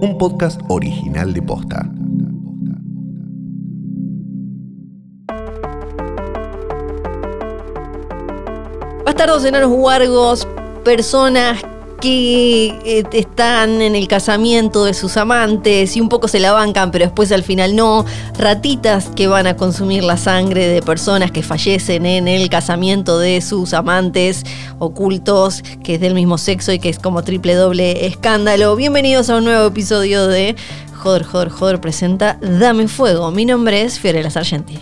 un 0.00 0.16
podcast 0.16 0.60
original 0.68 1.32
de 1.32 1.42
Posta. 1.42 1.90
Bastardos 9.04 9.44
enanos 9.44 9.70
huargos, 9.72 10.46
personas 10.84 11.62
que 12.00 12.66
eh, 12.84 13.04
están 13.12 13.82
en 13.82 13.94
el 13.94 14.08
casamiento 14.08 14.84
de 14.84 14.94
sus 14.94 15.16
amantes 15.16 15.96
y 15.96 16.00
un 16.00 16.08
poco 16.08 16.28
se 16.28 16.40
la 16.40 16.52
bancan, 16.52 16.90
pero 16.90 17.04
después 17.04 17.32
al 17.32 17.42
final 17.42 17.76
no. 17.76 18.04
Ratitas 18.38 19.10
que 19.16 19.26
van 19.26 19.46
a 19.46 19.56
consumir 19.56 20.04
la 20.04 20.16
sangre 20.16 20.68
de 20.68 20.82
personas 20.82 21.30
que 21.30 21.42
fallecen 21.42 22.06
en 22.06 22.28
el 22.28 22.48
casamiento 22.48 23.18
de 23.18 23.40
sus 23.40 23.74
amantes 23.74 24.44
ocultos, 24.78 25.62
que 25.82 25.94
es 25.94 26.00
del 26.00 26.14
mismo 26.14 26.38
sexo 26.38 26.72
y 26.72 26.78
que 26.78 26.88
es 26.88 26.98
como 26.98 27.22
triple 27.24 27.54
doble 27.54 28.06
escándalo. 28.06 28.76
Bienvenidos 28.76 29.30
a 29.30 29.36
un 29.36 29.44
nuevo 29.44 29.66
episodio 29.66 30.26
de 30.26 30.56
Joder, 30.94 31.24
Joder, 31.24 31.48
Joder 31.48 31.80
presenta 31.80 32.38
Dame 32.40 32.88
Fuego. 32.88 33.30
Mi 33.30 33.44
nombre 33.44 33.82
es 33.82 33.98
Fiorella 33.98 34.30
Sargenti. 34.30 34.78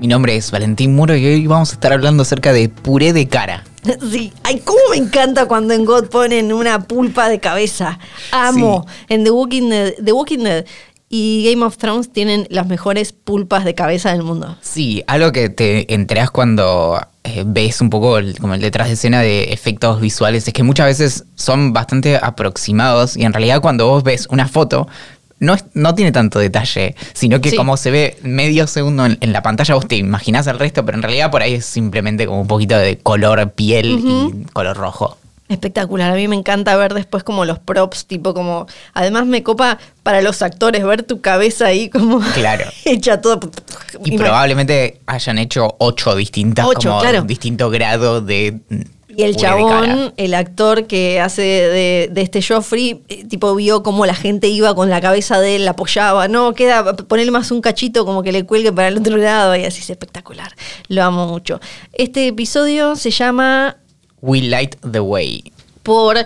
Mi 0.00 0.06
nombre 0.06 0.36
es 0.36 0.50
Valentín 0.50 0.94
Muro 0.94 1.14
y 1.16 1.24
hoy 1.24 1.46
vamos 1.46 1.70
a 1.70 1.74
estar 1.74 1.92
hablando 1.92 2.22
acerca 2.22 2.52
de 2.52 2.68
puré 2.68 3.12
de 3.12 3.28
cara. 3.28 3.64
Sí, 4.10 4.32
ay, 4.42 4.60
cómo 4.64 4.78
me 4.90 4.96
encanta 4.96 5.46
cuando 5.46 5.74
en 5.74 5.84
God 5.84 6.06
ponen 6.08 6.52
una 6.52 6.80
pulpa 6.84 7.28
de 7.28 7.40
cabeza. 7.40 7.98
Amo. 8.32 8.86
En 9.08 9.24
The 9.24 9.30
Walking 9.30 9.68
Dead, 9.70 9.94
The 10.04 10.12
Walking 10.12 10.38
Dead 10.44 10.64
y 11.08 11.48
Game 11.50 11.64
of 11.64 11.76
Thrones 11.76 12.10
tienen 12.12 12.46
las 12.50 12.66
mejores 12.66 13.12
pulpas 13.12 13.64
de 13.64 13.74
cabeza 13.74 14.10
del 14.12 14.22
mundo. 14.22 14.56
Sí, 14.62 15.04
algo 15.06 15.30
que 15.32 15.48
te 15.48 15.92
enteras 15.94 16.30
cuando 16.30 16.98
eh, 17.24 17.44
ves 17.46 17.80
un 17.80 17.88
poco 17.90 18.18
el- 18.18 18.38
como 18.38 18.54
el 18.54 18.60
detrás 18.60 18.88
de 18.88 18.94
escena 18.94 19.20
de 19.22 19.44
efectos 19.52 20.00
visuales 20.00 20.46
es 20.48 20.52
que 20.54 20.62
muchas 20.62 20.86
veces 20.86 21.24
son 21.36 21.72
bastante 21.72 22.16
aproximados 22.16 23.16
y 23.16 23.22
en 23.24 23.32
realidad 23.32 23.60
cuando 23.60 23.86
vos 23.88 24.02
ves 24.02 24.26
una 24.30 24.48
foto 24.48 24.88
no, 25.40 25.54
es- 25.54 25.64
no 25.74 25.94
tiene 25.94 26.12
tanto 26.12 26.38
detalle, 26.38 26.94
sino 27.12 27.40
que 27.40 27.50
Sí. 27.50 27.56
como 27.56 27.76
se 27.76 27.90
ve 27.90 28.16
medio 28.22 28.66
segundo 28.66 29.04
en, 29.06 29.18
en 29.20 29.32
la 29.32 29.42
pantalla 29.42 29.74
vos 29.74 29.86
te 29.88 29.96
imaginás 29.96 30.46
el 30.46 30.58
resto, 30.58 30.84
pero 30.84 30.96
en 30.96 31.02
realidad 31.02 31.30
por 31.30 31.42
ahí 31.42 31.54
es 31.54 31.66
simplemente 31.66 32.26
como 32.26 32.40
un 32.40 32.46
poquito 32.46 32.76
de 32.76 32.98
color 32.98 33.50
piel 33.52 33.86
y 34.00 34.44
color 34.52 34.76
rojo. 34.76 35.18
Espectacular, 35.46 36.10
a 36.10 36.14
mí 36.14 36.26
me 36.26 36.36
encanta 36.36 36.74
ver 36.74 36.94
después 36.94 37.22
como 37.22 37.44
los 37.44 37.58
props, 37.58 38.06
tipo 38.06 38.32
como, 38.32 38.66
además 38.94 39.26
me 39.26 39.42
copa 39.42 39.78
para 40.02 40.22
los 40.22 40.40
actores 40.40 40.82
ver 40.84 41.02
tu 41.02 41.20
cabeza 41.20 41.66
ahí 41.66 41.90
como 41.90 42.20
Claro. 42.34 42.64
hecha 42.86 43.20
todo. 43.20 43.40
Y 44.06 44.16
probablemente 44.16 45.00
hayan 45.04 45.38
hecho 45.38 45.76
ocho 45.78 46.16
distintas, 46.16 46.64
Ocho, 46.66 46.88
como 46.88 47.00
claro. 47.02 47.22
distinto 47.22 47.68
grado 47.68 48.22
de. 48.22 48.58
Y 49.16 49.22
el 49.22 49.36
chabón, 49.36 50.12
el 50.16 50.34
actor 50.34 50.86
que 50.86 51.20
hace 51.20 51.42
de, 51.42 52.08
de 52.10 52.22
este 52.22 52.42
Joffrey, 52.42 53.02
eh, 53.08 53.24
tipo 53.26 53.54
vio 53.54 53.82
cómo 53.82 54.06
la 54.06 54.14
gente 54.14 54.48
iba 54.48 54.74
con 54.74 54.90
la 54.90 55.00
cabeza 55.00 55.40
de 55.40 55.56
él, 55.56 55.64
la 55.64 55.72
apoyaba. 55.72 56.28
No, 56.28 56.54
queda, 56.54 56.94
ponerle 56.96 57.30
más 57.30 57.50
un 57.50 57.60
cachito 57.60 58.04
como 58.04 58.22
que 58.22 58.32
le 58.32 58.44
cuelgue 58.44 58.72
para 58.72 58.88
el 58.88 58.98
otro 58.98 59.16
lado 59.16 59.56
y 59.56 59.64
así 59.64 59.80
es 59.80 59.90
espectacular. 59.90 60.52
Lo 60.88 61.02
amo 61.02 61.26
mucho. 61.26 61.60
Este 61.92 62.26
episodio 62.28 62.96
se 62.96 63.10
llama 63.10 63.76
We 64.20 64.40
Light 64.42 64.76
the 64.90 65.00
Way. 65.00 65.52
por 65.82 66.16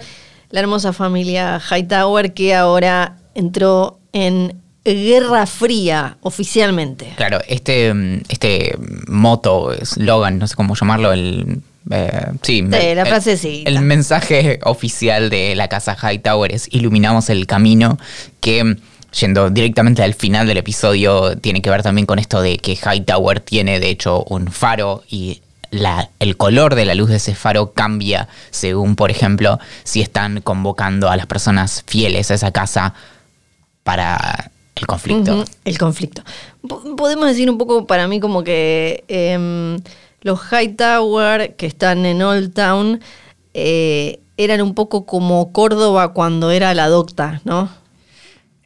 la 0.50 0.60
hermosa 0.60 0.92
familia 0.92 1.60
Hightower 1.60 2.32
que 2.32 2.54
ahora 2.54 3.18
entró 3.34 3.98
en 4.12 4.54
Guerra 4.84 5.46
Fría 5.46 6.16
oficialmente. 6.22 7.12
Claro, 7.16 7.40
este, 7.48 7.92
este 8.28 8.76
moto, 9.06 9.72
eslogan, 9.72 10.38
no 10.38 10.46
sé 10.46 10.54
cómo 10.54 10.74
llamarlo, 10.74 11.12
el. 11.12 11.60
Eh, 11.90 12.26
sí, 12.42 12.58
Sí, 12.58 12.58
el- 12.58 12.70
la 12.70 13.02
el- 13.02 13.06
frasecita. 13.08 13.70
El, 13.70 13.80
mensaje 13.80 14.58
oficial 14.64 15.30
de 15.30 15.54
la 15.54 15.68
casa 15.68 15.96
Hightower 16.00 16.52
es 16.54 16.68
iluminamos 16.72 17.30
el 17.30 17.46
camino, 17.46 17.98
que 18.40 18.76
yendo 19.18 19.48
directamente 19.50 20.02
al 20.02 20.14
final 20.14 20.46
del 20.46 20.58
episodio 20.58 21.36
tiene 21.38 21.62
que 21.62 21.70
ver 21.70 21.82
también 21.82 22.06
con 22.06 22.18
esto 22.18 22.42
de 22.42 22.58
que 22.58 22.72
Hightower 22.76 23.40
tiene 23.40 23.80
de 23.80 23.88
hecho 23.88 24.22
un 24.24 24.48
faro 24.52 25.02
y 25.08 25.40
la- 25.70 26.10
el 26.18 26.36
color 26.36 26.74
de 26.74 26.84
la 26.84 26.94
luz 26.94 27.10
de 27.10 27.16
ese 27.16 27.34
faro 27.34 27.72
cambia 27.72 28.28
según, 28.50 28.96
por 28.96 29.10
ejemplo, 29.10 29.58
si 29.84 30.00
están 30.00 30.40
convocando 30.40 31.10
a 31.10 31.16
las 31.16 31.26
personas 31.26 31.84
fieles 31.86 32.30
a 32.30 32.34
esa 32.34 32.52
casa 32.52 32.94
para 33.82 34.50
el 34.74 34.86
conflicto. 34.86 35.44
El 35.64 35.78
conflicto. 35.78 36.22
Po- 36.66 36.96
Podemos 36.96 37.26
decir 37.26 37.50
un 37.50 37.58
poco 37.58 37.86
para 37.86 38.06
mí 38.08 38.20
como 38.20 38.44
que 38.44 39.04
em, 39.08 39.80
los 40.22 40.40
Hightower 40.52 41.56
que 41.56 41.66
están 41.66 42.06
en 42.06 42.22
Old 42.22 42.54
Town 42.54 43.00
eh, 43.54 44.20
eran 44.36 44.60
un 44.60 44.74
poco 44.74 45.06
como 45.06 45.52
Córdoba 45.52 46.12
cuando 46.12 46.50
era 46.50 46.74
la 46.74 46.88
docta, 46.88 47.40
¿no? 47.44 47.68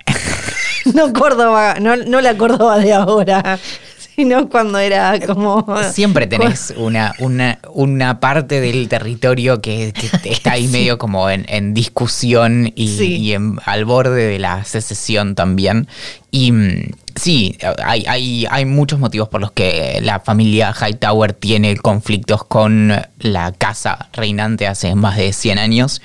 no 0.95 1.13
Córdoba, 1.13 1.77
no, 1.81 1.97
no 1.97 2.21
la 2.21 2.37
Córdoba 2.37 2.79
de 2.79 2.93
ahora, 2.93 3.59
sino 4.17 4.49
cuando 4.49 4.79
era 4.79 5.19
como... 5.27 5.67
Siempre 5.93 6.27
tenés 6.27 6.73
una, 6.77 7.15
una, 7.19 7.59
una 7.73 8.21
parte 8.21 8.61
del 8.61 8.89
territorio 8.89 9.61
que, 9.61 9.93
que 9.93 10.31
está 10.31 10.53
ahí 10.53 10.69
medio 10.69 10.99
como 10.99 11.31
en, 11.31 11.45
en 11.49 11.75
discusión 11.75 12.73
y, 12.75 12.89
Sí. 12.97 13.17
y 13.17 13.33
en- 13.35 13.59
al 13.65 13.85
borde 13.85 14.27
de 14.27 14.39
la 14.39 14.65
secesión 14.65 15.35
también. 15.35 15.87
Y 16.31 16.51
mm, 16.53 16.91
sí, 17.15 17.59
hay, 17.85 18.05
hay, 18.07 18.47
hay 18.51 18.65
muchos 18.65 18.99
motivos 18.99 19.29
por 19.29 19.41
los 19.41 19.53
que 19.53 19.99
la 20.03 20.21
familia 20.21 20.73
Hightower 20.79 21.33
tiene 21.35 21.77
conflictos 21.77 22.45
con 22.45 22.93
la 23.19 23.53
casa 23.53 24.09
reinante 24.13 24.67
hace 24.67 24.95
más 24.95 25.17
de 25.17 25.33
100 25.33 25.59
años. 25.59 26.01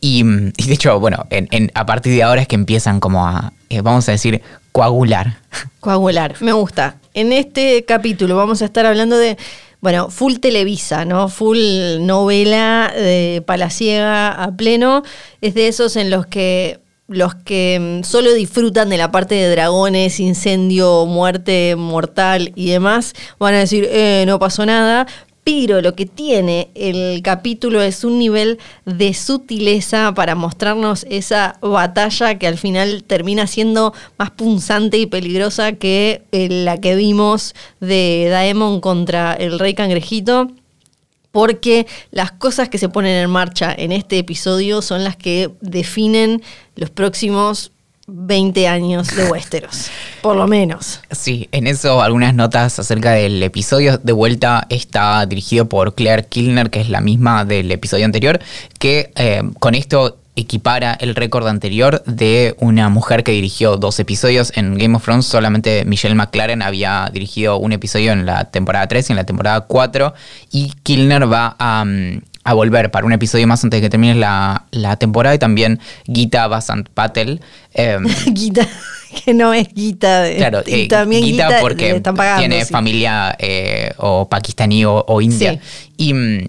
Y, 0.00 0.24
mm, 0.24 0.52
y 0.56 0.66
de 0.66 0.74
hecho, 0.74 0.98
bueno, 1.00 1.26
en- 1.30 1.48
en- 1.52 1.70
a 1.74 1.86
partir 1.86 2.12
de 2.12 2.22
ahora 2.22 2.42
es 2.42 2.48
que 2.48 2.56
empiezan 2.56 2.98
como 3.00 3.26
a, 3.26 3.52
eh, 3.68 3.80
vamos 3.82 4.08
a 4.08 4.12
decir, 4.12 4.42
coagular. 4.72 5.38
Coagular, 5.80 6.36
me 6.40 6.52
gusta. 6.52 6.96
En 7.14 7.32
este 7.32 7.84
capítulo 7.84 8.36
vamos 8.36 8.62
a 8.62 8.64
estar 8.64 8.86
hablando 8.86 9.16
de, 9.18 9.36
bueno, 9.80 10.10
full 10.10 10.34
Televisa, 10.36 11.04
¿no? 11.04 11.28
Full 11.28 11.58
novela 12.00 12.92
de 12.94 13.42
palaciega 13.46 14.30
a 14.30 14.56
pleno. 14.56 15.02
Es 15.40 15.54
de 15.54 15.68
esos 15.68 15.96
en 15.96 16.10
los 16.10 16.26
que 16.26 16.80
los 17.08 17.34
que 17.34 18.00
mm, 18.00 18.04
solo 18.04 18.32
disfrutan 18.34 18.90
de 18.90 18.98
la 18.98 19.10
parte 19.10 19.34
de 19.34 19.50
dragones, 19.50 20.20
incendio, 20.20 21.06
muerte 21.06 21.74
mortal 21.74 22.52
y 22.54 22.68
demás, 22.70 23.14
van 23.38 23.54
a 23.54 23.58
decir, 23.60 23.88
eh, 23.90 24.24
no 24.26 24.38
pasó 24.38 24.66
nada. 24.66 25.06
Lo 25.48 25.94
que 25.94 26.04
tiene 26.04 26.68
el 26.74 27.22
capítulo 27.22 27.80
es 27.80 28.04
un 28.04 28.18
nivel 28.18 28.58
de 28.84 29.14
sutileza 29.14 30.12
para 30.12 30.34
mostrarnos 30.34 31.06
esa 31.08 31.56
batalla 31.62 32.38
que 32.38 32.46
al 32.46 32.58
final 32.58 33.02
termina 33.02 33.46
siendo 33.46 33.94
más 34.18 34.30
punzante 34.30 34.98
y 34.98 35.06
peligrosa 35.06 35.72
que 35.72 36.20
eh, 36.32 36.48
la 36.50 36.76
que 36.76 36.96
vimos 36.96 37.54
de 37.80 38.28
Daemon 38.30 38.82
contra 38.82 39.32
el 39.32 39.58
rey 39.58 39.72
cangrejito. 39.72 40.48
Porque 41.32 41.86
las 42.10 42.30
cosas 42.30 42.68
que 42.68 42.76
se 42.76 42.90
ponen 42.90 43.16
en 43.16 43.30
marcha 43.30 43.74
en 43.74 43.92
este 43.92 44.18
episodio 44.18 44.82
son 44.82 45.02
las 45.02 45.16
que 45.16 45.50
definen 45.62 46.42
los 46.76 46.90
próximos 46.90 47.72
20 48.08 48.66
años 48.66 49.14
de 49.14 49.26
Westeros. 49.30 49.90
Por 50.22 50.34
lo 50.34 50.48
menos. 50.48 51.00
Sí, 51.10 51.48
en 51.52 51.66
eso 51.66 52.02
algunas 52.02 52.34
notas 52.34 52.78
acerca 52.78 53.12
del 53.12 53.42
episodio. 53.42 53.98
De 53.98 54.12
vuelta 54.12 54.66
está 54.70 55.24
dirigido 55.26 55.68
por 55.68 55.94
Claire 55.94 56.26
Kilner, 56.26 56.70
que 56.70 56.80
es 56.80 56.88
la 56.88 57.00
misma 57.00 57.44
del 57.44 57.70
episodio 57.70 58.04
anterior, 58.04 58.40
que 58.78 59.12
eh, 59.14 59.42
con 59.60 59.74
esto 59.74 60.18
equipara 60.34 60.94
el 60.94 61.14
récord 61.14 61.46
anterior 61.46 62.02
de 62.04 62.54
una 62.58 62.88
mujer 62.88 63.24
que 63.24 63.32
dirigió 63.32 63.76
dos 63.76 63.98
episodios. 64.00 64.52
En 64.56 64.78
Game 64.78 64.96
of 64.96 65.04
Thrones 65.04 65.26
solamente 65.26 65.84
Michelle 65.84 66.14
McLaren 66.14 66.62
había 66.62 67.10
dirigido 67.12 67.58
un 67.58 67.72
episodio 67.72 68.12
en 68.12 68.24
la 68.24 68.44
temporada 68.44 68.86
3 68.86 69.10
y 69.10 69.12
en 69.12 69.16
la 69.16 69.24
temporada 69.24 69.60
4. 69.62 70.14
Y 70.50 70.72
Kilner 70.82 71.30
va 71.30 71.56
a, 71.58 71.84
mm, 71.84 72.22
a 72.48 72.54
volver 72.54 72.90
para 72.90 73.04
un 73.04 73.12
episodio 73.12 73.46
más 73.46 73.62
antes 73.62 73.78
de 73.78 73.86
que 73.86 73.90
termine 73.90 74.14
la, 74.14 74.64
la 74.70 74.96
temporada. 74.96 75.34
Y 75.34 75.38
también 75.38 75.80
Gita 76.06 76.46
Basant 76.46 76.88
Patel. 76.88 77.42
eh, 77.74 77.98
Guita, 78.32 78.66
que 79.24 79.34
no 79.34 79.52
es 79.52 79.68
Guita. 79.74 80.22
de- 80.22 80.36
Claro, 80.36 80.62
eh, 80.66 80.88
también 80.88 81.24
Gita 81.24 81.58
porque 81.60 81.90
le 81.90 81.96
están 81.96 82.14
pagando, 82.16 82.40
tiene 82.40 82.64
sí. 82.64 82.72
familia 82.72 83.36
eh, 83.38 83.92
o 83.98 84.26
pakistaní 84.28 84.86
o, 84.86 85.04
o 85.06 85.20
india. 85.20 85.52
Sí. 85.52 85.60
Y 85.98 86.14
mm, 86.14 86.48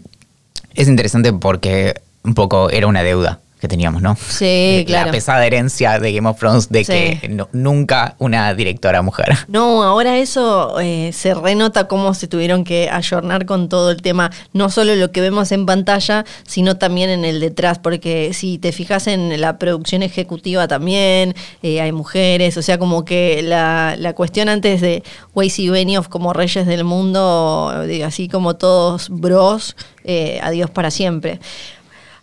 es 0.75 0.87
interesante 0.87 1.33
porque 1.33 1.95
un 2.23 2.33
poco 2.33 2.69
era 2.69 2.87
una 2.87 3.03
deuda 3.03 3.39
que 3.59 3.67
teníamos, 3.67 4.01
¿no? 4.01 4.15
Sí, 4.15 4.83
claro. 4.87 5.07
La 5.07 5.11
pesada 5.11 5.45
herencia 5.45 5.99
de 5.99 6.13
Game 6.13 6.29
of 6.29 6.39
Thrones 6.39 6.69
de 6.69 6.83
Sí. 6.85 6.93
que 7.21 7.27
no- 7.29 7.49
nunca 7.51 8.15
una 8.19 8.53
directora 8.53 9.01
mujer. 9.01 9.35
No, 9.49 9.83
ahora 9.83 10.17
eso 10.17 10.79
eh, 10.79 11.11
se 11.13 11.33
renota 11.33 11.87
cómo 11.87 12.13
se 12.13 12.27
tuvieron 12.27 12.63
que 12.63 12.89
ayornar 12.89 13.45
con 13.45 13.67
todo 13.67 13.91
el 13.91 14.01
tema, 14.01 14.31
no 14.53 14.69
solo 14.69 14.95
lo 14.95 15.11
que 15.11 15.21
vemos 15.21 15.51
en 15.51 15.65
pantalla, 15.65 16.23
sino 16.47 16.77
también 16.77 17.09
en 17.09 17.25
el 17.25 17.39
detrás, 17.39 17.79
porque 17.79 18.31
si 18.33 18.57
te 18.57 18.71
fijas 18.71 19.07
en 19.07 19.41
la 19.41 19.57
producción 19.57 20.03
ejecutiva 20.03 20.67
también, 20.67 21.35
eh, 21.63 21.81
hay 21.81 21.91
mujeres, 21.91 22.55
o 22.57 22.61
sea, 22.61 22.77
como 22.77 23.03
que 23.05 23.41
la, 23.43 23.95
la 23.97 24.13
cuestión 24.13 24.49
antes 24.49 24.79
de 24.81 25.03
Weiss 25.35 25.59
y 25.59 25.69
Benioff 25.69 26.07
como 26.07 26.31
reyes 26.33 26.65
del 26.67 26.83
mundo, 26.85 27.73
así 28.05 28.27
como 28.29 28.55
todos 28.55 29.09
bros, 29.09 29.75
eh, 30.05 30.39
adiós 30.41 30.69
para 30.69 30.91
siempre. 30.91 31.39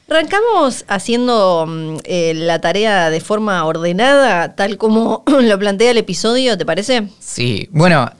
Arrancamos 0.08 0.84
haciendo 0.86 1.66
mm, 1.66 1.96
eh, 2.04 2.32
la 2.34 2.60
tarea 2.60 3.10
de 3.10 3.20
forma 3.20 3.64
ordenada, 3.64 4.54
tal 4.54 4.78
como 4.78 5.24
lo 5.26 5.58
plantea 5.58 5.90
el 5.90 5.98
episodio, 5.98 6.56
¿te 6.56 6.64
parece? 6.64 7.08
Sí, 7.18 7.68
bueno, 7.72 8.10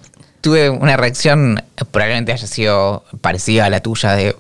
tuve 0.40 0.68
una 0.68 0.96
reacción, 0.96 1.62
probablemente 1.92 2.32
haya 2.32 2.46
sido 2.46 3.04
parecida 3.20 3.66
a 3.66 3.70
la 3.70 3.80
tuya, 3.80 4.12
de, 4.14 4.34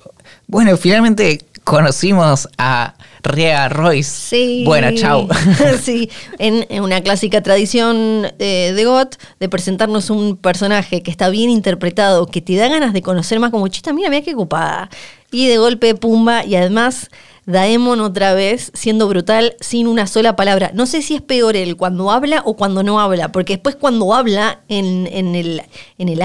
bueno, 0.48 0.76
finalmente 0.76 1.40
conocimos 1.62 2.48
a 2.58 2.94
Rea 3.22 3.68
Royce. 3.68 4.10
Sí. 4.10 4.62
Bueno, 4.64 4.90
chau. 4.94 5.28
sí, 5.82 6.10
en, 6.38 6.66
en 6.68 6.82
una 6.82 7.00
clásica 7.00 7.42
tradición 7.42 8.26
eh, 8.38 8.72
de 8.74 8.84
GOT 8.84 9.16
de 9.40 9.48
presentarnos 9.48 10.10
un 10.10 10.36
personaje 10.36 11.02
que 11.02 11.10
está 11.10 11.28
bien 11.28 11.50
interpretado, 11.50 12.26
que 12.26 12.40
te 12.40 12.56
da 12.56 12.68
ganas 12.68 12.92
de 12.92 13.02
conocer 13.02 13.38
más 13.40 13.50
como 13.50 13.68
chista, 13.68 13.92
mira, 13.92 14.10
mira 14.10 14.22
qué 14.22 14.34
ocupada. 14.34 14.90
Y 15.32 15.48
de 15.48 15.58
golpe, 15.58 15.96
pumba, 15.96 16.44
y 16.44 16.54
además 16.54 17.10
Daemon 17.46 18.00
otra 18.00 18.34
vez 18.34 18.72
siendo 18.74 19.08
brutal 19.08 19.56
sin 19.60 19.86
una 19.86 20.06
sola 20.06 20.36
palabra. 20.36 20.72
No 20.74 20.84
sé 20.86 21.00
si 21.00 21.14
es 21.14 21.22
peor 21.22 21.56
él 21.56 21.76
cuando 21.76 22.10
habla 22.10 22.42
o 22.44 22.56
cuando 22.56 22.82
no 22.82 23.00
habla, 23.00 23.30
porque 23.30 23.54
después 23.54 23.76
cuando 23.76 24.12
habla 24.14 24.60
en, 24.68 25.08
en 25.12 25.34
el, 25.34 25.62
en 25.98 26.08
el 26.08 26.20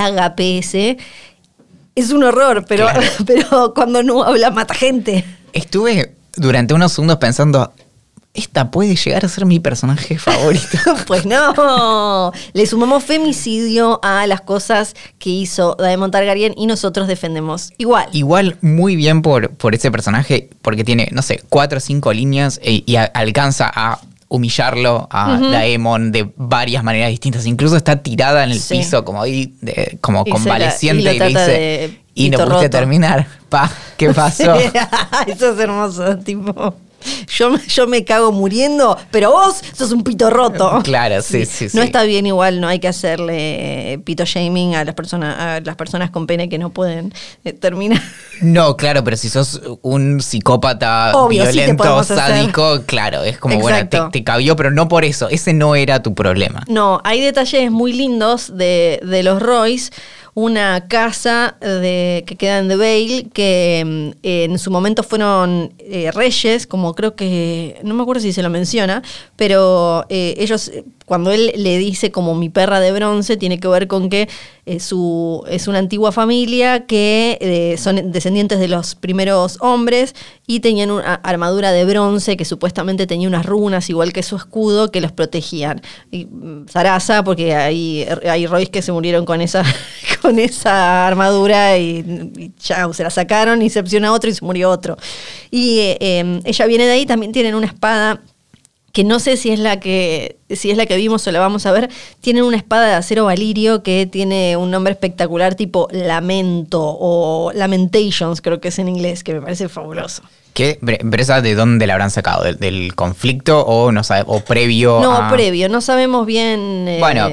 es 1.95 2.11
un 2.11 2.23
horror, 2.23 2.65
pero, 2.67 2.85
Claro. 2.85 3.01
pero 3.25 3.73
cuando 3.73 4.01
no 4.03 4.23
habla 4.23 4.49
mata 4.49 4.73
gente. 4.73 5.23
Estuve 5.53 6.15
durante 6.35 6.73
unos 6.73 6.91
segundos 6.93 7.17
pensando, 7.17 7.71
esta 8.33 8.71
puede 8.71 8.95
llegar 8.95 9.25
a 9.25 9.27
ser 9.29 9.45
mi 9.45 9.59
personaje 9.59 10.17
favorito. 10.17 10.77
Pues 11.07 11.25
no, 11.25 12.31
le 12.53 12.65
sumamos 12.65 13.03
femicidio 13.03 13.99
a 14.03 14.25
las 14.27 14.39
cosas 14.41 14.95
que 15.19 15.29
hizo 15.29 15.75
Daemon 15.77 16.11
Targaryen 16.11 16.53
y 16.55 16.65
nosotros 16.67 17.07
defendemos 17.07 17.73
igual. 17.77 18.07
Igual 18.13 18.57
muy 18.61 18.95
bien 18.95 19.21
por, 19.21 19.49
por 19.51 19.75
ese 19.75 19.91
personaje, 19.91 20.49
porque 20.61 20.83
tiene, 20.85 21.09
no 21.11 21.21
sé, 21.21 21.41
cuatro 21.49 21.77
o 21.79 21.81
cinco 21.81 22.13
líneas 22.13 22.59
e- 22.63 22.83
y 22.85 22.95
a- 22.95 23.03
alcanza 23.05 23.69
a 23.73 23.99
humillarlo 24.29 25.09
a 25.11 25.37
Daemon 25.37 26.13
de 26.13 26.31
varias 26.37 26.85
maneras 26.85 27.09
distintas. 27.09 27.45
Incluso 27.45 27.75
está 27.75 27.97
tirada 27.97 28.45
en 28.45 28.51
el 28.51 28.61
Sí. 28.61 28.77
piso 28.77 29.03
como 29.03 29.21
ahí, 29.23 29.55
de- 29.59 29.97
como 29.99 30.21
Y 30.21 30.23
se 30.23 30.29
la- 30.29 30.33
convaleciente 30.35 31.13
y 31.15 31.19
le 31.19 31.27
dice, 31.27 31.51
de 31.51 31.99
y 32.15 32.29
no 32.29 32.37
pudiste 32.37 32.53
roto". 32.55 32.69
terminar. 32.69 33.27
Pa, 33.49 33.69
¿qué 33.97 34.09
pasó? 34.13 34.53
Eso 35.27 35.51
es 35.53 35.59
hermoso, 35.59 36.17
tipo. 36.19 36.75
Yo, 37.27 37.49
me- 37.51 37.65
yo 37.67 37.87
me 37.87 38.03
cago 38.05 38.31
muriendo, 38.31 38.97
pero 39.11 39.31
vos 39.31 39.61
sos 39.73 39.91
un 39.91 40.03
pito 40.03 40.29
roto. 40.29 40.79
Claro, 40.83 41.21
sí, 41.21 41.45
sí, 41.45 41.65
No 41.73 41.81
sí. 41.81 41.87
está 41.87 42.03
bien 42.03 42.25
igual, 42.25 42.59
no 42.59 42.67
hay 42.67 42.79
que 42.79 42.87
hacerle 42.87 43.99
pito 44.05 44.23
shaming 44.25 44.75
a 44.75 44.83
las 44.83 44.95
personas, 44.95 45.37
a 45.39 45.59
las 45.61 45.75
personas 45.75 46.09
con 46.11 46.27
pene 46.27 46.49
que 46.49 46.57
no 46.57 46.69
pueden 46.71 47.13
eh, 47.43 47.53
terminar. 47.53 48.01
No, 48.41 48.75
claro, 48.75 49.03
pero 49.03 49.15
si 49.17 49.29
sos 49.29 49.61
un 49.81 50.21
psicópata 50.21 51.11
Obvio, 51.15 51.45
sí 51.45 51.51
violento, 51.53 51.99
hacer. 51.99 52.17
sádico, 52.17 52.81
claro, 52.85 53.23
es 53.23 53.37
como, 53.37 53.59
bueno, 53.59 53.87
te, 53.87 53.99
te 54.11 54.23
cabió, 54.23 54.55
pero 54.55 54.71
no 54.71 54.87
por 54.87 55.05
eso. 55.05 55.29
Ese 55.29 55.53
no 55.53 55.75
era 55.75 56.01
tu 56.01 56.13
problema. 56.15 56.63
No, 56.67 57.01
hay 57.03 57.21
detalles 57.21 57.71
muy 57.71 57.93
lindos 57.93 58.55
de, 58.57 58.99
de 59.03 59.23
los 59.23 59.41
Royce. 59.41 59.91
Una 60.33 60.87
casa 60.87 61.57
de, 61.59 62.23
que 62.25 62.35
queda 62.37 62.59
en 62.59 62.69
The 62.69 63.29
que 63.33 63.83
mm, 63.85 64.09
en 64.23 64.59
su 64.59 64.71
momento 64.71 65.03
fueron 65.03 65.73
eh, 65.79 66.09
reyes, 66.11 66.65
como 66.65 66.93
creo 66.93 67.15
que, 67.15 67.79
no 67.83 67.93
me 67.93 68.03
acuerdo 68.03 68.21
si 68.21 68.31
se 68.31 68.41
lo 68.41 68.49
menciona, 68.49 69.03
pero 69.35 70.05
eh, 70.07 70.35
ellos, 70.37 70.69
eh, 70.69 70.85
cuando 71.05 71.31
él 71.31 71.51
le 71.55 71.77
dice 71.77 72.11
como 72.11 72.35
mi 72.35 72.49
perra 72.49 72.79
de 72.79 72.91
bronce, 72.91 73.37
tiene 73.37 73.59
que 73.59 73.67
ver 73.67 73.87
con 73.87 74.09
que 74.09 74.29
eh, 74.65 74.79
su, 74.79 75.43
es 75.49 75.67
una 75.67 75.79
antigua 75.79 76.11
familia 76.11 76.85
que 76.85 77.37
eh, 77.41 77.77
son 77.77 78.11
descendientes 78.11 78.59
de 78.59 78.67
los 78.67 78.95
primeros 78.95 79.57
hombres 79.61 80.15
y 80.47 80.59
tenían 80.59 80.91
una 80.91 81.15
armadura 81.15 81.71
de 81.71 81.85
bronce 81.85 82.37
que 82.37 82.45
supuestamente 82.45 83.07
tenía 83.07 83.27
unas 83.27 83.45
runas, 83.45 83.89
igual 83.89 84.13
que 84.13 84.23
su 84.23 84.35
escudo, 84.35 84.91
que 84.91 85.01
los 85.01 85.11
protegían. 85.11 85.81
Y 86.11 86.25
mm, 86.25 86.67
Sarasa, 86.67 87.23
porque 87.23 87.55
hay, 87.55 88.05
hay 88.29 88.47
Royce 88.47 88.71
que 88.71 88.81
se 88.81 88.91
murieron 88.91 89.25
con 89.25 89.41
esa, 89.41 89.63
con 90.21 90.39
esa 90.39 91.07
armadura 91.07 91.77
y, 91.77 92.31
y 92.37 92.51
se 92.59 93.03
la 93.03 93.09
sacaron 93.09 93.61
y 93.61 93.69
se 93.69 93.79
opciona 93.79 94.11
otro 94.11 94.29
y 94.29 94.33
se 94.33 94.43
murió 94.45 94.69
otro. 94.69 94.97
Y 95.49 95.79
eh, 95.79 95.97
eh, 95.99 96.41
ella 96.45 96.65
viene 96.65 96.85
de 96.85 96.91
ahí, 96.93 97.05
también 97.05 97.31
tienen 97.31 97.55
una 97.55 97.67
espada 97.67 98.21
que 98.91 99.03
no 99.03 99.19
sé 99.19 99.37
si 99.37 99.51
es 99.51 99.59
la 99.59 99.79
que 99.79 100.37
si 100.49 100.69
es 100.69 100.77
la 100.77 100.85
que 100.85 100.97
vimos 100.97 101.25
o 101.27 101.31
la 101.31 101.39
vamos 101.39 101.65
a 101.65 101.71
ver, 101.71 101.89
tienen 102.19 102.43
una 102.43 102.57
espada 102.57 102.87
de 102.87 102.93
acero 102.95 103.25
valirio 103.25 103.83
que 103.83 104.05
tiene 104.05 104.57
un 104.57 104.71
nombre 104.71 104.91
espectacular 104.91 105.55
tipo 105.55 105.87
Lamento 105.91 106.81
o 106.81 107.51
Lamentations, 107.53 108.41
creo 108.41 108.59
que 108.59 108.69
es 108.69 108.79
en 108.79 108.89
inglés, 108.89 109.23
que 109.23 109.33
me 109.33 109.41
parece 109.41 109.69
fabuloso. 109.69 110.23
¿Qué? 110.53 110.77
¿Bresa 110.81 111.41
de 111.41 111.55
dónde 111.55 111.87
la 111.87 111.93
habrán 111.93 112.11
sacado? 112.11 112.43
¿Del, 112.43 112.57
del 112.57 112.93
conflicto 112.93 113.61
o 113.65 113.91
no 113.93 114.03
sabe, 114.03 114.23
o 114.27 114.41
previo 114.41 114.99
No, 115.01 115.15
a- 115.15 115.29
previo, 115.31 115.69
no 115.69 115.79
sabemos 115.79 116.25
bien. 116.25 116.85
eh, 116.89 116.97
Bueno, 116.99 117.29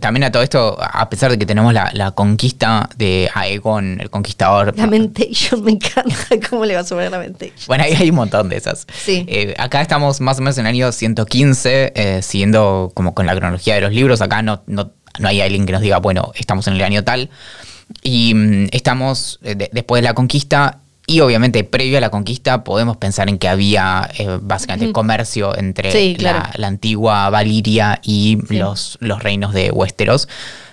también 0.00 0.24
a 0.24 0.32
todo 0.32 0.42
esto, 0.42 0.78
a 0.80 1.10
pesar 1.10 1.30
de 1.30 1.38
que 1.38 1.44
tenemos 1.44 1.74
la, 1.74 1.90
la 1.92 2.12
conquista 2.12 2.88
de 2.96 3.28
Aegon, 3.34 4.00
el 4.00 4.08
conquistador. 4.08 4.72
Lamentation, 4.76 5.62
me 5.62 5.72
encanta 5.72 6.14
cómo 6.50 6.64
le 6.64 6.74
va 6.74 6.80
a 6.80 6.84
sumar 6.84 7.10
Lamentation. 7.10 7.58
Bueno, 7.66 7.84
ahí 7.84 7.92
hay 7.92 8.08
un 8.08 8.16
montón 8.16 8.48
de 8.48 8.56
esas. 8.56 8.86
Sí. 9.04 9.26
Eh, 9.28 9.54
acá 9.58 9.82
estamos 9.82 10.20
más 10.22 10.38
o 10.38 10.42
menos 10.42 10.56
en 10.56 10.64
el 10.66 10.70
año 10.70 10.90
115, 10.92 11.92
eh, 11.94 12.22
siguiendo 12.22 12.90
como 12.94 13.12
con 13.14 13.26
la 13.26 13.34
cronología 13.36 13.74
de 13.74 13.82
los 13.82 13.92
libros. 13.92 14.22
Acá 14.22 14.40
no, 14.42 14.62
no, 14.66 14.92
no 15.18 15.28
hay 15.28 15.40
alguien 15.42 15.66
que 15.66 15.72
nos 15.72 15.82
diga, 15.82 15.98
bueno, 15.98 16.32
estamos 16.36 16.66
en 16.68 16.74
el 16.74 16.82
año 16.82 17.04
tal. 17.04 17.28
Y 18.02 18.32
mm, 18.34 18.68
estamos 18.72 19.38
eh, 19.42 19.54
de- 19.54 19.68
después 19.72 20.00
de 20.00 20.08
la 20.08 20.14
conquista. 20.14 20.78
Y 21.12 21.20
obviamente, 21.20 21.62
previo 21.64 21.98
a 21.98 22.00
la 22.00 22.08
conquista, 22.10 22.64
podemos 22.64 22.96
pensar 22.96 23.28
en 23.28 23.36
que 23.38 23.46
había 23.48 24.08
eh, 24.18 24.38
básicamente 24.40 24.90
comercio 24.92 25.54
entre 25.58 25.92
Sí, 25.92 26.16
claro. 26.18 26.38
la, 26.38 26.50
la 26.56 26.66
antigua 26.68 27.28
Valiria 27.28 28.00
y 28.02 28.38
Sí. 28.48 28.56
los, 28.56 28.96
los 29.00 29.22
reinos 29.22 29.52
de 29.52 29.70
Westeros. 29.70 30.26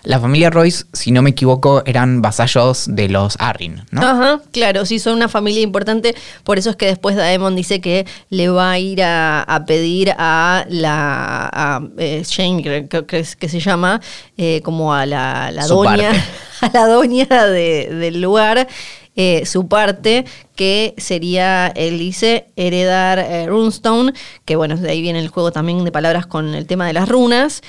La 0.03 0.17
familia 0.17 0.49
Royce, 0.49 0.85
si 0.93 1.11
no 1.11 1.21
me 1.21 1.31
equivoco, 1.31 1.83
eran 1.85 2.21
vasallos 2.21 2.85
de 2.87 3.09
los 3.09 3.35
Arryn, 3.37 3.83
¿no? 3.91 4.01
Ajá, 4.01 4.39
claro, 4.53 4.85
sí, 4.85 4.97
son 4.97 5.15
una 5.15 5.27
familia 5.27 5.61
importante. 5.61 6.15
Por 6.45 6.57
eso 6.57 6.69
es 6.69 6.77
que 6.77 6.85
después 6.85 7.17
Daemon 7.17 7.53
dice 7.57 7.81
que 7.81 8.05
le 8.29 8.47
va 8.47 8.71
a 8.71 8.79
ir 8.79 9.03
a, 9.03 9.43
a 9.43 9.65
pedir 9.65 10.13
a 10.17 10.63
la 10.69 11.49
a, 11.51 11.81
eh, 11.97 12.23
Shane, 12.25 12.63
creo 12.63 12.87
creo 12.87 13.05
que, 13.07 13.19
es- 13.19 13.35
que 13.35 13.49
se 13.49 13.59
llama, 13.59 13.99
eh, 14.37 14.61
como 14.63 14.93
a 14.93 15.05
la, 15.05 15.51
la 15.51 15.67
doña, 15.67 16.11
parte. 16.11 16.21
a 16.61 16.69
la 16.73 16.87
doña 16.87 17.25
de- 17.25 17.89
del 17.91 18.21
lugar. 18.21 18.69
Eh, 19.21 19.45
su 19.45 19.67
parte, 19.67 20.23
que 20.55 20.93
sería, 20.95 21.67
él 21.67 21.99
dice, 21.99 22.45
heredar 22.55 23.19
eh, 23.19 23.47
Runestone, 23.47 24.13
que 24.45 24.55
bueno, 24.55 24.77
de 24.77 24.89
ahí 24.89 25.01
viene 25.01 25.19
el 25.19 25.27
juego 25.27 25.51
también 25.51 25.83
de 25.83 25.91
palabras 25.91 26.25
con 26.25 26.55
el 26.55 26.65
tema 26.67 26.87
de 26.87 26.93
las 26.93 27.09
runas, 27.09 27.61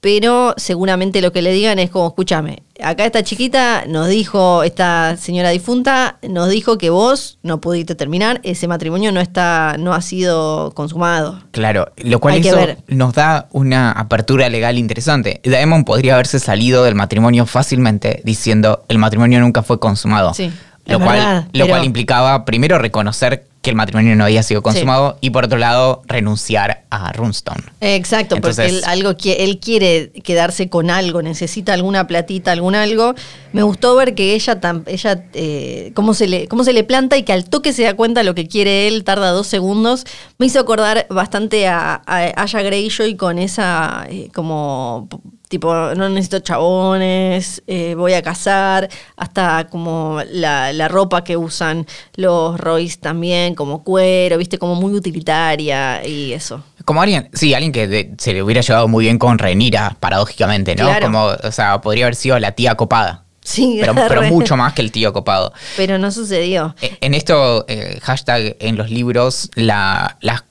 pero 0.00 0.52
seguramente 0.56 1.20
lo 1.20 1.30
que 1.30 1.42
le 1.42 1.52
digan 1.52 1.78
es 1.78 1.90
como, 1.90 2.08
escúchame, 2.08 2.64
acá 2.82 3.04
esta 3.06 3.22
chiquita 3.22 3.84
nos 3.86 4.08
dijo, 4.08 4.64
esta 4.64 5.16
señora 5.16 5.50
difunta, 5.50 6.18
nos 6.28 6.50
dijo 6.50 6.76
que 6.76 6.90
vos 6.90 7.38
no 7.44 7.60
pudiste 7.60 7.94
terminar, 7.94 8.40
ese 8.42 8.66
matrimonio 8.66 9.12
no 9.12 9.20
está, 9.20 9.76
no 9.78 9.94
ha 9.94 10.02
sido 10.02 10.72
consumado. 10.72 11.40
Claro, 11.52 11.92
lo 11.98 12.18
cual 12.18 12.34
eso 12.38 12.56
ver. 12.56 12.78
nos 12.88 13.14
da 13.14 13.46
una 13.52 13.92
apertura 13.92 14.48
legal 14.48 14.76
interesante. 14.76 15.40
Daemon 15.44 15.84
podría 15.84 16.14
haberse 16.14 16.40
salido 16.40 16.82
del 16.82 16.96
matrimonio 16.96 17.46
fácilmente 17.46 18.22
diciendo 18.24 18.84
el 18.88 18.98
matrimonio 18.98 19.38
nunca 19.38 19.62
fue 19.62 19.78
consumado. 19.78 20.34
Sí, 20.34 20.50
lo 20.86 20.98
cual, 21.00 21.18
verdad, 21.18 21.44
lo 21.52 21.68
cual 21.68 21.84
implicaba 21.84 22.44
primero 22.44 22.78
reconocer 22.78 23.44
que 23.66 23.70
el 23.70 23.76
matrimonio 23.76 24.14
no 24.14 24.22
había 24.22 24.44
sido 24.44 24.62
consumado 24.62 25.18
y 25.20 25.30
por 25.30 25.44
otro 25.46 25.58
lado 25.58 26.02
renunciar 26.06 26.84
a 26.88 27.12
Runestone. 27.12 27.64
Exacto, 27.80 28.36
porque 28.36 28.62
Entonces- 28.62 28.72
él, 28.74 28.82
algo, 28.86 29.16
él 29.24 29.58
quiere 29.58 30.12
quedarse 30.22 30.68
con 30.68 30.88
algo, 30.88 31.20
necesita 31.20 31.72
alguna 31.72 32.06
platita, 32.06 32.52
algún 32.52 32.76
algo. 32.76 33.16
Me 33.52 33.64
gustó 33.64 33.96
ver 33.96 34.14
que 34.14 34.36
ella, 34.36 34.60
ella 34.86 35.24
eh, 35.34 35.90
cómo, 35.94 36.14
se 36.14 36.28
le, 36.28 36.46
cómo 36.46 36.62
se 36.62 36.72
le 36.72 36.84
planta 36.84 37.16
y 37.16 37.24
que 37.24 37.32
al 37.32 37.48
toque 37.48 37.72
se 37.72 37.82
da 37.82 37.94
cuenta 37.94 38.22
lo 38.22 38.36
que 38.36 38.46
quiere 38.46 38.86
él, 38.86 39.02
tarda 39.02 39.32
dos 39.32 39.48
segundos. 39.48 40.04
Me 40.38 40.46
hizo 40.46 40.60
acordar 40.60 41.08
bastante 41.10 41.66
a, 41.66 42.02
a 42.06 42.42
Aya 42.42 42.62
Greyjoy 42.62 43.16
con 43.16 43.40
esa 43.40 44.06
eh, 44.08 44.28
como 44.32 45.08
tipo, 45.48 45.72
no 45.94 46.08
necesito 46.08 46.40
chabones, 46.40 47.62
eh, 47.66 47.94
voy 47.96 48.14
a 48.14 48.22
cazar, 48.22 48.88
hasta 49.16 49.66
como 49.70 50.20
la, 50.30 50.72
la 50.72 50.88
ropa 50.88 51.22
que 51.24 51.36
usan 51.36 51.86
los 52.16 52.58
Royce 52.58 52.98
también, 52.98 53.54
como 53.54 53.82
cuero, 53.84 54.38
viste, 54.38 54.58
como 54.58 54.74
muy 54.74 54.92
utilitaria 54.94 56.06
y 56.06 56.32
eso. 56.32 56.62
Como 56.84 57.02
alguien, 57.02 57.30
sí, 57.32 57.54
alguien 57.54 57.72
que 57.72 57.88
de- 57.88 58.14
se 58.18 58.32
le 58.32 58.42
hubiera 58.42 58.60
llevado 58.60 58.88
muy 58.88 59.04
bien 59.04 59.18
con 59.18 59.38
Renira, 59.38 59.96
paradójicamente, 60.00 60.74
¿no? 60.76 60.84
Claro. 60.84 61.06
Como, 61.06 61.24
o 61.24 61.52
sea, 61.52 61.80
podría 61.80 62.04
haber 62.06 62.14
sido 62.14 62.38
la 62.38 62.52
tía 62.52 62.74
copada. 62.76 63.24
Sí, 63.42 63.76
Pero, 63.80 63.94
pero 63.94 64.22
mucho 64.22 64.56
más 64.56 64.72
que 64.72 64.82
el 64.82 64.90
tío 64.90 65.12
copado. 65.12 65.52
Pero 65.76 65.98
no 65.98 66.10
sucedió. 66.10 66.74
Eh, 66.80 66.96
En 67.00 67.14
esto, 67.14 67.64
eh, 67.68 67.98
hashtag 68.02 68.56
en 68.58 68.76
los 68.76 68.90
libros, 68.90 69.50
la, 69.54 70.16
las, 70.20 70.42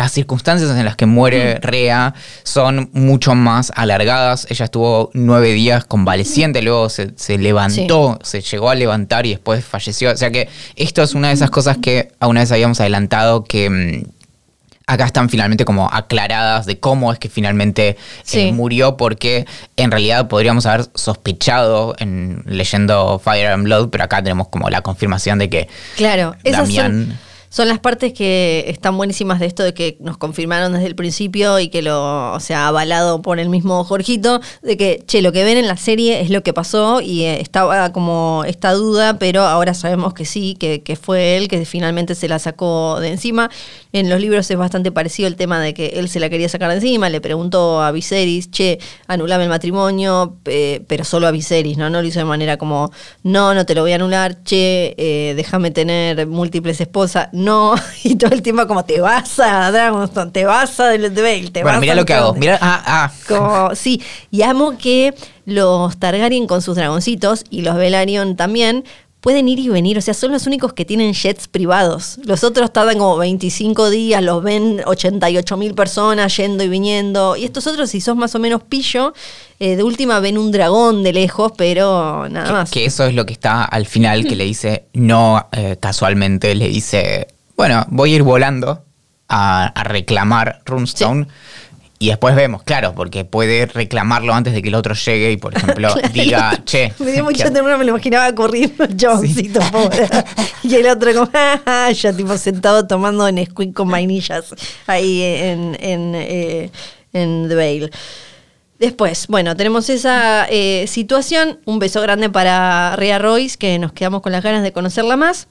las 0.00 0.12
circunstancias 0.12 0.70
en 0.70 0.84
las 0.86 0.96
que 0.96 1.04
muere 1.04 1.56
Mm. 1.56 1.62
Rea 1.62 2.14
son 2.42 2.88
mucho 2.94 3.34
más 3.34 3.70
alargadas. 3.76 4.46
Ella 4.48 4.64
estuvo 4.64 5.10
nueve 5.12 5.52
días 5.52 5.84
convaleciente, 5.84 6.62
luego 6.62 6.88
se, 6.88 7.10
se 7.16 7.36
levantó, 7.36 8.18
se 8.22 8.40
llegó 8.40 8.70
a 8.70 8.74
levantar 8.74 9.26
y 9.26 9.30
después 9.30 9.62
falleció. 9.64 10.10
O 10.12 10.16
sea 10.16 10.30
que 10.30 10.48
esto 10.76 11.02
es 11.02 11.14
una 11.14 11.28
de 11.28 11.34
esas 11.34 11.50
cosas 11.50 11.76
que 11.76 12.12
a 12.18 12.28
una 12.28 12.40
vez 12.40 12.50
habíamos 12.50 12.80
adelantado 12.80 13.44
que... 13.44 13.68
mm, 13.68 14.20
Acá 14.86 15.04
están 15.04 15.28
finalmente 15.28 15.64
como 15.64 15.88
aclaradas 15.92 16.66
de 16.66 16.80
cómo 16.80 17.12
es 17.12 17.20
que 17.20 17.28
finalmente 17.28 17.96
eh, 18.32 18.52
murió, 18.52 18.96
porque 18.96 19.46
en 19.76 19.92
realidad 19.92 20.26
podríamos 20.26 20.66
haber 20.66 20.86
sospechado 20.96 21.94
en 22.00 22.42
leyendo 22.44 23.20
Fire 23.22 23.46
and 23.52 23.62
Blood, 23.62 23.90
pero 23.90 24.02
acá 24.02 24.20
tenemos 24.20 24.48
como 24.48 24.68
la 24.68 24.80
confirmación 24.82 25.38
de 25.38 25.48
que 25.48 25.68
Claro, 25.96 26.34
esas 26.42 26.66
son, 26.66 26.76
Damián. 26.76 27.18
Son 27.50 27.66
las 27.66 27.80
partes 27.80 28.12
que 28.12 28.64
están 28.68 28.96
buenísimas 28.96 29.40
de 29.40 29.46
esto 29.46 29.64
de 29.64 29.74
que 29.74 29.96
nos 30.00 30.16
confirmaron 30.16 30.72
desde 30.72 30.86
el 30.86 30.94
principio 30.94 31.58
y 31.58 31.68
que 31.68 31.82
lo, 31.82 32.32
o 32.32 32.40
sea, 32.40 32.68
avalado 32.68 33.22
por 33.22 33.40
el 33.40 33.48
mismo 33.48 33.82
Jorgito, 33.82 34.40
de 34.62 34.76
que, 34.76 35.02
che, 35.04 35.20
lo 35.20 35.32
que 35.32 35.42
ven 35.42 35.58
en 35.58 35.66
la 35.66 35.76
serie 35.76 36.20
es 36.20 36.30
lo 36.30 36.44
que 36.44 36.52
pasó 36.52 37.00
y 37.00 37.24
eh, 37.24 37.40
estaba 37.40 37.92
como 37.92 38.44
esta 38.46 38.72
duda, 38.72 39.18
pero 39.18 39.42
ahora 39.42 39.74
sabemos 39.74 40.14
que 40.14 40.24
sí, 40.24 40.54
que, 40.60 40.82
que 40.82 40.94
fue 40.94 41.36
él, 41.36 41.48
que 41.48 41.64
finalmente 41.64 42.14
se 42.14 42.28
la 42.28 42.38
sacó 42.38 43.00
de 43.00 43.08
encima. 43.08 43.50
En 43.92 44.08
los 44.08 44.20
libros 44.20 44.48
es 44.48 44.56
bastante 44.56 44.92
parecido 44.92 45.26
el 45.26 45.34
tema 45.34 45.60
de 45.60 45.74
que 45.74 45.88
él 45.96 46.08
se 46.08 46.20
la 46.20 46.30
quería 46.30 46.48
sacar 46.48 46.70
de 46.70 46.76
encima, 46.76 47.10
le 47.10 47.20
preguntó 47.20 47.82
a 47.82 47.90
Viserys, 47.90 48.52
che, 48.52 48.78
anulame 49.08 49.42
el 49.42 49.50
matrimonio, 49.50 50.36
pero 50.44 51.04
solo 51.04 51.26
a 51.26 51.32
Viserys, 51.32 51.76
¿no? 51.76 51.90
No 51.90 52.00
lo 52.00 52.06
hizo 52.06 52.20
de 52.20 52.26
manera 52.26 52.58
como, 52.58 52.92
no, 53.24 53.54
no 53.54 53.66
te 53.66 53.74
lo 53.74 53.82
voy 53.82 53.90
a 53.90 53.96
anular, 53.96 54.44
che, 54.44 54.94
eh, 54.96 55.34
déjame 55.34 55.72
tener 55.72 56.28
múltiples 56.28 56.80
esposas, 56.80 57.28
no, 57.40 57.74
y 58.04 58.16
todo 58.16 58.32
el 58.32 58.42
tiempo 58.42 58.66
como, 58.66 58.84
te 58.84 59.00
vas 59.00 59.38
a 59.40 59.70
Dragonstone, 59.70 60.30
te 60.30 60.44
vas 60.44 60.78
a 60.80 60.84
Vale, 60.84 61.10
te 61.10 61.62
Bueno, 61.62 61.78
vas 61.78 61.80
mira 61.80 61.92
a 61.92 61.96
lo 61.96 62.04
que 62.04 62.14
hago. 62.14 62.26
Norte". 62.26 62.40
Mira, 62.40 62.58
ah, 62.60 62.82
ah. 62.86 63.12
Como, 63.26 63.74
sí, 63.74 64.02
y 64.30 64.42
amo 64.42 64.76
que 64.78 65.14
los 65.44 65.96
Targaryen 65.98 66.46
con 66.46 66.62
sus 66.62 66.76
dragoncitos 66.76 67.44
y 67.50 67.62
los 67.62 67.76
Velaryon 67.76 68.36
también 68.36 68.84
pueden 69.20 69.48
ir 69.48 69.58
y 69.58 69.68
venir, 69.68 69.98
o 69.98 70.00
sea, 70.00 70.14
son 70.14 70.32
los 70.32 70.46
únicos 70.46 70.72
que 70.72 70.84
tienen 70.84 71.12
jets 71.12 71.46
privados. 71.46 72.18
Los 72.24 72.42
otros 72.44 72.72
tardan 72.72 72.98
como 72.98 73.16
25 73.18 73.90
días, 73.90 74.22
los 74.22 74.42
ven 74.42 74.80
88 74.86 75.56
mil 75.56 75.74
personas 75.74 76.34
yendo 76.36 76.64
y 76.64 76.68
viniendo. 76.68 77.36
Y 77.36 77.44
estos 77.44 77.66
otros, 77.66 77.90
si 77.90 78.00
sos 78.00 78.16
más 78.16 78.34
o 78.34 78.38
menos 78.38 78.62
pillo, 78.62 79.12
eh, 79.58 79.76
de 79.76 79.82
última 79.82 80.20
ven 80.20 80.38
un 80.38 80.50
dragón 80.52 81.02
de 81.02 81.12
lejos, 81.12 81.52
pero 81.56 82.28
nada 82.30 82.46
Que, 82.46 82.52
más. 82.52 82.70
que 82.70 82.84
eso 82.86 83.04
es 83.04 83.14
lo 83.14 83.26
que 83.26 83.34
está 83.34 83.62
al 83.64 83.86
final, 83.86 84.24
que 84.26 84.36
le 84.36 84.44
dice, 84.44 84.84
no 84.94 85.46
eh, 85.52 85.76
casualmente, 85.78 86.54
le 86.54 86.68
dice, 86.68 87.28
bueno, 87.56 87.84
voy 87.90 88.12
a 88.12 88.16
ir 88.16 88.22
volando 88.22 88.82
a, 89.28 89.66
a 89.66 89.84
reclamar 89.84 90.62
Runestone. 90.64 91.26
Y 92.02 92.08
después 92.08 92.34
vemos, 92.34 92.62
claro, 92.62 92.94
porque 92.94 93.26
puede 93.26 93.66
reclamarlo 93.66 94.32
antes 94.32 94.54
de 94.54 94.62
que 94.62 94.68
el 94.70 94.74
otro 94.74 94.94
llegue 94.94 95.32
y, 95.32 95.36
por 95.36 95.54
ejemplo, 95.54 95.94
diga, 96.14 96.64
che. 96.64 96.94
Me 96.98 97.12
dio 97.12 97.22
mucha 97.30 97.52
ternura, 97.52 97.76
me 97.76 97.84
lo 97.84 97.90
imaginaba 97.90 98.34
corriendo 98.34 98.84
el 98.84 98.96
chaboncito, 98.96 99.60
pobre. 99.70 100.08
Y 100.62 100.74
el 100.76 100.86
otro 100.88 101.12
como, 101.12 101.30
"Ah, 101.34 101.60
ah", 101.66 101.92
ya 101.92 102.12
tipo 102.14 102.36
sentado 102.38 102.86
tomando 102.86 103.30
Nesquik 103.30 103.74
con 103.74 103.90
vainillas 103.90 104.54
ahí 104.86 105.20
en, 105.22 105.76
en, 105.78 106.14
eh, 106.14 106.70
en 107.12 107.46
The 107.48 107.54
Vale. 107.54 107.90
Después, 108.78 109.26
bueno, 109.28 109.54
tenemos 109.54 109.90
esa 109.90 110.46
eh, 110.48 110.86
situación. 110.88 111.60
Un 111.66 111.78
beso 111.80 112.00
grande 112.00 112.30
para 112.30 112.96
Rhea 112.96 113.18
Royce, 113.18 113.58
que 113.58 113.78
nos 113.78 113.92
quedamos 113.92 114.22
con 114.22 114.32
las 114.32 114.42
ganas 114.42 114.62
de 114.62 114.72
conocerla 114.72 115.18
más. 115.18 115.48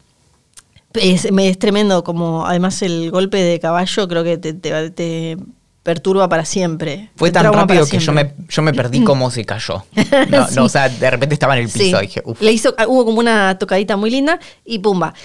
Es, 0.96 1.25
es 1.25 1.60
tremendo, 1.60 2.03
como 2.03 2.48
además 2.48 2.82
el 2.82 3.12
golpe 3.12 3.38
de 3.38 3.60
caballo 3.60 4.08
creo 4.08 4.24
que 4.24 4.39
te, 4.39 4.53
te- 4.56 4.89
te 4.89 5.38
perturba 5.89 6.29
para 6.29 6.46
siempre. 6.46 7.10
Fue 7.15 7.31
tan 7.31 7.51
rápido 7.51 7.88
que 7.88 7.98
yo 7.98 8.12
me, 8.12 8.34
yo 8.48 8.62
me 8.62 8.74
perdí 8.74 9.03
cómo 9.03 9.31
se 9.31 9.43
cayó. 9.43 9.84
No, 10.29 10.48
Sí. 10.48 10.55
no, 10.55 10.65
o 10.65 10.69
sea, 10.69 10.88
de 10.88 11.10
repente 11.10 11.34
estaba 11.34 11.58
en 11.58 11.63
el 11.63 11.69
piso 11.69 11.98
Sí. 11.98 12.03
y 12.03 12.08
dije, 12.08 12.22
uff. 12.25 12.39
Le 12.41 12.51
hizo, 12.51 12.75
hubo 12.88 13.05
como 13.05 13.19
una 13.19 13.58
tocadita 13.58 13.98
muy 13.98 14.12
linda 14.12 14.39
y 14.63 14.77
pumba. 14.79 15.15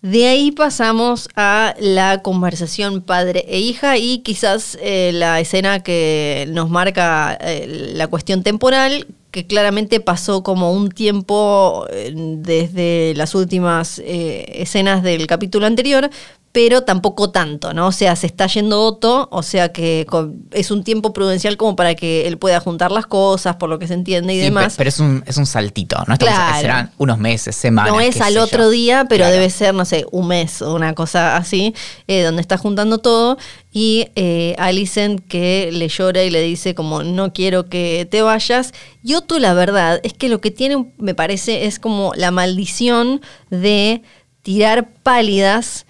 De 0.00 0.26
ahí 0.28 0.52
pasamos 0.52 1.28
a 1.36 1.74
la 1.80 2.22
conversación 2.22 3.02
padre 3.02 3.44
e 3.48 3.58
hija 3.60 3.96
y 3.98 4.18
quizás 4.18 4.78
eh, 4.80 5.10
la 5.12 5.40
escena 5.40 5.80
que 5.82 6.46
nos 6.50 6.70
marca 6.70 7.36
eh, 7.40 7.92
la 7.94 8.06
cuestión 8.06 8.42
temporal, 8.44 9.06
que 9.32 9.46
claramente 9.46 9.98
pasó 10.00 10.42
como 10.42 10.72
un 10.72 10.90
tiempo 10.90 11.86
eh, 11.90 12.12
desde 12.14 13.14
las 13.16 13.34
últimas 13.34 14.00
escenas 14.04 15.02
del 15.02 15.26
capítulo 15.26 15.66
anterior, 15.66 16.10
pero 16.52 16.82
tampoco 16.82 17.30
tanto, 17.30 17.72
¿no? 17.72 17.86
O 17.86 17.92
sea, 17.92 18.14
se 18.14 18.26
está 18.26 18.46
yendo 18.46 18.82
Otto, 18.82 19.26
o 19.32 19.42
sea 19.42 19.72
que 19.72 20.04
con- 20.06 20.44
es 20.50 20.70
un 20.70 20.84
tiempo 20.84 21.14
prudencial 21.14 21.56
como 21.56 21.76
para 21.76 21.94
que 21.94 22.26
él 22.26 22.36
pueda 22.36 22.60
juntar 22.60 22.92
las 22.92 23.06
cosas, 23.06 23.56
por 23.56 23.70
lo 23.70 23.78
que 23.78 23.86
se 23.88 23.94
entiende 23.94 24.34
y 24.34 24.38
Sí, 24.38 24.42
demás. 24.44 24.74
pe- 24.74 24.78
pero 24.78 24.88
es 24.90 25.00
un, 25.00 25.24
es 25.26 25.38
un 25.38 25.46
saltito, 25.46 25.96
¿no? 26.06 26.12
Estamos, 26.12 26.34
Claro. 26.34 26.60
Serán 26.60 26.90
unos 26.98 27.16
meses, 27.18 27.56
semanas. 27.56 27.90
No 27.90 28.00
es 28.00 28.20
al 28.20 28.36
otro 28.36 28.64
yo. 28.64 28.70
día, 28.70 29.06
pero 29.08 29.22
Claro. 29.22 29.32
debe 29.32 29.48
ser, 29.48 29.72
no 29.74 29.86
sé, 29.86 30.04
un 30.12 30.28
mes 30.28 30.60
o 30.60 30.74
una 30.74 30.94
cosa 30.94 31.36
así, 31.38 31.74
eh, 32.06 32.22
donde 32.22 32.42
está 32.42 32.58
juntando 32.58 32.98
todo. 32.98 33.38
Y 33.72 34.08
eh, 34.14 34.54
Alicent 34.58 35.26
que 35.26 35.70
le 35.72 35.88
llora 35.88 36.22
y 36.22 36.28
le 36.28 36.42
dice 36.42 36.74
como, 36.74 37.02
no 37.02 37.32
quiero 37.32 37.70
que 37.70 38.06
te 38.10 38.20
vayas. 38.20 38.74
Y 39.02 39.14
Otto, 39.14 39.38
la 39.38 39.54
verdad, 39.54 40.00
es 40.02 40.12
que 40.12 40.28
lo 40.28 40.42
que 40.42 40.50
tiene, 40.50 40.92
me 40.98 41.14
parece, 41.14 41.64
es 41.64 41.78
como 41.78 42.12
la 42.14 42.30
maldición 42.30 43.22
de 43.48 44.02
tirar 44.42 44.90
pálidas 45.02 45.86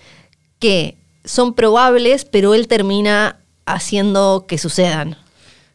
que 0.63 0.97
son 1.25 1.55
probables, 1.55 2.25
pero 2.25 2.55
él 2.55 2.69
termina 2.69 3.37
haciendo 3.67 4.45
que 4.49 4.57
sucedan. 4.59 5.17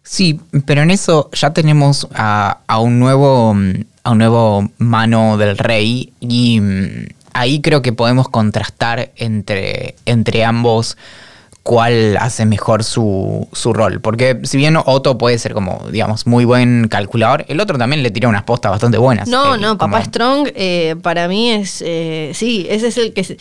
Sí, 0.03 0.39
pero 0.65 0.81
en 0.81 0.89
eso 0.91 1.29
ya 1.33 1.51
tenemos 1.53 2.07
a, 2.15 2.59
a 2.67 2.79
un 2.79 2.97
nuevo 2.99 3.53
a 4.03 4.11
un 4.11 4.17
nuevo 4.17 4.69
mano 4.77 5.37
del 5.37 5.57
rey 5.57 6.13
y 6.21 6.61
mm, 6.61 7.07
ahí 7.33 7.59
creo 7.61 7.81
que 7.81 7.91
podemos 7.91 8.29
contrastar 8.29 9.11
entre, 9.17 9.95
entre 10.05 10.45
ambos 10.45 10.95
cuál 11.61 12.15
hace 12.17 12.45
mejor 12.45 12.85
su, 12.85 13.49
su 13.51 13.73
rol. 13.73 13.99
Porque 13.99 14.39
si 14.43 14.55
bien 14.57 14.77
Otto 14.77 15.17
puede 15.17 15.37
ser 15.37 15.53
como, 15.53 15.85
digamos, 15.91 16.25
muy 16.25 16.45
buen 16.45 16.87
calculador, 16.87 17.43
el 17.49 17.59
otro 17.59 17.77
también 17.77 18.01
le 18.01 18.11
tira 18.11 18.29
unas 18.29 18.43
postas 18.43 18.71
bastante 18.71 18.97
buenas. 18.97 19.27
No, 19.27 19.55
Eh, 19.55 19.57
no, 19.59 19.77
como- 19.77 19.91
Papá 19.91 20.05
Strong 20.05 20.47
eh, 20.55 20.95
para 21.01 21.27
mí 21.27 21.51
es, 21.51 21.83
eh, 21.85 22.31
sí, 22.33 22.65
ese 22.69 22.87
es 22.87 22.97
el 22.97 23.11
que, 23.13 23.37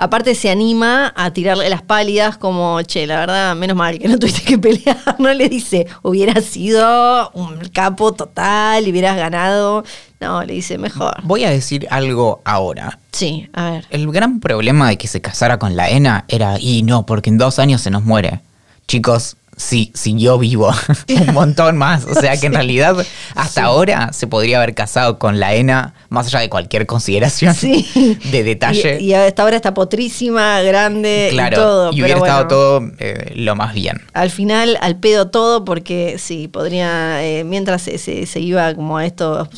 aparte 0.00 0.34
se 0.34 0.50
anima 0.50 1.12
a 1.14 1.30
tirarle 1.30 1.68
las 1.68 1.82
pálidas 1.82 2.38
como, 2.38 2.80
che, 2.82 3.06
la 3.06 3.20
verdad, 3.20 3.54
menos 3.54 3.76
mal 3.76 3.98
que 3.98 4.08
no 4.08 4.18
tuviste 4.18 4.42
que 4.42 4.58
pelear, 4.58 4.96
no 5.18 5.32
le 5.34 5.48
dice, 5.48 5.86
hubieras 6.02 6.44
sido 6.44 7.30
un 7.32 7.58
capo 7.68 8.12
total, 8.12 8.86
y 8.86 8.90
hubieras 8.90 9.16
ganado, 9.16 9.84
no, 10.18 10.42
le 10.42 10.54
dice, 10.54 10.78
mejor. 10.78 11.20
Voy 11.22 11.44
a 11.44 11.50
decir 11.50 11.86
algo 11.90 12.40
ahora. 12.44 12.98
Sí, 13.12 13.48
a 13.52 13.70
ver. 13.70 13.86
El 13.90 14.10
gran 14.10 14.40
problema 14.40 14.88
de 14.88 14.96
que 14.96 15.06
se 15.06 15.20
casara 15.20 15.58
con 15.58 15.76
la 15.76 15.90
ENA 15.90 16.24
era, 16.28 16.58
y 16.58 16.82
no, 16.82 17.04
porque 17.04 17.28
en 17.28 17.36
dos 17.36 17.58
años 17.58 17.82
se 17.82 17.90
nos 17.90 18.02
muere. 18.02 18.40
Chicos, 18.88 19.36
sí, 19.60 19.90
siguió 19.94 20.38
vivo 20.38 20.72
un 21.26 21.34
montón 21.34 21.76
más. 21.76 22.04
O 22.06 22.14
sea 22.14 22.36
que 22.38 22.46
en 22.46 22.54
realidad 22.54 22.96
hasta 23.34 23.64
ahora 23.64 24.12
se 24.12 24.26
podría 24.26 24.56
haber 24.58 24.74
casado 24.74 25.18
con 25.18 25.38
la 25.38 25.54
ENA, 25.54 25.94
más 26.08 26.26
allá 26.28 26.40
de 26.40 26.48
cualquier 26.48 26.86
consideración 26.86 27.54
Sí. 27.54 27.86
de 28.32 28.42
detalle. 28.42 28.98
Y, 29.00 29.06
y 29.10 29.14
hasta 29.14 29.42
ahora 29.42 29.56
está 29.56 29.74
potrísima, 29.74 30.60
grande 30.62 31.28
claro, 31.32 31.56
y 31.56 31.60
todo. 31.60 31.90
y 31.92 31.94
pero 31.96 32.04
hubiera 32.04 32.18
estado 32.20 32.48
todo 32.48 32.82
eh, 32.98 33.32
lo 33.36 33.54
más 33.56 33.74
bien. 33.74 34.00
Al 34.14 34.30
final, 34.30 34.78
al 34.80 34.96
pedo 34.98 35.28
todo, 35.28 35.64
porque 35.64 36.16
sí, 36.18 36.48
podría, 36.48 37.22
eh, 37.24 37.44
mientras 37.44 37.82
se, 37.82 37.98
se- 37.98 38.26
se 38.26 38.40
iba 38.40 38.74
como 38.74 38.96
a 38.98 39.04
estos 39.06 39.48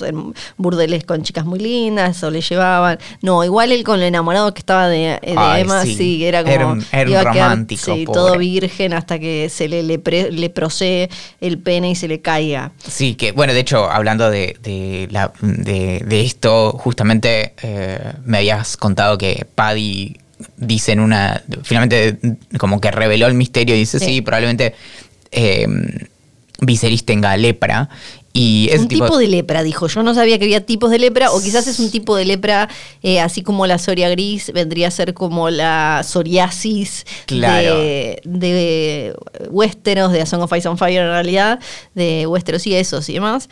burdeles 0.57 1.05
con 1.05 1.23
chicas 1.23 1.45
muy 1.45 1.59
lindas, 1.59 2.23
o 2.23 2.31
le 2.31 2.41
llevaban. 2.41 2.99
No, 3.21 3.45
igual 3.45 3.73
él 3.73 3.85
con 3.85 4.01
lo 4.01 4.07
enamorado 4.07 4.53
que 4.55 4.61
estaba 4.61 4.89
de, 4.89 5.13
eh, 5.15 5.21
de 5.23 5.35
Ay, 5.37 5.63
Emma, 5.63 5.83
sí. 5.83 5.95
sí, 5.95 6.25
era 6.25 6.43
como. 6.43 6.55
Era 6.55 6.67
un- 6.67 6.85
era 6.93 7.03
un 7.03 7.09
iba 7.11 7.21
a 7.21 7.33
quedar, 7.33 7.51
romántico, 7.51 7.95
sí, 7.95 8.05
pobre. 8.07 8.19
todo 8.21 8.39
virgen 8.39 8.93
hasta 8.95 9.19
que 9.19 9.49
se 9.49 9.69
le, 9.69 9.83
le, 9.93 9.99
pre- 9.99 10.31
le 10.33 10.51
procee 10.51 11.09
el 11.41 11.59
pene 11.59 11.91
y 11.91 11.95
se 11.95 12.09
le 12.09 12.21
caiga. 12.21 12.73
Sí, 12.87 13.15
que 13.15 13.33
bueno, 13.33 13.53
de 13.53 13.61
hecho, 13.61 13.91
hablando 13.91 14.31
de, 14.31 14.57
de, 14.63 15.09
la- 15.11 15.33
de- 15.41 16.01
de 16.07 16.21
esto, 16.23 16.73
justamente 16.73 17.55
eh, 17.63 17.99
me 18.25 18.39
habías 18.39 18.77
contado 18.77 19.19
que 19.19 19.47
Paddy 19.55 20.17
dice 20.57 20.93
en 20.93 21.01
una. 21.01 21.43
Finalmente, 21.63 22.19
como 22.59 22.81
que 22.81 22.91
reveló 22.91 23.27
el 23.27 23.35
misterio 23.35 23.75
y 23.77 23.79
dice: 23.81 23.99
Sí. 24.01 24.07
Sí, 24.07 24.21
probablemente 24.23 24.75
eh, 25.31 25.67
Viserys 26.61 27.05
tenga 27.05 27.37
lepra. 27.37 27.89
Y 28.35 28.71
un 28.79 28.89
tipo, 28.89 29.19
de 29.19 29.29
lepra, 29.29 29.63
dijo. 29.63 29.89
Yo 29.89 30.03
no 30.03 30.15
sabía 30.15 30.39
que 30.39 30.45
había 30.47 30.65
tipos 30.65 30.91
de 30.91 30.99
lepra, 30.99 31.33
o 31.33 31.43
quizás 31.43 31.67
es 31.67 31.79
un 31.79 31.91
tipo 31.91 32.17
de 32.17 32.25
lepra, 32.25 32.69
eh, 33.03 33.21
así 33.21 33.43
como 33.43 33.67
la 33.67 33.77
soria 33.79 34.09
gris, 34.09 34.51
vendría 34.55 34.89
a 34.89 34.91
ser 34.91 35.13
como 35.13 35.51
la 35.51 36.01
psoriasis 36.03 37.05
Claro. 37.27 37.77
de, 37.79 38.21
de 38.25 39.15
Westeros, 39.51 40.13
de 40.13 40.23
A 40.23 40.27
Song 40.27 40.41
of 40.43 40.53
Ice 40.57 40.67
and 40.67 40.79
Fire 40.79 41.03
en 41.03 41.09
realidad, 41.09 41.61
de 41.95 42.27
Westeros 42.27 42.67
y 42.67 42.75
esos 42.75 43.09
y 43.11 43.15
demás. 43.15 43.51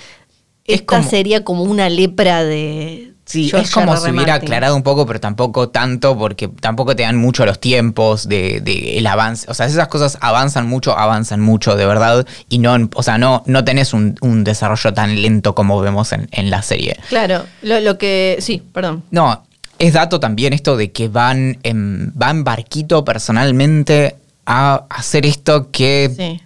Es 0.64 0.76
Esta 0.80 0.98
como- 0.98 1.10
sería 1.10 1.44
como 1.44 1.62
una 1.64 1.90
lepra 1.90 2.42
de 2.44 3.09
Sí, 3.30 3.48
George 3.48 3.66
es 3.66 3.72
como 3.72 3.92
R. 3.92 4.00
si 4.00 4.10
hubiera 4.10 4.32
Martin. 4.32 4.46
aclarado 4.48 4.76
un 4.76 4.82
poco, 4.82 5.06
pero 5.06 5.20
tampoco 5.20 5.68
tanto, 5.68 6.18
porque 6.18 6.48
tampoco 6.48 6.96
te 6.96 7.04
dan 7.04 7.16
mucho 7.16 7.46
los 7.46 7.60
tiempos 7.60 8.28
de, 8.28 8.60
de 8.60 8.98
el 8.98 9.06
avance. 9.06 9.46
O 9.50 9.54
sea, 9.54 9.66
esas 9.66 9.88
cosas 9.88 10.18
avanzan 10.20 10.66
mucho, 10.66 10.98
avanzan 10.98 11.40
mucho, 11.40 11.76
de 11.76 11.86
verdad, 11.86 12.26
y 12.48 12.58
no, 12.58 12.76
o 12.94 13.02
sea, 13.02 13.18
no, 13.18 13.42
no 13.46 13.64
tenés 13.64 13.92
un, 13.94 14.16
un 14.20 14.42
desarrollo 14.44 14.92
tan 14.92 15.22
lento 15.22 15.54
como 15.54 15.80
vemos 15.80 16.12
en, 16.12 16.28
en 16.32 16.50
la 16.50 16.62
serie. 16.62 16.98
Claro, 17.08 17.44
lo, 17.62 17.80
lo 17.80 17.98
que. 17.98 18.36
Sí, 18.40 18.62
perdón. 18.72 19.04
No, 19.10 19.44
es 19.78 19.92
dato 19.92 20.18
también 20.20 20.52
esto 20.52 20.76
de 20.76 20.90
que 20.92 21.08
van 21.08 21.58
en, 21.62 22.12
van 22.14 22.44
barquito 22.44 23.04
personalmente 23.04 24.16
a 24.46 24.84
hacer 24.90 25.24
esto 25.26 25.70
que 25.70 26.10
Sí. 26.16 26.40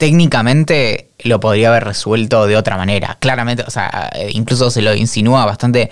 Técnicamente 0.00 1.10
lo 1.24 1.40
podría 1.40 1.68
haber 1.68 1.84
resuelto 1.84 2.46
de 2.46 2.56
otra 2.56 2.78
manera. 2.78 3.18
Claramente, 3.20 3.64
o 3.66 3.70
sea, 3.70 4.10
eh, 4.14 4.30
incluso 4.32 4.70
se 4.70 4.80
lo 4.80 4.94
insinúa 4.94 5.44
bastante 5.44 5.90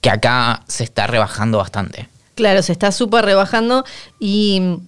que 0.00 0.08
acá 0.08 0.62
se 0.66 0.84
está 0.84 1.06
rebajando 1.06 1.58
bastante. 1.58 2.08
Claro, 2.34 2.62
se 2.62 2.72
está 2.72 2.92
súper 2.92 3.26
rebajando 3.26 3.84
y 4.18 4.78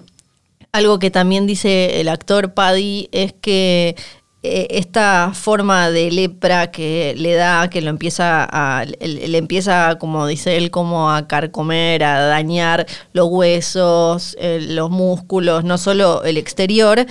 algo 0.72 0.98
que 0.98 1.10
también 1.10 1.46
dice 1.46 2.00
el 2.00 2.08
actor 2.08 2.54
Paddy 2.54 3.10
es 3.12 3.34
que 3.34 3.96
eh, 4.42 4.68
esta 4.70 5.32
forma 5.34 5.90
de 5.90 6.10
lepra 6.10 6.70
que 6.70 7.14
le 7.18 7.34
da, 7.34 7.68
que 7.68 7.82
lo 7.82 7.90
empieza 7.90 8.48
a, 8.50 8.86
le, 8.86 9.28
le 9.28 9.36
empieza, 9.36 9.98
como 9.98 10.26
dice 10.26 10.56
él, 10.56 10.70
como 10.70 11.10
a 11.10 11.28
carcomer, 11.28 12.02
a 12.02 12.22
dañar 12.22 12.86
los 13.12 13.28
huesos, 13.28 14.36
eh, 14.40 14.58
los 14.62 14.88
músculos, 14.88 15.64
no 15.64 15.76
solo 15.76 16.24
el 16.24 16.38
exterior, 16.38 17.04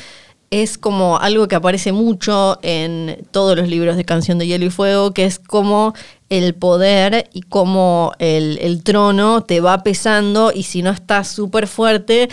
es 0.49 0.77
como 0.77 1.17
algo 1.17 1.47
que 1.47 1.55
aparece 1.55 1.91
mucho 1.91 2.57
en 2.61 3.25
todos 3.31 3.57
los 3.57 3.67
libros 3.67 3.97
de 3.97 4.05
Canción 4.05 4.37
de 4.37 4.47
Hielo 4.47 4.65
y 4.65 4.69
Fuego, 4.69 5.13
que 5.13 5.25
es 5.25 5.39
como 5.39 5.93
el 6.29 6.55
poder 6.55 7.29
y 7.33 7.41
como 7.41 8.13
el, 8.19 8.57
el 8.61 8.83
trono 8.83 9.43
te 9.43 9.61
va 9.61 9.83
pesando 9.83 10.51
y 10.53 10.63
si 10.63 10.81
no 10.81 10.91
estás 10.91 11.27
súper 11.29 11.67
fuerte, 11.67 12.29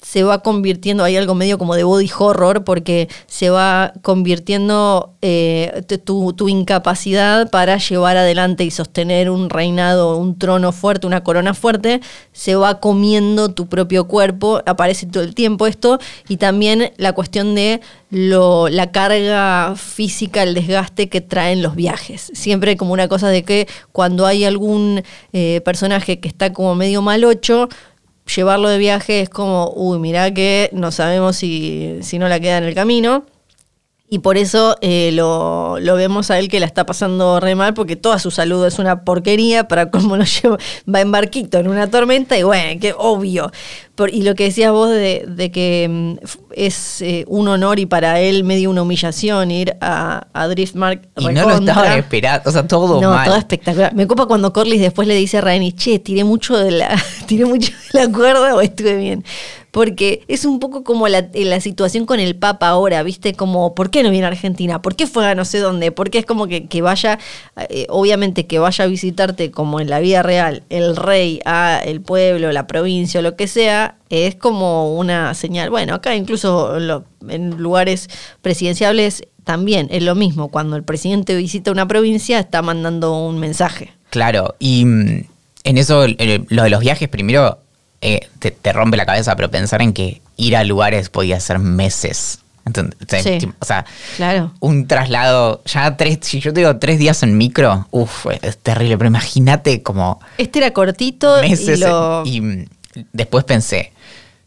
se 0.00 0.22
va 0.22 0.42
convirtiendo, 0.42 1.02
hay 1.02 1.16
algo 1.16 1.34
medio 1.34 1.58
como 1.58 1.74
de 1.74 1.84
body 1.84 2.10
horror, 2.16 2.64
porque 2.64 3.08
se 3.26 3.50
va 3.50 3.92
convirtiendo 4.02 5.14
eh, 5.22 5.82
tu 6.04 6.48
incapacidad 6.48 7.50
para 7.50 7.78
llevar 7.78 8.16
adelante 8.16 8.64
y 8.64 8.70
sostener 8.70 9.28
un 9.28 9.50
reinado, 9.50 10.16
un 10.16 10.38
trono 10.38 10.72
fuerte, 10.72 11.06
una 11.06 11.24
corona 11.24 11.52
fuerte, 11.52 12.00
se 12.32 12.54
va 12.54 12.78
comiendo 12.78 13.52
tu 13.52 13.66
propio 13.66 14.06
cuerpo, 14.06 14.62
aparece 14.66 15.06
todo 15.06 15.24
el 15.24 15.34
tiempo 15.34 15.66
esto, 15.66 15.98
y 16.28 16.36
también 16.36 16.92
la 16.96 17.12
cuestión 17.12 17.54
de 17.56 17.80
lo, 18.10 18.68
la 18.68 18.92
carga 18.92 19.74
física, 19.76 20.42
el 20.44 20.54
desgaste 20.54 21.08
que 21.08 21.20
traen 21.20 21.60
los 21.62 21.74
viajes. 21.74 22.30
Siempre 22.34 22.76
como 22.76 22.92
una 22.92 23.08
cosa 23.08 23.28
de 23.28 23.42
que 23.42 23.68
cuando 23.92 24.26
hay 24.26 24.44
algún 24.44 25.02
eh, 25.32 25.60
personaje 25.64 26.20
que 26.20 26.28
está 26.28 26.52
como 26.52 26.74
medio 26.74 27.02
malocho, 27.02 27.68
llevarlo 28.34 28.68
de 28.68 28.78
viaje 28.78 29.20
es 29.20 29.28
como, 29.28 29.72
uy, 29.74 29.98
mirá 29.98 30.32
que 30.32 30.70
no 30.72 30.90
sabemos 30.92 31.36
si, 31.36 31.98
si 32.02 32.18
no 32.18 32.28
la 32.28 32.40
queda 32.40 32.58
en 32.58 32.64
el 32.64 32.74
camino. 32.74 33.24
Y 34.10 34.20
por 34.20 34.38
eso 34.38 34.74
eh, 34.80 35.10
lo, 35.12 35.78
lo 35.80 35.94
vemos 35.94 36.30
a 36.30 36.38
él 36.38 36.48
que 36.48 36.60
la 36.60 36.64
está 36.66 36.86
pasando 36.86 37.40
re 37.40 37.54
mal, 37.54 37.74
porque 37.74 37.94
toda 37.94 38.18
su 38.18 38.30
salud 38.30 38.64
es 38.66 38.78
una 38.78 39.04
porquería 39.04 39.68
para 39.68 39.90
cómo 39.90 40.16
lo 40.16 40.24
lleva, 40.42 40.56
va 40.92 41.02
en 41.02 41.12
barquito 41.12 41.58
en 41.58 41.68
una 41.68 41.90
tormenta, 41.90 42.38
y 42.38 42.42
bueno, 42.42 42.80
que 42.80 42.94
obvio. 42.96 43.50
Por- 43.94 44.14
y 44.14 44.22
lo 44.22 44.34
que 44.34 44.44
decías 44.44 44.72
vos 44.72 44.88
de, 44.88 45.26
de 45.28 45.50
que 45.50 45.88
mm, 45.90 46.14
es 46.54 47.02
eh, 47.02 47.26
un 47.28 47.48
honor 47.48 47.80
y 47.80 47.84
para 47.84 48.18
él 48.20 48.44
medio 48.44 48.70
una 48.70 48.80
humillación 48.80 49.50
ir 49.50 49.76
a, 49.82 50.26
a 50.32 50.48
Driftmark. 50.48 51.06
Y 51.18 51.24
no 51.26 51.32
lo 51.32 51.48
recontra. 51.48 51.74
estaban 51.74 51.98
esperando, 51.98 52.48
o 52.48 52.52
sea, 52.52 52.66
todo 52.66 53.02
No, 53.02 53.10
mal. 53.10 53.26
todo 53.26 53.36
espectacular. 53.36 53.94
Me 53.94 54.06
copa 54.06 54.24
cuando 54.24 54.54
Corlys 54.54 54.80
después 54.80 55.06
le 55.06 55.16
dice 55.16 55.36
a 55.36 55.40
Rhaenys, 55.42 55.74
che, 55.74 55.98
tiré 55.98 56.24
mucho 56.24 56.56
de 56.56 56.70
la, 56.70 56.96
tiré 57.28 57.44
mucho 57.44 57.72
de 57.92 58.00
la 58.00 58.10
cuerda 58.10 58.56
o 58.56 58.60
estuve 58.60 58.96
bien. 58.96 59.24
Porque 59.70 60.24
es 60.28 60.46
un 60.46 60.60
poco 60.60 60.82
como 60.82 61.06
la, 61.08 61.28
la 61.34 61.60
situación 61.60 62.06
con 62.06 62.18
el 62.18 62.34
Papa 62.34 62.68
ahora, 62.68 63.02
¿viste? 63.02 63.34
Como, 63.34 63.74
¿por 63.74 63.90
qué 63.90 64.02
no 64.02 64.10
viene 64.10 64.24
a 64.24 64.30
Argentina? 64.30 64.80
¿Por 64.80 64.96
qué 64.96 65.06
fue 65.06 65.26
a 65.26 65.34
no 65.34 65.44
sé 65.44 65.58
dónde? 65.58 65.92
Porque 65.92 66.18
es 66.18 66.26
como 66.26 66.48
que, 66.48 66.66
que 66.66 66.80
vaya, 66.80 67.18
eh, 67.68 67.86
obviamente 67.90 68.46
que 68.46 68.58
vaya 68.58 68.84
a 68.84 68.88
visitarte 68.88 69.50
como 69.50 69.78
en 69.78 69.90
la 69.90 70.00
vida 70.00 70.22
real, 70.22 70.62
el 70.70 70.96
rey 70.96 71.40
a 71.44 71.80
el 71.84 72.00
pueblo, 72.00 72.50
la 72.50 72.66
provincia 72.66 73.20
o 73.20 73.22
lo 73.22 73.36
que 73.36 73.46
sea, 73.46 73.96
es 74.08 74.34
como 74.34 74.96
una 74.96 75.34
señal. 75.34 75.68
Bueno, 75.68 75.94
acá 75.94 76.16
incluso 76.16 76.78
en 77.28 77.50
lugares 77.58 78.08
presidenciables 78.40 79.22
también 79.44 79.88
es 79.90 80.02
lo 80.02 80.14
mismo. 80.14 80.48
Cuando 80.48 80.76
el 80.76 80.82
presidente 80.82 81.36
visita 81.36 81.70
una 81.70 81.86
provincia, 81.86 82.38
está 82.38 82.62
mandando 82.62 83.14
un 83.22 83.38
mensaje. 83.38 83.92
Claro, 84.10 84.54
y 84.58 84.84
mm, 84.86 85.24
en 85.64 85.78
eso, 85.78 86.06
lo 86.06 86.62
de 86.62 86.70
los 86.70 86.80
viajes, 86.80 87.08
primero 87.08 87.58
eh, 88.00 88.28
te, 88.38 88.50
te 88.50 88.72
rompe 88.72 88.96
la 88.96 89.06
cabeza, 89.06 89.34
pero 89.36 89.50
pensar 89.50 89.82
en 89.82 89.92
que 89.92 90.20
ir 90.36 90.56
a 90.56 90.64
lugares 90.64 91.08
podía 91.10 91.38
ser 91.40 91.58
meses. 91.58 92.40
Entonces, 92.64 93.22
Sí. 93.40 93.48
o 93.58 93.64
sea, 93.64 93.86
Claro. 94.16 94.52
un 94.60 94.86
traslado, 94.86 95.62
ya 95.64 95.96
tres, 95.96 96.18
si 96.20 96.38
yo 96.40 96.52
te 96.52 96.60
digo 96.60 96.76
tres 96.76 96.98
días 96.98 97.22
en 97.22 97.36
micro, 97.38 97.88
uff, 97.90 98.26
es 98.42 98.58
terrible, 98.58 98.98
pero 98.98 99.08
imagínate 99.08 99.82
como 99.82 100.20
Este 100.36 100.58
era 100.58 100.72
cortito 100.72 101.40
meses 101.40 101.78
y 101.78 101.80
lo... 101.80 102.22
y 102.26 102.68
después 103.14 103.44
pensé, 103.44 103.92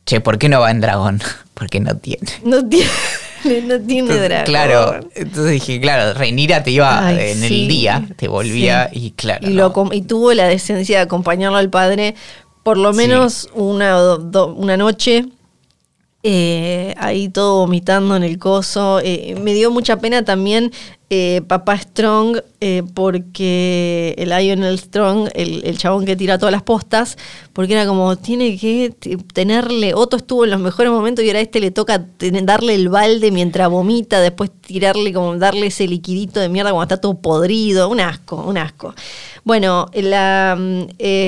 che, 0.06 0.22
¿por 0.22 0.38
qué 0.38 0.50
no 0.50 0.60
va 0.60 0.70
en 0.72 0.82
dragón? 0.82 1.20
Porque 1.56 1.80
no 1.80 1.96
tiene. 1.98 2.28
No 2.44 2.64
tiene, 2.68 2.90
no 3.66 3.80
tiene 3.82 4.16
dragón. 4.18 4.46
Claro, 4.46 5.00
entonces 5.16 5.52
dije, 5.52 5.80
claro, 5.82 6.14
Reinira 6.18 6.64
te 6.64 6.72
iba 6.72 7.06
Ay, 7.08 7.32
en 7.32 7.40
sí, 7.40 7.62
el 7.64 7.68
día, 7.68 8.08
te 8.16 8.28
volvía 8.28 8.90
sí. 8.94 9.06
y 9.08 9.12
claro. 9.12 9.48
Y, 9.50 9.54
lo, 9.54 9.74
y 9.92 10.02
tuvo 10.02 10.34
la 10.34 10.48
decencia 10.48 10.98
de 10.98 11.04
acompañarlo 11.04 11.58
al 11.58 11.70
padre 11.70 12.16
por 12.64 12.78
lo 12.78 12.92
Sí. 12.94 12.98
menos 12.98 13.50
una, 13.54 13.92
do- 13.94 14.54
una 14.56 14.78
noche. 14.78 15.26
Eh, 16.24 16.94
ahí 16.98 17.30
todo 17.30 17.58
vomitando 17.60 18.16
en 18.16 18.24
el 18.24 18.38
coso. 18.38 19.00
Eh, 19.04 19.36
me 19.42 19.54
dio 19.56 19.72
mucha 19.72 19.98
pena 19.98 20.24
también 20.24 20.72
eh, 21.10 21.42
Papá 21.48 21.78
Strong, 21.78 22.42
porque 22.94 24.14
el 24.18 24.30
Lionel 24.30 24.78
Strong, 24.78 25.30
el, 25.34 25.64
el 25.66 25.78
chabón 25.78 26.06
que 26.06 26.16
tira 26.16 26.38
todas 26.38 26.52
las 26.52 26.62
postas, 26.62 27.18
porque 27.54 27.74
era 27.74 27.88
como, 27.88 28.16
tiene 28.18 28.58
que 28.58 28.94
tenerle, 29.34 29.94
Otto 29.96 30.18
estuvo 30.18 30.46
en 30.46 30.52
los 30.52 30.60
mejores 30.60 30.92
momentos 30.92 31.26
y 31.26 31.28
ahora 31.28 31.40
a 31.40 31.42
este 31.42 31.60
le 31.60 31.72
toca 31.72 32.06
darle 32.44 32.76
el 32.76 32.88
balde 32.88 33.32
mientras 33.32 33.68
vomita, 33.68 34.22
después 34.22 34.52
tirarle 34.62 35.12
como 35.12 35.36
darle 35.38 35.66
ese 35.66 35.88
liquidito 35.88 36.40
de 36.40 36.50
mierda 36.50 36.72
cuando 36.72 36.84
está 36.84 37.02
todo 37.02 37.16
podrido, 37.16 37.90
un 37.90 38.00
asco, 38.00 38.36
un 38.36 38.58
asco. 38.58 38.94
Bueno, 39.44 39.88
la, 39.94 40.56
mm, 40.58 40.84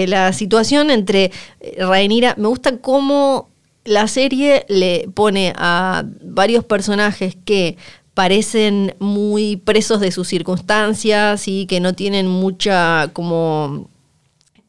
la 0.07 0.31
situación 0.33 0.91
entre 0.91 1.31
Rhaenyra, 1.77 2.35
me 2.37 2.47
gusta 2.47 2.77
cómo 2.77 3.52
la 3.85 4.07
serie 4.07 4.65
le 4.69 5.09
pone 5.13 5.53
a 5.57 6.03
varios 6.21 6.63
personajes 6.63 7.35
que 7.45 7.77
parecen 8.13 8.95
muy 8.99 9.57
presos 9.57 9.99
de 9.99 10.11
sus 10.11 10.27
circunstancias 10.27 11.47
y 11.47 11.65
que 11.65 11.79
no 11.79 11.93
tienen 11.93 12.27
mucha 12.27 13.09
como 13.13 13.89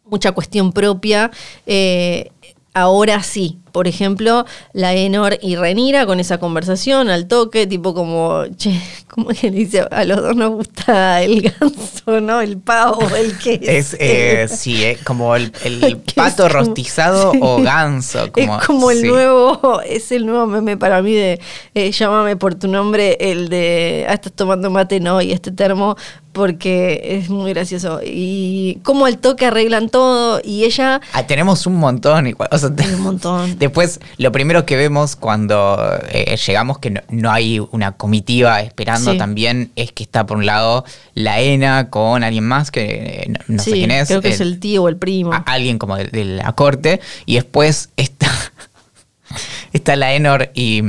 mucha 0.04 0.32
cuestión 0.32 0.72
propia. 0.72 1.30
eh, 1.66 2.30
ahora 2.72 3.22
sí. 3.22 3.58
Por 3.74 3.88
ejemplo, 3.88 4.46
la 4.72 4.94
Enor 4.94 5.36
y 5.42 5.56
Renira 5.56 6.06
con 6.06 6.20
esa 6.20 6.38
conversación 6.38 7.10
al 7.10 7.26
toque, 7.26 7.66
tipo 7.66 7.92
como, 7.92 8.44
che, 8.56 8.80
¿cómo 9.08 9.30
que 9.30 9.50
le 9.50 9.56
dice? 9.58 9.84
A 9.90 10.04
los 10.04 10.22
dos 10.22 10.36
nos 10.36 10.50
gusta 10.52 11.20
el 11.24 11.42
ganso, 11.42 12.20
¿no? 12.20 12.40
El 12.40 12.58
pavo, 12.58 13.00
el 13.16 13.36
que 13.42 13.58
Es, 13.60 13.96
eh, 13.98 14.46
sí, 14.48 14.84
eh, 14.84 14.96
como 15.04 15.34
el, 15.34 15.50
el 15.64 15.82
es 15.82 15.96
pato 16.14 16.44
como- 16.44 16.50
rostizado 16.54 17.32
sí. 17.32 17.40
o 17.42 17.60
ganso. 17.62 18.30
Como, 18.30 18.58
es 18.60 18.64
como 18.64 18.90
el 18.92 19.00
sí. 19.00 19.08
nuevo, 19.08 19.80
es 19.84 20.12
el 20.12 20.24
nuevo 20.24 20.46
meme 20.46 20.76
para 20.76 21.02
mí 21.02 21.12
de 21.12 21.40
eh, 21.74 21.90
llámame 21.90 22.36
por 22.36 22.54
tu 22.54 22.68
nombre, 22.68 23.16
el 23.18 23.48
de 23.48 24.06
ah, 24.08 24.14
estás 24.14 24.32
tomando 24.34 24.70
mate, 24.70 25.00
no, 25.00 25.20
y 25.20 25.32
este 25.32 25.50
termo, 25.50 25.96
porque 26.32 27.00
es 27.18 27.28
muy 27.28 27.52
gracioso. 27.52 28.00
Y 28.04 28.78
cómo 28.84 29.06
al 29.06 29.18
toque 29.18 29.46
arreglan 29.46 29.88
todo, 29.88 30.40
y 30.44 30.62
ella 30.64 31.00
Ah, 31.12 31.26
tenemos 31.26 31.66
un 31.66 31.74
montón. 31.76 32.26
igual, 32.28 32.48
o 32.52 32.58
sea, 32.58 32.70
un 32.70 33.00
montón. 33.02 33.56
Después, 33.68 34.00
lo 34.18 34.30
primero 34.32 34.66
que 34.66 34.76
vemos 34.76 35.16
cuando 35.16 35.98
eh, 36.10 36.36
llegamos, 36.46 36.78
que 36.78 36.90
no, 36.90 37.00
no 37.08 37.30
hay 37.32 37.60
una 37.72 37.92
comitiva 37.92 38.60
esperando 38.60 39.12
Sí. 39.12 39.18
también, 39.18 39.70
es 39.76 39.92
que 39.92 40.02
está 40.02 40.26
por 40.26 40.36
un 40.36 40.46
lado 40.46 40.84
la 41.14 41.40
ENA 41.40 41.90
con 41.90 42.22
alguien 42.24 42.44
más, 42.44 42.70
que 42.70 42.84
eh, 43.24 43.26
no, 43.28 43.40
no 43.56 43.62
sé 43.62 43.72
quién 43.72 43.90
es. 43.90 44.08
creo 44.08 44.20
que 44.22 44.28
es 44.28 44.40
eh, 44.40 44.44
el 44.44 44.60
tío 44.60 44.82
o 44.84 44.88
el 44.88 44.96
primo. 44.96 45.32
a- 45.32 45.38
alguien 45.46 45.78
como 45.78 45.96
de, 45.96 46.04
de 46.06 46.24
la 46.24 46.52
corte. 46.52 47.00
Y 47.26 47.34
después 47.34 47.90
está, 47.96 48.28
está 49.72 49.96
la 49.96 50.14
Enor 50.14 50.50
y, 50.54 50.82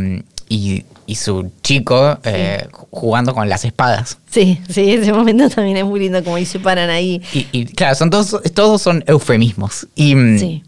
y, 0.50 0.86
y 1.08 1.16
su 1.16 1.52
chico 1.64 2.20
eh, 2.24 2.68
jugando 2.92 3.34
con 3.34 3.48
las 3.50 3.66
espadas. 3.66 4.18
Sí, 4.30 4.60
sí, 4.70 4.92
ese 4.94 5.14
momento 5.14 5.50
también 5.56 5.78
es 5.78 5.86
muy 5.86 6.00
lindo 6.00 6.24
como 6.24 6.36
ahí 6.36 6.46
se 6.46 6.60
paran 6.60 6.90
ahí. 6.90 7.22
Y, 7.34 7.48
y, 7.52 7.66
claro, 7.66 7.96
son 7.96 8.10
todos, 8.10 8.42
todos 8.54 8.82
son 8.82 9.04
eufemismos. 9.08 9.88
Y, 9.96 10.16
mm, 10.16 10.40
Sí. 10.40 10.64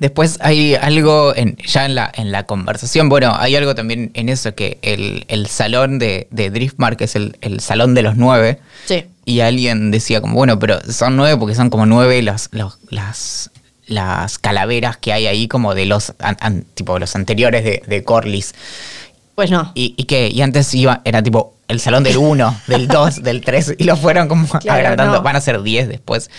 Después 0.00 0.38
hay 0.40 0.74
algo 0.74 1.34
en, 1.34 1.56
ya 1.66 1.84
en 1.86 1.94
la, 1.94 2.10
en 2.14 2.30
la 2.32 2.44
conversación, 2.44 3.08
bueno, 3.08 3.34
hay 3.36 3.56
algo 3.56 3.74
también 3.74 4.10
en 4.14 4.28
eso 4.28 4.54
que 4.54 4.78
el, 4.82 5.24
el 5.28 5.46
salón 5.48 5.98
de, 5.98 6.28
de 6.30 6.50
Driftmark 6.50 7.00
es 7.02 7.16
el, 7.16 7.36
el 7.40 7.60
salón 7.60 7.94
de 7.94 8.02
los 8.02 8.16
nueve. 8.16 8.58
Sí. 8.86 9.04
Y 9.24 9.40
alguien 9.40 9.90
decía 9.90 10.20
como, 10.20 10.34
bueno, 10.34 10.58
pero 10.58 10.80
son 10.90 11.16
nueve 11.16 11.36
porque 11.36 11.54
son 11.54 11.68
como 11.70 11.84
nueve 11.86 12.22
los, 12.22 12.48
los- 12.52 12.78
las, 12.90 13.50
las 13.86 14.38
calaveras 14.38 14.96
que 14.96 15.12
hay 15.12 15.26
ahí 15.26 15.48
como 15.48 15.74
de 15.74 15.86
los, 15.86 16.14
an- 16.20 16.36
an- 16.40 16.64
tipo, 16.74 16.98
los 16.98 17.14
anteriores 17.16 17.64
de, 17.64 17.82
de 17.86 18.04
Corlys. 18.04 18.54
Pues 19.34 19.50
no. 19.50 19.70
Y, 19.74 19.94
y 19.96 20.04
que 20.04 20.28
y 20.28 20.42
antes 20.42 20.72
iba, 20.74 21.00
era 21.04 21.22
tipo 21.22 21.54
el 21.68 21.80
salón 21.80 22.02
del 22.02 22.16
1, 22.16 22.60
del 22.66 22.88
2, 22.88 23.22
del 23.22 23.42
3, 23.42 23.74
y 23.78 23.84
lo 23.84 23.96
fueron 23.96 24.26
como 24.28 24.46
Claro, 24.60 24.78
agrandando. 24.80 25.16
no. 25.18 25.22
Van 25.22 25.36
a 25.36 25.40
ser 25.40 25.62
10 25.62 25.88
después. 25.88 26.30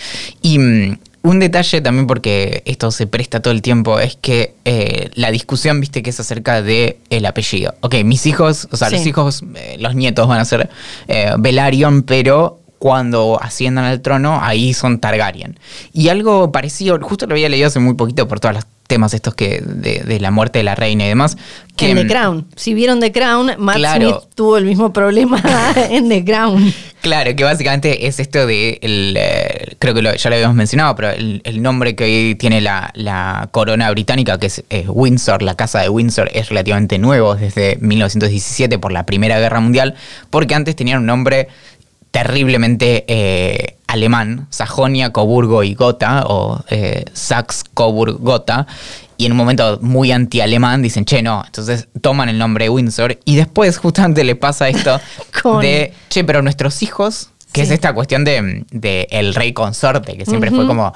Y 0.42 0.58
mm, 0.58 0.98
un 1.22 1.38
detalle 1.38 1.80
también, 1.80 2.06
porque 2.06 2.62
esto 2.64 2.90
se 2.90 3.06
presta 3.06 3.40
todo 3.40 3.52
el 3.52 3.60
tiempo, 3.62 4.00
es 4.00 4.16
que 4.16 4.54
eh, 4.64 5.10
la 5.14 5.30
discusión, 5.30 5.80
viste, 5.80 6.02
que 6.02 6.10
es 6.10 6.20
acerca 6.20 6.62
de 6.62 6.98
el 7.10 7.26
apellido. 7.26 7.74
Ok, 7.80 7.96
mis 8.04 8.26
hijos, 8.26 8.68
o 8.70 8.76
sea, 8.76 8.88
Sí. 8.88 8.96
los 8.96 9.06
hijos, 9.06 9.42
eh, 9.54 9.76
los 9.78 9.94
nietos 9.94 10.26
van 10.26 10.40
a 10.40 10.44
ser 10.44 10.70
eh, 11.08 11.32
Velaryon, 11.38 12.02
pero 12.04 12.60
cuando 12.78 13.38
asciendan 13.42 13.84
al 13.84 14.00
trono, 14.00 14.38
ahí 14.42 14.72
son 14.72 14.98
Targaryen. 15.00 15.58
Y 15.92 16.08
algo 16.08 16.50
parecido, 16.50 16.98
justo 17.02 17.26
lo 17.26 17.34
había 17.34 17.50
leído 17.50 17.66
hace 17.66 17.78
muy 17.80 17.94
poquito 17.94 18.26
por 18.26 18.40
todos 18.40 18.54
los 18.54 18.64
temas 18.90 19.14
estos 19.14 19.34
que 19.34 19.62
de, 19.64 20.00
de 20.00 20.20
la 20.20 20.30
muerte 20.30 20.58
de 20.58 20.64
la 20.64 20.74
reina 20.74 21.06
y 21.06 21.08
demás. 21.08 21.38
Que, 21.76 21.90
en 21.92 21.96
The 21.96 22.06
Crown. 22.06 22.46
Si 22.56 22.74
vieron 22.74 23.00
The 23.00 23.10
Crown, 23.10 23.52
Matt 23.56 23.76
Claro. 23.76 24.10
Smith 24.20 24.30
tuvo 24.34 24.58
el 24.58 24.66
mismo 24.66 24.92
problema 24.92 25.42
en 25.90 26.10
The 26.10 26.22
Crown. 26.26 26.74
Claro, 27.00 27.34
que 27.34 27.44
básicamente 27.44 28.06
es 28.06 28.20
esto 28.20 28.46
de, 28.46 28.78
el, 28.82 29.16
eh, 29.18 29.76
creo 29.78 29.94
que 29.94 30.02
lo- 30.02 30.14
ya 30.14 30.28
lo 30.28 30.36
habíamos 30.36 30.56
mencionado, 30.56 30.94
pero 30.96 31.10
el, 31.12 31.40
el 31.44 31.62
nombre 31.62 31.94
que 31.96 32.04
hoy 32.04 32.34
tiene 32.34 32.60
la, 32.60 32.90
la 32.94 33.48
corona 33.52 33.90
británica, 33.90 34.38
que 34.38 34.48
es 34.48 34.62
eh, 34.68 34.84
Windsor, 34.86 35.40
la 35.40 35.54
casa 35.54 35.80
de 35.80 35.88
Windsor, 35.88 36.28
es 36.34 36.50
relativamente 36.50 36.98
nuevo, 36.98 37.36
desde 37.36 37.78
1917 37.80 38.78
por 38.78 38.92
la 38.92 39.06
Primera 39.06 39.38
Guerra 39.38 39.60
Mundial, 39.60 39.94
porque 40.28 40.54
antes 40.54 40.76
tenían 40.76 40.98
un 40.98 41.06
nombre 41.06 41.48
terriblemente 42.10 43.04
eh, 43.08 43.76
alemán, 43.86 44.46
Sajonia, 44.50 45.10
Coburgo 45.10 45.62
y 45.62 45.74
Gotha, 45.74 46.24
o 46.26 46.62
eh, 46.68 47.04
Sax, 47.12 47.64
Coburg, 47.74 48.18
Gotha, 48.20 48.66
y 49.16 49.26
en 49.26 49.32
un 49.32 49.38
momento 49.38 49.78
muy 49.82 50.12
anti-alemán 50.12 50.82
dicen, 50.82 51.04
che, 51.04 51.22
no, 51.22 51.42
entonces 51.44 51.88
toman 52.00 52.28
el 52.28 52.38
nombre 52.38 52.64
de 52.66 52.68
Windsor, 52.70 53.18
y 53.24 53.36
después 53.36 53.78
justamente 53.78 54.24
le 54.24 54.34
pasa 54.36 54.68
esto 54.68 55.00
Con- 55.42 55.60
de, 55.60 55.92
che, 56.08 56.24
pero 56.24 56.42
nuestros 56.42 56.82
hijos, 56.82 57.30
que 57.52 57.62
Sí. 57.62 57.66
es 57.66 57.70
esta 57.72 57.92
cuestión 57.94 58.24
de, 58.24 58.64
de 58.70 59.08
el 59.10 59.34
rey 59.34 59.52
consorte, 59.52 60.16
que 60.16 60.24
siempre 60.24 60.50
fue 60.50 60.66
como, 60.68 60.92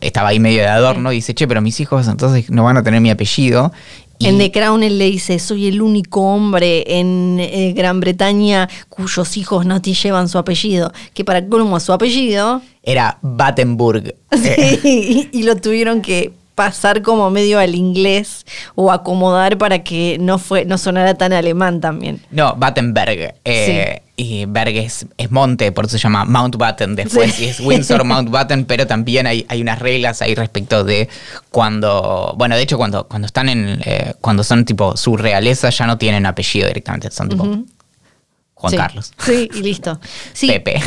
estaba 0.00 0.28
ahí 0.28 0.38
medio 0.38 0.60
de 0.62 0.68
adorno, 0.68 1.10
y 1.12 1.16
dice, 1.16 1.34
che, 1.34 1.48
pero 1.48 1.60
mis 1.60 1.80
hijos 1.80 2.06
entonces 2.08 2.48
no 2.50 2.62
van 2.64 2.76
a 2.76 2.82
tener 2.82 3.00
mi 3.00 3.10
apellido. 3.10 3.72
Y- 4.18 4.26
En 4.26 4.38
The 4.38 4.50
Crown 4.50 4.82
él 4.82 4.98
le 4.98 5.06
dice, 5.10 5.38
soy 5.38 5.68
el 5.68 5.80
único 5.80 6.20
hombre 6.22 6.98
en 6.98 7.38
eh, 7.40 7.72
Gran 7.76 8.00
Bretaña 8.00 8.68
cuyos 8.88 9.36
hijos 9.36 9.64
no 9.64 9.80
te 9.80 9.92
llevan 9.94 10.28
su 10.28 10.38
apellido. 10.38 10.92
Que 11.14 11.24
para 11.24 11.46
colmo 11.46 11.78
su 11.80 11.92
apellido, 11.92 12.60
era 12.82 13.18
Battenburg. 13.22 14.14
Eh, 14.32 14.78
sí, 14.82 15.28
y 15.32 15.42
lo 15.44 15.56
tuvieron 15.56 16.00
que 16.02 16.32
pasar 16.58 17.02
como 17.02 17.30
medio 17.30 17.60
al 17.60 17.76
inglés 17.76 18.44
o 18.74 18.90
acomodar 18.90 19.56
para 19.58 19.84
que 19.84 20.16
no, 20.20 20.38
fue, 20.38 20.64
no 20.64 20.76
sonara 20.76 21.14
tan 21.14 21.32
alemán 21.32 21.80
también. 21.80 22.20
No, 22.32 22.56
Battenberg. 22.56 23.36
eh, 23.44 24.02
Y 24.16 24.46
Berg 24.46 24.74
es, 24.76 25.06
es 25.16 25.30
monte, 25.30 25.70
por 25.70 25.84
eso 25.84 25.92
se 25.96 26.02
llama 26.02 26.24
Mountbatten 26.24 26.96
después. 26.96 27.32
Sí. 27.36 27.44
Y 27.44 27.48
es 27.48 27.60
Windsor 27.60 28.02
Mountbatten, 28.10 28.64
pero 28.64 28.88
también 28.88 29.28
hay, 29.28 29.46
hay 29.48 29.62
unas 29.62 29.78
reglas 29.78 30.20
ahí 30.20 30.34
respecto 30.34 30.82
de 30.82 31.08
cuando. 31.50 32.34
Bueno, 32.36 32.56
de 32.56 32.62
hecho, 32.62 32.76
cuando, 32.76 33.06
cuando 33.06 33.26
están 33.26 33.48
en. 33.48 33.80
eh, 33.84 34.14
cuando 34.20 34.42
son 34.42 34.64
tipo 34.64 34.96
su 34.96 35.16
realeza, 35.16 35.70
ya 35.70 35.86
no 35.86 35.96
tienen 35.96 36.26
apellido 36.26 36.66
directamente. 36.66 37.12
Son 37.12 37.28
tipo 37.28 37.44
Juan 38.54 38.70
Sí. 38.72 38.76
Carlos. 38.76 39.12
Sí, 39.24 39.48
y 39.54 39.62
listo. 39.62 40.00
Sí, 40.32 40.48
Pepe. 40.48 40.80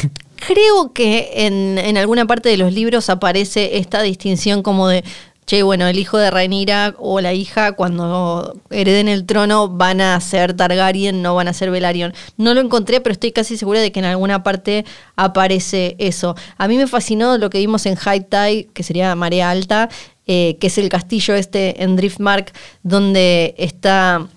Creo 0.45 0.91
que 0.91 1.45
en, 1.45 1.77
en 1.77 1.97
alguna 1.99 2.25
parte 2.25 2.49
de 2.49 2.57
los 2.57 2.73
libros 2.73 3.09
aparece 3.11 3.77
esta 3.77 4.01
distinción 4.01 4.63
como 4.63 4.87
de, 4.87 5.03
che, 5.45 5.63
bueno, 5.63 5.87
el 5.87 5.99
hijo 5.99 6.17
de 6.17 6.31
Rhaenyra 6.31 6.95
o 6.97 7.19
la 7.19 7.33
hija 7.33 7.73
cuando 7.73 8.55
hereden 8.69 9.07
el 9.07 9.25
trono 9.25 9.67
van 9.67 9.99
a 10.01 10.19
ser 10.21 10.53
Targaryen, 10.53 11.21
no 11.21 11.35
van 11.35 11.47
a 11.47 11.53
ser 11.53 11.71
Velaryon. 11.71 12.13
No 12.37 12.53
lo 12.53 12.61
encontré, 12.61 13.01
pero 13.01 13.13
estoy 13.13 13.31
casi 13.31 13.57
segura 13.57 13.81
de 13.81 13.91
que 13.91 13.99
en 13.99 14.05
alguna 14.05 14.43
parte 14.43 14.85
aparece 15.15 15.95
eso. 15.99 16.35
A 16.57 16.67
mí 16.67 16.77
me 16.77 16.87
fascinó 16.87 17.37
lo 17.37 17.49
que 17.49 17.57
vimos 17.57 17.85
en 17.85 17.95
High 17.95 18.27
Tide, 18.29 18.67
que 18.73 18.83
sería 18.83 19.15
Marea 19.15 19.49
Alta, 19.49 19.89
eh, 20.27 20.57
que 20.59 20.67
es 20.67 20.77
el 20.77 20.89
castillo 20.89 21.35
este 21.35 21.83
en 21.83 21.95
Driftmark, 21.95 22.53
donde 22.83 23.55
está 23.57 24.27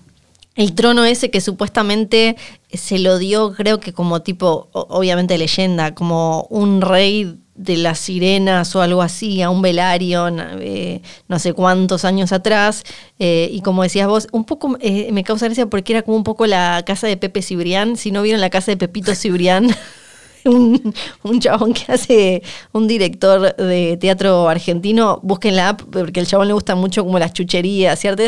el 0.55 0.73
trono 0.73 1.05
ese 1.05 1.29
que 1.29 1.41
supuestamente 1.41 2.35
se 2.73 2.99
lo 2.99 3.17
dio, 3.17 3.53
creo 3.53 3.79
que 3.79 3.93
como 3.93 4.21
tipo, 4.21 4.69
obviamente 4.71 5.37
leyenda, 5.37 5.93
como 5.93 6.47
un 6.49 6.81
rey 6.81 7.37
de 7.55 7.77
las 7.77 7.99
sirenas 7.99 8.75
o 8.75 8.81
algo 8.81 9.01
así, 9.01 9.41
a 9.41 9.49
un 9.49 9.61
Velaryon, 9.61 10.39
eh, 10.61 11.01
no 11.27 11.39
sé 11.39 11.53
cuántos 11.53 12.05
años 12.05 12.31
atrás. 12.31 12.83
eh, 13.19 13.49
y 13.51 13.61
como 13.61 13.83
decías 13.83 14.07
vos, 14.07 14.27
un 14.31 14.43
poco 14.45 14.77
eh, 14.81 15.09
me 15.11 15.23
causa 15.23 15.45
gracia 15.45 15.65
porque 15.67 15.93
era 15.93 16.01
como 16.01 16.17
un 16.17 16.23
poco 16.23 16.45
la 16.47 16.83
casa 16.85 17.07
de 17.07 17.17
Pepe 17.17 17.41
Cibrián. 17.41 17.95
Si 17.95 18.11
no 18.11 18.21
vieron 18.21 18.41
la 18.41 18.49
casa 18.49 18.71
de 18.71 18.77
Pepito 18.77 19.15
Cibrián. 19.15 19.69
Un, 20.47 20.93
un 21.23 21.39
chabón 21.39 21.73
que 21.73 21.91
hace 21.91 22.43
un 22.71 22.87
director 22.87 23.55
de 23.55 23.97
teatro 23.97 24.47
argentino, 24.47 25.19
busquen 25.23 25.55
la 25.55 25.69
app 25.69 25.81
porque 25.91 26.19
al 26.19 26.27
chabón 26.27 26.49
le 26.49 26.53
gusta 26.53 26.75
mucho 26.75 27.03
como 27.03 27.17
las 27.17 27.33
chucherías, 27.33 27.99
¿cierto? 27.99 28.21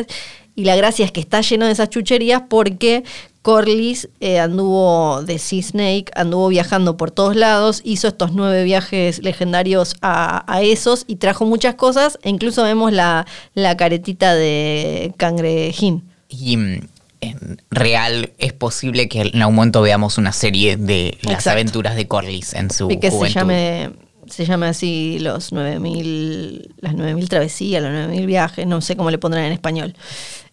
Y 0.55 0.63
la 0.63 0.75
gracia 0.75 1.05
es 1.05 1.11
que 1.11 1.19
está 1.19 1.41
lleno 1.41 1.67
de 1.67 1.73
esas 1.73 1.91
chucherías 1.91 2.41
porque 2.49 3.03
Corlys 3.47 4.09
eh, 4.19 4.39
anduvo 4.39 5.21
de 5.23 5.39
Sea 5.39 5.63
Snake, 5.63 6.11
anduvo 6.15 6.49
viajando 6.49 6.97
por 6.97 7.11
todos 7.11 7.33
lados, 7.37 7.79
hizo 7.85 8.09
estos 8.09 8.33
nueve 8.33 8.65
viajes 8.65 9.19
legendarios 9.23 9.95
a, 10.01 10.43
a 10.53 10.61
esos 10.63 11.05
y 11.07 11.15
trajo 11.15 11.45
muchas 11.45 11.75
cosas, 11.75 12.19
e 12.23 12.29
incluso 12.29 12.61
vemos 12.63 12.91
la, 12.91 13.25
la 13.53 13.77
caretita 13.77 14.35
de 14.35 15.13
Cangrejín. 15.15 16.03
Y 16.27 16.57
mm, 16.57 16.89
en 17.21 17.61
real 17.71 18.33
es 18.37 18.51
posible 18.51 19.07
que 19.07 19.21
en 19.21 19.41
algún 19.41 19.55
momento 19.55 19.81
veamos 19.81 20.17
una 20.17 20.33
serie 20.33 20.75
de 20.75 21.17
las 21.21 21.35
Exacto. 21.35 21.51
aventuras 21.51 21.95
de 21.95 22.05
Corlys 22.05 22.53
en 22.53 22.69
su 22.69 22.91
Y 22.91 22.99
que 22.99 23.11
se 23.11 23.15
juventud. 23.15 23.33
llame, 23.39 23.91
se 24.25 24.43
llame 24.43 24.65
así 24.65 25.19
los 25.21 25.53
9000, 25.53 26.75
las 26.81 26.95
9000 26.95 27.29
travesías, 27.29 27.81
los 27.81 27.93
9000 27.93 28.25
viajes, 28.25 28.67
no 28.67 28.81
sé 28.81 28.97
cómo 28.97 29.09
le 29.09 29.17
pondrán 29.19 29.45
en 29.45 29.53
español. 29.53 29.95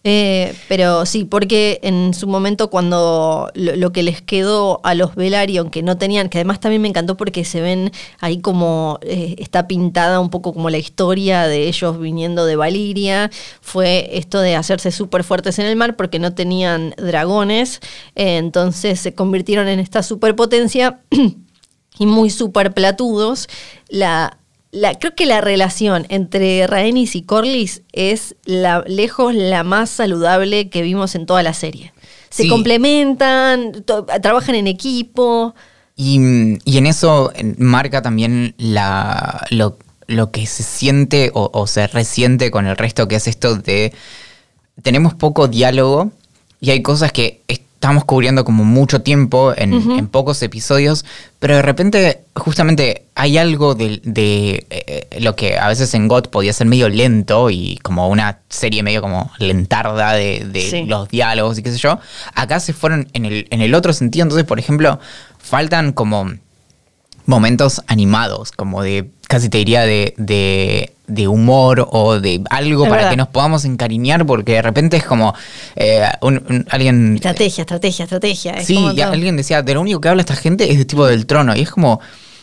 Eh, 0.06 0.54
pero 0.68 1.06
sí, 1.06 1.24
porque 1.24 1.80
en 1.82 2.12
su 2.12 2.26
momento 2.26 2.68
cuando 2.68 3.50
lo, 3.54 3.90
que 3.90 4.02
les 4.02 4.20
quedó 4.20 4.80
a 4.84 4.94
los 4.94 5.14
Velaryon 5.14 5.70
que 5.70 5.82
no 5.82 5.96
tenían, 5.96 6.28
que 6.28 6.36
además 6.36 6.60
también 6.60 6.82
me 6.82 6.88
encantó 6.88 7.16
porque 7.16 7.42
se 7.46 7.62
ven 7.62 7.90
ahí 8.20 8.38
como 8.38 8.98
eh, 9.00 9.34
está 9.38 9.66
pintada 9.66 10.20
un 10.20 10.28
poco 10.28 10.52
como 10.52 10.68
la 10.68 10.76
historia 10.76 11.46
de 11.46 11.68
ellos 11.68 11.98
viniendo 11.98 12.44
de 12.44 12.54
Valiria, 12.54 13.30
fue 13.62 14.10
esto 14.12 14.40
de 14.40 14.56
hacerse 14.56 14.90
súper 14.92 15.24
fuertes 15.24 15.58
en 15.58 15.64
el 15.64 15.76
mar 15.76 15.96
porque 15.96 16.18
no 16.18 16.34
tenían 16.34 16.94
dragones, 16.98 17.80
eh, 18.14 18.36
entonces 18.36 19.00
se 19.00 19.14
convirtieron 19.14 19.68
en 19.68 19.80
esta 19.80 20.02
superpotencia 20.02 21.00
y 21.98 22.04
muy 22.04 22.28
super 22.28 22.74
platudos. 22.74 23.48
La, 23.88 24.36
la, 24.74 24.94
creo 24.98 25.14
que 25.14 25.24
la 25.26 25.40
relación 25.40 26.04
entre 26.08 26.66
Rhaenys 26.66 27.14
y 27.16 27.22
Corlys 27.22 27.82
es 27.92 28.34
la, 28.44 28.82
lejos 28.86 29.34
la 29.34 29.62
más 29.64 29.88
saludable 29.90 30.68
que 30.68 30.82
vimos 30.82 31.14
en 31.14 31.26
toda 31.26 31.42
la 31.42 31.54
serie. 31.54 31.92
Se 32.30 32.42
Sí. 32.42 32.48
complementan, 32.48 33.84
to- 33.84 34.04
trabajan 34.20 34.56
en 34.56 34.66
equipo. 34.66 35.54
Y, 35.96 36.18
y 36.64 36.78
en 36.78 36.86
eso 36.86 37.32
marca 37.58 38.02
también 38.02 38.54
la, 38.58 39.46
lo, 39.50 39.78
lo 40.08 40.32
que 40.32 40.44
se 40.46 40.64
siente 40.64 41.30
o, 41.34 41.50
o 41.54 41.66
se 41.68 41.86
resiente 41.86 42.50
con 42.50 42.66
el 42.66 42.76
resto, 42.76 43.06
que 43.06 43.14
es 43.16 43.28
esto 43.28 43.54
de 43.56 43.92
tenemos 44.82 45.14
poco 45.14 45.46
diálogo 45.46 46.10
y 46.60 46.70
hay 46.70 46.82
cosas 46.82 47.12
que 47.12 47.42
estamos 47.84 48.06
cubriendo 48.06 48.46
como 48.46 48.64
mucho 48.64 49.02
tiempo 49.02 49.52
en, 49.54 49.74
en 49.74 50.08
pocos 50.08 50.42
episodios, 50.42 51.04
pero 51.38 51.56
de 51.56 51.60
repente 51.60 52.20
justamente 52.34 53.02
hay 53.14 53.36
algo 53.36 53.74
de, 53.74 54.00
de, 54.04 54.66
eh, 54.70 55.20
lo 55.20 55.36
que 55.36 55.58
a 55.58 55.68
veces 55.68 55.92
en 55.92 56.08
GOT 56.08 56.28
podía 56.30 56.54
ser 56.54 56.66
medio 56.66 56.88
lento 56.88 57.50
y 57.50 57.76
como 57.82 58.08
una 58.08 58.38
serie 58.48 58.82
medio 58.82 59.02
como 59.02 59.30
lentarda 59.38 60.14
de, 60.14 60.46
de 60.50 60.62
Sí. 60.62 60.84
los 60.86 61.10
diálogos 61.10 61.58
y 61.58 61.62
qué 61.62 61.72
sé 61.72 61.76
yo. 61.78 61.98
Acá 62.34 62.58
se 62.58 62.72
fueron 62.72 63.06
en 63.12 63.26
el, 63.26 63.46
en 63.50 63.60
el 63.60 63.74
otro 63.74 63.92
sentido, 63.92 64.22
entonces 64.22 64.46
por 64.46 64.58
ejemplo 64.58 64.98
faltan 65.38 65.92
como 65.92 66.32
momentos 67.26 67.82
animados, 67.86 68.52
como 68.52 68.82
de, 68.82 69.10
casi 69.28 69.48
te 69.48 69.58
diría, 69.58 69.82
de, 69.82 70.14
de, 70.18 70.92
de 71.06 71.28
humor 71.28 71.88
o 71.90 72.20
de 72.20 72.42
algo 72.50 72.84
Es 72.84 72.88
para 72.90 73.02
verdad. 73.02 73.10
que 73.12 73.16
nos 73.16 73.28
podamos 73.28 73.64
encariñar, 73.64 74.26
porque 74.26 74.52
de 74.52 74.62
repente 74.62 74.96
es 74.96 75.04
como 75.04 75.34
eh, 75.76 76.02
un- 76.20 76.42
un- 76.48 76.66
alguien... 76.70 77.14
Estrategia, 77.16 77.62
estrategia, 77.62 78.04
estrategia. 78.04 78.52
es 78.54 78.66
Sí, 78.66 78.74
como 78.74 78.92
y 78.92 79.00
alguien 79.00 79.36
decía, 79.36 79.62
de 79.62 79.74
lo 79.74 79.80
único 79.80 80.00
que 80.00 80.08
habla 80.08 80.20
esta 80.22 80.36
gente 80.36 80.70
es 80.70 80.78
de 80.78 80.84
tipo 80.84 81.06
del 81.06 81.26
trono. 81.26 81.56
Y 81.56 81.60
es 81.62 81.70
como, 81.70 82.00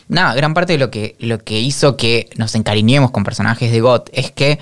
nada, 0.08 0.34
gran 0.34 0.54
parte 0.54 0.72
de 0.74 0.78
lo 0.78 0.90
que, 0.90 1.14
lo 1.20 1.38
que 1.38 1.60
hizo 1.60 1.96
que 1.96 2.28
nos 2.36 2.54
encariñemos 2.54 3.10
con 3.12 3.24
personajes 3.24 3.70
de 3.70 3.80
GOT 3.80 4.10
es 4.12 4.30
que 4.32 4.58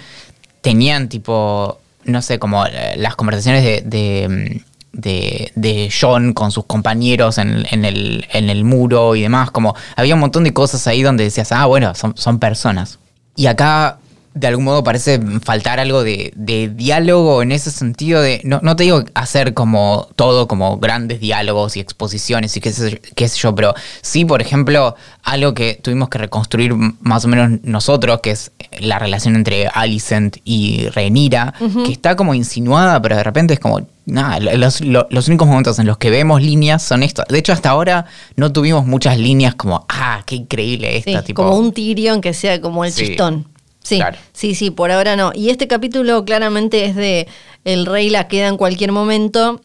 tenían 0.61 1.09
tipo, 1.09 1.79
no 2.05 2.21
sé, 2.23 2.39
como 2.39 2.67
eh, 2.67 2.95
las 2.97 3.17
conversaciones 3.17 3.65
de, 3.65 3.83
de, 3.85 4.29
mm, 4.29 4.70
de- 4.93 5.53
de 5.55 5.91
John 5.99 6.33
con 6.33 6.51
sus 6.51 6.65
compañeros 6.67 7.39
en, 7.39 7.67
en 7.71 7.85
el, 7.85 8.27
en 8.33 8.51
el 8.51 8.65
muro 8.65 9.15
y 9.17 9.23
demás, 9.23 9.51
como 9.51 9.75
había 9.97 10.15
un 10.15 10.21
montón 10.21 10.45
de 10.45 10.53
cosas 10.53 10.87
ahí 10.87 11.03
donde 11.03 11.25
decías, 11.25 11.53
ah, 11.53 11.67
bueno, 11.67 11.95
son, 11.95 12.17
son 12.17 12.39
personas. 12.39 12.99
Y 13.37 13.47
acá, 13.47 13.99
de 14.41 14.47
algún 14.47 14.65
modo, 14.65 14.83
parece 14.83 15.21
faltar 15.43 15.79
algo 15.81 16.03
de, 16.03 16.33
de 16.35 16.69
diálogo 16.69 17.43
en 17.43 17.53
ese 17.53 17.71
sentido 17.71 18.23
de, 18.23 18.41
no, 18.45 18.59
no 18.63 18.75
te 18.77 18.85
digo 18.85 19.05
hacer 19.15 19.55
como 19.55 20.09
todo, 20.17 20.49
como 20.49 20.79
grandes 20.79 21.21
diálogos 21.21 21.77
y 21.77 21.81
exposiciones 21.81 22.57
y 22.57 22.61
qué 22.61 22.73
sé, 22.73 23.01
qué 23.15 23.29
sé 23.29 23.39
yo, 23.39 23.55
pero 23.55 23.75
sí, 24.03 24.25
por 24.25 24.41
ejemplo, 24.41 24.97
algo 25.23 25.55
que 25.55 25.79
tuvimos 25.83 26.09
que 26.09 26.19
reconstruir 26.19 26.75
más 27.01 27.25
o 27.25 27.29
menos 27.29 27.61
nosotros, 27.63 28.21
que 28.23 28.31
es 28.31 28.53
la 28.81 28.99
relación 28.99 29.37
entre 29.37 29.69
Alicent 29.69 30.39
y 30.45 30.89
Renira, 30.89 31.53
que 31.85 31.93
está 31.93 32.17
como 32.17 32.35
insinuada, 32.35 33.01
pero 33.03 33.17
de 33.17 33.23
repente 33.25 33.55
es 33.55 33.61
como, 33.61 33.87
nada, 34.07 34.41
los, 34.41 34.81
lo- 34.81 35.07
los 35.11 35.29
únicos 35.29 35.47
momentos 35.47 35.79
en 35.79 35.87
los 35.87 35.99
que 35.99 36.09
vemos 36.11 36.43
líneas 36.43 36.83
son 36.83 37.03
estos. 37.03 37.27
De 37.29 37.39
hecho, 37.39 37.53
hasta 37.53 37.71
ahora 37.71 38.07
no 38.37 38.51
tuvimos 38.53 38.87
muchas 38.87 39.19
líneas 39.19 39.55
como, 39.55 39.85
ah, 39.89 40.23
qué 40.25 40.37
increíble 40.37 41.03
Sí, 41.05 41.11
esta, 41.11 41.23
tipo... 41.23 41.43
como 41.45 41.57
un 41.59 41.73
Tyrion 41.73 42.21
que 42.21 42.33
sea 42.33 42.61
como 42.61 42.85
el 42.85 42.93
Sí. 42.93 43.09
chistón. 43.09 43.47
Sí, 43.91 43.97
Claro. 43.97 44.17
sí, 44.33 44.55
sí, 44.55 44.71
por 44.71 44.91
ahora 44.93 45.17
no. 45.17 45.33
Y 45.35 45.51
este 45.51 45.67
capítulo 45.67 46.25
claramente 46.25 46.85
es 46.85 46.95
de 46.95 47.27
el 47.65 47.87
rey 47.87 48.09
la 48.09 48.29
queda 48.29 48.47
en 48.49 48.57
cualquier 48.57 48.93
momento. 48.93 49.61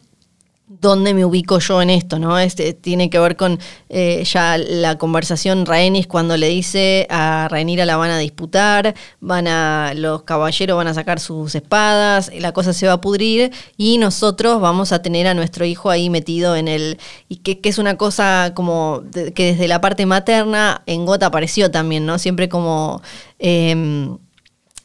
¿Dónde 0.68 1.14
me 1.14 1.24
ubico 1.24 1.60
yo 1.60 1.80
en 1.80 1.90
esto? 1.90 2.18
¿no? 2.18 2.40
Este, 2.40 2.72
tiene 2.72 3.08
que 3.08 3.20
ver 3.20 3.36
con 3.36 3.60
eh, 3.88 4.24
ya 4.24 4.58
la 4.58 4.98
conversación 4.98 5.64
Rhaenys 5.64 6.08
cuando 6.08 6.36
le 6.36 6.48
dice 6.48 7.06
a 7.08 7.46
Rhaenyra 7.48 7.84
la 7.84 7.96
van 7.96 8.10
a 8.10 8.18
disputar, 8.18 8.96
van 9.20 9.46
a, 9.46 9.92
los 9.94 10.24
caballeros 10.24 10.76
van 10.76 10.88
a 10.88 10.94
sacar 10.94 11.20
sus 11.20 11.54
espadas, 11.54 12.32
la 12.36 12.50
cosa 12.50 12.72
se 12.72 12.88
va 12.88 12.94
a 12.94 13.00
pudrir 13.00 13.52
y 13.76 13.98
nosotros 13.98 14.60
vamos 14.60 14.90
a 14.90 15.02
tener 15.02 15.28
a 15.28 15.34
nuestro 15.34 15.64
hijo 15.64 15.88
ahí 15.88 16.10
metido 16.10 16.56
en 16.56 16.66
el... 16.66 16.98
y 17.28 17.36
que, 17.36 17.60
es 17.62 17.78
una 17.78 17.96
cosa 17.96 18.50
como 18.54 19.04
que 19.12 19.52
desde 19.52 19.68
la 19.68 19.80
parte 19.80 20.04
materna 20.04 20.82
en 20.86 21.06
Gota 21.06 21.26
apareció 21.26 21.70
también, 21.70 22.06
¿no? 22.06 22.18
Siempre 22.18 22.48
como... 22.48 23.02
em, 23.38 24.18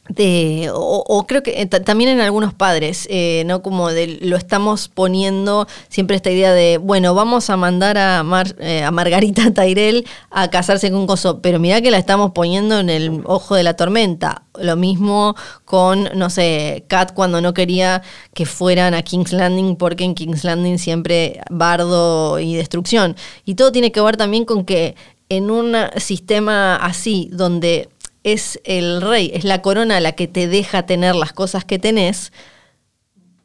de, 0.08 0.68
o, 0.74 1.26
creo 1.28 1.42
que 1.44 1.62
eh, 1.62 1.66
ta- 1.66 1.82
también 1.84 2.10
en 2.10 2.20
algunos 2.20 2.52
padres, 2.52 3.06
eh, 3.08 3.44
¿no? 3.46 3.62
Como 3.62 3.88
de 3.90 4.18
lo 4.20 4.36
estamos 4.36 4.88
poniendo 4.88 5.68
siempre 5.88 6.16
esta 6.16 6.30
idea 6.30 6.52
de, 6.52 6.78
bueno, 6.78 7.14
vamos 7.14 7.48
a 7.50 7.56
mandar 7.56 7.96
a, 7.96 8.24
eh, 8.58 8.88
Margarita 8.92 9.50
Tyrell 9.54 10.04
a 10.30 10.50
casarse 10.50 10.90
con 10.90 11.00
un 11.00 11.06
coso, 11.06 11.40
pero 11.40 11.60
mirá 11.60 11.80
que 11.80 11.90
la 11.92 11.98
estamos 11.98 12.32
poniendo 12.32 12.80
en 12.80 12.90
el 12.90 13.22
ojo 13.24 13.54
de 13.54 13.62
la 13.62 13.74
tormenta. 13.74 14.42
Lo 14.60 14.76
mismo 14.76 15.36
con, 15.64 16.10
no 16.16 16.28
sé, 16.30 16.84
Kat 16.88 17.14
cuando 17.14 17.40
no 17.40 17.54
quería 17.54 18.02
que 18.34 18.44
fueran 18.44 18.94
a 18.94 19.02
King's 19.02 19.32
Landing, 19.32 19.76
porque 19.76 20.04
en 20.04 20.14
King's 20.14 20.44
Landing 20.44 20.78
siempre 20.78 21.40
bardo 21.48 22.38
y 22.40 22.56
destrucción. 22.56 23.16
Y 23.44 23.54
todo 23.54 23.70
tiene 23.72 23.92
que 23.92 24.00
ver 24.00 24.16
también 24.16 24.44
con 24.44 24.64
que 24.64 24.96
en 25.28 25.50
un 25.50 25.74
sistema 25.96 26.76
así, 26.76 27.30
donde 27.32 27.88
es 28.24 28.60
el 28.64 29.00
rey, 29.00 29.30
es 29.34 29.44
la 29.44 29.62
corona 29.62 30.00
la 30.00 30.12
que 30.12 30.28
te 30.28 30.48
deja 30.48 30.86
tener 30.86 31.14
las 31.14 31.32
cosas 31.32 31.64
que 31.64 31.78
tenés, 31.78 32.32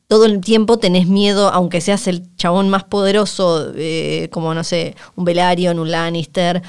todo 0.07 0.25
el 0.25 0.39
tiempo 0.39 0.79
tenés 0.79 1.07
miedo, 1.07 1.49
aunque 1.49 1.81
seas 1.81 2.07
el 2.07 2.35
chabón 2.37 2.69
más 2.69 2.85
poderoso, 2.85 3.73
eh, 3.75 4.29
como 4.31 4.53
no 4.53 4.63
sé, 4.63 4.95
un 5.15 5.25
Velaryon, 5.25 5.79
un 5.79 5.91
Lannister, 5.91 6.61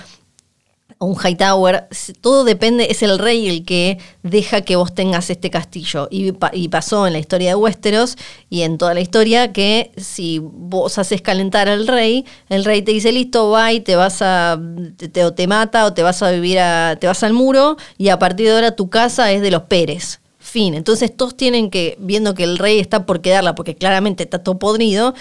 o 0.98 1.06
un 1.06 1.16
Hightower, 1.16 1.88
todo 2.20 2.44
depende, 2.44 2.88
es 2.90 3.02
el 3.02 3.18
rey 3.18 3.48
el 3.48 3.64
que 3.64 3.98
deja 4.22 4.62
que 4.62 4.74
vos 4.76 4.94
tengas 4.94 5.30
este 5.30 5.48
castillo. 5.48 6.08
Y, 6.10 6.32
pa- 6.32 6.50
y 6.52 6.68
pasó 6.68 7.06
en 7.06 7.12
la 7.12 7.20
historia 7.20 7.50
de 7.50 7.54
Westeros 7.54 8.16
y 8.50 8.62
en 8.62 8.78
toda 8.78 8.94
la 8.94 9.00
historia 9.00 9.52
que 9.52 9.92
si 9.96 10.40
vos 10.42 10.98
haces 10.98 11.22
calentar 11.22 11.68
al 11.68 11.86
rey, 11.86 12.24
el 12.48 12.64
rey 12.64 12.82
te 12.82 12.90
dice, 12.92 13.12
listo, 13.12 13.52
bye, 13.52 13.80
te 13.80 13.94
vas 13.96 14.22
a, 14.22 14.60
te, 14.96 15.08
te- 15.08 15.24
o 15.24 15.32
te 15.32 15.46
mata 15.46 15.86
o 15.86 15.92
te 15.94 16.02
vas 16.02 16.22
a 16.22 16.30
vivir 16.32 16.58
a, 16.58 16.96
te 17.00 17.06
vas 17.06 17.22
al 17.22 17.32
muro 17.32 17.76
y 17.96 18.08
a 18.08 18.18
partir 18.18 18.46
de 18.46 18.54
ahora 18.54 18.74
tu 18.74 18.90
casa 18.90 19.30
es 19.32 19.40
de 19.40 19.50
los 19.52 19.62
Pérez. 19.62 20.20
Fin. 20.40 20.74
Entonces 20.74 21.14
todos 21.14 21.36
tienen 21.36 21.68
que, 21.70 21.96
viendo 22.00 22.34
que 22.34 22.42
el 22.44 22.58
rey 22.58 22.78
está 22.78 23.04
por 23.04 23.20
quedarla, 23.20 23.54
porque 23.54 23.74
claramente 23.76 24.22
está 24.24 24.42
todo 24.42 24.58
podrido, 24.58 25.14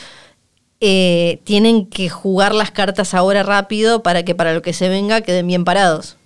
eh, 0.80 1.40
tienen 1.44 1.88
que 1.88 2.10
jugar 2.10 2.54
las 2.54 2.72
cartas 2.72 3.14
ahora 3.14 3.44
rápido 3.44 4.04
para 4.04 4.24
que 4.24 4.36
para 4.36 4.54
lo 4.54 4.62
que 4.62 4.74
se 4.74 4.90
venga 4.90 5.22
queden 5.22 5.48
bien 5.48 5.64
parados. 5.66 6.18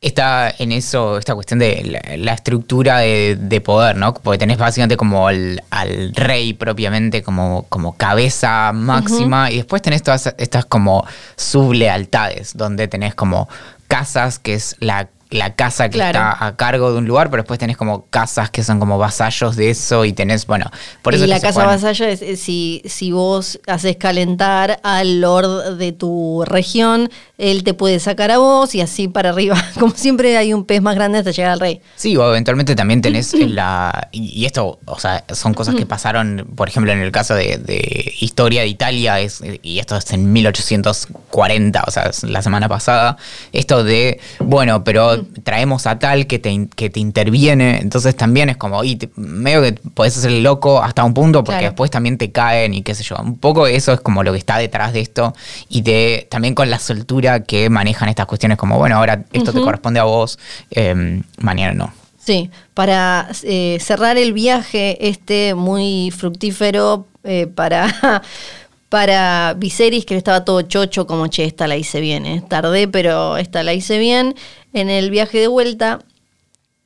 está 0.00 0.52
en 0.58 0.70
eso, 0.72 1.18
esta 1.18 1.34
cuestión 1.34 1.58
de 1.58 1.82
la, 1.84 2.16
la 2.16 2.32
estructura 2.34 2.98
de, 2.98 3.36
de 3.40 3.60
poder, 3.60 3.96
¿no? 3.96 4.14
Porque 4.14 4.38
tenés 4.38 4.58
básicamente 4.58 4.96
como 4.96 5.26
al, 5.26 5.62
al 5.70 6.14
rey 6.14 6.52
propiamente 6.52 7.22
como, 7.22 7.64
como 7.68 7.96
cabeza 7.96 8.72
máxima 8.72 9.50
y 9.50 9.56
después 9.56 9.82
tenés 9.82 10.02
todas 10.02 10.32
estas 10.38 10.64
como 10.66 11.04
sublealtades, 11.36 12.56
donde 12.56 12.86
tenés 12.88 13.14
como 13.14 13.48
casas, 13.88 14.38
que 14.38 14.54
es 14.54 14.76
la, 14.80 15.08
la 15.30 15.54
casa 15.54 15.88
que 15.88 15.98
Claro. 15.98 16.18
está 16.18 16.44
a 16.46 16.56
cargo 16.56 16.92
de 16.92 16.98
un 16.98 17.06
lugar, 17.06 17.30
pero 17.30 17.42
después 17.42 17.58
tenés 17.58 17.76
como 17.76 18.06
casas 18.10 18.50
que 18.50 18.62
son 18.62 18.78
como 18.78 18.96
vasallos 18.98 19.56
de 19.56 19.70
eso 19.70 20.04
y 20.04 20.12
tenés, 20.12 20.46
bueno, 20.46 20.70
por 21.02 21.14
eso 21.14 21.24
y 21.24 21.28
la 21.28 21.40
casa 21.40 21.60
juegan- 21.62 21.70
vasalla 21.76 22.08
es, 22.10 22.22
es 22.22 22.40
si, 22.40 22.82
si 22.84 23.10
vos 23.12 23.58
haces 23.66 23.96
calentar 23.96 24.78
al 24.84 25.20
lord 25.20 25.76
de 25.78 25.92
tu 25.92 26.44
región, 26.46 27.10
él 27.38 27.64
te 27.64 27.74
puede 27.74 27.98
sacar 27.98 28.30
a 28.30 28.38
vos 28.38 28.74
y 28.74 28.80
así 28.80 29.08
para 29.08 29.30
arriba. 29.30 29.56
Como 29.78 29.92
siempre 29.94 30.36
hay 30.36 30.52
un 30.54 30.64
pez 30.64 30.80
más 30.80 30.94
grande 30.94 31.18
hasta 31.18 31.32
llegar 31.32 31.50
al 31.52 31.60
rey. 31.60 31.80
Sí, 31.96 32.16
o 32.16 32.28
eventualmente 32.28 32.74
también 32.76 33.02
tenés 33.02 33.32
la. 33.48 34.08
Y, 34.12 34.28
y 34.40 34.46
esto, 34.46 34.78
o 34.84 34.98
sea, 34.98 35.24
son 35.32 35.54
cosas 35.54 35.74
que 35.74 35.86
pasaron, 35.86 36.46
por 36.54 36.68
ejemplo, 36.68 36.92
en 36.92 37.00
el 37.00 37.10
caso 37.12 37.34
de, 37.34 37.58
de 37.58 38.12
Historia 38.20 38.62
de 38.62 38.68
Italia, 38.68 39.20
es, 39.20 39.40
y 39.62 39.78
esto 39.80 39.96
es 39.96 40.10
en 40.12 40.32
1840, 40.32 41.84
o 41.86 41.90
sea, 41.90 42.10
la 42.22 42.42
semana 42.42 42.68
pasada. 42.68 43.16
Esto 43.52 43.84
de, 43.84 44.20
bueno, 44.38 44.84
pero 44.84 45.15
traemos 45.42 45.86
a 45.86 45.98
tal 45.98 46.26
que 46.26 46.38
te, 46.38 46.68
que 46.74 46.90
te 46.90 47.00
interviene, 47.00 47.78
entonces 47.80 48.16
también 48.16 48.48
es 48.48 48.56
como, 48.56 48.82
y 48.84 48.96
te- 48.96 49.10
medio 49.16 49.62
que 49.62 49.72
podés 49.72 50.16
hacer 50.16 50.30
el 50.30 50.42
loco 50.42 50.82
hasta 50.82 51.04
un 51.04 51.14
punto, 51.14 51.42
porque 51.44 51.58
Claro. 51.58 51.72
después 51.72 51.90
también 51.90 52.18
te 52.18 52.30
caen 52.32 52.74
y 52.74 52.82
qué 52.82 52.94
sé 52.94 53.02
yo. 53.04 53.16
Un 53.16 53.38
poco 53.38 53.66
eso 53.66 53.92
es 53.92 54.00
como 54.00 54.22
lo 54.22 54.32
que 54.32 54.38
está 54.38 54.58
detrás 54.58 54.92
de 54.92 55.00
esto, 55.00 55.34
y 55.68 55.82
también 56.28 56.54
con 56.54 56.70
la 56.70 56.78
soltura 56.78 57.40
que 57.44 57.68
manejan 57.70 58.08
estas 58.08 58.26
cuestiones, 58.26 58.58
como, 58.58 58.78
bueno, 58.78 58.96
ahora 58.96 59.24
esto 59.32 59.52
te 59.52 59.60
corresponde 59.60 60.00
a 60.00 60.04
vos, 60.04 60.38
eh, 60.70 61.22
mañana 61.38 61.72
no. 61.74 61.92
Sí, 62.18 62.50
para 62.74 63.28
eh, 63.44 63.78
cerrar 63.80 64.16
el 64.18 64.32
viaje 64.32 65.08
este 65.08 65.54
muy 65.54 66.10
fructífero 66.10 67.06
eh, 67.22 67.46
para, 67.46 68.20
para 68.88 69.54
Viserys, 69.54 70.04
que 70.04 70.16
estaba 70.16 70.44
todo 70.44 70.62
chocho, 70.62 71.06
como, 71.06 71.26
che, 71.26 71.44
esta 71.44 71.66
la 71.66 71.76
hice 71.76 72.00
bien, 72.00 72.26
eh. 72.26 72.42
tardé, 72.48 72.86
pero 72.88 73.36
esta 73.36 73.62
la 73.62 73.74
hice 73.74 73.98
bien. 73.98 74.34
En 74.72 74.90
el 74.90 75.10
viaje 75.10 75.38
de 75.38 75.48
vuelta, 75.48 76.00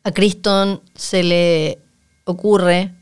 a 0.03 0.13
Criston 0.13 0.83
se 0.95 1.23
le 1.23 1.79
ocurre 2.25 2.95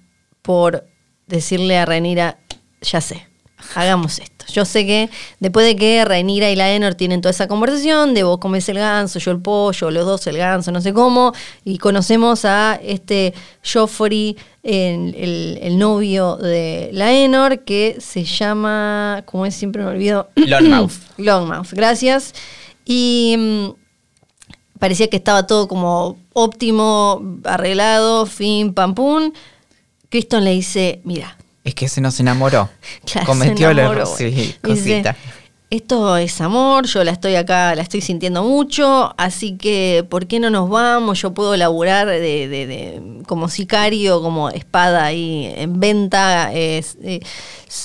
por 0.42 0.86
decirle 1.26 1.78
a 1.78 1.84
Rhaenyra, 1.84 2.38
ya 2.80 3.00
sé, 3.00 3.27
hagamos 3.74 4.18
esto. 4.18 4.46
Yo 4.52 4.64
sé 4.64 4.86
que 4.86 5.10
después 5.40 5.66
de 5.66 5.76
que 5.76 6.02
Rhaenyra 6.04 6.50
y 6.50 6.56
la 6.56 6.72
Enor 6.72 6.94
tienen 6.94 7.20
toda 7.20 7.30
esa 7.32 7.48
conversación 7.48 8.14
de 8.14 8.22
vos 8.22 8.38
comes 8.38 8.66
el 8.70 8.78
ganso, 8.78 9.18
yo 9.18 9.30
el 9.30 9.40
pollo, 9.40 9.90
los 9.90 10.06
dos 10.06 10.26
el 10.26 10.38
ganso, 10.38 10.72
no 10.72 10.80
sé 10.80 10.94
cómo, 10.94 11.32
y 11.64 11.76
conocemos 11.78 12.44
a 12.46 12.80
este 12.82 13.34
Joffrey, 13.62 14.36
el, 14.62 15.14
el- 15.16 15.58
el 15.62 15.78
novio 15.78 16.36
de 16.36 16.88
la 16.92 17.12
Enor, 17.12 17.60
que 17.64 17.96
se 18.00 18.24
llama, 18.24 19.22
como 19.26 19.44
es 19.44 19.54
siempre 19.54 19.82
me 19.82 19.90
olvido, 19.90 20.30
Longmouth. 20.36 20.92
Longmouth, 21.18 21.72
gracias. 21.72 22.32
Y 22.86 23.34
mm, 23.38 23.68
parecía 24.78 25.08
que 25.10 25.16
estaba 25.16 25.46
todo 25.46 25.68
como 25.68 26.16
óptimo, 26.32 27.20
arreglado, 27.44 28.24
fin, 28.24 28.72
pam, 28.72 28.94
pum. 28.94 29.32
Criston 30.08 30.44
le 30.44 30.52
dice, 30.52 31.02
mira, 31.04 31.36
Es 31.68 31.74
que 31.74 31.88
se 31.88 32.00
nos 32.00 32.18
enamoró. 32.18 32.68
Claro, 33.04 33.26
Cometió 33.26 33.72
la 33.74 33.82
enamoró, 33.82 34.06
sí, 34.06 34.24
Dice, 34.24 34.58
cosita. 34.62 35.16
Esto 35.70 36.16
es 36.16 36.40
amor, 36.40 36.86
yo 36.86 37.04
la 37.04 37.10
estoy 37.10 37.34
acá, 37.34 37.74
la 37.74 37.82
estoy 37.82 38.00
sintiendo 38.00 38.42
mucho, 38.42 39.12
así 39.18 39.58
que 39.58 40.02
¿por 40.08 40.26
qué 40.26 40.40
no 40.40 40.48
nos 40.48 40.70
vamos? 40.70 41.20
Yo 41.20 41.34
puedo 41.34 41.54
laburar 41.58 42.06
de, 42.06 42.20
de- 42.48 42.66
de- 42.66 43.02
como 43.26 43.50
sicario, 43.50 44.22
como 44.22 44.48
espada 44.48 45.04
ahí 45.04 45.52
en 45.58 45.78
venta, 45.78 46.48
eh, 46.54 46.82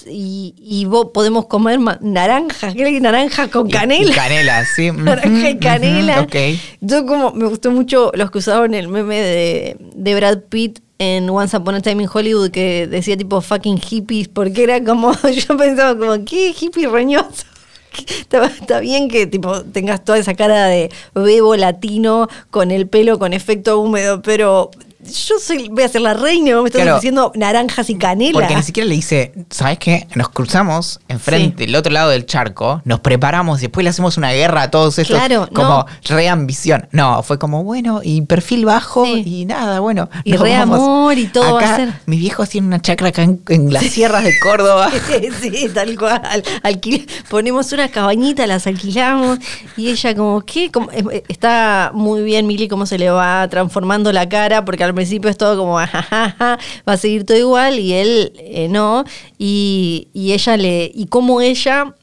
y, 0.10 0.56
y 0.58 0.86
vos 0.86 1.10
podemos 1.14 1.48
comer 1.48 1.78
naranjas, 2.00 2.74
¿qué 2.74 3.02
naranja 3.02 3.50
con 3.50 3.70
canela? 3.70 4.12
y 4.12 4.14
canela, 4.16 4.64
sí. 4.66 4.90
Naranja 4.96 5.50
y 5.50 5.58
canela. 5.58 6.22
ujú, 6.22 6.24
ok. 6.24 6.36
Yo 6.80 7.06
como 7.06 7.32
me 7.32 7.48
gustó 7.48 7.70
mucho 7.72 8.12
los 8.16 8.32
que 8.32 8.38
usaban 8.38 8.74
el 8.76 8.88
meme 8.88 9.20
de, 9.20 9.78
de 9.94 10.16
Brad 10.16 10.38
Pitt 10.50 10.80
en 11.04 11.30
Once 11.30 11.56
Upon 11.56 11.76
a 11.76 11.82
Time 11.82 12.04
in 12.04 12.10
Hollywood 12.12 12.52
que 12.52 12.88
decía 12.88 13.18
tipo 13.18 13.42
fucking 13.42 13.78
hippies, 13.78 14.28
porque 14.28 14.64
era 14.64 14.84
como, 14.84 15.14
yo 15.48 15.58
pensaba 15.58 15.98
como, 15.98 16.26
¿qué 16.26 16.54
hippie 16.60 16.88
roñoso? 16.88 17.46
Está, 18.08 18.46
está 18.48 18.80
bien 18.80 19.08
que 19.08 19.28
tipo 19.28 19.62
tengas 19.66 20.04
toda 20.04 20.18
esa 20.18 20.34
cara 20.34 20.66
de 20.66 20.90
bebo 21.14 21.56
latino 21.56 22.28
con 22.50 22.72
el 22.72 22.88
pelo 22.88 23.20
con 23.20 23.34
efecto 23.34 23.80
húmedo, 23.80 24.24
pero 24.24 24.72
yo 25.04 25.36
soy, 25.40 25.70
voy 25.70 25.84
a 25.84 25.88
ser 25.88 26.02
la 26.02 26.14
reina 26.14 26.50
y 26.50 26.54
vos 26.54 26.64
me 26.64 26.70
estás 26.70 26.82
Claro. 26.82 26.98
ofreciendo 26.98 27.32
naranjas 27.36 27.90
y 27.90 27.96
canela. 27.96 28.34
Porque 28.40 28.56
ni 28.56 28.64
siquiera 28.64 28.88
le 28.88 28.96
dice, 28.96 29.34
¿sabes 29.50 29.78
qué? 29.80 30.08
Nos 30.16 30.30
cruzamos 30.30 31.00
enfrente, 31.08 31.64
Sí. 31.64 31.66
del 31.68 31.76
otro 31.76 31.92
lado 31.92 32.10
del 32.10 32.26
charco, 32.26 32.82
nos 32.86 33.00
preparamos 33.00 33.60
y 33.60 33.64
después 33.64 33.84
le 33.84 33.90
hacemos 33.90 34.18
una 34.18 34.32
guerra 34.32 34.64
a 34.64 34.72
todos 34.72 34.98
estos. 35.00 35.18
Claro, 35.18 35.48
como 35.54 35.70
no. 35.70 35.86
re 36.16 36.30
ambición. 36.30 36.88
No, 36.92 37.22
fue 37.24 37.38
como, 37.40 37.64
bueno, 37.64 38.02
y 38.04 38.22
perfil 38.22 38.66
bajo 38.66 39.06
Sí. 39.06 39.24
y 39.26 39.46
nada, 39.46 39.80
bueno. 39.80 40.10
Y 40.24 40.36
re 40.38 40.58
vamos. 40.58 40.80
amor 40.80 41.18
y 41.18 41.28
todo 41.28 41.56
va 41.56 41.62
a 41.62 41.66
Acá, 41.66 41.76
ser. 41.76 41.94
Mis 42.06 42.20
viejos 42.20 42.50
tienen 42.50 42.68
una 42.68 42.82
chacra 42.82 43.10
acá 43.10 43.24
en, 43.24 43.42
en 43.50 43.72
las 43.74 43.84
sierras 43.84 44.24
de 44.24 44.34
Córdoba. 44.40 44.90
sí, 45.42 45.70
tal 45.74 45.98
cual. 45.98 46.22
Alquil- 46.64 47.08
ponemos 47.30 47.72
una 47.74 47.90
cabañita, 47.90 48.48
las 48.48 48.68
alquilamos 48.68 49.40
y 49.78 49.90
ella 49.90 50.16
como, 50.16 50.42
¿qué? 50.42 50.72
Como- 50.72 50.92
eh, 50.92 51.04
eh, 51.12 51.24
está 51.28 51.92
muy 51.94 52.24
bien 52.24 52.48
Mili 52.48 52.68
cómo 52.68 52.86
se 52.86 52.98
le 52.98 53.10
va 53.10 53.48
transformando 53.50 54.12
la 54.12 54.28
cara, 54.30 54.66
porque 54.66 54.84
al 54.84 54.93
principio 54.96 55.30
es 55.30 55.38
todo 55.38 55.58
como, 55.58 55.80
"Ajajaja, 55.80 56.58
va 56.88 56.94
a 56.94 56.98
seguir 56.98 57.26
todo 57.26 57.38
igual 57.38 57.80
y 57.80 57.94
él 57.94 58.34
eh, 58.38 58.68
no. 58.70 59.04
Y, 59.38 60.08
ella 60.16 60.58
le, 60.58 60.92
y 60.94 61.06
como 61.08 61.42
ella... 61.42 61.96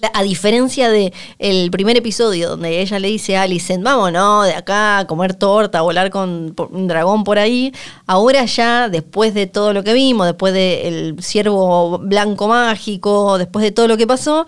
la- 0.00 0.10
A 0.14 0.22
diferencia 0.22 0.90
de 0.90 1.12
el 1.38 1.70
primer 1.70 1.96
episodio 1.96 2.50
donde 2.50 2.80
ella 2.82 2.98
le 2.98 3.08
dice 3.08 3.36
a 3.36 3.42
Alicent, 3.42 3.82
vámonos 3.82 4.44
de 4.46 4.54
acá 4.54 4.98
a 4.98 5.06
comer 5.06 5.32
torta, 5.34 5.78
a 5.78 5.82
volar 5.82 6.10
con 6.10 6.54
un 6.70 6.86
dragón 6.86 7.24
por 7.24 7.38
ahí, 7.38 7.72
ahora 8.06 8.44
ya 8.44 8.88
después 8.90 9.32
de 9.32 9.46
todo 9.46 9.72
lo 9.72 9.82
que 9.84 9.94
vimos, 9.94 10.26
después 10.26 10.52
del 10.52 11.16
ciervo 11.22 11.98
blanco 11.98 12.46
mágico, 12.46 13.38
después 13.38 13.62
de 13.62 13.72
todo 13.72 13.88
lo 13.88 13.96
que 13.96 14.06
pasó, 14.06 14.44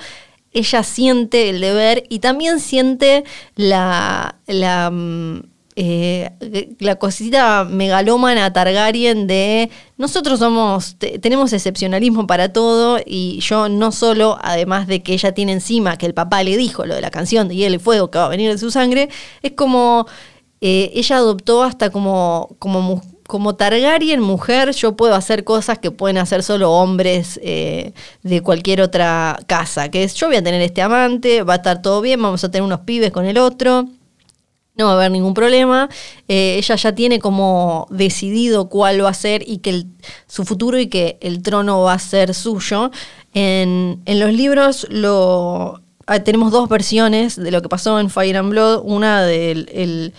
ella 0.52 0.82
siente 0.82 1.48
el 1.50 1.60
deber 1.62 2.04
y 2.10 2.18
también 2.20 2.60
siente 2.60 3.24
la, 3.56 4.36
la, 4.46 4.90
mm, 4.90 5.42
eh, 5.80 6.74
la 6.80 6.96
cosita 6.96 7.64
megalómana 7.64 8.52
Targaryen 8.52 9.28
de 9.28 9.70
nosotros 9.96 10.40
somos, 10.40 10.96
te- 10.98 11.20
tenemos 11.20 11.52
excepcionalismo 11.52 12.26
para 12.26 12.52
todo 12.52 12.98
y 13.06 13.38
yo 13.40 13.68
no 13.68 13.92
solo, 13.92 14.38
además 14.42 14.88
de 14.88 15.04
que 15.04 15.12
ella 15.12 15.32
tiene 15.32 15.52
encima 15.52 15.96
que 15.96 16.06
el 16.06 16.14
papá 16.14 16.42
le 16.42 16.56
dijo 16.56 16.84
lo 16.84 16.96
de 16.96 17.00
la 17.00 17.10
canción 17.12 17.46
de 17.46 17.54
Hielo 17.54 17.76
y 17.76 17.78
Fuego 17.78 18.10
que 18.10 18.18
va 18.18 18.24
a 18.26 18.28
venir 18.28 18.50
de 18.50 18.58
su 18.58 18.72
sangre, 18.72 19.08
es 19.40 19.52
como 19.52 20.06
eh, 20.60 20.90
ella 20.94 21.18
adoptó 21.18 21.62
hasta 21.62 21.90
como, 21.90 22.56
como, 22.58 23.00
como 23.28 23.54
Targaryen 23.54 24.20
mujer, 24.20 24.72
yo 24.72 24.96
puedo 24.96 25.14
hacer 25.14 25.44
cosas 25.44 25.78
que 25.78 25.92
pueden 25.92 26.18
hacer 26.18 26.42
solo 26.42 26.72
hombres 26.72 27.38
eh, 27.40 27.92
de 28.24 28.40
cualquier 28.42 28.80
otra 28.80 29.38
casa, 29.46 29.90
que 29.90 30.02
es 30.02 30.14
yo 30.16 30.26
voy 30.26 30.36
a 30.36 30.42
tener 30.42 30.60
este 30.60 30.82
amante, 30.82 31.44
va 31.44 31.52
a 31.52 31.56
estar 31.58 31.82
todo 31.82 32.00
bien, 32.00 32.20
vamos 32.20 32.42
a 32.42 32.50
tener 32.50 32.64
unos 32.64 32.80
pibes 32.80 33.12
con 33.12 33.26
el 33.26 33.38
otro. 33.38 33.86
No 34.78 34.84
va 34.86 34.92
a 34.92 34.94
haber 34.94 35.10
ningún 35.10 35.34
problema. 35.34 35.88
Eh, 36.28 36.56
ella 36.56 36.76
ya 36.76 36.94
tiene 36.94 37.18
como 37.18 37.88
decidido 37.90 38.68
cuál 38.68 39.04
va 39.04 39.08
a 39.10 39.14
ser 39.14 39.42
y 39.44 39.58
que 39.58 39.70
el- 39.70 39.86
su 40.28 40.44
futuro 40.44 40.78
y 40.78 40.86
que 40.86 41.18
el 41.20 41.42
trono 41.42 41.80
va 41.82 41.94
a 41.94 41.98
ser 41.98 42.32
suyo. 42.32 42.92
En, 43.34 44.00
en 44.06 44.20
los 44.20 44.32
libros 44.32 44.86
lo, 44.88 45.82
ah, 46.06 46.20
tenemos 46.20 46.52
dos 46.52 46.68
versiones 46.68 47.34
de 47.34 47.50
lo 47.50 47.60
que 47.60 47.68
pasó 47.68 47.98
en 47.98 48.08
Fire 48.08 48.36
and 48.36 48.50
Blood. 48.50 48.82
Una 48.84 49.24
del 49.24 50.12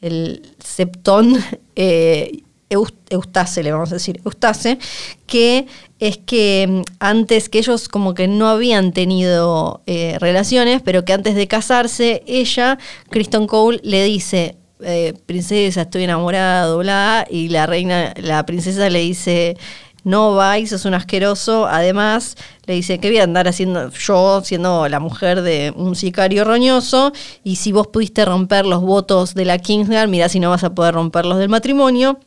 el, 0.00 0.42
Septón 0.62 1.36
eh, 1.76 2.42
Eustace, 2.70 3.62
le 3.62 3.72
vamos 3.72 3.90
a 3.92 3.96
decir, 3.96 4.20
Eustace, 4.24 4.78
que 5.26 5.66
es 6.00 6.18
que 6.18 6.66
mm, 6.68 6.82
antes 6.98 7.48
que 7.48 7.58
ellos 7.58 7.88
como 7.88 8.14
que 8.14 8.28
no 8.28 8.48
habían 8.48 8.92
tenido 8.92 9.82
eh, 9.86 10.16
relaciones, 10.20 10.82
pero 10.82 11.04
que 11.04 11.12
antes 11.12 11.34
de 11.34 11.46
casarse, 11.46 12.22
ella, 12.26 12.78
Kristen 13.10 13.46
Cole, 13.46 13.80
le 13.82 14.04
dice, 14.04 14.56
eh, 14.80 15.14
princesa, 15.26 15.82
estoy 15.82 16.04
enamorado, 16.04 16.78
bla, 16.78 17.26
y 17.30 17.48
la 17.48 17.66
reina, 17.66 18.12
la 18.16 18.44
princesa 18.44 18.90
le 18.90 19.00
dice, 19.00 19.56
no 20.04 20.34
vais, 20.34 20.68
sos 20.68 20.84
un 20.84 20.94
asqueroso. 20.94 21.66
Además, 21.66 22.36
le 22.66 22.74
dice 22.74 22.98
que 22.98 23.08
voy 23.08 23.18
a 23.18 23.24
andar 23.24 23.48
haciendo 23.48 23.90
yo, 23.90 24.42
siendo 24.44 24.88
la 24.88 25.00
mujer 25.00 25.42
de 25.42 25.72
un 25.74 25.96
sicario 25.96 26.44
roñoso, 26.44 27.12
y 27.42 27.56
si 27.56 27.72
vos 27.72 27.88
pudiste 27.88 28.24
romper 28.24 28.66
los 28.66 28.82
votos 28.82 29.34
de 29.34 29.46
la 29.46 29.58
Kingsguard, 29.58 30.08
mirá 30.08 30.28
si 30.28 30.40
no 30.40 30.50
vas 30.50 30.64
a 30.64 30.74
poder 30.74 30.94
romper 30.94 31.24
los 31.24 31.38
del 31.38 31.48
matrimonio. 31.48 32.18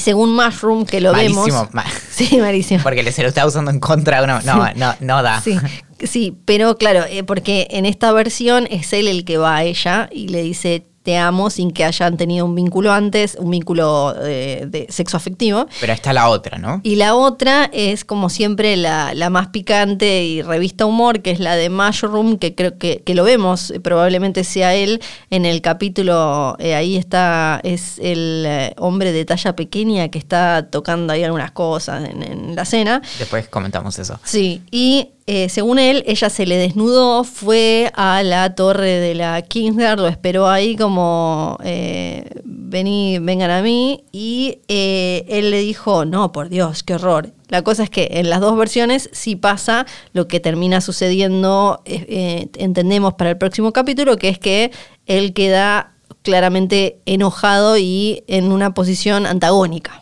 Según 0.00 0.34
Mushroom, 0.34 0.84
que 0.84 1.00
lo 1.00 1.12
Malísimo, 1.12 1.68
vemos. 1.72 1.84
Sí, 2.10 2.38
malísimo. 2.38 2.82
Porque 2.82 3.10
se 3.12 3.22
lo 3.22 3.28
está 3.28 3.46
usando 3.46 3.70
en 3.70 3.80
contra 3.80 4.18
de 4.18 4.24
uno. 4.24 4.40
No, 4.42 4.72
no, 4.74 4.94
no 5.00 5.22
da. 5.22 5.40
Sí, 5.40 5.56
sí, 6.02 6.36
pero 6.44 6.76
claro, 6.76 7.04
eh, 7.08 7.22
porque 7.22 7.68
en 7.70 7.86
esta 7.86 8.12
versión 8.12 8.66
es 8.70 8.92
él 8.92 9.08
el 9.08 9.24
que 9.24 9.38
va 9.38 9.56
a 9.56 9.64
ella 9.64 10.08
y 10.12 10.28
le 10.28 10.42
dice 10.42 10.86
te 11.10 11.18
amo 11.18 11.50
sin 11.50 11.72
que 11.72 11.84
hayan 11.84 12.16
tenido 12.16 12.46
un 12.46 12.54
vínculo 12.54 12.92
antes, 12.92 13.36
un 13.36 13.50
vínculo 13.50 14.14
eh, 14.22 14.64
de 14.68 14.86
sexo 14.90 15.16
afectivo. 15.16 15.66
Pero 15.80 15.92
está 15.92 16.12
la 16.12 16.28
otra, 16.28 16.56
¿no? 16.56 16.80
Y 16.84 16.94
la 16.94 17.16
otra 17.16 17.68
es, 17.72 18.04
como 18.04 18.30
siempre, 18.30 18.76
la, 18.76 19.12
la 19.14 19.28
más 19.28 19.48
picante 19.48 20.22
y 20.22 20.40
revista 20.40 20.86
humor, 20.86 21.20
que 21.20 21.32
es 21.32 21.40
la 21.40 21.56
de 21.56 21.68
Mushroom, 21.68 22.38
que 22.38 22.54
creo 22.54 22.78
que, 22.78 23.02
que 23.04 23.16
lo 23.16 23.24
vemos, 23.24 23.72
eh, 23.72 23.80
probablemente 23.80 24.44
sea 24.44 24.76
él 24.76 25.02
en 25.30 25.46
el 25.46 25.62
capítulo, 25.62 26.54
eh, 26.60 26.76
ahí 26.76 26.96
está, 26.96 27.60
es 27.64 27.98
el 28.00 28.46
hombre 28.76 29.10
de 29.10 29.24
talla 29.24 29.56
pequeña 29.56 30.10
que 30.10 30.18
está 30.20 30.68
tocando 30.70 31.12
ahí 31.12 31.24
algunas 31.24 31.50
cosas 31.50 32.08
en, 32.08 32.22
en 32.22 32.54
la 32.54 32.64
cena. 32.64 33.02
Después 33.18 33.48
comentamos 33.48 33.98
eso. 33.98 34.20
Sí, 34.22 34.62
y 34.70 35.08
eh, 35.32 35.48
según 35.48 35.78
él, 35.78 36.02
ella 36.08 36.28
se 36.28 36.44
le 36.44 36.56
desnudó, 36.56 37.22
fue 37.22 37.92
a 37.94 38.24
la 38.24 38.56
torre 38.56 38.98
de 38.98 39.14
la 39.14 39.40
Kingsguard, 39.42 40.00
lo 40.00 40.08
esperó 40.08 40.48
ahí 40.48 40.74
como, 40.74 41.56
eh, 41.62 42.24
vení, 42.42 43.20
vengan 43.20 43.52
a 43.52 43.62
mí, 43.62 44.02
y 44.10 44.58
eh, 44.66 45.24
él 45.28 45.52
le 45.52 45.60
dijo, 45.60 46.04
no, 46.04 46.32
por 46.32 46.48
Dios, 46.48 46.82
qué 46.82 46.94
horror. 46.94 47.32
La 47.46 47.62
cosa 47.62 47.84
es 47.84 47.90
que 47.90 48.08
en 48.14 48.28
las 48.28 48.40
dos 48.40 48.58
versiones 48.58 49.08
sí 49.12 49.36
pasa 49.36 49.86
lo 50.12 50.26
que 50.26 50.40
termina 50.40 50.80
sucediendo, 50.80 51.80
eh, 51.84 52.06
eh, 52.08 52.48
entendemos 52.58 53.14
para 53.14 53.30
el 53.30 53.38
próximo 53.38 53.72
capítulo, 53.72 54.16
que 54.16 54.30
es 54.30 54.38
que 54.40 54.72
él 55.06 55.32
queda 55.32 55.92
claramente 56.22 56.98
enojado 57.06 57.78
y 57.78 58.24
en 58.26 58.50
una 58.50 58.74
posición 58.74 59.26
antagónica. 59.26 59.99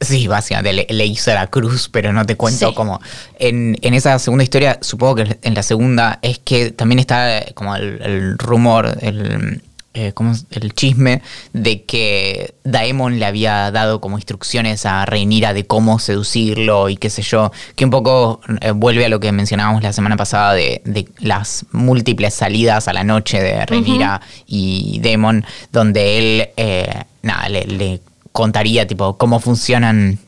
Sí, 0.00 0.26
básicamente 0.28 0.72
le, 0.72 0.86
le 0.88 1.04
hizo 1.06 1.32
la 1.34 1.46
cruz, 1.48 1.90
pero 1.92 2.12
no 2.12 2.24
te 2.24 2.34
cuento 2.36 2.68
Sí. 2.68 2.74
cómo. 2.74 3.00
En, 3.38 3.76
en 3.82 3.92
esa 3.94 4.18
segunda 4.18 4.42
historia, 4.44 4.78
supongo 4.80 5.16
que 5.16 5.38
en 5.42 5.54
la 5.54 5.62
segunda 5.62 6.18
es 6.22 6.38
que 6.38 6.70
también 6.70 7.00
está 7.00 7.38
eh, 7.40 7.52
como 7.54 7.76
el, 7.76 8.00
el 8.00 8.38
rumor, 8.38 8.96
el, 9.02 9.62
eh, 9.92 10.12
¿cómo 10.14 10.32
es? 10.32 10.46
el 10.52 10.72
chisme 10.72 11.20
de 11.52 11.82
que 11.82 12.54
Daemon 12.64 13.18
le 13.18 13.26
había 13.26 13.70
dado 13.72 14.00
como 14.00 14.16
instrucciones 14.16 14.86
a 14.86 15.04
Rhaenyra 15.04 15.52
de 15.52 15.66
cómo 15.66 15.98
seducirlo 15.98 16.88
y 16.88 16.96
qué 16.96 17.10
sé 17.10 17.20
yo, 17.20 17.52
que 17.76 17.84
un 17.84 17.90
poco 17.90 18.40
eh, 18.62 18.70
vuelve 18.70 19.04
a 19.04 19.08
lo 19.10 19.20
que 19.20 19.32
mencionábamos 19.32 19.82
la 19.82 19.92
semana 19.92 20.16
pasada 20.16 20.54
de, 20.54 20.80
de 20.86 21.08
las 21.18 21.66
múltiples 21.72 22.32
salidas 22.32 22.88
a 22.88 22.94
la 22.94 23.04
noche 23.04 23.42
de 23.42 23.66
Rhaenyra 23.66 24.22
y 24.46 24.98
Daemon, 25.02 25.44
donde 25.72 26.18
él, 26.18 26.48
eh, 26.56 27.02
nada, 27.22 27.50
le, 27.50 27.64
le 27.66 28.00
contaría 28.32 28.86
tipo 28.86 29.16
cómo 29.16 29.40
funcionan 29.40 30.18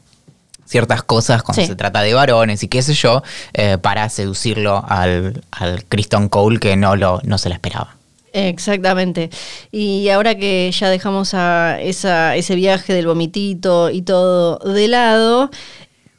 ciertas 0.67 1.03
cosas 1.03 1.43
cuando 1.43 1.63
Sí. 1.63 1.69
se 1.69 1.75
trata 1.77 2.01
de 2.03 2.15
varones 2.15 2.63
y 2.63 2.69
qué 2.69 2.81
sé 2.83 2.95
yo, 2.95 3.23
eh, 3.53 3.77
para 3.79 4.09
seducirlo 4.09 4.83
al, 4.89 5.43
al 5.51 5.85
Kristen 5.85 6.29
Cole 6.29 6.59
que 6.59 6.77
no, 6.77 6.97
lo, 6.97 7.21
no 7.25 7.37
se 7.39 7.49
la 7.51 7.57
esperaba. 7.57 7.97
Exactamente. 8.33 9.29
Y 9.71 10.09
ahora 10.09 10.35
que 10.37 10.71
ya 10.73 10.89
dejamos 10.89 11.35
a 11.35 11.79
esa, 11.81 12.35
ese 12.37 12.55
viaje 12.55 12.95
del 12.95 13.07
vomitito 13.07 13.91
y 13.91 14.01
todo 14.01 14.57
de 14.59 14.89
lado, 14.89 15.51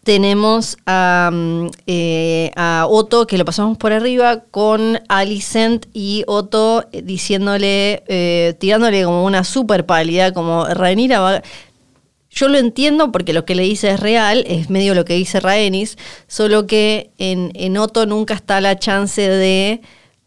tenemos 0.03 0.77
a, 0.85 1.31
mm, 1.33 1.67
eh, 1.87 2.51
a 2.55 2.85
Otto, 2.87 3.25
que 3.25 3.37
lo 3.39 3.45
pasamos 3.45 3.77
por 3.77 3.93
arriba, 3.93 4.41
con 4.51 4.99
Alicent 5.09 5.87
y 5.93 6.23
Otto 6.27 6.85
eh, 6.91 7.01
diciéndole, 7.01 8.03
eh, 8.07 8.53
tirándole 8.59 9.03
como 9.05 9.25
una 9.25 9.43
super 9.43 9.85
pálida, 9.85 10.31
como 10.33 10.65
Rhaenyra 10.65 11.19
va... 11.19 11.41
Yo 12.33 12.47
lo 12.47 12.57
entiendo 12.57 13.11
porque 13.11 13.31
lo 13.31 13.45
que 13.45 13.53
le 13.53 13.61
dice 13.61 13.91
es 13.91 13.99
real, 13.99 14.43
es 14.47 14.71
medio 14.71 14.95
lo 14.95 15.05
que 15.05 15.13
dice 15.13 15.39
Rhaenys, 15.39 15.97
solo 16.27 16.65
que 16.65 17.11
en, 17.19 17.51
en 17.53 17.77
Otto 17.77 18.07
nunca 18.07 18.33
está 18.33 18.59
la 18.59 18.77
chance 18.79 19.21
de 19.21 19.81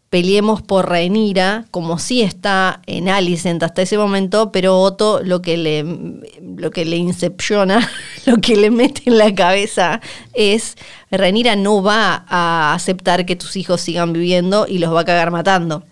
peleemos 0.09 0.61
por 0.61 0.87
Rhaenyra, 0.87 1.65
como 1.69 1.99
sí 1.99 2.21
está 2.21 2.81
en 2.85 3.09
Alicent 3.09 3.61
hasta 3.61 3.81
ese 3.81 3.97
momento, 3.97 4.53
pero 4.53 4.79
Otto 4.79 5.21
lo 5.21 5.41
que 5.41 5.57
le, 5.57 5.83
lo 6.55 6.71
que 6.71 6.85
le 6.85 6.95
incepciona, 6.95 7.91
lo 8.25 8.37
que 8.37 8.55
le 8.55 8.71
mete 8.71 9.01
en 9.07 9.17
la 9.17 9.35
cabeza 9.35 9.99
es 10.31 10.75
Rhaenyra 11.11 11.57
no 11.57 11.83
va 11.83 12.23
a 12.29 12.73
aceptar 12.73 13.25
que 13.25 13.35
tus 13.35 13.57
hijos 13.57 13.81
sigan 13.81 14.13
viviendo 14.13 14.65
y 14.65 14.77
los 14.77 14.93
va 14.93 15.01
a 15.01 15.05
cagar 15.05 15.29
matando 15.31 15.83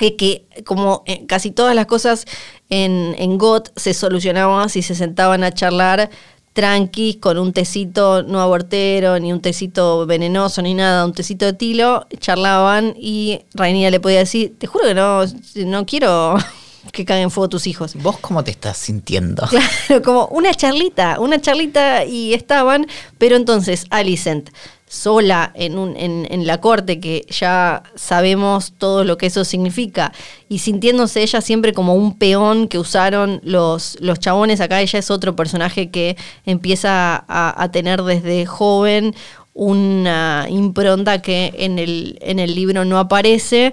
que, 0.00 0.16
que 0.16 0.64
como 0.64 1.02
eh, 1.06 1.26
casi 1.26 1.50
todas 1.50 1.74
las 1.74 1.86
cosas 1.86 2.24
en, 2.70 3.14
en 3.18 3.36
GOT 3.36 3.70
se 3.76 3.94
solucionaban 3.94 4.70
si 4.70 4.82
se 4.82 4.94
sentaban 4.94 5.44
a 5.44 5.52
charlar 5.52 6.10
tranquis 6.52 7.16
con 7.16 7.38
un 7.38 7.52
tecito 7.52 8.22
no 8.22 8.40
abortero, 8.40 9.18
ni 9.18 9.32
un 9.32 9.40
tecito 9.40 10.04
venenoso, 10.06 10.62
ni 10.62 10.74
nada, 10.74 11.04
un 11.04 11.12
tecito 11.12 11.44
de 11.44 11.52
tilo, 11.52 12.06
charlaban 12.18 12.94
y 12.98 13.40
Rainía 13.54 13.90
le 13.90 14.00
podía 14.00 14.18
decir, 14.18 14.54
te 14.58 14.66
juro 14.66 14.86
que 14.86 14.94
no, 14.94 15.22
no 15.66 15.86
quiero 15.86 16.36
que 16.92 17.04
caguen 17.04 17.30
fuego 17.30 17.48
tus 17.48 17.66
hijos. 17.66 17.94
¿Vos 17.94 18.18
cómo 18.18 18.42
te 18.42 18.50
estás 18.50 18.76
sintiendo? 18.78 19.46
Claro, 19.48 20.02
como 20.02 20.26
una 20.26 20.52
charlita, 20.54 21.20
una 21.20 21.40
charlita 21.40 22.04
y 22.04 22.34
estaban, 22.34 22.86
pero 23.18 23.36
entonces 23.36 23.86
Alicent 23.90 24.50
sola 24.90 25.52
en, 25.54 25.78
un, 25.78 25.96
en, 25.96 26.26
en, 26.30 26.48
la 26.48 26.60
corte, 26.60 26.98
que 26.98 27.24
ya 27.30 27.84
sabemos 27.94 28.72
todo 28.76 29.04
lo 29.04 29.16
que 29.18 29.26
eso 29.26 29.44
significa, 29.44 30.12
y 30.48 30.58
sintiéndose 30.58 31.22
ella 31.22 31.40
siempre 31.40 31.72
como 31.72 31.94
un 31.94 32.18
peón 32.18 32.66
que 32.66 32.76
usaron 32.76 33.40
los, 33.44 33.96
los 34.00 34.18
chabones, 34.18 34.60
acá 34.60 34.80
ella 34.80 34.98
es 34.98 35.12
otro 35.12 35.36
personaje 35.36 35.90
que 35.90 36.16
empieza 36.44 37.24
a, 37.28 37.70
tener 37.70 38.02
desde 38.02 38.46
joven 38.46 39.14
una 39.54 40.46
impronta 40.50 41.22
que 41.22 41.54
en 41.58 41.78
el, 41.78 42.18
en 42.20 42.40
el 42.40 42.56
libro 42.56 42.84
no 42.84 42.98
aparece. 42.98 43.72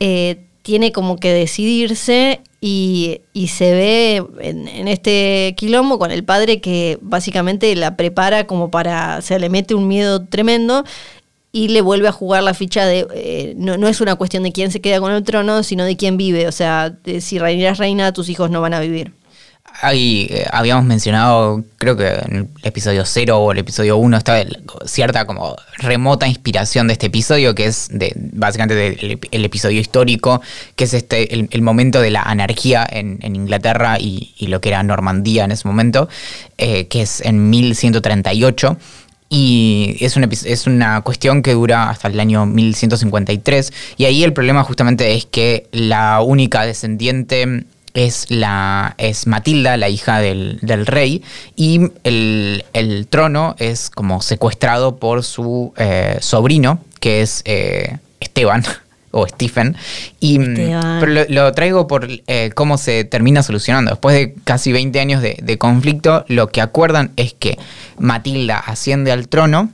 Eh, 0.00 0.40
tiene 0.66 0.90
como 0.90 1.16
que 1.16 1.32
decidirse 1.32 2.40
y, 2.60 3.20
se 3.46 3.70
ve 3.70 4.26
en, 4.40 4.88
este 4.88 5.54
quilombo 5.56 5.96
con 6.00 6.10
el 6.10 6.24
padre 6.24 6.60
que 6.60 6.98
básicamente 7.02 7.72
la 7.76 7.96
prepara 7.96 8.48
como 8.48 8.68
para, 8.68 9.22
se 9.22 9.38
le 9.38 9.48
mete 9.48 9.76
un 9.76 9.86
miedo 9.86 10.26
tremendo 10.26 10.82
y 11.52 11.68
le 11.68 11.82
vuelve 11.82 12.08
a 12.08 12.12
jugar 12.12 12.42
la 12.42 12.52
ficha 12.52 12.84
de, 12.84 13.06
eh, 13.14 13.54
no, 13.56 13.76
no, 13.76 13.86
es 13.86 14.00
una 14.00 14.16
cuestión 14.16 14.42
de 14.42 14.50
quién 14.50 14.72
se 14.72 14.80
queda 14.80 14.98
con 14.98 15.12
el 15.12 15.22
trono, 15.22 15.62
sino 15.62 15.84
de 15.84 15.96
quién 15.96 16.16
vive, 16.16 16.48
o 16.48 16.52
sea, 16.52 16.98
si 17.20 17.38
reinas 17.38 17.78
reina, 17.78 18.12
tus 18.12 18.28
hijos 18.28 18.50
no 18.50 18.60
van 18.60 18.74
a 18.74 18.80
vivir. 18.80 19.12
Ahí 19.82 20.26
eh, 20.30 20.46
habíamos 20.52 20.84
mencionado, 20.84 21.62
creo 21.76 21.96
que 21.96 22.08
en 22.08 22.36
el 22.36 22.48
episodio 22.62 23.04
0 23.04 23.38
o 23.38 23.52
el 23.52 23.58
episodio 23.58 23.98
1 23.98 24.16
está 24.16 24.42
cierta 24.86 25.26
como 25.26 25.54
remota 25.78 26.26
inspiración 26.26 26.86
de 26.86 26.94
este 26.94 27.06
episodio, 27.06 27.54
que 27.54 27.66
es 27.66 27.88
de, 27.90 28.12
básicamente 28.16 28.96
el 29.30 29.44
episodio 29.44 29.80
histórico, 29.80 30.40
que 30.76 30.84
es 30.84 30.94
este 30.94 31.34
el, 31.34 31.62
momento 31.62 32.00
de 32.00 32.10
la 32.10 32.22
anarquía 32.22 32.86
en, 32.90 33.18
Inglaterra 33.22 33.98
y, 34.00 34.34
lo 34.46 34.60
que 34.60 34.70
era 34.70 34.82
Normandía 34.82 35.44
en 35.44 35.52
ese 35.52 35.68
momento, 35.68 36.08
eh, 36.56 36.86
que 36.88 37.02
es 37.02 37.20
en 37.20 37.50
1138. 37.50 38.78
Y 39.28 39.96
es 40.00 40.16
una, 40.16 40.28
es 40.30 40.68
una 40.68 41.00
cuestión 41.00 41.42
que 41.42 41.52
dura 41.52 41.90
hasta 41.90 42.08
el 42.08 42.20
año 42.20 42.46
1153. 42.46 43.72
Y 43.96 44.04
ahí 44.04 44.22
el 44.22 44.32
problema 44.32 44.62
justamente 44.62 45.14
es 45.14 45.26
que 45.26 45.66
la 45.72 46.20
única 46.22 46.64
descendiente 46.64 47.66
es, 47.96 48.30
la, 48.30 48.94
es 48.98 49.26
Matilda, 49.26 49.76
la 49.78 49.88
hija 49.88 50.20
del, 50.20 50.60
rey, 50.86 51.22
y 51.56 51.80
el, 52.04 53.06
trono 53.08 53.56
es 53.58 53.88
como 53.90 54.20
secuestrado 54.20 54.96
por 54.96 55.24
su 55.24 55.72
eh, 55.78 56.18
sobrino, 56.20 56.78
que 57.00 57.22
es 57.22 57.40
eh, 57.46 57.96
Esteban 58.20 58.62
o 59.12 59.26
Stephen. 59.26 59.76
Y, 60.20 60.38
mm, 60.38 60.54
Pero 61.00 61.24
lo, 61.28 61.52
traigo 61.52 61.86
por 61.86 62.06
eh, 62.26 62.50
cómo 62.54 62.76
se 62.76 63.04
termina 63.04 63.42
solucionando. 63.42 63.92
Después 63.92 64.14
de 64.14 64.34
casi 64.44 64.72
20 64.72 65.00
años 65.00 65.22
de, 65.22 65.58
conflicto, 65.58 66.26
lo 66.28 66.48
que 66.48 66.60
acuerdan 66.60 67.12
es 67.16 67.32
que 67.32 67.58
Matilda 67.98 68.58
asciende 68.58 69.10
al 69.10 69.28
trono. 69.28 69.70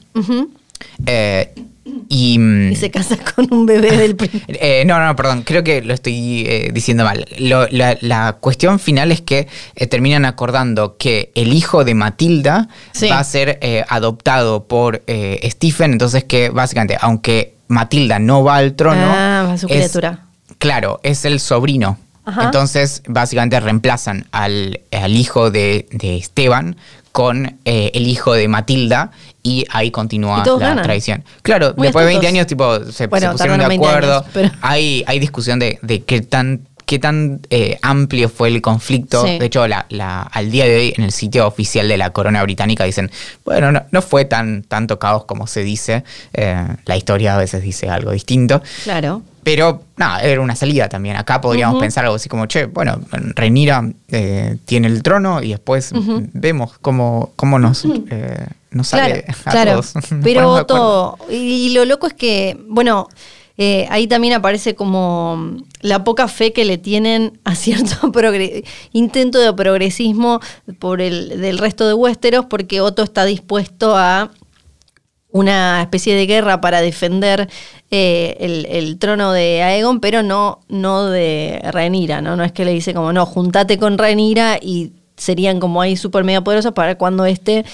Y, 1.84 2.38
se 2.76 2.90
casa 2.90 3.16
con 3.16 3.52
un 3.52 3.66
bebé 3.66 3.96
del 3.96 4.16
eh, 4.48 4.84
No, 4.86 5.04
no, 5.04 5.16
perdón, 5.16 5.42
creo 5.42 5.64
que 5.64 5.82
lo 5.82 5.94
estoy 5.94 6.44
eh, 6.46 6.70
diciendo 6.72 7.04
mal. 7.04 7.24
la, 7.38 8.36
cuestión 8.40 8.78
final 8.78 9.10
es 9.10 9.20
que 9.20 9.48
eh, 9.74 9.86
terminan 9.86 10.24
acordando 10.24 10.96
que 10.96 11.32
el 11.34 11.52
hijo 11.52 11.84
de 11.84 11.94
Matilda 11.94 12.68
va 13.10 13.18
a 13.18 13.24
ser 13.24 13.58
adoptado 13.88 14.66
por 14.68 15.02
Stephen, 15.42 15.92
entonces 15.92 16.24
que 16.24 16.50
básicamente, 16.50 16.96
aunque 17.00 17.56
Matilda 17.68 18.18
no 18.18 18.44
va 18.44 18.56
al 18.56 18.74
trono... 18.74 19.04
Ah, 19.04 19.56
su 19.58 19.66
criatura. 19.66 20.26
claro, 20.58 21.00
es 21.02 21.24
el 21.24 21.40
sobrino. 21.40 21.98
Entonces, 22.40 23.02
básicamente 23.08 23.58
reemplazan 23.58 24.26
al, 24.30 24.78
hijo 25.08 25.50
de, 25.50 25.88
de 25.90 26.16
Esteban 26.16 26.76
con 27.12 27.58
eh, 27.64 27.90
el 27.94 28.08
hijo 28.08 28.32
de 28.32 28.48
Matilda 28.48 29.10
y 29.42 29.64
ahí 29.70 29.90
continúa 29.90 30.42
la 30.58 30.82
tradición. 30.82 31.24
Claro, 31.42 31.72
después 31.72 32.04
de 32.04 32.12
20 32.12 32.26
años 32.26 32.46
tipo 32.46 32.84
se, 32.86 33.08
pusieron 33.08 33.58
de 33.58 33.64
acuerdo. 33.64 34.24
hay, 34.62 35.04
hay 35.06 35.18
discusión 35.18 35.58
de, 35.58 35.78
de 35.82 36.02
qué 36.02 36.22
tan 36.22 36.66
qué 36.92 36.98
tan 36.98 37.40
eh, 37.48 37.78
amplio 37.80 38.28
fue 38.28 38.48
el 38.48 38.60
conflicto. 38.60 39.22
De 39.22 39.46
hecho, 39.46 39.66
la, 39.66 39.86
al 40.20 40.50
día 40.50 40.66
de 40.66 40.76
hoy 40.76 40.94
en 40.96 41.04
el 41.04 41.12
sitio 41.12 41.46
oficial 41.46 41.88
de 41.88 41.96
la 41.96 42.10
corona 42.10 42.42
británica 42.42 42.84
dicen, 42.84 43.10
bueno, 43.46 43.72
no, 43.90 44.02
fue 44.02 44.26
tan 44.26 44.62
tanto 44.62 44.98
caos 44.98 45.24
como 45.24 45.46
se 45.46 45.62
dice. 45.62 46.04
Eh, 46.34 46.66
la 46.84 46.96
historia 46.96 47.34
a 47.34 47.38
veces 47.38 47.62
dice 47.62 47.88
algo 47.88 48.10
distinto. 48.10 48.62
Claro. 48.84 49.22
Pero 49.43 49.82
nada, 49.97 50.22
era 50.22 50.40
una 50.40 50.55
salida 50.55 50.88
también. 50.88 51.16
Acá 51.16 51.40
podríamos 51.40 51.80
pensar 51.80 52.05
algo 52.05 52.16
así 52.16 52.28
como, 52.28 52.47
che, 52.47 52.66
bueno, 52.66 53.01
Renira 53.11 53.90
eh, 54.09 54.57
tiene 54.64 54.86
el 54.86 55.03
trono 55.03 55.43
y 55.43 55.51
después 55.51 55.93
vemos 56.32 56.78
cómo, 56.80 57.32
cómo 57.34 57.59
nos, 57.59 57.84
eh, 57.84 58.47
sale 58.82 59.24
a 59.26 59.51
claro. 59.51 59.80
Pero 60.22 60.64
todo. 60.64 61.18
Y, 61.28 61.70
lo 61.74 61.84
loco 61.84 62.07
es 62.07 62.14
que, 62.14 62.57
bueno, 62.68 63.09
eh, 63.59 63.86
ahí 63.90 64.07
también 64.07 64.34
aparece 64.34 64.76
como 64.76 65.57
la 65.80 66.05
poca 66.05 66.28
fe 66.28 66.53
que 66.53 66.64
le 66.64 66.78
tienen 66.78 67.40
a 67.45 67.55
cierto 67.57 68.12
intento 68.93 69.40
de 69.40 69.53
progresismo 69.53 70.40
por 70.78 71.01
el 71.01 71.40
del 71.40 71.59
resto 71.59 71.86
de 71.86 71.95
Westeros, 71.95 72.47
porque 72.47 72.80
Otto 72.80 73.03
está 73.03 73.24
dispuesto 73.24 73.97
a 73.97 74.30
una 75.32 75.82
especie 75.82 76.14
de 76.14 76.26
guerra 76.26 76.60
para 76.60 76.80
defender 76.80 77.48
eh, 77.90 78.36
el, 78.38 78.98
trono 78.98 79.32
de 79.32 79.62
Aegon, 79.62 80.00
pero 80.00 80.22
no, 80.22 80.60
no 80.68 81.06
de 81.06 81.60
Rhaenyra, 81.72 82.20
¿no? 82.20 82.36
No 82.36 82.44
es 82.44 82.52
que 82.52 82.64
le 82.64 82.72
dice 82.72 82.94
como, 82.94 83.12
no, 83.12 83.26
juntate 83.26 83.78
con 83.78 83.98
Rhaenyra 83.98 84.58
y 84.60 84.92
serían 85.16 85.60
como 85.60 85.80
ahí 85.80 85.96
súper 85.96 86.24
mega 86.24 86.42
poderosos 86.42 86.72
para 86.72 86.96
cuando 86.96 87.26
este 87.26 87.64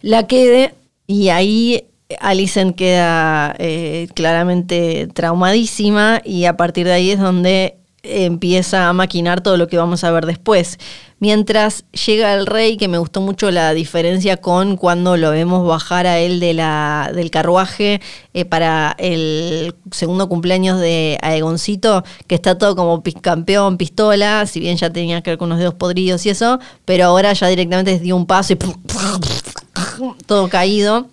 la 0.00 0.26
quede. 0.26 0.74
Y 1.06 1.28
ahí 1.28 1.84
Alicent 2.20 2.76
queda 2.76 3.54
eh, 3.58 4.08
claramente 4.14 5.08
traumadísima 5.12 6.20
y 6.24 6.46
a 6.46 6.56
partir 6.56 6.86
de 6.86 6.92
ahí 6.92 7.10
es 7.10 7.20
donde 7.20 7.76
empieza 8.04 8.88
a 8.88 8.92
maquinar 8.92 9.40
todo 9.40 9.56
lo 9.56 9.66
que 9.66 9.76
vamos 9.76 10.04
a 10.04 10.10
ver 10.10 10.26
después. 10.26 10.78
Mientras 11.20 11.84
llega 12.06 12.34
el 12.34 12.44
rey, 12.44 12.76
que 12.76 12.86
me 12.86 12.98
gustó 12.98 13.22
mucho 13.22 13.50
la 13.50 13.72
diferencia 13.72 14.36
con 14.36 14.76
cuando 14.76 15.16
lo 15.16 15.30
vemos 15.30 15.66
bajar 15.66 16.06
a 16.06 16.18
él 16.18 16.38
del 16.38 17.30
carruaje 17.30 18.02
eh, 18.34 18.44
para 18.44 18.94
el 18.98 19.74
segundo 19.90 20.28
cumpleaños 20.28 20.78
de 20.80 21.18
Aegoncito, 21.22 22.04
que 22.26 22.34
está 22.34 22.58
todo 22.58 22.76
como 22.76 23.02
campeón, 23.22 23.78
pistola, 23.78 24.44
si 24.46 24.60
bien 24.60 24.76
ya 24.76 24.90
tenía 24.90 25.22
que 25.22 25.30
ver 25.30 25.38
con 25.38 25.46
unos 25.46 25.60
dedos 25.60 25.74
podridos 25.74 26.26
y 26.26 26.30
eso, 26.30 26.58
pero 26.84 27.06
ahora 27.06 27.32
ya 27.32 27.48
directamente 27.48 27.98
dio 28.00 28.16
un 28.16 28.26
paso 28.26 28.52
y 28.52 28.56
todo 30.26 30.48
caído. 30.48 31.08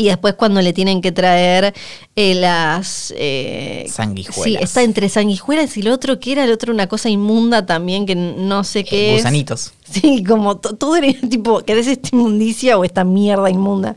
Y 0.00 0.04
después 0.04 0.32
cuando 0.32 0.62
le 0.62 0.72
tienen 0.72 1.02
que 1.02 1.12
traer 1.12 1.74
eh, 2.16 2.34
las... 2.34 3.12
Eh, 3.18 3.84
sanguijuelas. 3.86 4.44
Sí, 4.44 4.56
está 4.58 4.82
entre 4.82 5.10
sanguijuelas 5.10 5.76
y 5.76 5.80
el 5.80 5.88
otro, 5.88 6.18
que 6.18 6.32
era 6.32 6.44
el 6.44 6.52
otro 6.52 6.72
una 6.72 6.86
cosa 6.86 7.10
inmunda 7.10 7.66
también, 7.66 8.06
que 8.06 8.14
no 8.14 8.64
sé 8.64 8.82
qué 8.82 9.10
eh, 9.10 9.16
Gusanitos. 9.16 9.74
Sí, 9.90 10.24
como 10.24 10.56
todo 10.56 10.96
era 10.96 11.12
tipo, 11.28 11.60
¿querés 11.60 11.86
esta 11.86 12.08
inmundicia 12.12 12.78
o 12.78 12.84
esta 12.84 13.04
mierda 13.04 13.50
inmunda? 13.50 13.96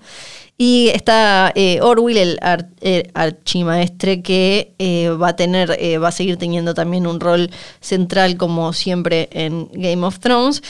Y 0.57 0.89
está 0.89 1.53
eh, 1.55 1.79
Orwell, 1.81 2.17
el, 2.17 3.09
archimaestre, 3.13 4.21
que 4.21 4.73
va 5.21 5.29
a 5.29 5.35
tener, 5.37 5.69
va 6.03 6.09
a 6.09 6.11
seguir 6.11 6.35
teniendo 6.35 6.73
también 6.73 7.07
un 7.07 7.21
rol 7.21 7.49
central 7.79 8.35
como 8.35 8.73
siempre 8.73 9.29
en 9.31 9.69
Game 9.71 10.05
of 10.05 10.19
Thrones, 10.19 10.63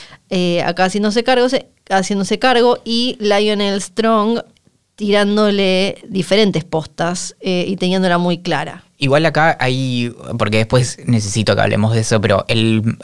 acá 0.63 0.85
haciéndose 0.85 1.23
cargo, 1.23 1.47
haciéndose 1.89 2.37
cargo, 2.37 2.77
y 2.85 3.17
Lionel 3.19 3.81
Strong 3.81 4.39
tirándole 4.95 5.97
diferentes 6.07 6.63
postas 6.63 7.35
eh, 7.41 7.65
y 7.67 7.75
teniéndola 7.77 8.17
muy 8.17 8.39
clara. 8.39 8.83
Igual 8.97 9.25
acá 9.25 9.57
hay, 9.59 10.13
porque 10.37 10.57
después 10.57 10.99
necesito 11.05 11.55
que 11.55 11.61
hablemos 11.61 11.93
de 11.93 12.01
eso, 12.01 12.21
pero 12.21 12.45
el, 12.47 12.95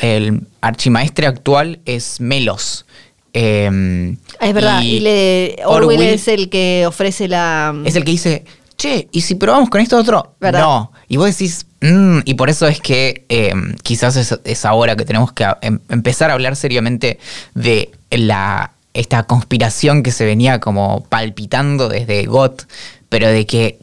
archimaestre 0.61 1.27
actual 1.27 1.79
es 1.85 2.21
Melos. 2.21 2.85
Em, 3.33 4.17
es 4.39 4.53
verdad, 4.53 4.81
y, 4.81 5.55
Orwell, 5.65 6.01
es 6.01 6.27
el 6.27 6.49
que 6.49 6.85
ofrece 6.87 7.27
la... 7.27 7.75
Es 7.85 7.95
el 7.95 8.05
que 8.05 8.11
dice, 8.11 8.45
che, 8.77 9.07
¿y 9.11 9.21
si 9.21 9.35
probamos 9.35 9.69
con 9.69 9.81
esto 9.81 9.97
otro? 9.97 10.35
No. 10.39 10.91
Y 11.07 11.17
vos 11.17 11.27
decís, 11.27 11.65
mm", 11.81 12.19
y 12.25 12.35
por 12.35 12.49
eso 12.49 12.67
es 12.67 12.79
que 12.79 13.25
em, 13.29 13.75
quizás 13.83 14.15
es, 14.15 14.39
es, 14.43 14.65
ahora 14.65 14.95
que 14.95 15.05
tenemos 15.05 15.33
que 15.33 15.45
em, 15.61 15.79
empezar 15.89 16.29
a 16.31 16.33
hablar 16.33 16.55
seriamente 16.55 17.19
de 17.53 17.91
la 18.09 18.73
esta 18.93 19.23
conspiración 19.23 20.03
que 20.03 20.11
se 20.11 20.25
venía 20.25 20.59
como 20.59 21.03
palpitando 21.09 21.89
desde 21.89 22.25
GOT, 22.25 22.63
pero 23.09 23.27
de 23.27 23.45
que, 23.45 23.79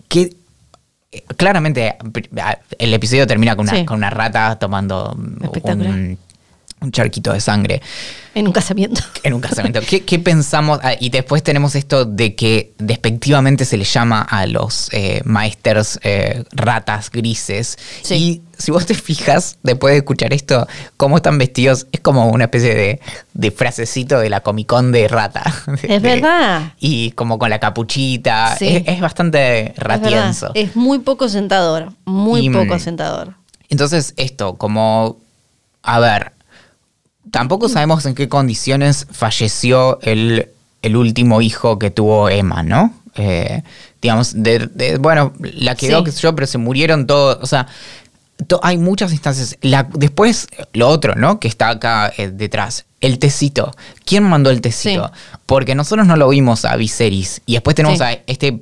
claramente 1.36 1.96
el 2.78 2.94
episodio 2.94 3.26
termina 3.26 3.57
con 3.57 3.68
una, 3.68 3.86
con 3.86 3.98
una 3.98 4.11
rata 4.11 4.59
tomando 4.59 5.12
un 5.16 6.18
charquito 6.91 7.33
de 7.33 7.41
sangre. 7.41 7.83
En 8.35 8.47
un 8.47 8.53
casamiento. 8.53 9.01
En 9.22 9.35
un 9.35 9.41
casamiento. 9.41 9.81
¿Qué, 9.81 10.05
qué 10.05 10.20
pensamos? 10.20 10.79
Ah, 10.85 10.95
y 11.01 11.09
después 11.09 11.43
tenemos 11.43 11.74
esto 11.74 12.05
de 12.05 12.37
que 12.37 12.74
despectivamente 12.79 13.64
se 13.64 13.77
le 13.77 13.83
llama 13.85 14.22
a 14.22 14.47
los 14.47 14.89
eh, 14.93 15.20
maesters 15.24 15.99
eh, 16.05 16.45
ratas 16.53 17.11
grises. 17.11 17.77
Sí. 18.03 18.14
Y 18.14 18.43
si 18.57 18.70
vos 18.70 18.87
te 18.87 18.95
fijas, 18.95 19.59
después 19.64 19.93
de 19.93 19.99
escuchar 19.99 20.33
esto, 20.33 20.68
cómo 20.97 21.16
están 21.16 21.39
vestidos, 21.39 21.87
es 21.91 22.01
como 22.01 22.31
una 22.31 22.45
especie 22.45 22.74
de, 22.74 23.01
de 23.35 23.51
frasecito 23.51 24.20
de 24.20 24.31
la 24.31 24.43
Comic 24.43 24.68
Con 24.68 24.93
de 24.93 25.09
rata. 25.09 25.43
Es 25.83 26.01
verdad. 26.03 26.74
Y 26.79 27.11
como 27.12 27.39
con 27.39 27.51
la 27.51 27.59
capuchita. 27.59 28.55
Sí. 28.57 28.68
Es, 28.68 28.83
es 28.87 29.01
bastante 29.01 29.72
Es 29.72 29.79
ratienzo. 29.79 30.53
Es 30.55 30.77
muy 30.77 31.01
poco 31.01 31.29
sentador. 31.29 31.93
Muy 32.05 32.47
Y, 32.47 32.51
poco 32.51 32.79
sentador. 32.79 33.35
Entonces, 33.70 34.14
esto, 34.16 34.55
como. 34.55 35.16
A 35.83 35.99
ver. 35.99 36.36
Tampoco 37.31 37.68
sabemos 37.68 38.07
en 38.07 38.14
qué 38.14 38.29
condiciones 38.29 39.07
falleció 39.11 39.99
el, 40.03 40.49
el 40.83 40.97
último 40.97 41.41
hijo 41.43 41.79
que 41.79 41.91
tuvo 41.91 42.29
Emma, 42.29 42.62
¿no? 42.62 42.95
Eh, 43.16 43.62
digamos, 44.03 44.35
de, 44.43 44.68
de- 44.72 44.99
bueno, 44.99 45.33
la 45.41 45.74
quedó, 45.74 46.05
Sí. 46.05 46.12
sé 46.12 46.20
yo, 46.22 46.35
pero 46.35 46.47
se 46.47 46.59
murieron 46.59 47.07
todos. 47.07 47.39
O 47.43 47.47
sea, 47.47 47.66
hay 48.62 48.78
muchas 48.78 49.12
instancias. 49.12 49.57
La- 49.62 49.89
después, 49.95 50.49
lo 50.72 50.89
otro, 50.89 51.14
¿no? 51.14 51.41
Que 51.41 51.49
está 51.49 51.70
acá 51.70 52.12
eh, 52.16 52.30
detrás. 52.32 52.84
El 53.01 53.18
tecito. 53.18 53.74
¿Quién 54.05 54.24
mandó 54.24 54.51
el 54.51 54.61
tecito? 54.61 55.11
Porque 55.47 55.74
nosotros 55.74 56.07
no 56.07 56.16
lo 56.16 56.28
vimos 56.28 56.64
a 56.64 56.76
Viserys. 56.76 57.41
Y 57.47 57.55
después 57.55 57.76
tenemos 57.76 57.99
Sí. 57.99 58.05
a 58.05 58.12
este 58.26 58.59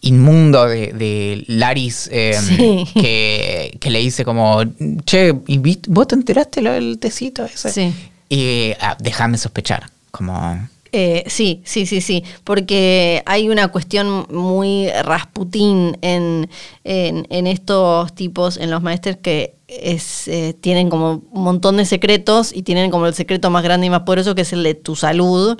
inmundo 0.00 0.66
de, 0.66 0.92
de 0.92 1.44
Laris 1.48 2.08
eh, 2.12 2.38
Sí. 2.40 2.84
que, 2.94 3.76
que 3.80 3.90
le 3.90 3.98
dice 4.00 4.24
como, 4.24 4.62
che, 5.04 5.34
¿y 5.46 5.58
¿vos 5.88 6.08
te 6.08 6.14
enteraste 6.14 6.62
lo 6.62 6.72
del 6.72 6.98
tecito 6.98 7.44
ese? 7.44 7.70
Sí. 7.72 7.94
Y 8.28 8.72
ah, 8.80 8.96
déjame 9.00 9.38
sospechar. 9.38 9.88
Como, 10.10 10.68
Eh, 10.98 11.24
sí, 11.26 11.60
sí, 11.66 11.84
sí, 11.84 12.00
sí, 12.00 12.24
porque 12.42 13.22
hay 13.26 13.50
una 13.50 13.68
cuestión 13.68 14.26
muy 14.30 14.88
rasputín 15.04 15.98
en, 16.00 16.48
en, 16.84 17.26
en 17.28 17.46
estos 17.46 18.14
tipos, 18.14 18.56
en 18.56 18.70
los 18.70 18.82
maestros 18.82 19.18
que 19.20 19.56
es, 19.68 20.26
eh, 20.26 20.54
tienen 20.58 20.88
como 20.88 21.22
un 21.30 21.42
montón 21.42 21.76
de 21.76 21.84
secretos 21.84 22.50
y 22.50 22.62
tienen 22.62 22.90
como 22.90 23.06
el 23.06 23.12
secreto 23.12 23.50
más 23.50 23.62
grande 23.62 23.88
y 23.88 23.90
más 23.90 24.00
poderoso 24.04 24.34
que 24.34 24.40
es 24.40 24.54
el 24.54 24.62
de 24.62 24.72
tu 24.74 24.96
salud. 24.96 25.58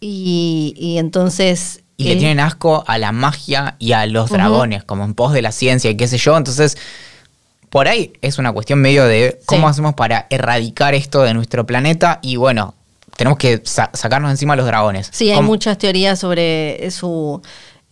Y, 0.00 0.72
y 0.78 0.96
entonces... 0.96 1.82
y 1.98 2.04
le 2.04 2.12
eh, 2.12 2.16
tienen 2.16 2.40
asco 2.40 2.84
a 2.86 2.96
la 2.96 3.12
magia 3.12 3.76
y 3.78 3.92
a 3.92 4.06
los 4.06 4.30
dragones, 4.30 4.82
como 4.82 5.04
en 5.04 5.12
pos 5.12 5.34
de 5.34 5.42
la 5.42 5.52
ciencia 5.52 5.90
y 5.90 5.96
qué 5.98 6.08
sé 6.08 6.16
yo. 6.16 6.38
Entonces, 6.38 6.78
por 7.68 7.86
ahí 7.86 8.14
es 8.22 8.38
una 8.38 8.50
cuestión 8.52 8.78
medio 8.80 9.04
de 9.04 9.38
cómo 9.44 9.66
Sí. 9.66 9.72
hacemos 9.72 9.92
para 9.92 10.26
erradicar 10.30 10.94
esto 10.94 11.20
de 11.22 11.34
nuestro 11.34 11.66
planeta. 11.66 12.18
Y 12.22 12.36
bueno, 12.36 12.74
tenemos 13.16 13.38
que 13.38 13.60
sa- 13.64 13.90
sacarnos 13.94 14.30
encima 14.30 14.54
a 14.54 14.56
los 14.56 14.66
dragones. 14.66 15.08
Sí, 15.12 15.30
hay 15.30 15.36
¿Cómo- 15.36 15.48
muchas 15.48 15.78
teorías 15.78 16.18
sobre 16.18 16.90
su, 16.90 17.40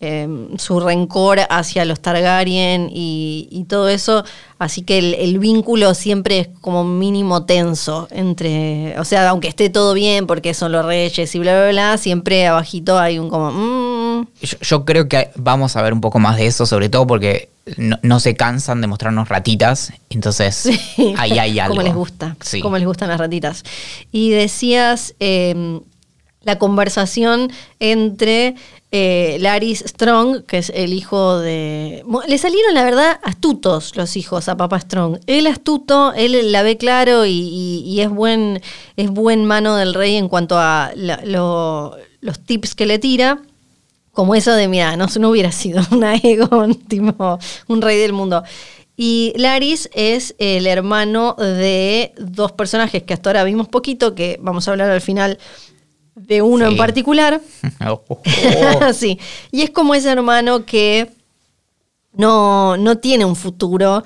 eh, 0.01 0.27
su 0.59 0.81
rencor 0.81 1.41
hacia 1.49 1.85
los 1.85 2.01
Targaryen 2.01 2.89
y, 2.93 3.49
y 3.51 3.65
todo 3.65 3.89
eso. 3.89 4.25
Así 4.59 4.83
que 4.83 4.99
el, 4.99 5.15
el 5.15 5.39
vínculo 5.39 5.95
siempre 5.95 6.39
es 6.41 6.49
como 6.61 6.85
mínimo 6.85 7.45
tenso 7.47 8.09
entre, 8.11 8.99
o 8.99 9.05
sea, 9.05 9.29
aunque 9.29 9.49
esté 9.49 9.71
todo 9.71 9.93
bien 9.95 10.27
porque 10.27 10.55
son 10.55 10.73
los 10.73 10.85
reyes 10.85 11.35
y 11.35 11.39
bla, 11.39 11.53
bla, 11.55 11.71
bla, 11.71 11.99
siempre 11.99 12.47
abajito 12.47 12.99
hay 12.99 13.19
un 13.19 13.29
como... 13.29 13.51
mm, 13.53 13.92
Yo, 14.41 14.59
yo 14.61 14.85
creo 14.85 15.09
que 15.09 15.31
vamos 15.37 15.77
a 15.77 15.83
ver 15.83 15.93
un 15.93 16.01
poco 16.01 16.19
más 16.19 16.37
de 16.37 16.47
eso, 16.47 16.67
sobre 16.67 16.89
todo 16.89 17.07
porque 17.07 17.49
no, 17.77 17.99
no 18.03 18.21
se 18.21 18.35
cansan 18.35 18.81
de 18.81 18.87
mostrarnos 18.87 19.29
ratitas. 19.29 19.93
Entonces, 20.11 20.55
Sí, 20.57 21.15
ahí 21.17 21.39
hay 21.39 21.59
algo. 21.61 21.75
Como 21.77 21.87
les 21.87 21.95
gusta, 21.95 22.37
Sí. 22.41 22.61
como 22.61 22.77
les 22.79 22.87
gustan 22.87 23.09
las 23.09 23.19
ratitas. 23.21 23.63
Y 24.11 24.31
decías 24.31 25.15
eh, 25.21 25.81
la 26.43 26.59
conversación 26.59 27.53
entre 27.79 28.57
eh, 28.95 29.39
Laris 29.41 29.85
Strong, 29.87 30.45
que 30.45 30.59
es 30.59 30.71
el 30.75 30.93
hijo 30.93 31.39
de... 31.39 32.05
Le 32.29 32.37
salieron, 32.37 32.75
la 32.75 32.83
verdad, 32.85 33.21
astutos 33.23 33.97
los 33.97 34.17
hijos 34.17 34.49
a 34.49 34.57
Papá 34.57 34.79
Strong. 34.81 35.19
Él 35.27 35.47
astuto, 35.47 36.13
él 36.15 36.53
la 36.53 36.63
ve 36.63 36.77
claro 36.77 37.25
y, 37.25 37.31
y- 37.31 37.85
y 37.87 38.01
es, 38.03 38.11
buen, 38.11 38.61
es 38.97 39.09
buen 39.09 39.45
mano 39.47 39.77
del 39.77 39.95
rey 39.95 40.17
en 40.17 40.29
cuanto 40.29 40.59
a 40.59 40.91
la- 40.95 41.23
lo- 41.25 41.97
los 42.21 42.41
tips 42.45 42.75
que 42.75 42.85
le 42.87 42.99
tira. 42.99 43.39
Como 44.13 44.35
eso 44.35 44.53
de, 44.53 44.69
mira, 44.69 44.97
no, 44.97 45.07
no 45.19 45.31
hubiera 45.31 45.53
sido 45.53 45.83
una 45.91 46.15
Egon, 46.17 46.75
tipo, 46.75 47.39
un 47.69 47.83
rey 47.83 47.99
del 47.99 48.13
mundo. 48.13 48.43
Y 48.97 49.33
Laris 49.37 49.89
es 49.95 50.35
el 50.39 50.67
hermano 50.67 51.35
de 51.39 52.13
dos 52.19 52.53
personajes 52.53 53.03
que 53.03 53.15
hasta 53.15 53.31
ahora 53.31 53.45
vimos 53.45 53.69
poquito, 53.69 54.15
que 54.15 54.39
vamos 54.41 54.69
a 54.69 54.73
hablar 54.73 54.91
al 54.91 55.01
final 55.01 55.39
de 56.15 56.43
uno 56.43 56.67
Sí. 56.67 56.73
en 56.73 56.77
particular. 56.79 57.41
Oh, 57.87 58.03
oh, 58.09 58.23
oh. 58.89 58.93
sí. 58.93 59.19
Y 59.51 59.63
es 59.63 59.71
como 59.71 59.95
ese 59.95 60.11
hermano 60.11 60.65
que 60.67 61.09
no, 62.13 62.77
no 62.77 62.99
tiene 62.99 63.25
un 63.25 63.35
futuro 63.35 64.05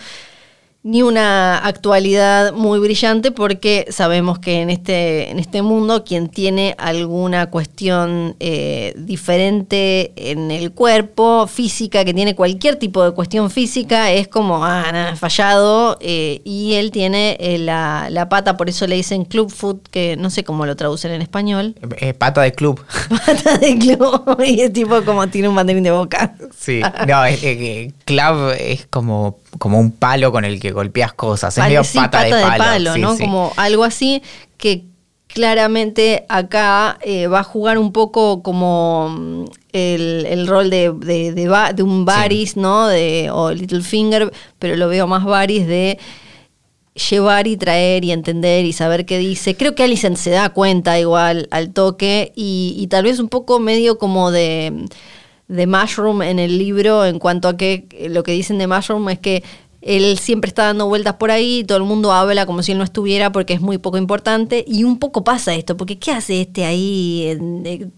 ni 0.86 1.02
una 1.02 1.58
actualidad 1.58 2.52
muy 2.52 2.78
brillante 2.78 3.32
porque 3.32 3.86
sabemos 3.90 4.38
que 4.38 4.62
en 4.62 4.70
este, 4.70 5.32
en 5.32 5.40
este 5.40 5.60
mundo 5.60 6.04
quien 6.04 6.28
tiene 6.28 6.76
alguna 6.78 7.50
cuestión 7.50 8.36
eh, 8.38 8.94
diferente 8.96 10.12
en 10.14 10.52
el 10.52 10.70
cuerpo, 10.70 11.48
física, 11.48 12.04
que 12.04 12.14
tiene 12.14 12.36
cualquier 12.36 12.76
tipo 12.76 13.02
de 13.02 13.10
cuestión 13.10 13.50
física, 13.50 14.12
es 14.12 14.28
como, 14.28 14.64
ah, 14.64 14.84
nada, 14.92 15.16
fallado, 15.16 15.98
eh, 16.00 16.40
y 16.44 16.74
él 16.74 16.92
tiene 16.92 17.36
eh, 17.40 17.58
la, 17.58 18.06
la 18.08 18.28
pata, 18.28 18.56
por 18.56 18.68
eso 18.68 18.86
le 18.86 18.94
dicen 18.94 19.24
club 19.24 19.50
foot, 19.50 19.88
que 19.88 20.16
no 20.16 20.30
sé 20.30 20.44
cómo 20.44 20.66
lo 20.66 20.76
traducen 20.76 21.10
en 21.10 21.20
español, 21.20 21.74
pata 22.16 22.42
de 22.42 22.52
club. 22.52 22.80
pata 23.26 23.58
de 23.58 23.76
club, 23.76 24.40
y 24.46 24.60
es 24.60 24.72
tipo 24.72 25.02
como 25.02 25.26
tiene 25.26 25.48
un 25.48 25.56
banderín 25.56 25.82
de 25.82 25.90
boca. 25.90 26.36
Sí. 26.56 26.80
No, 27.08 27.24
es, 27.24 27.40
club 28.04 28.54
es 28.56 28.86
como, 28.86 29.40
como 29.58 29.78
un 29.78 29.90
palo 29.90 30.32
con 30.32 30.44
el 30.44 30.60
que 30.60 30.72
golpeas 30.72 31.12
cosas. 31.12 31.56
Es 31.56 31.64
medio 31.64 31.84
sí, 31.84 31.98
pata, 31.98 32.24
de 32.24 32.32
palo. 32.32 32.94
sí, 32.94 33.00
¿no? 33.00 33.16
sí. 33.16 33.24
Como 33.24 33.52
algo 33.56 33.84
así 33.84 34.22
que 34.56 34.84
claramente 35.26 36.24
acá 36.28 36.98
eh, 37.02 37.26
va 37.26 37.40
a 37.40 37.44
jugar 37.44 37.78
un 37.78 37.92
poco 37.92 38.42
como 38.42 39.10
mm, 39.10 39.44
el, 39.72 40.26
el 40.26 40.46
rol 40.46 40.70
de, 40.70 40.92
de, 40.92 41.32
de 41.32 41.72
de 41.74 41.82
un 41.82 42.04
Varys, 42.04 42.56
¿no? 42.56 42.88
De, 42.88 43.28
o 43.30 43.52
Littlefinger, 43.52 44.32
pero 44.58 44.76
lo 44.76 44.88
veo 44.88 45.06
más 45.06 45.24
Varys 45.24 45.66
de 45.66 45.98
llevar 47.10 47.46
y 47.46 47.56
traer 47.56 48.04
y 48.04 48.12
entender 48.12 48.64
y 48.64 48.72
saber 48.72 49.04
qué 49.04 49.18
dice. 49.18 49.54
Creo 49.54 49.74
que 49.74 49.82
Alicent 49.82 50.16
se 50.16 50.30
da 50.30 50.48
cuenta 50.48 50.98
igual 50.98 51.48
al 51.50 51.72
toque 51.72 52.32
y, 52.34 52.74
y 52.78 52.86
tal 52.86 53.04
vez 53.04 53.18
un 53.18 53.28
poco 53.28 53.60
medio 53.60 53.98
como 53.98 54.30
de, 54.30 54.86
de 55.48 55.66
Mushroom 55.66 56.22
en 56.22 56.38
el 56.38 56.58
libro 56.58 57.04
en 57.04 57.18
cuanto 57.18 57.48
a 57.48 57.56
que 57.56 57.86
eh, 57.92 58.08
lo 58.08 58.22
que 58.22 58.32
dicen 58.32 58.58
de 58.58 58.66
Mushroom 58.66 59.08
es 59.10 59.18
que 59.18 59.44
él 59.80 60.18
siempre 60.18 60.48
está 60.48 60.64
dando 60.64 60.88
vueltas 60.88 61.14
por 61.14 61.30
ahí 61.30 61.62
todo 61.64 61.78
el 61.78 61.84
mundo 61.84 62.12
habla 62.12 62.46
como 62.46 62.62
si 62.62 62.72
él 62.72 62.78
no 62.78 62.84
estuviera 62.84 63.30
porque 63.30 63.54
es 63.54 63.60
muy 63.60 63.78
poco 63.78 63.98
importante 63.98 64.64
y 64.66 64.84
un 64.84 64.98
poco 64.98 65.22
pasa 65.22 65.54
esto, 65.54 65.76
porque 65.76 65.98
¿qué 65.98 66.12
hace 66.12 66.40
este 66.40 66.64
ahí 66.64 67.38
eh, 67.64 67.88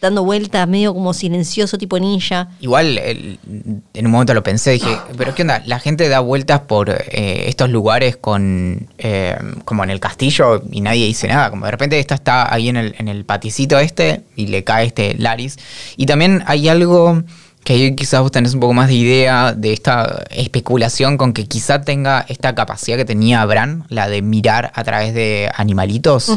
dando 0.00 0.24
vueltas 0.24 0.68
medio 0.68 0.94
como 0.94 1.12
silencioso 1.14 1.78
tipo 1.78 1.98
ninja? 1.98 2.48
Igual 2.60 2.98
en 2.98 4.06
un 4.06 4.10
momento 4.10 4.34
lo 4.34 4.42
pensé, 4.42 4.72
dije, 4.72 4.96
pero 5.16 5.34
¿qué 5.34 5.42
onda? 5.42 5.62
La 5.66 5.78
gente 5.78 6.08
da 6.08 6.20
vueltas 6.20 6.60
por 6.60 6.90
eh, 6.90 7.44
estos 7.46 7.70
lugares 7.70 8.16
con 8.16 8.88
eh, 8.98 9.36
como 9.64 9.84
en 9.84 9.90
el 9.90 10.00
castillo 10.00 10.62
y 10.70 10.80
nadie 10.80 11.06
dice 11.06 11.28
nada. 11.28 11.50
Como 11.50 11.64
de 11.64 11.70
repente 11.70 11.98
esta 11.98 12.14
está 12.14 12.52
ahí 12.52 12.68
en 12.68 12.76
el, 12.76 12.94
en 12.98 13.08
el 13.08 13.24
paticito 13.24 13.78
este 13.78 14.22
y 14.36 14.48
le 14.48 14.64
cae 14.64 14.86
este 14.86 15.14
Laris. 15.14 15.58
Y 15.96 16.06
también 16.06 16.42
hay 16.46 16.68
algo 16.68 17.22
que 17.64 17.74
ahí 17.74 17.94
quizás 17.94 18.20
vos 18.22 18.32
tenés 18.32 18.54
un 18.54 18.60
poco 18.60 18.72
más 18.72 18.88
de 18.88 18.94
idea 18.94 19.52
de 19.52 19.72
esta 19.72 20.24
especulación 20.30 21.18
con 21.18 21.32
que 21.32 21.46
quizá 21.46 21.82
tenga 21.82 22.24
esta 22.28 22.54
capacidad 22.54 22.96
que 22.96 23.04
tenía 23.04 23.44
Bran, 23.44 23.84
la 23.88 24.08
de 24.08 24.22
mirar 24.22 24.72
a 24.74 24.84
través 24.84 25.14
de 25.14 25.50
animalitos, 25.54 26.36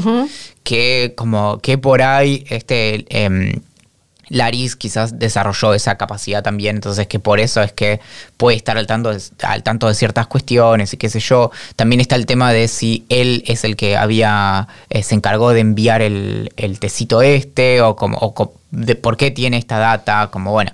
que 0.64 1.14
como 1.16 1.60
que 1.60 1.78
por 1.78 2.02
ahí 2.02 2.46
este... 2.50 3.06
em, 3.10 3.62
Laris 4.30 4.76
quizás 4.76 5.20
desarrolló 5.20 5.74
esa 5.76 5.96
capacidad 5.96 6.42
también, 6.42 6.78
entonces 6.78 7.06
que 7.08 7.20
por 7.20 7.40
eso 7.40 7.62
es 7.62 7.72
que 7.72 8.00
puede 8.38 8.58
estar 8.58 8.78
al 8.78 8.88
tanto, 8.88 9.14
de, 9.14 9.22
al 9.44 9.62
tanto 9.62 9.88
de 9.88 9.94
ciertas 9.94 10.26
cuestiones 10.26 10.94
y 10.94 10.98
qué 10.98 11.10
sé 11.10 11.20
yo. 11.20 11.52
También 11.76 12.02
está 12.02 12.16
el 12.16 12.26
tema 12.26 12.52
de 12.52 12.68
si 12.68 13.06
él 13.10 13.44
es 13.46 13.64
el 13.64 13.76
que 13.76 13.96
había, 13.96 14.68
eh, 14.90 15.04
se 15.04 15.14
encargó 15.14 15.52
de 15.52 15.60
enviar 15.60 16.02
el, 16.02 16.52
el 16.58 16.80
tecito 16.80 17.22
este 17.22 17.82
o, 17.82 17.96
como, 17.96 18.18
o 18.18 18.54
de 18.74 18.96
por 18.96 19.18
qué 19.18 19.32
tiene 19.32 19.58
esta 19.58 19.78
data, 19.78 20.30
como 20.32 20.52
bueno. 20.52 20.72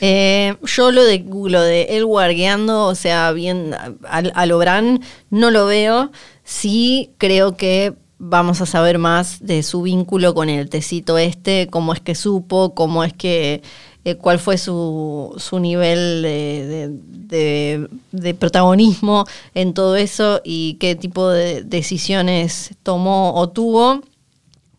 Eh, 0.00 0.56
yo 0.64 0.90
lo 0.90 1.04
de 1.04 1.24
lo 1.46 1.60
de 1.62 1.82
él 1.90 2.04
guargueando, 2.04 2.86
o 2.86 2.94
sea, 2.94 3.30
bien 3.32 3.74
a, 3.74 4.18
a 4.18 4.46
lo 4.46 4.58
Bran, 4.58 5.00
no 5.30 5.50
lo 5.50 5.66
veo. 5.66 6.10
Sí 6.42 7.10
creo 7.18 7.56
que 7.56 7.92
vamos 8.18 8.60
a 8.60 8.66
saber 8.66 8.98
más 8.98 9.38
de 9.46 9.62
su 9.62 9.82
vínculo 9.82 10.34
con 10.34 10.48
el 10.48 10.68
tecito 10.70 11.18
este, 11.18 11.68
cómo 11.68 11.92
es 11.92 12.00
que 12.00 12.14
supo, 12.14 12.74
cómo 12.74 13.04
es 13.04 13.12
que 13.12 13.62
eh, 14.04 14.16
cuál 14.16 14.38
fue 14.40 14.58
su, 14.58 15.34
su 15.38 15.60
nivel 15.60 16.22
de, 16.22 16.88
de- 16.92 17.88
de 18.10 18.34
protagonismo 18.34 19.24
en 19.54 19.72
todo 19.74 19.94
eso 19.96 20.40
y 20.44 20.74
qué 20.80 20.96
tipo 20.96 21.28
de 21.30 21.62
decisiones 21.62 22.70
tomó 22.82 23.34
o 23.34 23.48
tuvo 23.48 24.02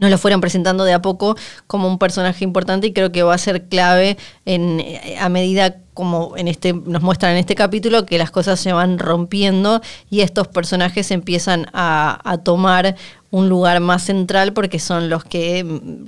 nos 0.04 0.12
lo 0.12 0.18
fueron 0.20 0.40
presentando 0.42 0.84
de 0.84 0.94
a 0.94 1.02
poco 1.02 1.36
como 1.66 1.88
un 1.88 1.98
personaje 1.98 2.44
importante 2.44 2.88
y 2.88 2.94
creo 2.94 3.12
que 3.12 3.24
va 3.24 3.34
a 3.34 3.38
ser 3.40 3.64
clave 3.70 4.18
en, 4.46 4.80
eh, 4.82 5.18
a 5.20 5.30
medida 5.30 5.78
como 5.96 6.36
en 6.38 6.48
este 6.48 6.74
nos 6.74 7.02
muestran 7.04 7.34
en 7.34 7.38
este 7.38 7.54
capítulo 7.56 8.06
que 8.06 8.18
las 8.18 8.32
cosas 8.32 8.60
se 8.60 8.74
van 8.74 8.98
rompiendo 9.00 9.80
y 10.10 10.22
estos 10.22 10.48
personajes 10.48 11.12
empiezan 11.12 11.68
a, 11.72 12.20
a 12.24 12.38
tomar 12.40 12.96
un 13.30 13.48
lugar 13.50 13.80
más 13.80 14.04
central 14.04 14.54
porque 14.54 14.80
son 14.80 15.10
los 15.10 15.24
que 15.24 15.64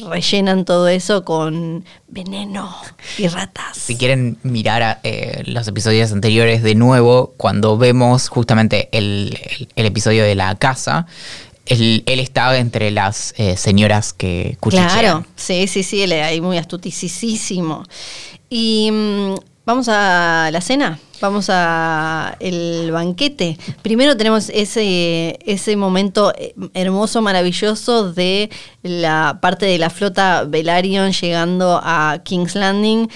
rellenan 0.10 0.66
todo 0.66 0.88
eso 0.88 1.24
con 1.24 1.84
veneno 2.08 2.76
y 3.18 3.28
ratas. 3.28 3.78
Si 3.78 3.96
quieren 3.96 4.38
mirar 4.44 4.84
a, 4.84 5.00
eh, 5.04 5.44
los 5.46 5.68
episodios 5.68 6.12
anteriores 6.12 6.62
de 6.64 6.76
nuevo, 6.76 7.34
cuando 7.38 7.78
vemos 7.78 8.30
justamente 8.30 8.90
el- 8.92 9.38
el 9.76 9.86
episodio 9.86 10.24
de 10.24 10.36
la 10.36 10.56
casa, 10.56 11.06
él, 11.66 12.04
estaba 12.20 12.58
entre 12.58 12.92
las 12.92 13.34
eh, 13.38 13.58
señoras 13.58 14.14
que 14.14 14.58
cuchichean. 14.60 14.90
Claro, 14.90 15.26
sí, 15.36 15.68
sí, 15.68 15.84
sí, 15.84 16.02
él 16.04 16.14
ahí 16.14 16.42
muy 16.42 16.58
astuticísimo. 16.58 17.84
Y 18.50 18.90
mm, 18.92 19.36
vamos 19.66 19.88
a 19.90 20.50
la 20.52 20.62
cena, 20.62 21.00
vamos 21.20 21.48
a 21.50 22.36
el 22.40 22.92
banquete. 22.92 23.58
Primero 23.82 24.16
tenemos 24.16 24.50
ese, 24.50 25.40
ese 25.46 25.76
momento 25.76 26.34
eh, 26.38 26.54
hermoso, 26.74 27.22
maravilloso 27.22 28.14
de 28.14 28.50
la 28.84 29.40
parte 29.42 29.66
de 29.66 29.80
la 29.80 29.90
flota 29.90 30.44
Velaryon 30.44 31.12
llegando 31.12 31.82
a 31.84 32.20
King's 32.24 32.56
Landing 32.56 33.10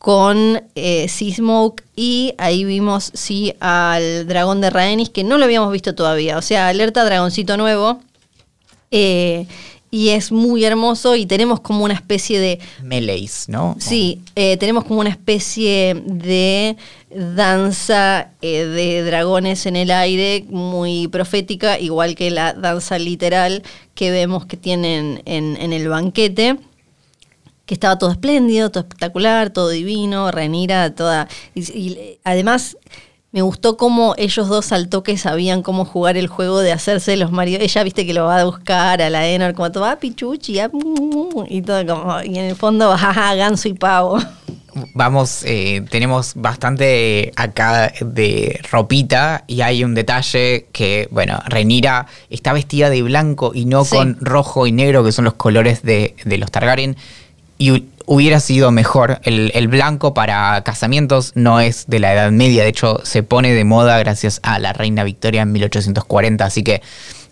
con 0.00 0.62
eh, 0.76 1.08
Seasmoke 1.08 1.84
y 1.94 2.32
ahí 2.38 2.64
vimos 2.64 3.10
sí 3.12 3.52
al 3.60 4.26
dragón 4.26 4.62
de 4.62 4.70
Rhaenys 4.70 5.10
que 5.10 5.24
no 5.24 5.36
lo 5.36 5.44
habíamos 5.44 5.70
visto 5.70 5.94
todavía, 5.94 6.38
o 6.38 6.42
sea, 6.42 6.68
alerta 6.68 7.04
dragoncito 7.04 7.58
nuevo. 7.58 8.00
Eh, 8.90 9.46
y 9.90 10.10
es 10.10 10.32
muy 10.32 10.64
hermoso 10.64 11.16
y 11.16 11.26
tenemos 11.26 11.60
como 11.60 11.84
una 11.84 11.92
especie 11.92 12.40
de 12.40 12.60
Meleis, 12.82 13.46
¿no? 13.48 13.76
Sí, 13.78 14.22
eh, 14.36 14.56
tenemos 14.56 14.84
como 14.84 15.00
una 15.00 15.10
especie 15.10 16.00
de 16.06 16.76
danza 17.10 18.30
eh, 18.40 18.64
de 18.64 19.02
dragones 19.02 19.66
en 19.66 19.76
el 19.76 19.90
aire 19.90 20.46
muy 20.48 21.08
profética, 21.08 21.78
igual 21.78 22.14
que 22.14 22.30
la 22.30 22.54
danza 22.54 22.98
literal 22.98 23.64
que 23.94 24.10
vemos 24.10 24.46
que 24.46 24.56
tienen 24.56 25.20
en, 25.26 25.58
en 25.60 25.74
el 25.74 25.88
banquete 25.88 26.56
que 27.70 27.74
estaba 27.74 27.96
todo 27.98 28.10
espléndido, 28.10 28.68
todo 28.72 28.80
espectacular, 28.80 29.50
todo 29.50 29.68
divino, 29.68 30.32
Renira, 30.32 30.92
toda... 30.92 31.28
Y, 31.54 31.60
y 31.70 32.18
además 32.24 32.76
me 33.30 33.42
gustó 33.42 33.76
cómo 33.76 34.14
ellos 34.18 34.48
dos 34.48 34.72
al 34.72 34.88
toque 34.88 35.16
sabían 35.16 35.62
cómo 35.62 35.84
jugar 35.84 36.16
el 36.16 36.26
juego 36.26 36.58
de 36.58 36.72
hacerse 36.72 37.16
los 37.16 37.30
maridos. 37.30 37.62
Ella, 37.62 37.84
viste, 37.84 38.04
que 38.04 38.12
lo 38.12 38.24
va 38.24 38.40
a 38.40 38.44
buscar 38.44 39.00
a 39.00 39.08
la 39.08 39.28
Enor, 39.28 39.54
como 39.54 39.70
todo, 39.70 39.84
ah, 39.84 40.00
pichuchi, 40.00 40.58
ah, 40.58 40.68
mu, 40.72 40.80
mu", 41.30 41.44
y 41.48 41.62
todo 41.62 41.86
como... 41.86 42.20
Y 42.22 42.40
en 42.40 42.46
el 42.46 42.56
fondo, 42.56 42.90
jaja, 42.96 43.34
ganso 43.36 43.68
y 43.68 43.74
pavo. 43.74 44.18
Vamos, 44.94 45.44
eh, 45.44 45.84
tenemos 45.90 46.32
bastante 46.34 47.32
acá 47.36 47.92
de 48.00 48.58
ropita 48.70 49.44
y 49.46 49.60
hay 49.60 49.84
un 49.84 49.94
detalle 49.94 50.66
que, 50.72 51.06
bueno, 51.12 51.40
Renira 51.46 52.06
está 52.30 52.52
vestida 52.52 52.90
de 52.90 53.00
blanco 53.02 53.52
y 53.54 53.64
no 53.64 53.84
Sí. 53.84 53.96
con 53.96 54.16
rojo 54.20 54.66
y 54.66 54.72
negro, 54.72 55.04
que 55.04 55.12
son 55.12 55.24
los 55.24 55.34
colores 55.34 55.82
de, 55.82 56.16
de 56.24 56.36
los 56.38 56.50
Targaryen. 56.50 56.96
Y 57.60 57.70
hu- 57.72 57.84
hubiera 58.06 58.40
sido 58.40 58.70
mejor. 58.72 59.20
El, 59.22 59.52
el 59.54 59.68
blanco 59.68 60.14
para 60.14 60.62
casamientos 60.64 61.32
no 61.34 61.60
es 61.60 61.84
de 61.86 62.00
la 62.00 62.12
Edad 62.14 62.30
Media, 62.32 62.62
de 62.64 62.70
hecho 62.70 63.00
se 63.04 63.22
pone 63.22 63.52
de 63.52 63.64
moda 63.64 63.98
gracias 63.98 64.40
a 64.42 64.58
la 64.58 64.72
Reina 64.72 65.04
Victoria 65.04 65.42
en 65.42 65.52
1840, 65.52 66.44
así 66.44 66.62
que 66.64 66.80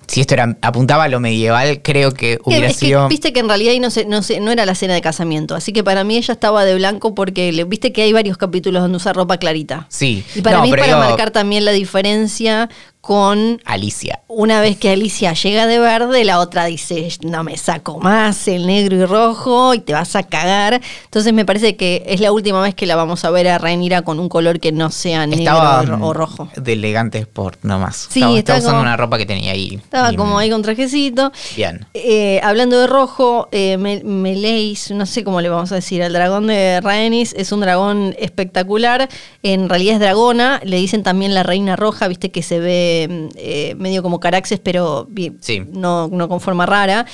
si 0.07 0.21
esto 0.23 0.33
era, 0.35 0.57
apuntaba 0.63 1.05
a 1.05 1.09
lo 1.09 1.21
medieval, 1.21 1.81
creo 1.83 2.13
que 2.13 2.39
hubiera 2.45 2.69
es 2.69 2.79
que, 2.79 2.87
sido... 2.87 3.09
viste 3.09 3.33
que 3.35 3.41
en 3.41 3.49
realidad 3.49 3.73
ahí 3.73 3.81
no, 3.81 3.91
se, 3.91 4.07
no, 4.07 4.23
se- 4.23 4.41
no 4.41 4.51
era 4.51 4.65
la 4.65 4.75
cena 4.75 4.95
de 4.95 5.01
casamiento, 5.03 5.55
así 5.55 5.73
que 5.73 5.83
para 5.85 6.03
mí 6.05 6.17
ella 6.17 6.33
estaba 6.33 6.65
de 6.65 6.75
blanco 6.77 7.15
porque 7.15 7.53
le, 7.53 7.65
viste 7.65 7.93
que 7.93 8.03
hay 8.03 8.13
varios 8.15 8.39
capítulos 8.39 8.81
donde 8.83 8.97
usa 8.97 9.13
ropa 9.13 9.37
clarita. 9.39 9.87
Sí, 9.91 10.25
Y 10.35 10.41
para 10.43 10.59
No, 10.59 10.63
mí 10.63 10.71
es 10.71 10.77
para 10.77 10.87
digo- 10.95 10.99
marcar 11.01 11.31
también 11.31 11.65
la 11.67 11.73
diferencia 11.73 12.71
con 13.01 13.63
Alicia. 13.65 14.21
una 14.29 14.61
vez 14.61 14.77
que 14.77 14.91
Alicia 14.91 15.33
llega 15.33 15.67
de 15.67 15.79
verde, 15.79 16.25
la 16.25 16.41
otra 16.41 16.67
dice, 16.67 17.09
no 17.23 17.43
me 17.45 17.57
saco 17.57 17.99
más 18.01 18.47
el 18.49 18.67
negro 18.67 18.97
y 18.97 19.05
rojo 19.07 19.73
y 19.73 19.79
te 19.81 19.93
vas 19.95 20.15
a 20.17 20.25
cagar. 20.25 20.81
Entonces 21.05 21.33
me 21.33 21.45
parece 21.47 21.77
que 21.77 22.03
es 22.07 22.21
la 22.21 22.33
última 22.33 22.61
vez 22.61 22.75
que 22.75 22.85
la 22.87 22.97
vamos 22.97 23.25
a 23.25 23.31
ver 23.31 23.49
a 23.49 23.57
Rhaenyra 23.59 24.03
con 24.03 24.19
un 24.21 24.29
color 24.29 24.61
que 24.61 24.73
no 24.73 24.91
sea 24.91 25.27
negro 25.27 25.39
Estaba 25.45 25.81
o 25.81 25.85
ro- 25.87 26.07
o 26.09 26.13
rojo. 26.13 26.49
de 26.57 26.73
elegante 26.75 27.25
por 27.25 27.57
nomás. 27.63 28.09
Sí, 28.11 28.19
estaba, 28.21 28.39
estaba 28.39 28.39
estaba 28.39 28.59
usando 28.59 28.73
como- 28.75 28.83
una 28.83 28.97
ropa 28.97 29.17
que 29.17 29.27
tenía 29.27 29.53
ahí. 29.53 29.77
Estaba 29.77 30.13
como 30.13 30.39
ahí 30.39 30.51
con 30.51 30.61
trajecito. 30.63 31.33
Bien. 31.57 31.87
Eh, 31.95 32.41
hablando 32.43 32.79
de 32.79 32.87
rojo, 32.89 33.49
eh, 33.53 33.77
Me- 33.79 34.03
Meleis, 34.05 34.91
no 34.91 35.07
sé 35.07 35.25
cómo 35.25 35.41
le 35.41 35.49
vamos 35.49 35.73
a 35.73 35.77
decir, 35.77 36.03
el 36.03 36.13
dragón 36.13 36.47
de 36.49 36.81
Rhaenys 36.83 37.33
es 37.35 37.53
un 37.53 37.61
dragón 37.61 38.15
espectacular. 38.19 39.09
En 39.43 39.69
realidad 39.69 39.95
es 39.95 40.01
dragona, 40.01 40.61
le 40.65 40.77
dicen 40.77 41.03
también 41.03 41.33
la 41.35 41.43
reina 41.43 41.77
roja, 41.77 42.09
viste 42.09 42.31
que 42.31 42.43
se 42.43 42.59
ve 42.59 42.98
mm, 43.07 43.29
eh, 43.37 43.75
medio 43.79 44.03
como 44.03 44.19
Caraxes, 44.19 44.59
pero 44.59 45.07
Sí. 45.41 45.63
no, 45.71 46.09
no 46.09 46.29
con 46.29 46.41
forma 46.41 46.67
rara. 46.67 47.07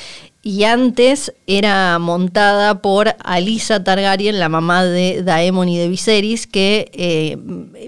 Y 0.46 0.64
antes 0.64 1.32
era 1.46 1.98
montada 1.98 2.82
por 2.82 3.16
Alisa 3.24 3.82
Targaryen, 3.82 4.38
la 4.38 4.50
mamá 4.50 4.84
de 4.84 5.22
Daemon 5.22 5.70
y 5.70 5.78
de 5.78 5.88
Viserys, 5.88 6.46
que 6.46 6.90
eh, 6.92 7.38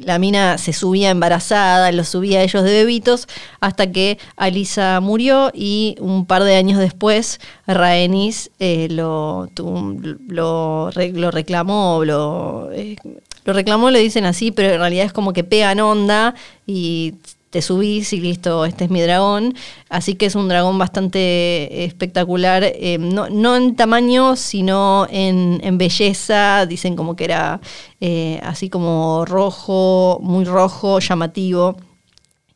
la 0.02 0.18
mina 0.18 0.56
se 0.56 0.72
subía 0.72 1.10
embarazada, 1.10 1.92
los 1.92 2.08
subía 2.08 2.38
a 2.38 2.42
ellos 2.44 2.62
de 2.64 2.72
bebitos, 2.72 3.28
hasta 3.60 3.92
que 3.92 4.16
Alisa 4.36 5.00
murió 5.00 5.50
y 5.52 5.96
un 6.00 6.24
par 6.24 6.44
de 6.44 6.56
años 6.56 6.78
después 6.78 7.40
Rhaenys 7.66 8.50
eh, 8.58 8.88
lo, 8.90 9.48
tu- 9.52 10.16
lo, 10.26 10.90
lo 10.94 11.30
reclamó, 11.30 12.04
lo, 12.06 12.70
eh, 12.72 12.96
lo 13.44 13.52
reclamó, 13.52 13.90
le 13.90 13.98
dicen 14.00 14.24
así, 14.24 14.50
pero 14.50 14.72
en 14.72 14.80
realidad 14.80 15.04
es 15.04 15.12
como 15.12 15.34
que 15.34 15.44
pegan 15.44 15.78
onda 15.80 16.34
y 16.66 17.16
te 17.50 17.62
subís 17.62 18.12
y 18.12 18.20
listo, 18.20 18.64
este 18.64 18.84
es 18.84 18.90
mi 18.90 19.00
dragón. 19.00 19.54
Así 19.88 20.14
que 20.14 20.26
es 20.26 20.34
un 20.34 20.48
dragón 20.48 20.78
bastante 20.78 21.84
espectacular, 21.84 22.62
eh, 22.64 22.98
no, 22.98 23.28
no 23.30 23.56
en 23.56 23.76
tamaño, 23.76 24.36
sino 24.36 25.06
en, 25.10 25.60
en 25.62 25.78
belleza. 25.78 26.66
Dicen 26.66 26.96
como 26.96 27.16
que 27.16 27.24
era 27.24 27.60
eh, 28.00 28.40
así 28.42 28.68
como 28.68 29.24
rojo, 29.26 30.18
muy 30.22 30.44
rojo, 30.44 30.98
llamativo. 30.98 31.76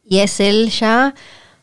Y 0.05 0.19
es 0.19 0.41
el 0.41 0.71
ya 0.71 1.15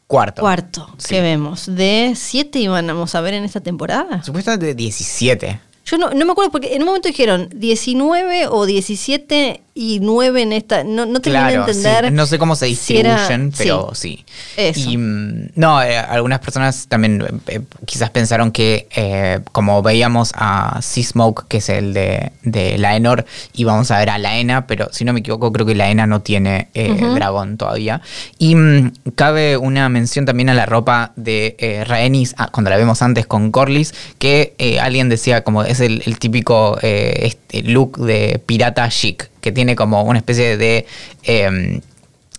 Cuarto. 0.08 0.42
cuarto 0.42 0.88
Sí. 0.98 1.10
que 1.16 1.22
vemos. 1.22 1.66
De 1.76 2.14
siete 2.16 2.60
íbamos 2.60 3.14
a 3.14 3.22
ver 3.22 3.34
en 3.34 3.44
esta 3.44 3.60
temporada. 3.60 4.24
Supuestamente 4.24 4.74
17. 4.74 5.60
Yo 5.90 5.98
no, 5.98 6.10
no 6.12 6.26
me 6.26 6.32
acuerdo 6.34 6.52
porque 6.52 6.76
en 6.76 6.82
un 6.82 6.88
momento 6.88 7.08
dijeron 7.08 7.50
19 7.56 8.48
o 8.50 8.66
17 8.66 9.62
y 9.74 10.00
9 10.02 10.42
en 10.42 10.54
esta. 10.54 10.84
No, 10.84 11.06
no 11.06 11.20
terminé 11.22 11.50
Claro, 11.50 11.66
de 11.66 11.72
entender. 11.72 12.06
sí. 12.06 12.12
no 12.12 12.26
sé 12.26 12.40
cómo 12.40 12.56
se 12.56 12.74
si 12.76 12.98
era- 12.98 13.14
distribuyen, 13.16 13.52
sí. 13.54 13.58
pero 13.60 13.92
sí. 13.94 14.26
Eso. 14.58 14.90
Y 14.90 14.98
mm, 14.98 15.50
no, 15.56 15.82
eh, 15.84 15.98
algunas 15.98 16.40
personas 16.40 16.88
también 16.88 17.22
eh, 17.22 17.54
eh, 17.56 17.62
quizás 17.86 18.10
pensaron 18.10 18.52
que, 18.52 18.88
eh, 18.96 19.40
como 19.52 19.82
veíamos 19.84 20.32
a 20.36 20.82
Seasmoke, 20.82 21.46
que 21.48 21.58
es 21.58 21.70
el 21.70 21.94
de, 21.94 22.32
de 22.42 22.78
Laenor, 22.80 23.26
íbamos 23.54 23.92
a 23.92 24.00
ver 24.00 24.10
a 24.10 24.18
Laena, 24.18 24.66
pero 24.68 24.90
si 24.92 25.06
no 25.06 25.14
me 25.14 25.20
equivoco, 25.20 25.54
creo 25.54 25.66
que 25.68 25.76
Laena 25.76 26.08
no 26.08 26.22
tiene 26.22 26.70
eh, 26.74 26.94
dragón 27.14 27.58
todavía. 27.58 28.02
Y 28.40 28.56
mm, 28.56 28.94
cabe 29.16 29.58
una 29.58 29.88
mención 29.90 30.26
también 30.26 30.50
a 30.50 30.54
la 30.56 30.66
ropa 30.66 31.14
de 31.16 31.84
Rhaenys, 31.88 32.34
ah, 32.40 32.50
cuando 32.52 32.72
la 32.72 32.78
vemos 32.78 33.02
antes 33.04 33.28
con 33.28 33.52
Corlys, 33.52 33.94
que 34.18 34.56
alguien 34.82 35.08
decía 35.08 35.44
como 35.44 35.64
es 35.64 35.77
el, 35.80 36.02
el 36.06 36.20
típico 36.20 36.78
eh, 36.82 37.20
este 37.24 37.62
look 37.64 37.98
de 37.98 38.42
pirata 38.46 38.88
chic, 38.90 39.30
que 39.42 39.52
tiene 39.52 39.76
como 39.76 40.04
una 40.04 40.20
especie 40.20 40.58
de... 40.58 40.86
em, 41.24 41.82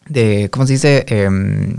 de 0.07 0.49
¿cómo 0.51 0.66
se 0.66 0.72
dice? 0.74 1.05
Em, 1.09 1.76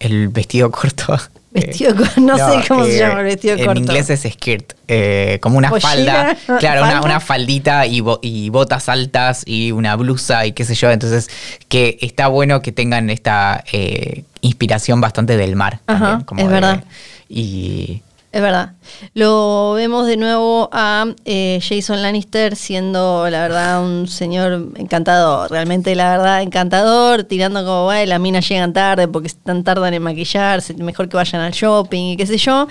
el 0.00 0.28
vestido 0.28 0.70
corto. 0.70 1.16
Vestido 1.52 1.94
corto, 1.94 2.18
no 2.18 2.34
sé 2.38 2.66
cómo 2.66 2.86
se 2.86 2.98
llama 2.98 3.20
el 3.20 3.26
vestido 3.26 3.54
en 3.58 3.64
corto. 3.66 3.78
inglés 3.80 4.08
es 4.08 4.22
skirt, 4.22 4.72
eh, 4.88 5.38
como 5.42 5.58
una 5.58 5.70
falda. 5.78 6.34
Claro, 6.58 6.80
una, 6.80 6.92
¿Falda? 6.92 7.02
una 7.06 7.20
faldita 7.20 7.86
y, 7.86 8.00
bo- 8.00 8.20
y 8.22 8.48
botas 8.48 8.88
altas 8.88 9.42
y 9.44 9.70
una 9.70 9.94
blusa 9.96 10.46
y 10.46 10.52
qué 10.52 10.64
sé 10.64 10.74
yo. 10.74 10.90
Entonces, 10.90 11.28
que 11.68 11.98
está 12.00 12.28
bueno 12.28 12.62
que 12.62 12.72
tengan 12.72 13.10
esta 13.10 13.62
eh, 13.70 14.24
inspiración 14.40 15.02
bastante 15.02 15.36
del 15.36 15.54
mar. 15.54 15.80
Ajá, 15.86 15.98
también, 16.06 16.24
como 16.24 16.40
es 16.40 16.46
de- 16.48 16.52
verdad. 16.54 16.84
Y 17.28 18.00
Es 18.32 18.40
verdad. 18.40 18.72
Lo 19.12 19.74
vemos 19.74 20.06
de 20.06 20.16
nuevo 20.16 20.70
a 20.72 21.04
eh, 21.26 21.60
Jason 21.62 22.00
Lannister 22.00 22.56
siendo, 22.56 23.28
la 23.28 23.42
verdad, 23.42 23.84
un 23.84 24.08
señor 24.08 24.70
encantador. 24.76 25.50
Realmente, 25.50 25.94
la 25.94 26.16
verdad, 26.16 26.40
encantador. 26.40 27.24
Tirando 27.24 27.60
como, 27.62 27.90
"Ay, 27.90 28.06
las 28.06 28.18
minas 28.20 28.48
llegan 28.48 28.72
tarde 28.72 29.06
porque 29.06 29.28
están 29.28 29.64
tardan 29.64 29.92
en 29.92 30.02
maquillarse. 30.02 30.72
Mejor 30.74 31.10
que 31.10 31.16
vayan 31.18 31.42
al 31.42 31.52
shopping 31.52 32.12
y 32.12 32.16
qué 32.16 32.26
sé 32.26 32.38
yo. 32.38 32.66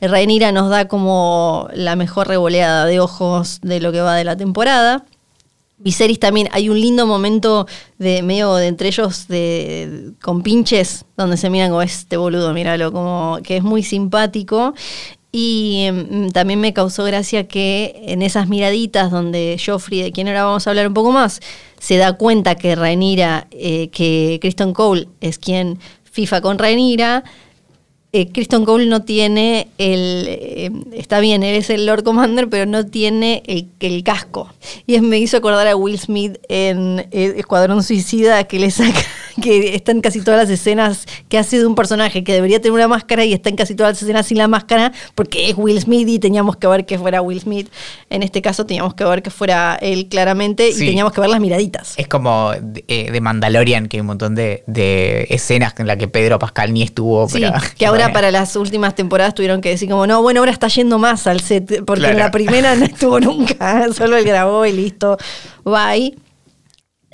Rhaenyra 0.00 0.52
nos 0.52 0.70
da 0.70 0.86
como 0.86 1.68
la 1.74 1.96
mejor 1.96 2.28
revoleada 2.28 2.86
de 2.86 3.00
ojos 3.00 3.60
de 3.62 3.80
lo 3.80 3.90
que 3.90 4.00
va 4.00 4.14
de 4.14 4.24
la 4.24 4.36
temporada. 4.36 5.04
Viserys 5.82 6.20
también, 6.20 6.48
hay 6.52 6.68
un 6.68 6.80
lindo 6.80 7.06
momento 7.06 7.66
de 7.98 8.22
medio 8.22 8.54
de 8.54 8.68
entre 8.68 8.88
ellos 8.88 9.26
de, 9.28 10.12
con 10.22 10.42
pinches, 10.42 11.04
donde 11.16 11.36
se 11.36 11.50
miran 11.50 11.70
como 11.70 11.82
este 11.82 12.16
boludo, 12.16 12.52
míralo, 12.52 12.92
como 12.92 13.38
que 13.42 13.56
es 13.56 13.62
muy 13.62 13.82
simpático. 13.82 14.74
Y 15.32 15.88
mm, 15.90 16.28
también 16.28 16.60
me 16.60 16.74
causó 16.74 17.04
gracia 17.04 17.48
que 17.48 18.02
en 18.06 18.22
esas 18.22 18.48
miraditas 18.48 19.10
donde 19.10 19.60
Joffrey, 19.64 20.02
de 20.02 20.12
quien 20.12 20.28
ahora 20.28 20.44
vamos 20.44 20.66
a 20.66 20.70
hablar 20.70 20.86
un 20.86 20.94
poco 20.94 21.10
más, 21.10 21.40
se 21.80 21.96
da 21.96 22.12
cuenta 22.12 22.54
que 22.54 22.76
Rhaenyra, 22.76 23.48
eh, 23.50 23.88
que 23.88 24.38
Kristen 24.40 24.74
Cole 24.74 25.08
es 25.20 25.38
quien 25.38 25.78
FIFA 26.04 26.42
con 26.42 26.58
Rhaenyra, 26.58 27.24
eh, 28.12 28.28
Kristen 28.30 28.64
Cole 28.64 28.86
no 28.86 29.02
tiene 29.02 29.68
el. 29.78 30.26
eh, 30.28 30.70
está 30.92 31.20
bien, 31.20 31.42
él 31.42 31.56
es 31.56 31.70
el 31.70 31.86
Lord 31.86 32.02
Commander, 32.04 32.48
pero 32.48 32.66
no 32.66 32.84
tiene 32.86 33.42
el, 33.46 33.68
el 33.80 34.02
casco. 34.04 34.52
Y 34.86 34.96
es- 34.96 35.02
me 35.02 35.18
hizo 35.18 35.38
acordar 35.38 35.66
a 35.66 35.76
Will 35.76 35.98
Smith 35.98 36.36
en 36.48 37.06
eh, 37.10 37.34
Escuadrón 37.38 37.82
Suicida, 37.82 38.44
que 38.44 38.58
le 38.58 38.70
saca. 38.70 39.00
que 39.42 39.74
está 39.74 39.92
en 39.92 40.02
casi 40.02 40.20
todas 40.20 40.38
las 40.38 40.50
escenas 40.50 41.06
que 41.30 41.38
hace 41.38 41.58
de 41.58 41.64
un 41.64 41.74
personaje 41.74 42.22
que 42.22 42.34
debería 42.34 42.60
tener 42.60 42.74
una 42.74 42.86
máscara 42.86 43.24
y 43.24 43.32
está 43.32 43.48
en 43.48 43.56
casi 43.56 43.74
todas 43.74 43.92
las 43.94 44.02
escenas 44.02 44.26
sin 44.26 44.36
la 44.36 44.46
máscara, 44.46 44.92
porque 45.14 45.48
es 45.48 45.54
Will 45.56 45.80
Smith 45.80 46.06
y 46.06 46.18
teníamos 46.18 46.56
que 46.56 46.66
ver 46.66 46.84
que 46.84 46.98
fuera 46.98 47.22
Will 47.22 47.40
Smith. 47.40 47.70
En 48.10 48.22
este 48.22 48.42
caso 48.42 48.66
teníamos 48.66 48.92
que 48.92 49.04
ver 49.06 49.22
que 49.22 49.30
fuera 49.30 49.78
él 49.80 50.08
claramente 50.10 50.70
Sí. 50.72 50.84
y 50.84 50.86
teníamos 50.88 51.14
que 51.14 51.22
ver 51.22 51.30
las 51.30 51.40
miraditas. 51.40 51.94
Es 51.96 52.08
como 52.08 52.52
de, 52.60 52.84
eh, 52.88 53.10
de 53.10 53.20
Mandalorian, 53.22 53.88
que 53.88 53.96
hay 53.96 54.00
un 54.02 54.08
montón 54.08 54.34
de, 54.34 54.64
de 54.66 55.26
escenas 55.30 55.72
en 55.78 55.86
las 55.86 55.96
que 55.96 56.08
Pedro 56.08 56.38
Pascal 56.38 56.74
ni 56.74 56.82
estuvo. 56.82 57.26
Sí, 57.26 57.38
pero- 57.40 57.54
que 57.78 57.86
ahora 57.86 58.01
para 58.10 58.30
las 58.30 58.56
últimas 58.56 58.94
temporadas 58.94 59.34
tuvieron 59.34 59.60
que 59.60 59.68
decir 59.68 59.90
como, 59.90 60.06
no, 60.06 60.22
bueno, 60.22 60.40
ahora 60.40 60.52
está 60.52 60.68
yendo 60.68 60.98
más 60.98 61.26
al 61.26 61.40
set, 61.40 61.84
porque 61.84 62.06
en 62.06 62.18
la 62.18 62.30
primera 62.30 62.74
no 62.74 62.84
estuvo 62.86 63.20
nunca, 63.20 63.92
solo 63.96 64.16
él 64.16 64.24
grabó 64.24 64.64
y 64.64 64.72
listo, 64.72 65.18
bye. 65.64 66.16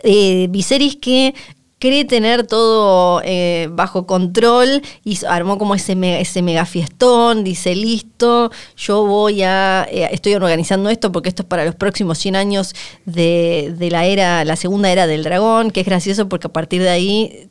Eh, 0.04 0.46
Viserys 0.50 0.94
que 0.94 1.34
cree 1.78 2.04
tener 2.04 2.46
todo 2.46 3.20
eh, 3.24 3.68
bajo 3.70 4.06
control 4.06 4.82
y 5.04 5.18
armó 5.26 5.58
como 5.58 5.74
ese 5.74 5.94
mega, 5.94 6.18
ese 6.18 6.42
mega 6.42 6.66
fiestón, 6.66 7.44
dice, 7.44 7.74
listo, 7.74 8.50
yo 8.76 9.04
voy 9.04 9.42
a, 9.42 9.86
eh, 9.90 10.08
estoy 10.12 10.34
organizando 10.34 10.90
esto 10.90 11.12
porque 11.12 11.28
esto 11.28 11.42
es 11.42 11.48
para 11.48 11.64
los 11.64 11.74
próximos 11.74 12.18
100 12.18 12.36
años 12.36 12.74
de, 13.04 13.74
de 13.76 13.90
la 13.90 14.06
era, 14.06 14.44
la 14.44 14.56
segunda 14.56 14.90
era 14.90 15.06
del 15.06 15.22
dragón, 15.22 15.70
que 15.70 15.80
es 15.80 15.86
gracioso 15.86 16.28
porque 16.28 16.48
a 16.48 16.52
partir 16.52 16.82
de 16.82 16.90
ahí 16.90 17.48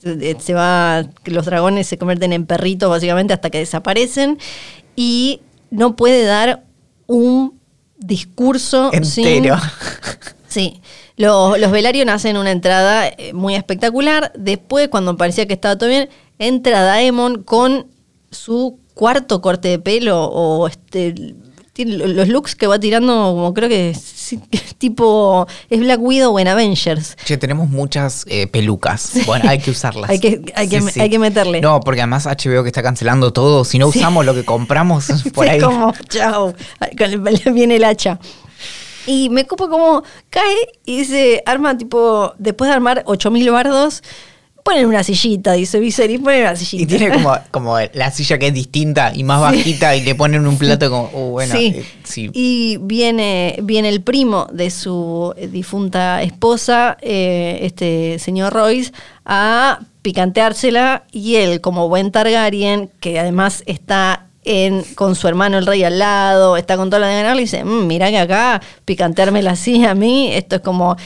se 0.00 0.54
va, 0.54 1.04
los 1.24 1.44
dragones 1.46 1.86
se 1.86 1.98
convierten 1.98 2.32
en 2.32 2.46
perritos 2.46 2.88
básicamente 2.88 3.32
hasta 3.34 3.50
que 3.50 3.58
desaparecen 3.58 4.38
y 4.96 5.40
no 5.70 5.96
puede 5.96 6.24
dar 6.24 6.64
un 7.06 7.58
discurso 7.98 8.90
Entero. 8.92 9.04
sin- 9.06 9.48
Sí, 10.48 10.80
los, 11.18 11.58
los 11.60 11.70
Velaryon 11.70 12.08
hacen 12.08 12.38
una 12.38 12.50
entrada 12.50 13.06
eh, 13.06 13.32
muy 13.34 13.54
espectacular. 13.54 14.32
Después, 14.34 14.88
cuando 14.88 15.14
parecía 15.16 15.46
que 15.46 15.52
estaba 15.52 15.76
todo 15.76 15.90
bien, 15.90 16.08
entra 16.38 16.80
Daemon 16.82 17.42
con 17.42 17.88
su 18.30 18.78
cuarto 18.94 19.42
corte 19.42 19.68
de 19.68 19.78
pelo 19.78 20.24
o 20.24 20.66
este 20.66 21.34
tiene 21.84 21.96
los 22.08 22.26
looks 22.28 22.56
que 22.56 22.66
va 22.66 22.80
tirando 22.80 23.12
como 23.12 23.54
creo 23.54 23.68
que 23.68 23.94
sí, 23.94 24.40
tipo 24.78 25.46
es 25.70 25.78
Black 25.78 26.00
Widow 26.02 26.36
en 26.40 26.48
Avengers. 26.48 27.16
Che, 27.24 27.36
tenemos 27.36 27.68
muchas 27.68 28.24
eh, 28.28 28.48
pelucas. 28.48 29.12
Bueno, 29.26 29.48
hay 29.48 29.58
que 29.60 29.70
usarlas. 29.70 30.10
Hay 30.10 30.18
que- 30.18 30.42
hay 30.56 30.68
que- 30.68 31.00
hay 31.00 31.08
que 31.10 31.18
meterle. 31.20 31.60
No, 31.60 31.78
porque 31.80 32.00
además 32.00 32.26
HBO 32.26 32.62
que 32.64 32.68
está 32.68 32.82
cancelando 32.82 33.32
todo. 33.32 33.64
Si 33.64 33.78
no 33.78 33.86
usamos 33.86 34.26
lo 34.26 34.34
que 34.34 34.44
compramos 34.44 35.06
por 35.34 35.46
es 35.46 35.52
ahí. 35.52 35.60
como, 35.60 35.92
chao, 36.08 36.52
viene 37.52 37.76
el 37.76 37.84
hacha. 37.84 38.18
Y 39.06 39.30
me 39.30 39.46
copa 39.46 39.68
como 39.68 40.02
cae 40.30 40.56
y 40.84 40.98
dice, 40.98 41.42
arma 41.46 41.78
tipo, 41.78 42.34
después 42.38 42.68
de 42.68 42.74
armar 42.74 43.02
8000 43.06 43.50
bardos, 43.52 44.02
ponen 44.68 44.86
una 44.86 45.02
sillita, 45.02 45.52
dice 45.52 45.80
Viserys, 45.80 46.20
ponen 46.20 46.42
una 46.42 46.54
sillita. 46.56 46.94
Y 46.94 46.98
tiene 46.98 47.14
como, 47.14 47.34
como 47.50 47.76
la 47.94 48.10
silla 48.10 48.38
que 48.38 48.48
es 48.48 48.54
distinta 48.54 49.12
y 49.14 49.24
más 49.24 49.38
Sí. 49.50 49.56
bajita 49.58 49.96
y 49.96 50.02
le 50.02 50.14
ponen 50.14 50.46
un 50.46 50.58
plato 50.58 50.90
como, 50.90 51.10
uh, 51.12 51.30
bueno, 51.30 51.54
sí. 51.56 51.72
eh, 51.76 51.84
sí. 52.04 52.30
Y 52.34 52.76
viene, 52.82 53.58
viene 53.62 53.88
el 53.88 54.02
primo 54.02 54.46
de 54.52 54.70
su 54.70 55.32
eh, 55.38 55.48
difunta 55.48 56.22
esposa, 56.22 56.98
eh, 57.00 57.60
este 57.62 58.18
señor 58.18 58.52
Royce, 58.52 58.92
a 59.24 59.80
picanteársela 60.02 61.04
y 61.12 61.36
él, 61.36 61.60
como 61.60 61.88
buen 61.88 62.10
Targaryen, 62.12 62.90
que 63.00 63.18
además 63.18 63.62
está 63.66 64.26
en, 64.44 64.82
con 64.94 65.14
su 65.14 65.28
hermano 65.28 65.58
el 65.58 65.66
rey 65.66 65.82
al 65.84 65.98
lado, 65.98 66.56
está 66.56 66.76
con 66.76 66.90
toda 66.90 67.00
la 67.00 67.08
de 67.08 67.14
ganar, 67.14 67.36
le 67.36 67.42
dice, 67.42 67.64
"Mm, 67.64 67.86
mira 67.86 68.10
que 68.10 68.18
acá 68.18 68.60
picanteármela 68.84 69.52
así 69.52 69.84
a 69.84 69.94
mí, 69.94 70.30
esto 70.32 70.56
es 70.56 70.62
como... 70.62 70.96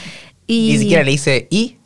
Y, 0.47 0.71
Ni 0.73 0.77
siquiera 0.79 1.03
le 1.03 1.11
dice, 1.11 1.47
¿y? 1.49 1.77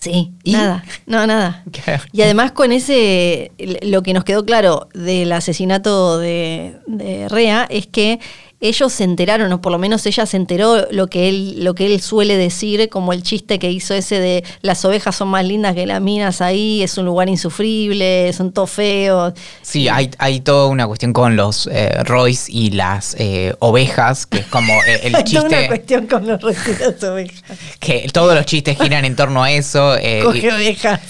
Sí, 0.00 0.32
¿Y? 0.44 0.52
nada, 0.52 0.82
no, 1.06 1.26
nada. 1.26 1.62
Y 2.12 2.22
además 2.22 2.52
con 2.52 2.72
ese, 2.72 3.52
lo 3.82 4.02
que 4.02 4.14
nos 4.14 4.24
quedó 4.24 4.44
claro 4.44 4.88
del 4.94 5.30
asesinato 5.32 6.18
de, 6.18 6.76
de 6.86 7.28
Rea 7.28 7.66
es 7.68 7.86
que 7.86 8.18
ellos 8.60 8.92
se 8.92 9.04
enteraron, 9.04 9.50
o 9.52 9.60
por 9.60 9.72
lo 9.72 9.78
menos 9.78 10.04
ella 10.06 10.26
se 10.26 10.36
enteró 10.36 10.86
lo 10.90 11.06
que 11.08 11.28
él, 11.28 11.64
lo 11.64 11.74
que 11.74 11.86
él 11.86 12.00
suele 12.00 12.36
decir, 12.36 12.88
como 12.90 13.12
el 13.12 13.22
chiste 13.22 13.58
que 13.58 13.70
hizo 13.70 13.94
ese 13.94 14.20
de 14.20 14.44
las 14.62 14.84
ovejas 14.84 15.16
son 15.16 15.28
más 15.28 15.44
lindas 15.44 15.74
que 15.74 15.86
las 15.86 16.00
minas 16.02 16.40
ahí, 16.40 16.82
es 16.82 16.98
un 16.98 17.06
lugar 17.06 17.28
insufrible, 17.28 18.32
son 18.32 18.52
todos 18.52 18.70
feos. 18.70 19.32
Sí, 19.62 19.88
hay, 19.88 20.10
hay 20.18 20.40
toda 20.40 20.66
una 20.66 20.86
cuestión 20.86 21.12
con 21.12 21.36
los 21.36 21.68
eh, 21.72 21.90
Royce 22.04 22.50
y 22.52 22.70
las 22.70 23.14
eh, 23.18 23.54
ovejas, 23.60 24.26
que 24.26 24.38
es 24.40 24.46
como 24.46 24.72
eh, 24.84 25.00
el 25.04 25.14
Hay 25.20 25.24
toda 25.24 25.40
una 25.46 25.48
chiste, 25.56 25.66
cuestión 25.68 26.06
con 26.06 26.26
los 26.26 26.40
restos 26.42 26.78
de 26.78 26.86
las 26.92 27.02
ovejas. 27.04 27.58
que 27.78 28.06
todos 28.12 28.34
los 28.34 28.44
chistes 28.46 28.76
giran 28.78 29.04
en 29.04 29.16
torno 29.16 29.42
a 29.42 29.50
eso. 29.52 29.96
eh, 29.96 30.20
Coge 30.22 30.46
y- 30.46 30.50
ovejas. 30.50 31.00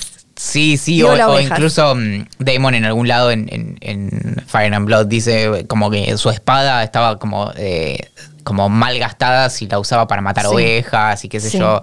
Sí, 0.42 0.78
sí, 0.78 1.02
o, 1.02 1.38
incluso 1.38 1.94
mm, 1.94 2.24
Damon 2.38 2.74
en 2.74 2.86
algún 2.86 3.06
lado 3.08 3.30
en, 3.30 3.46
en- 3.52 3.76
en 3.82 4.42
Fire 4.46 4.72
and 4.72 4.86
Blood 4.86 5.04
dice 5.06 5.66
como 5.68 5.90
que 5.90 6.16
su 6.16 6.30
espada 6.30 6.82
estaba 6.82 7.18
como, 7.18 7.52
eh, 7.56 8.08
como 8.42 8.70
mal 8.70 8.98
gastada 8.98 9.50
si 9.50 9.66
la 9.66 9.78
usaba 9.78 10.06
para 10.08 10.22
matar 10.22 10.46
Sí. 10.46 10.50
ovejas 10.54 11.22
y 11.26 11.28
qué 11.28 11.40
sé 11.40 11.50
Sí. 11.50 11.58
yo. 11.58 11.82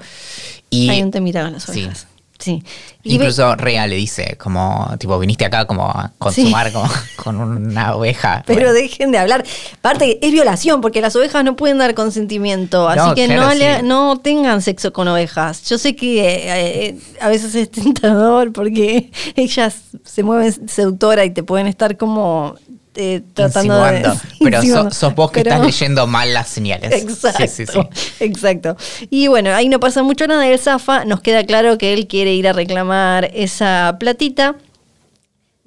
Y 0.71 0.89
Hay 0.89 1.03
un 1.03 1.11
temita 1.11 1.43
con 1.43 1.53
las 1.53 1.69
ovejas. 1.69 1.99
Sí. 1.99 2.16
Ve- 2.45 2.61
incluso 3.03 3.55
Rea 3.55 3.87
le 3.87 3.95
dice 3.95 4.35
como, 4.37 4.93
tipo, 4.99 5.17
viniste 5.19 5.45
acá 5.45 5.65
como 5.65 5.85
a 5.89 6.11
consumar 6.17 6.71
como, 6.71 6.87
con 7.23 7.37
una 7.39 7.95
oveja. 7.95 8.43
Pero 8.45 8.59
Bueno. 8.61 8.73
dejen 8.73 9.11
de 9.11 9.17
hablar. 9.17 9.43
Aparte, 9.79 10.19
es 10.25 10.31
violación, 10.31 10.81
porque 10.81 11.01
las 11.01 11.15
ovejas 11.15 11.43
no 11.43 11.55
pueden 11.55 11.77
dar 11.77 11.93
consentimiento. 11.95 12.87
Así 12.89 13.13
que 13.15 13.25
claro, 13.25 13.41
no, 13.43 13.53
le- 13.53 13.77
sí. 13.77 13.83
no 13.85 14.19
tengan 14.19 14.61
sexo 14.61 14.93
con 14.93 15.07
ovejas. 15.07 15.63
Yo 15.69 15.77
sé 15.77 15.95
que 15.95 16.19
eh, 16.19 16.85
eh, 16.87 16.99
a 17.21 17.27
veces 17.29 17.55
es 17.55 17.71
tentador 17.71 18.51
porque 18.53 19.11
ellas 19.35 19.75
se 20.03 20.23
mueven 20.23 20.67
seductora 20.67 21.25
y 21.25 21.31
te 21.31 21.43
pueden 21.43 21.67
estar 21.67 21.97
como 21.97 22.55
eh, 22.97 23.21
tratando 23.33 23.73
Insinuando. 23.75 24.09
de. 24.13 24.19
Pero 24.43 24.61
so- 24.63 24.91
sos 24.91 25.15
vos 25.15 25.31
que 25.31 25.41
Pero- 25.43 25.55
estás 25.55 25.65
leyendo 25.65 26.07
mal 26.07 26.33
las 26.33 26.47
señales. 26.49 26.91
Exacto, 26.91 27.43
Sí, 27.47 27.47
sí, 27.47 27.65
sí. 27.65 27.79
exacto. 28.19 28.75
Y 29.09 29.27
bueno, 29.27 29.53
ahí 29.53 29.69
no 29.69 29.79
pasa 29.79 30.03
mucho 30.03 30.27
nada. 30.27 30.47
Él 30.47 30.57
zafa, 30.59 31.05
nos 31.05 31.21
queda 31.21 31.45
claro 31.45 31.77
que 31.77 31.93
él 31.93 32.07
quiere 32.07 32.33
ir 32.33 32.47
a 32.47 32.53
reclamar 32.53 33.31
esa 33.33 33.95
platita. 33.99 34.55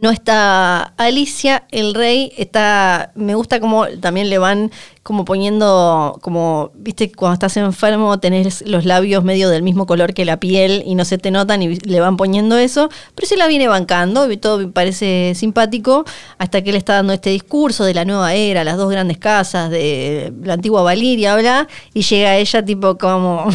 No 0.00 0.10
está 0.10 0.94
Alicia, 0.96 1.64
el 1.70 1.92
rey, 1.92 2.32
está, 2.38 3.12
me 3.14 3.34
gusta 3.34 3.60
como 3.60 3.86
también 4.00 4.30
le 4.30 4.38
van 4.38 4.70
como 5.02 5.26
poniendo, 5.26 6.18
como, 6.22 6.70
viste, 6.74 7.12
cuando 7.12 7.34
estás 7.34 7.56
enfermo 7.58 8.18
tenés 8.18 8.62
los 8.66 8.86
labios 8.86 9.24
medio 9.24 9.50
del 9.50 9.62
mismo 9.62 9.84
color 9.84 10.14
que 10.14 10.24
la 10.24 10.38
piel 10.38 10.82
y 10.86 10.94
no 10.94 11.04
se 11.04 11.18
te 11.18 11.30
notan 11.30 11.62
y 11.62 11.76
le 11.76 12.00
van 12.00 12.16
poniendo 12.16 12.56
eso, 12.56 12.88
pero 13.14 13.28
se 13.28 13.36
la 13.36 13.46
viene 13.46 13.68
bancando 13.68 14.30
y 14.30 14.38
todo 14.38 14.58
me 14.58 14.68
parece 14.68 15.32
simpático 15.34 16.04
hasta 16.38 16.62
que 16.62 16.70
él 16.70 16.76
está 16.76 16.94
dando 16.94 17.12
este 17.12 17.30
discurso 17.30 17.84
de 17.84 17.92
la 17.92 18.06
nueva 18.06 18.34
era, 18.34 18.64
las 18.64 18.78
dos 18.78 18.90
grandes 18.90 19.18
casas 19.18 19.70
de 19.70 20.32
la 20.42 20.54
antigua 20.54 20.82
Valiria, 20.82 21.36
bla, 21.36 21.68
y 21.92 22.02
llega 22.02 22.36
ella 22.36 22.64
tipo 22.64 22.96
como 22.96 23.48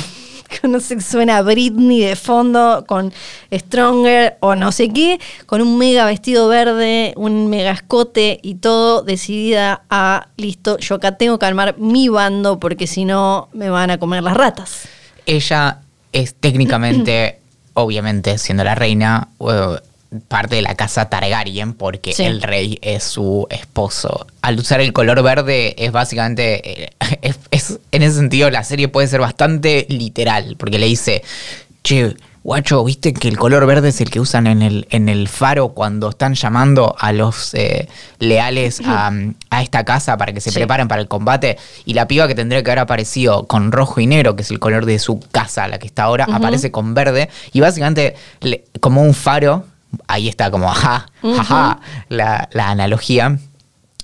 no 0.63 0.79
sé, 0.79 0.99
suena 1.01 1.41
Britney 1.41 2.01
de 2.01 2.15
fondo 2.15 2.85
con 2.87 3.13
Stronger 3.51 4.37
o 4.39 4.55
no 4.55 4.71
sé 4.71 4.89
qué, 4.89 5.19
con 5.45 5.61
un 5.61 5.77
mega 5.77 6.05
vestido 6.05 6.47
verde, 6.47 7.13
un 7.15 7.49
mega 7.49 7.71
escote 7.71 8.39
y 8.41 8.55
todo, 8.55 9.03
decidida 9.03 9.83
a, 9.89 10.27
listo, 10.37 10.77
yo 10.79 10.95
acá 10.95 11.17
tengo 11.17 11.39
que 11.39 11.45
armar 11.45 11.77
mi 11.77 12.09
bando 12.09 12.59
porque 12.59 12.87
si 12.87 13.05
no 13.05 13.49
me 13.53 13.69
van 13.69 13.91
a 13.91 13.97
comer 13.97 14.23
las 14.23 14.35
ratas. 14.35 14.87
Ella 15.25 15.81
es 16.11 16.35
técnicamente, 16.35 17.39
obviamente, 17.73 18.37
siendo 18.37 18.63
la 18.63 18.75
reina, 18.75 19.29
parte 20.27 20.55
de 20.55 20.61
la 20.61 20.75
casa 20.75 21.09
Targaryen, 21.09 21.73
porque 21.73 22.13
Sí. 22.13 22.23
el 22.23 22.41
rey 22.41 22.77
es 22.81 23.03
su 23.03 23.47
esposo. 23.49 24.27
Al 24.41 24.57
usar 24.59 24.79
el 24.81 24.93
color 24.93 25.21
verde, 25.23 25.75
es 25.83 25.91
básicamente. 25.91 26.83
eh, 26.85 26.89
es- 27.21 27.39
es- 27.51 27.79
en 27.91 28.03
ese 28.03 28.15
sentido, 28.17 28.49
la 28.49 28.63
serie 28.63 28.87
puede 28.87 29.07
ser 29.07 29.19
bastante 29.19 29.85
literal, 29.89 30.55
porque 30.57 30.79
le 30.79 30.85
dice. 30.87 31.23
Che, 31.83 32.15
guacho, 32.43 32.83
viste 32.83 33.13
que 33.13 33.27
el 33.27 33.37
color 33.37 33.65
verde 33.67 33.89
es 33.89 34.01
el 34.01 34.09
que 34.09 34.19
usan 34.19 34.47
en 34.47 34.63
el, 34.63 34.87
en 34.89 35.07
el 35.07 35.27
faro 35.27 35.69
cuando 35.69 36.09
están 36.09 36.33
llamando 36.33 36.95
a 36.97 37.11
los 37.13 37.53
eh, 37.53 37.87
leales 38.17 38.81
a, 38.83 39.11
a 39.51 39.61
esta 39.61 39.83
casa 39.85 40.17
para 40.17 40.33
que 40.33 40.41
se 40.41 40.49
Sí. 40.49 40.55
preparen 40.55 40.87
para 40.87 41.01
el 41.01 41.07
combate. 41.07 41.57
Y 41.85 41.93
la 41.93 42.07
piba 42.07 42.27
que 42.27 42.33
tendría 42.33 42.63
que 42.63 42.71
haber 42.71 42.79
aparecido 42.79 43.45
con 43.45 43.71
rojo 43.71 43.99
y 43.99 44.07
negro, 44.07 44.35
que 44.35 44.41
es 44.41 44.49
el 44.49 44.57
color 44.59 44.85
de 44.87 44.97
su 44.97 45.19
casa, 45.19 45.67
la 45.67 45.77
que 45.77 45.85
está 45.85 46.03
ahora, 46.03 46.25
aparece 46.31 46.71
con 46.71 46.95
verde. 46.95 47.29
Y 47.53 47.59
básicamente, 47.59 48.15
le- 48.41 48.63
como 48.79 49.03
un 49.03 49.13
faro, 49.13 49.65
ahí 50.07 50.27
está 50.27 50.51
como, 50.51 50.69
ajá, 50.69 51.07
ajá, 51.23 51.79
la, 52.09 52.49
la 52.51 52.69
analogía. 52.69 53.37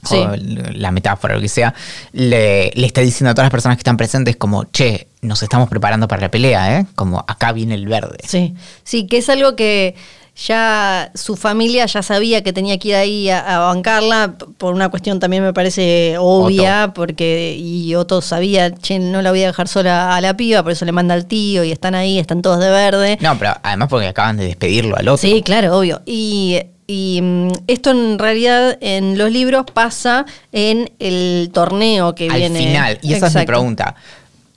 Sí. 0.04 0.16
o 0.16 0.36
la 0.36 0.90
metáfora, 0.90 1.36
lo 1.36 1.42
que 1.42 1.48
sea, 1.48 1.76
le, 2.12 2.72
le 2.74 2.88
está 2.88 3.02
diciendo 3.02 3.30
a 3.30 3.34
todas 3.36 3.46
las 3.46 3.52
personas 3.52 3.78
que 3.78 3.82
están 3.82 3.98
presentes 3.98 4.36
como, 4.36 4.64
che, 4.64 5.10
nos 5.22 5.44
estamos 5.44 5.70
preparando 5.70 6.08
para 6.08 6.24
la 6.24 6.32
pelea, 6.32 6.80
¿eh? 6.80 6.88
Como 6.96 7.24
acá 7.28 7.52
viene 7.52 7.76
el 7.76 7.86
verde. 7.88 8.18
Sí, 8.28 8.56
sí, 8.84 9.06
que 9.06 9.20
es 9.20 9.30
algo 9.30 9.56
que 9.56 9.96
ya 10.36 11.12
su 11.14 11.36
familia 11.36 11.86
ya 11.86 12.02
sabía 12.02 12.42
que 12.42 12.54
tenía 12.54 12.78
que 12.80 12.88
ir 12.90 12.96
ahí 12.96 13.30
a, 13.30 13.40
a 13.56 13.60
bancarla, 13.68 14.36
por 14.58 14.74
una 14.74 14.90
cuestión 14.90 15.20
también 15.20 15.44
me 15.44 15.54
parece 15.54 16.16
obvia, 16.18 16.94
porque 16.96 17.56
y 17.60 17.94
Otto 17.96 18.22
sabía, 18.22 18.74
che, 18.74 18.98
no 19.00 19.22
la 19.22 19.32
voy 19.32 19.44
a 19.44 19.48
dejar 19.48 19.68
sola 19.68 20.16
a 20.16 20.22
la 20.22 20.36
piba, 20.36 20.64
por 20.64 20.72
eso 20.72 20.86
le 20.86 20.94
manda 20.94 21.14
al 21.14 21.26
tío 21.26 21.64
y 21.64 21.72
están 21.72 21.96
ahí, 21.96 22.18
están 22.18 22.42
todos 22.42 22.60
de 22.60 22.70
verde. 22.70 23.18
No, 23.22 23.38
pero 23.38 23.54
además 23.62 23.90
porque 23.90 24.08
acaban 24.08 24.38
de 24.38 24.46
despedirlo 24.46 24.96
al 24.96 25.08
otro. 25.10 25.18
Sí, 25.18 25.42
claro, 25.44 25.78
obvio. 25.78 26.02
Y, 26.06 26.60
y, 26.88 27.20
mm, 27.22 27.50
esto 27.68 27.92
en 27.92 28.18
realidad 28.18 28.78
en 28.82 29.18
los 29.18 29.32
libros 29.32 29.66
pasa 29.74 30.26
en 30.52 30.92
el 31.00 31.52
torneo 31.54 32.16
que 32.16 32.30
al 32.30 32.38
viene. 32.38 32.58
final. 32.60 33.00
Y 33.02 33.14
esa 33.14 33.28
es 33.28 33.36
mi 33.36 33.46
pregunta. 33.46 33.96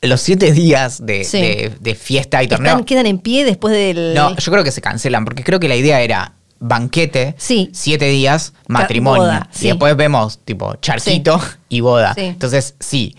Los 0.07 0.21
siete 0.21 0.53
días 0.53 1.05
de, 1.05 1.25
Sí. 1.25 1.41
de- 1.41 1.73
de 1.81 1.95
fiesta 1.95 2.43
y 2.43 2.49
torneo. 2.49 2.73
Están- 2.73 2.85
quedan 2.85 3.07
en 3.07 3.19
pie 3.19 3.45
después 3.45 3.75
del. 3.75 4.15
No, 4.15 4.37
yo 4.37 4.53
creo 4.53 4.65
que 4.65 4.71
se 4.73 4.81
cancelan, 4.81 5.25
porque 5.25 5.43
creo 5.45 5.59
que 5.61 5.69
la 5.69 5.77
idea 5.77 6.01
era 6.01 6.35
banquete, 6.61 7.35
Sí. 7.39 7.71
siete 7.73 8.07
días, 8.07 8.53
matrimonio. 8.69 9.23
boda, 9.23 9.49
y 9.55 9.59
sí. 9.59 9.67
después 9.69 9.97
vemos 9.97 10.39
tipo 10.45 10.75
charquito 10.77 11.41
y 11.69 11.81
boda. 11.81 12.15
Sí. 12.15 12.23
Entonces, 12.23 12.75
sí. 12.81 13.17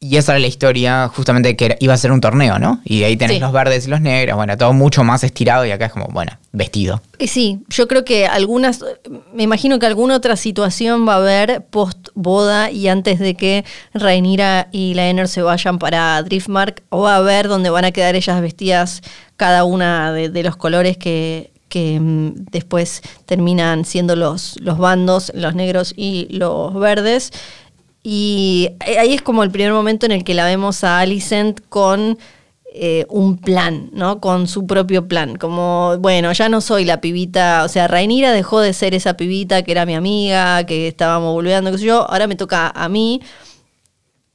Y 0.00 0.16
esa 0.16 0.30
era 0.32 0.38
la 0.38 0.46
historia, 0.46 1.08
justamente 1.12 1.56
que 1.56 1.64
era- 1.64 1.76
iba 1.80 1.92
a 1.92 1.96
ser 1.96 2.12
un 2.12 2.20
torneo, 2.20 2.60
¿no? 2.60 2.80
Y 2.84 3.00
de 3.00 3.06
ahí 3.06 3.16
tenés 3.16 3.36
Sí. 3.38 3.40
los 3.40 3.50
verdes 3.50 3.86
y 3.86 3.90
los 3.90 4.00
negros, 4.00 4.36
bueno, 4.36 4.56
todo 4.56 4.72
mucho 4.72 5.02
más 5.02 5.24
estirado 5.24 5.66
y 5.66 5.72
acá 5.72 5.86
es 5.86 5.92
como, 5.92 6.06
bueno, 6.12 6.38
vestido. 6.52 7.02
Y 7.18 7.26
sí, 7.26 7.58
yo 7.68 7.88
creo 7.88 8.04
que 8.04 8.24
algunas, 8.28 8.84
me 9.34 9.42
imagino 9.42 9.80
que 9.80 9.86
alguna 9.86 10.14
otra 10.14 10.36
situación 10.36 11.06
va 11.06 11.14
a 11.14 11.16
haber 11.16 11.62
post 11.68 12.10
boda 12.14 12.70
y 12.70 12.86
antes 12.86 13.18
de 13.18 13.34
que 13.34 13.64
Rhaenyra 13.92 14.68
y 14.70 14.94
Laenor 14.94 15.26
se 15.26 15.42
vayan 15.42 15.80
para 15.80 16.22
Driftmark, 16.22 16.84
o 16.90 17.00
va 17.02 17.14
a 17.14 17.16
haber 17.16 17.48
donde 17.48 17.68
van 17.70 17.84
a 17.84 17.90
quedar 17.90 18.14
ellas 18.14 18.40
vestidas 18.40 19.02
cada 19.36 19.64
una 19.64 20.12
de, 20.12 20.28
de 20.28 20.42
los 20.44 20.54
colores 20.56 20.96
que, 20.96 21.50
que 21.68 21.98
mm, 21.98 22.46
después 22.52 23.02
terminan 23.26 23.84
siendo 23.84 24.14
los, 24.14 24.60
los 24.60 24.78
bandos, 24.78 25.32
los 25.34 25.56
negros 25.56 25.92
y 25.96 26.28
los 26.30 26.72
verdes. 26.74 27.32
Y 28.02 28.70
ahí 28.80 29.14
es 29.14 29.22
como 29.22 29.42
el 29.42 29.50
primer 29.50 29.72
momento 29.72 30.06
en 30.06 30.12
el 30.12 30.24
que 30.24 30.34
la 30.34 30.46
vemos 30.46 30.84
a 30.84 31.00
Alicent 31.00 31.60
con 31.68 32.18
eh, 32.74 33.06
un 33.08 33.38
plan, 33.38 33.90
¿no? 33.92 34.20
Con 34.20 34.46
su 34.46 34.66
propio 34.66 35.08
plan. 35.08 35.36
Como, 35.36 35.96
bueno, 35.98 36.32
ya 36.32 36.48
no 36.48 36.60
soy 36.60 36.84
la 36.84 37.00
pibita, 37.00 37.64
o 37.64 37.68
sea, 37.68 37.88
Rainira 37.88 38.30
dejó 38.32 38.60
de 38.60 38.72
ser 38.72 38.94
esa 38.94 39.16
pibita 39.16 39.62
que 39.62 39.72
era 39.72 39.86
mi 39.86 39.94
amiga, 39.94 40.64
que 40.64 40.86
estábamos 40.86 41.32
volviendo, 41.32 41.72
qué 41.72 41.78
sé 41.78 41.86
yo, 41.86 42.08
ahora 42.08 42.26
me 42.26 42.36
toca 42.36 42.68
a 42.68 42.88
mí. 42.88 43.20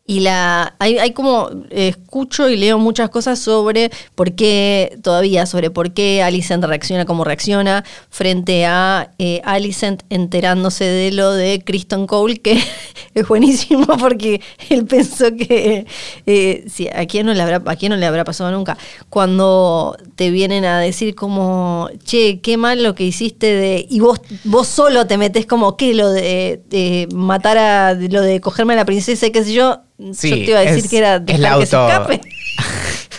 Y 0.06 0.20
la 0.20 0.76
hay, 0.80 0.98
hay 0.98 1.12
como 1.12 1.50
eh, 1.70 1.88
escucho 1.88 2.50
y 2.50 2.58
leo 2.58 2.78
muchas 2.78 3.10
cosas 3.10 3.40
sobre 3.40 3.90
por 4.16 4.34
qué, 4.34 5.00
todavía, 5.02 5.46
sobre 5.46 5.70
por 5.70 5.94
qué 5.94 6.22
Alicent 6.22 6.62
reacciona 6.66 7.06
como 7.06 7.24
reacciona 7.24 7.86
frente 8.10 8.66
a 8.66 9.12
eh, 9.18 9.40
Alicent 9.46 10.04
enterándose 10.10 10.84
de 10.84 11.12
lo 11.14 11.32
de 11.32 11.64
Kristen 11.64 12.06
Cole, 12.06 12.42
que 12.42 12.62
es 13.14 13.28
buenísimo 13.30 13.86
porque 13.98 14.42
él 14.70 14.86
pensó 14.86 15.34
que 15.38 15.86
eh, 16.26 16.66
sí, 16.68 16.90
a 16.94 17.06
quién 17.06 17.26
no 17.26 17.34
le 17.34 17.42
habrá, 17.42 17.62
a 17.66 17.76
quién 17.78 17.92
no 17.92 17.96
le 17.96 18.06
habrá 18.06 18.26
pasado 18.26 18.52
nunca. 18.52 18.78
Cuando 19.10 19.96
te 20.16 20.32
vienen 20.32 20.66
a 20.66 20.80
decir 20.80 21.16
como, 21.16 21.90
che, 22.04 22.42
qué 22.42 22.58
mal 22.58 22.84
lo 22.84 22.94
que 22.94 23.06
hiciste 23.06 23.48
de. 23.48 23.88
Y 23.90 24.02
vos, 24.02 24.20
vos 24.44 24.68
solo 24.68 25.08
te 25.08 25.18
metes 25.18 25.46
como, 25.46 25.78
¿qué? 25.78 25.94
Lo 25.94 26.12
de, 26.12 26.62
de 26.70 27.08
matar 27.14 27.58
a. 27.58 27.94
lo 27.94 28.22
de 28.22 28.42
cogerme 28.42 28.74
a 28.74 28.78
la 28.78 28.86
princesa 28.86 29.28
y 29.28 29.32
qué 29.32 29.46
sé 29.46 29.54
yo. 29.54 29.80
Sí, 30.14 30.30
yo 30.30 30.36
te 30.36 30.52
iba 30.52 30.60
a 30.60 30.64
decir 30.64 30.84
es- 30.86 30.90
que 30.90 30.98
era 30.98 31.22
es 31.26 31.40
la 31.40 31.58
que 31.60 31.66
se 31.66 31.76
auto- 31.76 31.88
escape. 31.90 32.22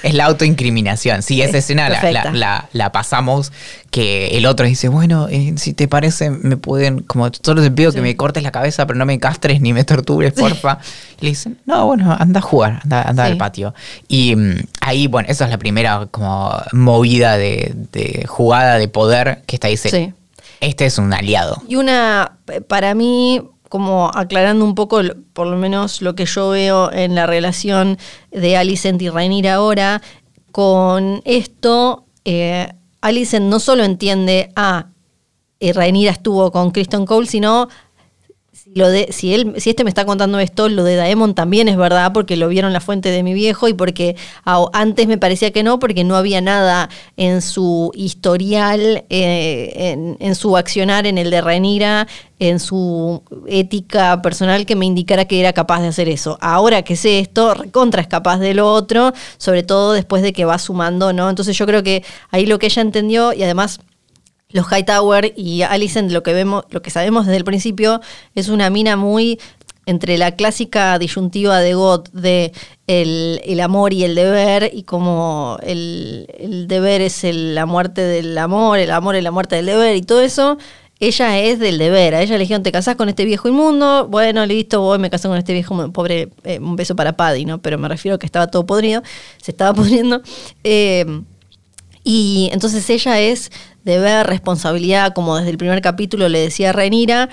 Es 0.03 0.13
la 0.13 0.27
autoincriminación. 0.27 1.23
Sí, 1.23 1.41
esa 1.41 1.57
Es 1.57 1.65
escena 1.65 1.89
la, 1.89 1.99
perfecta. 1.99 2.25
la- 2.33 2.39
la- 2.39 2.69
la 2.75 2.93
pasamos 2.93 3.53
que 3.91 4.37
el 4.37 4.45
otro 4.45 4.67
dice, 4.67 4.89
bueno, 4.89 5.29
eh, 5.31 5.55
si 5.57 5.73
te 5.73 5.89
parece, 5.89 6.29
me 6.29 6.59
pueden, 6.59 6.99
como 7.01 7.31
solo 7.43 7.63
te 7.63 7.71
pido 7.71 7.91
Sí. 7.91 7.97
que 7.97 8.03
me 8.03 8.15
cortes 8.15 8.43
la 8.43 8.51
cabeza, 8.53 8.87
pero 8.87 8.99
no 8.99 9.07
me 9.07 9.19
castres 9.19 9.63
ni 9.63 9.73
me 9.73 9.83
tortures, 9.85 10.35
porfa. 10.35 10.79
Y 11.21 11.25
le 11.25 11.29
dicen, 11.31 11.59
no, 11.65 11.87
bueno, 11.87 12.15
anda 12.21 12.41
a 12.41 12.43
jugar, 12.43 12.81
anda, 12.83 13.01
anda 13.03 13.25
Sí. 13.25 13.33
al 13.33 13.39
patio. 13.39 13.75
Y 14.07 14.37
mm, 14.37 14.55
ahí, 14.83 15.07
bueno, 15.07 15.27
esa 15.31 15.45
es 15.47 15.51
la 15.51 15.57
primera 15.59 16.07
como 16.11 16.53
movida 16.73 17.39
de, 17.39 17.73
de 17.93 18.27
jugada 18.29 18.77
de 18.77 18.89
poder 18.89 19.41
que 19.47 19.57
está 19.57 19.69
dice, 19.69 19.89
Sí. 19.89 20.13
este 20.61 20.85
es 20.85 20.99
un 20.99 21.15
aliado. 21.15 21.63
Y 21.67 21.77
una, 21.77 22.33
para 22.69 22.95
mí, 22.95 23.41
como 23.75 24.09
aclarando 24.15 24.65
un 24.65 24.77
poco, 24.77 25.01
por 25.33 25.49
lo 25.49 25.57
menos 25.57 26.01
lo 26.01 26.15
que 26.15 26.27
yo 26.27 26.51
veo 26.51 26.93
en 26.93 27.17
la 27.17 27.27
relación 27.27 27.99
de 28.31 28.57
Alicent 28.57 29.03
y 29.03 29.09
Rhaenyra 29.09 29.55
ahora, 29.55 30.01
con 30.53 31.23
esto, 31.25 32.05
eh, 32.25 32.69
Alicent 33.01 33.47
no 33.47 33.59
solo 33.59 33.83
entiende, 33.83 34.51
ah, 34.55 34.91
eh, 35.59 35.73
Rhaenyra 35.73 36.13
estuvo 36.13 36.53
con 36.53 36.71
Kristen 36.71 37.05
Cole, 37.05 37.27
sino 37.27 37.67
si, 37.67 37.73
lo 38.75 38.89
de, 38.89 39.09
si, 39.11 39.35
él, 39.35 39.55
si 39.59 39.71
este 39.71 39.85
me 39.85 39.91
está 39.91 40.05
contando 40.05 40.39
esto, 40.41 40.69
lo 40.69 40.85
de 40.85 40.97
Daemon 40.97 41.35
también 41.35 41.69
es 41.69 41.77
verdad, 41.77 42.13
porque 42.13 42.37
lo 42.37 42.49
vieron 42.49 42.73
la 42.73 42.81
fuente 42.81 43.11
de 43.11 43.23
mi 43.23 43.33
viejo 43.33 43.69
y 43.69 43.75
porque 43.75 44.17
antes 44.73 45.07
me 45.07 45.17
parecía 45.17 45.53
que 45.53 45.63
no, 45.63 45.79
porque 45.79 46.03
no 46.03 46.17
había 46.17 46.41
nada 46.41 46.91
en 47.17 47.41
su 47.41 47.93
historial, 47.95 49.05
eh, 49.11 49.73
en, 49.77 50.17
en 50.19 50.35
su 50.35 50.57
accionar, 50.57 51.07
en 51.07 51.19
el 51.19 51.31
de 51.31 51.41
Rhaenyra, 51.41 52.09
en 52.41 52.59
su 52.59 53.23
ética 53.47 54.21
personal 54.23 54.67
que 54.67 54.75
me 54.75 54.87
indicara 54.87 55.25
que 55.25 55.39
era 55.39 55.53
capaz 55.53 55.81
de 55.81 55.89
hacer 55.89 56.09
eso. 56.09 56.37
Ahora 56.41 56.83
que 56.83 56.97
sé 56.97 57.21
esto, 57.21 57.55
recontra 57.55 58.03
es 58.03 58.09
capaz 58.09 58.39
de 58.39 58.55
lo 58.55 58.73
otro, 58.73 59.13
sobre 59.39 59.63
todo 59.63 59.93
después 59.93 60.23
de 60.23 60.33
que 60.33 60.45
va 60.45 60.59
sumando, 60.59 61.13
¿no? 61.13 61.31
Entonces 61.31 61.57
yo 61.57 61.67
creo 61.67 61.83
que 61.83 62.03
ahí 62.31 62.47
lo 62.47 62.59
que 62.59 62.67
ella 62.67 62.83
entendió 62.83 63.33
y 63.33 63.45
además 63.45 63.81
los 64.55 64.67
Hightower 64.71 65.35
y 65.37 65.63
Alicent, 65.63 66.13
lo 66.13 66.23
que 66.23 66.33
vemos, 66.33 66.65
lo 66.71 66.81
que 66.81 66.91
sabemos 66.91 67.27
desde 67.27 67.39
el 67.39 67.45
principio, 67.45 68.01
es 68.37 68.49
una 68.49 68.71
mina 68.71 68.97
muy 68.97 69.41
entre 69.85 70.17
la 70.17 70.37
clásica 70.37 70.97
disyuntiva 70.99 71.59
de 71.59 71.75
God 71.75 72.09
de 72.13 72.53
el, 72.87 73.41
el 73.45 73.61
amor 73.61 73.93
y 73.93 74.05
el 74.05 74.15
deber, 74.15 74.71
y 74.73 74.85
como 74.85 75.59
el, 75.63 76.29
el 76.39 76.69
deber 76.69 77.03
es 77.03 77.25
la 77.25 77.67
muerte 77.67 78.01
del 78.01 78.39
amor, 78.39 78.79
el 78.79 78.93
amor 78.93 79.17
es 79.17 79.25
la 79.25 79.33
muerte 79.33 79.57
del 79.57 79.67
deber, 79.67 79.97
y 79.97 80.03
todo 80.03 80.21
eso, 80.21 80.57
ella 81.01 81.41
es 81.41 81.59
del 81.59 81.77
deber. 81.77 82.15
A 82.15 82.23
ella 82.23 82.35
le 82.35 82.45
dijeron, 82.45 82.63
te 82.63 82.71
casás 82.71 82.95
con 82.95 83.09
este 83.09 83.25
viejo 83.25 83.49
inmundo, 83.49 84.07
bueno, 84.09 84.47
listo, 84.47 84.81
voy, 84.81 85.01
me 85.01 85.11
casé 85.11 85.27
con 85.27 85.37
este 85.37 85.53
viejo 85.53 85.91
pobre, 85.91 86.29
eh, 86.45 86.61
un 86.61 86.77
beso 86.77 86.95
para 86.95 87.17
Paddy, 87.17 87.45
¿no? 87.45 87.59
Pero 87.59 87.77
me 87.77 87.89
refiero 87.89 88.15
a 88.15 88.19
que 88.21 88.27
estaba 88.27 88.47
todo 88.47 88.65
podrido, 88.67 89.03
se 89.43 89.51
estaba 89.51 89.75
pudriendo. 89.75 90.23
Eh, 90.63 91.05
y 92.05 92.51
entonces 92.53 92.89
ella 92.91 93.19
es 93.19 93.51
deber, 93.85 94.27
responsabilidad, 94.27 95.13
como 95.15 95.37
desde 95.37 95.51
el 95.51 95.59
primer 95.59 95.81
capítulo 95.83 96.29
le 96.29 96.41
decía 96.41 96.73
Renira, 96.73 97.29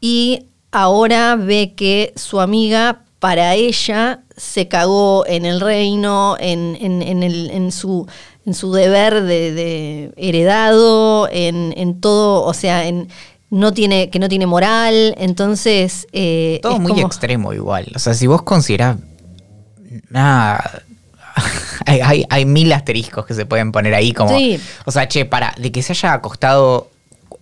y 0.00 0.46
ahora 0.72 1.36
ve 1.36 1.74
que 1.76 2.12
su 2.16 2.40
amiga, 2.40 3.02
para 3.18 3.54
ella, 3.54 4.20
se 4.36 4.66
cagó 4.68 5.24
en 5.26 5.44
el 5.44 5.60
reino, 5.60 6.36
en, 6.40 6.76
en- 6.80 7.02
en 7.02 7.22
el- 7.22 7.50
en 7.50 7.70
su, 7.70 8.06
en 8.44 8.54
su 8.54 8.72
deber 8.72 9.22
de, 9.22 9.52
de 9.52 10.12
heredado, 10.16 11.28
en, 11.30 11.72
en 11.76 12.00
todo, 12.00 12.42
o 12.44 12.52
sea, 12.54 12.86
en 12.88 13.08
no 13.50 13.72
tiene, 13.74 14.08
que 14.08 14.18
no 14.18 14.30
tiene 14.30 14.46
moral, 14.46 15.14
entonces... 15.18 16.06
eh, 16.12 16.58
Todo 16.62 16.72
es 16.76 16.80
muy 16.80 16.92
como- 16.92 17.06
extremo 17.06 17.52
igual. 17.52 17.86
O 17.94 17.98
sea, 17.98 18.14
si 18.14 18.26
vos 18.26 18.40
considerás. 18.42 18.96
Nada. 20.08 20.82
hay, 21.86 22.00
hay, 22.00 22.24
hay 22.30 22.44
mil 22.44 22.72
asteriscos 22.72 23.26
que 23.26 23.34
se 23.34 23.46
pueden 23.46 23.72
poner 23.72 23.94
ahí 23.94 24.12
como. 24.12 24.36
Sí. 24.36 24.60
O 24.84 24.90
sea, 24.90 25.08
che, 25.08 25.24
para, 25.24 25.54
de 25.58 25.70
que 25.72 25.82
se 25.82 25.92
haya 25.92 26.12
acostado. 26.14 26.90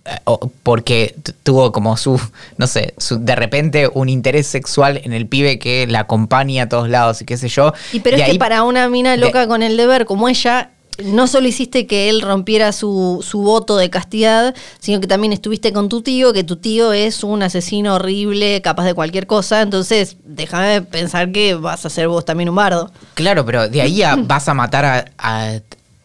eh, 0.05 0.17
o- 0.25 0.51
Porque 0.63 1.15
tuvo 1.43 1.71
como 1.71 1.95
su, 1.97 2.19
no 2.57 2.67
sé, 2.67 2.93
su, 2.97 3.23
de 3.23 3.35
repente 3.35 3.89
un 3.93 4.09
interés 4.09 4.47
sexual 4.47 4.99
en 5.03 5.13
el 5.13 5.27
pibe 5.27 5.59
que 5.59 5.85
la 5.87 6.01
acompaña 6.01 6.63
a 6.63 6.69
todos 6.69 6.89
lados 6.89 7.21
y 7.21 7.25
qué 7.25 7.37
sé 7.37 7.49
yo. 7.49 7.73
Y 7.93 7.99
pero 7.99 8.17
de 8.17 8.23
es 8.23 8.29
que 8.31 8.39
para 8.39 8.63
una 8.63 8.87
mina 8.89 9.11
de- 9.11 9.17
loca 9.17 9.47
con 9.47 9.61
el 9.63 9.77
deber 9.77 10.05
como 10.05 10.27
ella, 10.29 10.71
no 11.03 11.25
solo 11.27 11.47
hiciste 11.47 11.87
que 11.87 12.09
él 12.09 12.21
rompiera 12.21 12.71
su, 12.71 13.25
su 13.27 13.41
voto 13.41 13.77
de 13.77 13.89
castidad, 13.89 14.53
sino 14.79 14.99
que 15.01 15.07
también 15.07 15.33
estuviste 15.33 15.73
con 15.73 15.89
tu 15.89 16.01
tío, 16.01 16.31
que 16.33 16.43
tu 16.43 16.57
tío 16.57 16.93
es 16.93 17.23
un 17.23 17.41
asesino 17.43 17.95
horrible, 17.95 18.61
capaz 18.61 18.83
de 18.85 18.93
cualquier 18.93 19.25
cosa. 19.27 19.61
Entonces, 19.61 20.17
déjame 20.25 20.81
pensar 20.81 21.31
que 21.31 21.55
vas 21.55 21.85
a 21.85 21.89
ser 21.89 22.07
vos 22.07 22.25
también 22.25 22.49
un 22.49 22.55
bardo. 22.55 22.91
Claro, 23.15 23.45
pero 23.45 23.67
de 23.67 23.81
ahí 23.81 24.03
a 24.03 24.15
vas 24.19 24.47
a 24.47 24.53
matar 24.53 24.85
a, 24.85 25.05
a- 25.17 25.59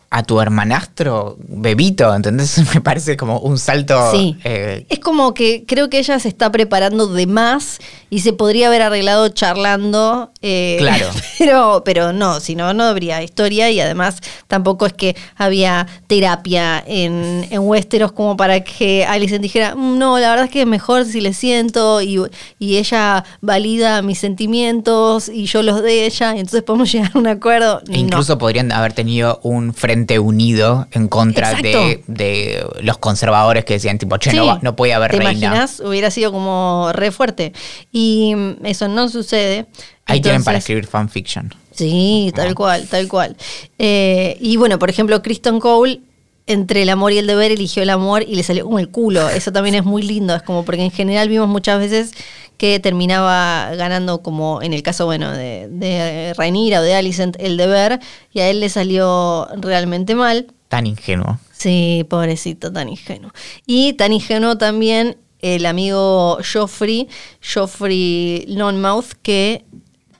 a 0.08 0.22
tu 0.22 0.40
hermanastro 0.40 1.36
bebito, 1.48 2.14
¿entendés? 2.14 2.56
Me 2.74 2.80
parece 2.80 3.16
como 3.16 3.40
un 3.40 3.58
salto. 3.58 4.12
Sí. 4.12 4.36
eh, 4.44 4.86
Es 4.88 5.00
como 5.00 5.34
que 5.34 5.64
creo 5.66 5.90
que 5.90 5.98
ella 5.98 6.18
se 6.20 6.28
está 6.28 6.50
preparando 6.52 7.08
de 7.08 7.26
más 7.26 7.80
y 8.10 8.20
se 8.20 8.32
podría 8.32 8.68
haber 8.68 8.82
arreglado 8.82 9.28
charlando. 9.30 10.30
eh, 10.42 10.76
Claro. 10.78 11.06
Pero, 11.38 11.82
pero 11.84 12.12
no, 12.14 12.40
si 12.40 12.54
no, 12.54 12.72
no 12.72 12.84
habría 12.84 13.22
historia 13.22 13.70
y 13.70 13.78
además 13.78 14.16
tampoco 14.48 14.86
es 14.86 14.94
que 14.94 15.14
había 15.36 15.86
terapia 16.06 16.82
en, 16.86 17.46
en 17.50 17.60
Westeros 17.60 18.12
como 18.12 18.36
para 18.38 18.60
que 18.64 19.04
Alicent 19.04 19.42
dijera, 19.42 19.74
"Mm, 19.76 19.98
no, 19.98 20.18
la 20.18 20.30
verdad 20.30 20.46
es 20.46 20.50
que 20.50 20.62
es 20.62 20.66
mejor 20.66 21.04
si 21.04 21.20
le 21.20 21.34
siento 21.34 22.00
y, 22.00 22.18
y 22.58 22.78
ella 22.78 23.22
valida 23.42 24.00
mis 24.02 24.18
sentimientos 24.18 25.28
y 25.28 25.44
yo 25.46 25.62
los 25.62 25.82
de 25.82 26.06
ella 26.06 26.34
y 26.34 26.40
entonces 26.40 26.62
podemos 26.62 26.90
llegar 26.92 27.10
a 27.14 27.18
un 27.18 27.26
acuerdo. 27.26 27.82
e 27.90 27.98
incluso 27.98 28.38
podrían 28.38 28.72
haber 28.72 28.92
tenido 28.94 29.40
un 29.42 29.74
frente 29.74 30.18
unido 30.18 30.86
en 30.92 31.08
contra 31.08 31.54
de, 31.54 32.02
de 32.06 32.66
los 32.80 32.96
conservadores 32.98 33.64
que 33.64 33.74
decían, 33.74 33.98
tipo, 33.98 34.16
che, 34.16 34.32
no, 34.32 34.42
Sí. 34.42 34.48
va- 34.48 34.58
no 34.62 34.74
puede 34.74 34.94
haber 34.94 35.10
¿Te 35.10 35.18
reina. 35.18 35.32
imaginas? 35.32 35.80
Hubiera 35.80 36.10
sido 36.10 36.32
como 36.32 36.90
re 36.92 37.10
fuerte. 37.12 37.52
Y 37.96 38.34
mm, 38.36 38.66
eso 38.66 38.88
no 38.88 39.08
sucede. 39.08 39.64
Ahí 40.04 40.20
tienen 40.20 40.44
para 40.44 40.58
escribir 40.58 40.86
fanfiction. 40.86 41.54
Sí, 41.72 42.30
tal 42.34 42.54
cual, 42.54 42.86
tal 42.88 43.08
cual. 43.08 43.38
Eh, 43.78 44.36
y 44.38 44.58
bueno, 44.58 44.78
por 44.78 44.90
ejemplo, 44.90 45.22
Kristen 45.22 45.60
Cole, 45.60 46.02
entre 46.46 46.82
el 46.82 46.90
amor 46.90 47.12
y 47.12 47.18
el 47.18 47.26
deber, 47.26 47.52
eligió 47.52 47.82
el 47.82 47.88
amor 47.88 48.22
y 48.22 48.34
le 48.34 48.42
salió 48.42 48.66
como 48.66 48.78
el 48.80 48.90
culo. 48.90 49.30
Eso 49.30 49.50
también 49.50 49.76
es 49.76 49.84
muy 49.84 50.02
lindo. 50.02 50.34
Es 50.34 50.42
como 50.42 50.62
porque 50.66 50.82
en 50.82 50.90
general 50.90 51.30
vimos 51.30 51.48
muchas 51.48 51.78
veces 51.78 52.12
que 52.58 52.80
terminaba 52.80 53.74
ganando, 53.76 54.20
como 54.20 54.60
en 54.60 54.74
el 54.74 54.82
caso, 54.82 55.06
bueno, 55.06 55.32
de, 55.32 55.66
de 55.70 56.34
Rhaenyra 56.36 56.80
o 56.80 56.82
de 56.82 56.94
Alicent, 56.96 57.36
el 57.40 57.56
deber, 57.56 57.98
y 58.30 58.40
a 58.40 58.50
él 58.50 58.60
le 58.60 58.68
salió 58.68 59.48
realmente 59.56 60.14
mal. 60.14 60.48
Tan 60.68 60.86
ingenuo. 60.86 61.38
Sí, 61.52 62.04
pobrecito, 62.10 62.70
tan 62.70 62.90
ingenuo. 62.90 63.32
Y 63.64 63.94
tan 63.94 64.12
ingenuo 64.12 64.58
también 64.58 65.16
el 65.40 65.66
amigo 65.66 66.38
Joffrey, 66.52 67.08
Joffrey 67.42 68.44
Longmouth, 68.48 69.12
que 69.22 69.64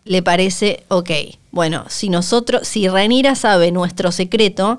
le 0.05 0.23
parece, 0.23 0.85
ok, 0.89 1.11
bueno, 1.51 1.85
si 1.89 2.09
nosotros, 2.09 2.67
si 2.69 2.89
Rhaenyra 2.89 3.35
sabe 3.35 3.73
nuestro 3.73 4.13
secreto, 4.13 4.79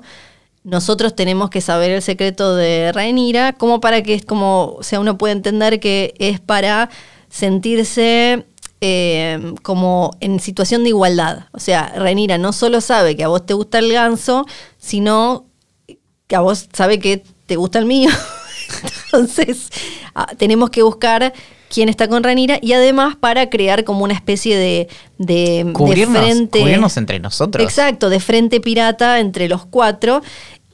nosotros 0.64 1.14
tenemos 1.14 1.50
que 1.50 1.60
saber 1.60 1.90
el 1.90 2.02
secreto 2.02 2.54
de 2.54 2.92
Rhaenyra, 2.92 3.52
como 3.54 3.80
para 3.80 4.02
que 4.02 4.14
es 4.14 4.24
como, 4.24 4.76
o 4.78 4.82
sea, 4.82 5.00
uno 5.00 5.18
puede 5.18 5.32
entender 5.32 5.80
que 5.80 6.14
es 6.18 6.40
para 6.40 6.90
sentirse 7.28 8.44
eh, 8.80 9.54
como 9.62 10.12
en 10.20 10.40
situación 10.40 10.82
de 10.82 10.90
igualdad. 10.90 11.46
O 11.52 11.58
sea, 11.58 11.92
Rhaenyra 11.96 12.38
no 12.38 12.52
solo 12.52 12.80
sabe 12.80 13.16
que 13.16 13.24
a 13.24 13.28
vos 13.28 13.44
te 13.44 13.54
gusta 13.54 13.78
el 13.78 13.92
ganso, 13.92 14.46
sino 14.78 15.46
que 16.26 16.36
a 16.36 16.40
vos 16.40 16.68
sabe 16.72 16.98
que 16.98 17.24
te 17.46 17.56
gusta 17.56 17.78
el 17.78 17.86
mío. 17.86 18.10
Entonces, 19.12 19.70
ah, 20.14 20.28
tenemos 20.36 20.70
que 20.70 20.82
buscar 20.82 21.32
quién 21.68 21.88
está 21.88 22.08
con 22.08 22.22
Ranira 22.22 22.58
y 22.62 22.72
además 22.72 23.16
para 23.16 23.50
crear 23.50 23.84
como 23.84 24.04
una 24.04 24.14
especie 24.14 24.56
de, 24.56 24.88
de, 25.18 25.64
de 25.64 25.72
Cubrirnos, 25.72 26.22
frente. 26.22 26.60
cubrirnos 26.60 26.96
entre 26.96 27.18
nosotros. 27.20 27.62
Exacto, 27.64 28.10
de 28.10 28.20
frente 28.20 28.60
pirata 28.60 29.20
entre 29.20 29.48
los 29.48 29.66
cuatro. 29.66 30.22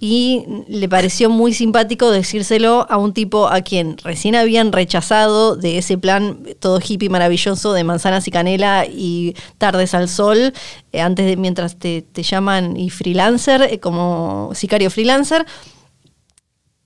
Y 0.01 0.45
le 0.68 0.86
pareció 0.86 1.30
muy 1.30 1.55
simpático 1.55 2.11
decírselo 2.11 2.86
a 2.90 2.99
un 2.99 3.14
tipo 3.14 3.49
a 3.49 3.62
quien 3.62 3.97
recién 3.99 4.34
habían 4.34 4.70
rechazado 4.70 5.57
de 5.57 5.78
ese 5.78 5.97
plan 5.97 6.40
todo 6.59 6.78
hippie 6.78 7.09
maravilloso 7.09 7.72
de 7.72 7.84
manzanas 7.84 8.28
y 8.28 8.30
canela 8.30 8.84
y 8.86 9.34
tardes 9.57 9.95
al 9.95 10.11
sol, 10.11 10.53
eh, 10.92 11.01
antes 11.01 11.24
de 11.24 11.36
mientras 11.38 11.78
te, 11.78 12.03
te 12.03 12.22
llaman 12.22 12.76
y 12.76 12.90
freelancer, 12.90 13.62
eh, 13.62 13.80
como 13.80 14.51
sicario 14.53 14.90
freelancer. 14.90 15.47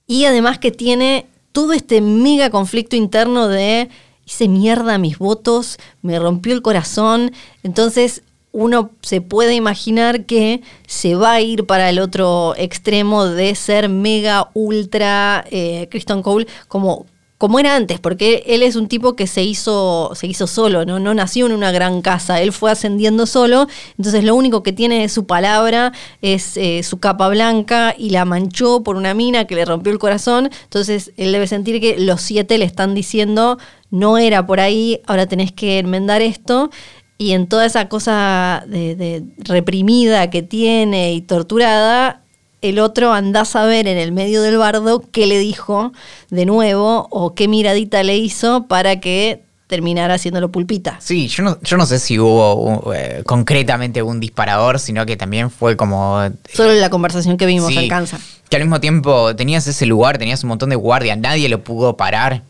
Y 0.09 0.25
además 0.25 0.57
que 0.57 0.71
tiene 0.71 1.27
todo 1.51 1.71
este 1.73 2.01
mega 2.01 2.49
conflicto 2.49 2.95
interno 2.95 3.47
de 3.47 3.89
hice 4.25 4.47
mierda 4.47 4.97
mis 4.97 5.19
votos, 5.19 5.77
me 6.01 6.17
rompió 6.17 6.55
el 6.55 6.63
corazón. 6.63 7.31
Entonces 7.61 8.23
uno 8.51 8.89
se 9.01 9.21
puede 9.21 9.53
imaginar 9.53 10.25
que 10.25 10.63
se 10.87 11.13
va 11.13 11.33
a 11.33 11.41
ir 11.41 11.67
para 11.67 11.91
el 11.91 11.99
otro 11.99 12.55
extremo 12.57 13.27
de 13.27 13.53
ser 13.53 13.87
mega, 13.87 14.49
ultra 14.55 15.45
eh, 15.51 15.87
Kristen 15.91 16.23
Cole 16.23 16.47
como, 16.67 17.05
como 17.39 17.57
era 17.57 17.77
antes, 17.77 18.01
porque 18.01 18.43
él 18.47 18.63
es 18.63 18.75
un 18.75 18.89
tipo 18.89 19.15
que 19.15 19.25
se 19.25 19.43
hizo, 19.43 20.11
se 20.13 20.27
hizo 20.27 20.45
solo, 20.45 20.83
¿no? 20.83 20.99
no 20.99 21.13
nació 21.13 21.45
en 21.45 21.53
una 21.53 21.71
gran 21.71 22.01
casa, 22.01 22.41
él 22.41 22.51
fue 22.51 22.69
ascendiendo 22.69 23.25
solo, 23.25 23.65
entonces 23.97 24.25
lo 24.25 24.35
único 24.35 24.61
que 24.61 24.73
tiene 24.73 25.05
es 25.05 25.13
su 25.13 25.25
palabra, 25.25 25.93
es 26.21 26.57
eh, 26.57 26.83
su 26.83 26.99
capa 26.99 27.29
blanca 27.29 27.95
y 27.97 28.09
la 28.09 28.25
manchó 28.25 28.83
por 28.83 28.97
una 28.97 29.13
mina 29.13 29.45
que 29.45 29.55
le 29.55 29.63
rompió 29.63 29.93
el 29.93 29.99
corazón, 29.99 30.49
entonces 30.63 31.13
él 31.15 31.31
debe 31.31 31.47
sentir 31.47 31.79
que 31.79 31.97
los 31.97 32.21
siete 32.21 32.57
le 32.57 32.65
están 32.65 32.93
diciendo, 32.93 33.57
no 33.89 34.17
era 34.17 34.45
por 34.45 34.59
ahí, 34.59 34.99
ahora 35.07 35.25
tenés 35.25 35.53
que 35.53 35.79
enmendar 35.79 36.21
esto. 36.21 36.69
Y 37.17 37.31
en 37.33 37.47
toda 37.47 37.65
esa 37.65 37.89
cosa 37.89 38.63
de, 38.67 38.95
de 38.95 39.23
reprimida 39.39 40.29
que 40.29 40.41
tiene 40.41 41.13
y 41.13 41.21
torturada, 41.21 42.21
el 42.61 42.79
otro 42.79 43.13
anda 43.13 43.41
a 43.41 43.45
saber 43.45 43.87
en 43.87 43.97
el 43.97 44.11
medio 44.11 44.41
del 44.41 44.57
bardo 44.57 45.03
qué 45.11 45.27
le 45.27 45.39
dijo 45.39 45.93
de 46.29 46.45
nuevo 46.45 47.07
o 47.09 47.33
qué 47.33 47.47
miradita 47.47 48.03
le 48.03 48.17
hizo 48.17 48.65
para 48.67 48.99
que 48.99 49.41
terminara 49.67 50.15
haciéndolo 50.15 50.49
pulpita. 50.49 50.97
Sí, 50.99 51.27
yo 51.27 51.43
no, 51.43 51.61
yo 51.61 51.77
no 51.77 51.85
sé 51.85 51.99
si 51.99 52.17
hubo 52.17 52.55
uh, 52.55 52.93
eh, 52.93 53.21
concretamente 53.23 54.01
un 54.01 54.19
disparador, 54.19 54.79
sino 54.79 55.05
que 55.05 55.15
también 55.15 55.51
fue 55.51 55.77
como... 55.77 56.19
Solo 56.51 56.73
la 56.73 56.89
conversación 56.89 57.37
que 57.37 57.45
vimos 57.45 57.69
Sí, 57.69 57.77
alcanza. 57.77 58.19
Que 58.49 58.55
al 58.55 58.63
mismo 58.63 58.79
tiempo 58.79 59.35
tenías 59.35 59.67
ese 59.67 59.85
lugar, 59.85 60.17
tenías 60.17 60.43
un 60.43 60.49
montón 60.49 60.71
de 60.71 60.75
guardia, 60.75 61.15
nadie 61.15 61.47
lo 61.49 61.63
pudo 61.63 61.95
parar. 61.97 62.41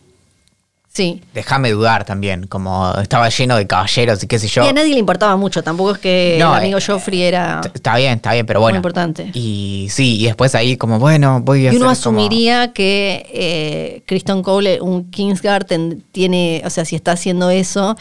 Sí. 0.99 1.21
Déjame 1.33 1.71
dudar 1.71 2.03
también, 2.03 2.45
como 2.47 2.93
estaba 3.01 3.29
lleno 3.29 3.55
de 3.55 3.65
caballeros 3.65 4.21
y 4.21 4.27
qué 4.27 4.37
sé 4.37 4.49
yo. 4.49 4.65
Y 4.65 4.67
a 4.67 4.73
nadie 4.73 4.93
le 4.93 4.99
importaba 4.99 5.37
mucho, 5.37 5.63
tampoco 5.63 5.91
es 5.93 5.99
que 5.99 6.35
No, 6.37 6.51
el 6.57 6.63
amigo 6.63 6.77
eh, 6.77 6.83
Joffrey 6.85 7.21
era... 7.21 7.61
T- 7.61 7.71
Está 7.73 7.95
bien, 7.95 8.15
está 8.15 8.33
bien, 8.33 8.45
pero 8.45 8.59
bueno. 8.59 8.73
Muy 8.73 8.79
importante. 8.79 9.31
Y 9.33 9.87
sí, 9.91 10.17
y 10.19 10.25
después 10.25 10.55
ahí 10.55 10.75
como, 10.75 10.99
bueno, 10.99 11.39
voy 11.39 11.67
a 11.67 11.71
Y 11.71 11.77
uno 11.77 11.85
como- 11.85 11.91
asumiría 11.91 12.73
que 12.73 13.25
eh, 13.33 14.03
Kristen 14.07 14.43
Cole, 14.43 14.81
un 14.81 15.09
Kingsguard, 15.09 15.65
ten- 15.67 16.03
tiene, 16.11 16.61
o 16.65 16.69
sea, 16.69 16.83
si 16.83 16.97
está 16.97 17.13
haciendo 17.13 17.49
eso, 17.49 17.95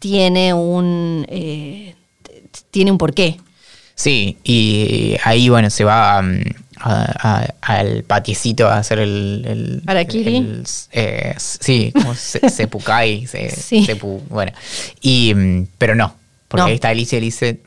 tiene 0.00 0.52
un 0.52 1.24
eh, 1.28 1.94
tiene 2.72 2.90
un 2.90 2.98
porqué. 2.98 3.38
Sí, 3.94 4.38
y 4.42 5.14
ahí, 5.22 5.48
bueno, 5.50 5.70
se 5.70 5.84
va 5.84 6.20
mm, 6.22 6.42
al 6.80 8.02
patiecito 8.04 8.68
a 8.68 8.78
hacer 8.78 8.98
el... 8.98 9.44
el 9.46 9.82
¿Harakiri? 9.86 10.36
el- 10.36 10.64
eh, 10.92 11.34
sí, 11.38 11.92
como 11.92 12.14
se, 12.14 12.48
sepukai, 12.50 13.26
se- 13.26 13.50
Sí. 13.50 13.86
sepu- 13.86 14.20
bueno. 14.28 14.52
Y, 15.00 15.34
mm, 15.34 15.66
pero 15.78 15.94
no, 15.94 16.14
porque 16.48 16.62
No. 16.62 16.66
ahí 16.68 16.74
está 16.74 16.88
Alicia 16.88 17.18
y 17.18 17.20
le 17.20 17.24
dice, 17.26 17.60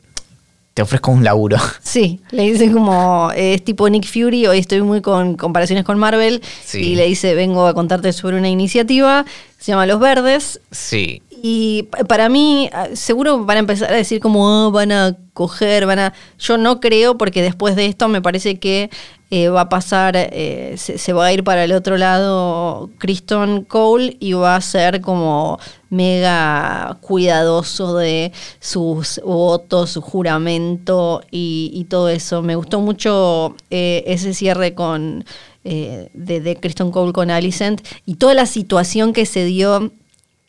te 0.74 0.82
ofrezco 0.82 1.10
un 1.12 1.22
laburo. 1.24 1.56
Sí, 1.82 2.20
le 2.32 2.42
dice 2.50 2.70
como, 2.72 3.30
es 3.36 3.62
tipo 3.64 3.88
Nick 3.88 4.06
Fury, 4.06 4.46
hoy 4.46 4.58
estoy 4.58 4.82
muy 4.82 5.00
con 5.00 5.36
comparaciones 5.36 5.84
con 5.84 5.98
Marvel, 5.98 6.42
Sí. 6.64 6.78
y 6.80 6.94
le 6.96 7.06
dice, 7.06 7.34
vengo 7.34 7.66
a 7.66 7.74
contarte 7.74 8.12
sobre 8.12 8.36
una 8.38 8.48
iniciativa, 8.48 9.24
se 9.60 9.72
llama 9.72 9.86
Los 9.86 10.00
Verdes, 10.00 10.60
Sí, 10.72 11.22
Y 11.46 11.82
pa- 11.90 11.98
para 12.04 12.30
mí, 12.30 12.70
ah, 12.72 12.88
seguro 12.94 13.44
van 13.44 13.58
a 13.58 13.60
empezar 13.60 13.92
a 13.92 13.96
decir 13.96 14.18
como 14.18 14.48
"Ah, 14.48 14.70
van 14.70 14.90
a 14.92 15.14
coger, 15.34 15.84
van 15.84 15.98
a... 15.98 16.14
Yo 16.38 16.56
no 16.56 16.80
creo 16.80 17.18
porque 17.18 17.42
después 17.42 17.76
de 17.76 17.84
esto 17.84 18.08
me 18.08 18.22
parece 18.22 18.58
que 18.58 18.88
eh, 19.30 19.48
va 19.50 19.62
a 19.62 19.68
pasar, 19.68 20.14
eh, 20.16 20.74
se, 20.78 21.12
va 21.12 21.26
a 21.26 21.32
ir 21.34 21.44
para 21.44 21.64
el 21.64 21.72
otro 21.72 21.98
lado 21.98 22.88
Kristen 22.96 23.64
Cole 23.64 24.16
y 24.20 24.32
va 24.32 24.56
a 24.56 24.60
ser 24.62 25.02
como 25.02 25.58
mega 25.90 26.96
cuidadoso 27.02 27.94
de 27.98 28.32
sus 28.58 29.20
votos, 29.22 29.90
su 29.90 30.00
juramento 30.00 31.20
y, 31.30 31.70
y 31.74 31.84
todo 31.84 32.08
eso. 32.08 32.40
Me 32.40 32.56
gustó 32.56 32.80
mucho 32.80 33.54
eh, 33.68 34.02
ese 34.06 34.32
cierre 34.32 34.74
con... 34.74 35.26
eh, 35.64 36.08
de, 36.14 36.40
de 36.40 36.56
Kristen 36.56 36.90
Cole 36.90 37.12
con 37.12 37.30
Alicent 37.30 37.82
y 38.06 38.14
toda 38.14 38.32
la 38.32 38.46
situación 38.46 39.12
que 39.12 39.26
se 39.26 39.44
dio 39.44 39.92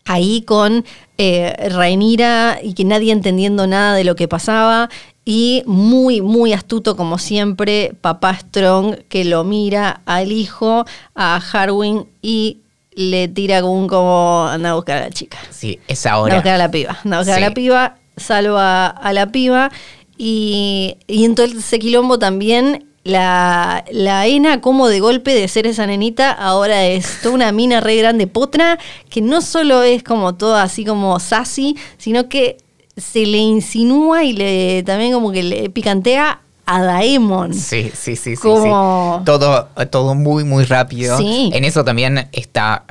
ahí 0.06 0.42
con 0.44 0.86
eh, 1.18 1.70
Rhaenyra 1.70 2.60
y 2.62 2.74
que 2.74 2.86
nadie 2.86 3.12
entendiendo 3.12 3.68
nada 3.68 3.96
de 3.96 4.04
lo 4.04 4.16
que 4.16 4.28
pasaba 4.28 4.90
y 5.26 5.64
muy, 5.66 6.22
muy 6.22 6.54
astuto 6.54 6.96
como 6.96 7.18
siempre, 7.18 7.94
papá 8.00 8.38
Strong 8.38 8.98
que 9.10 9.26
lo 9.26 9.44
mira 9.44 10.02
al 10.06 10.32
hijo, 10.32 10.86
a 11.16 11.38
Harwin 11.38 12.06
y 12.22 12.60
le 12.92 13.28
tira 13.28 13.64
un 13.66 13.88
como 13.88 14.48
anda 14.48 14.72
a 14.72 14.76
buscar 14.76 14.98
a 14.98 15.02
la 15.02 15.10
chica. 15.10 15.38
sí, 15.50 15.80
esa 15.88 16.14
Anda 16.14 16.34
a 16.34 16.36
buscar 16.36 16.54
a 16.54 16.58
la 16.58 16.72
piba. 16.72 16.98
Anda 17.04 17.18
a 17.18 17.20
buscar 17.20 17.38
a 17.38 17.42
la 17.42 17.54
piba, 17.54 17.98
salva 18.16 18.88
a 18.88 19.14
la 19.14 19.32
piba. 19.32 19.72
Y, 20.18 20.96
y 21.08 21.26
en 21.26 21.36
todo 21.36 21.46
ese 21.46 21.78
quilombo 21.78 22.18
también 22.20 22.86
la, 23.06 23.86
la 23.92 24.26
Ena, 24.28 24.60
como 24.62 24.88
de 24.90 25.00
golpe 25.00 25.34
de 25.34 25.48
ser 25.48 25.68
esa 25.68 25.86
nenita, 25.86 26.32
ahora 26.32 26.86
es 26.86 27.22
toda 27.22 27.36
una 27.36 27.52
mina 27.52 27.80
re 27.80 27.96
grande 27.96 28.26
potra, 28.28 28.80
que 29.10 29.22
no 29.22 29.42
solo 29.42 29.84
es 29.84 30.04
como 30.04 30.34
toda 30.36 30.64
así 30.64 30.84
como 30.84 31.20
sassy, 31.20 31.78
sino 31.98 32.28
que 32.28 32.58
se 32.98 33.26
le 33.28 33.38
insinúa 33.38 34.24
y 34.24 34.34
le 34.34 34.82
también 34.84 35.14
como 35.14 35.32
que 35.32 35.44
le 35.44 35.70
picantea 35.70 36.40
a 36.66 36.82
Daemon. 36.82 37.54
Sí, 37.54 37.92
sí, 37.94 38.16
sí, 38.16 38.36
sí, 38.36 38.42
Como- 38.42 39.20
sí. 39.20 39.26
Todo, 39.26 39.68
todo 39.92 40.16
muy, 40.16 40.44
muy 40.44 40.64
rápido. 40.66 41.16
Sí. 41.18 41.52
En 41.54 41.64
eso 41.64 41.84
también 41.86 42.28
está. 42.32 42.84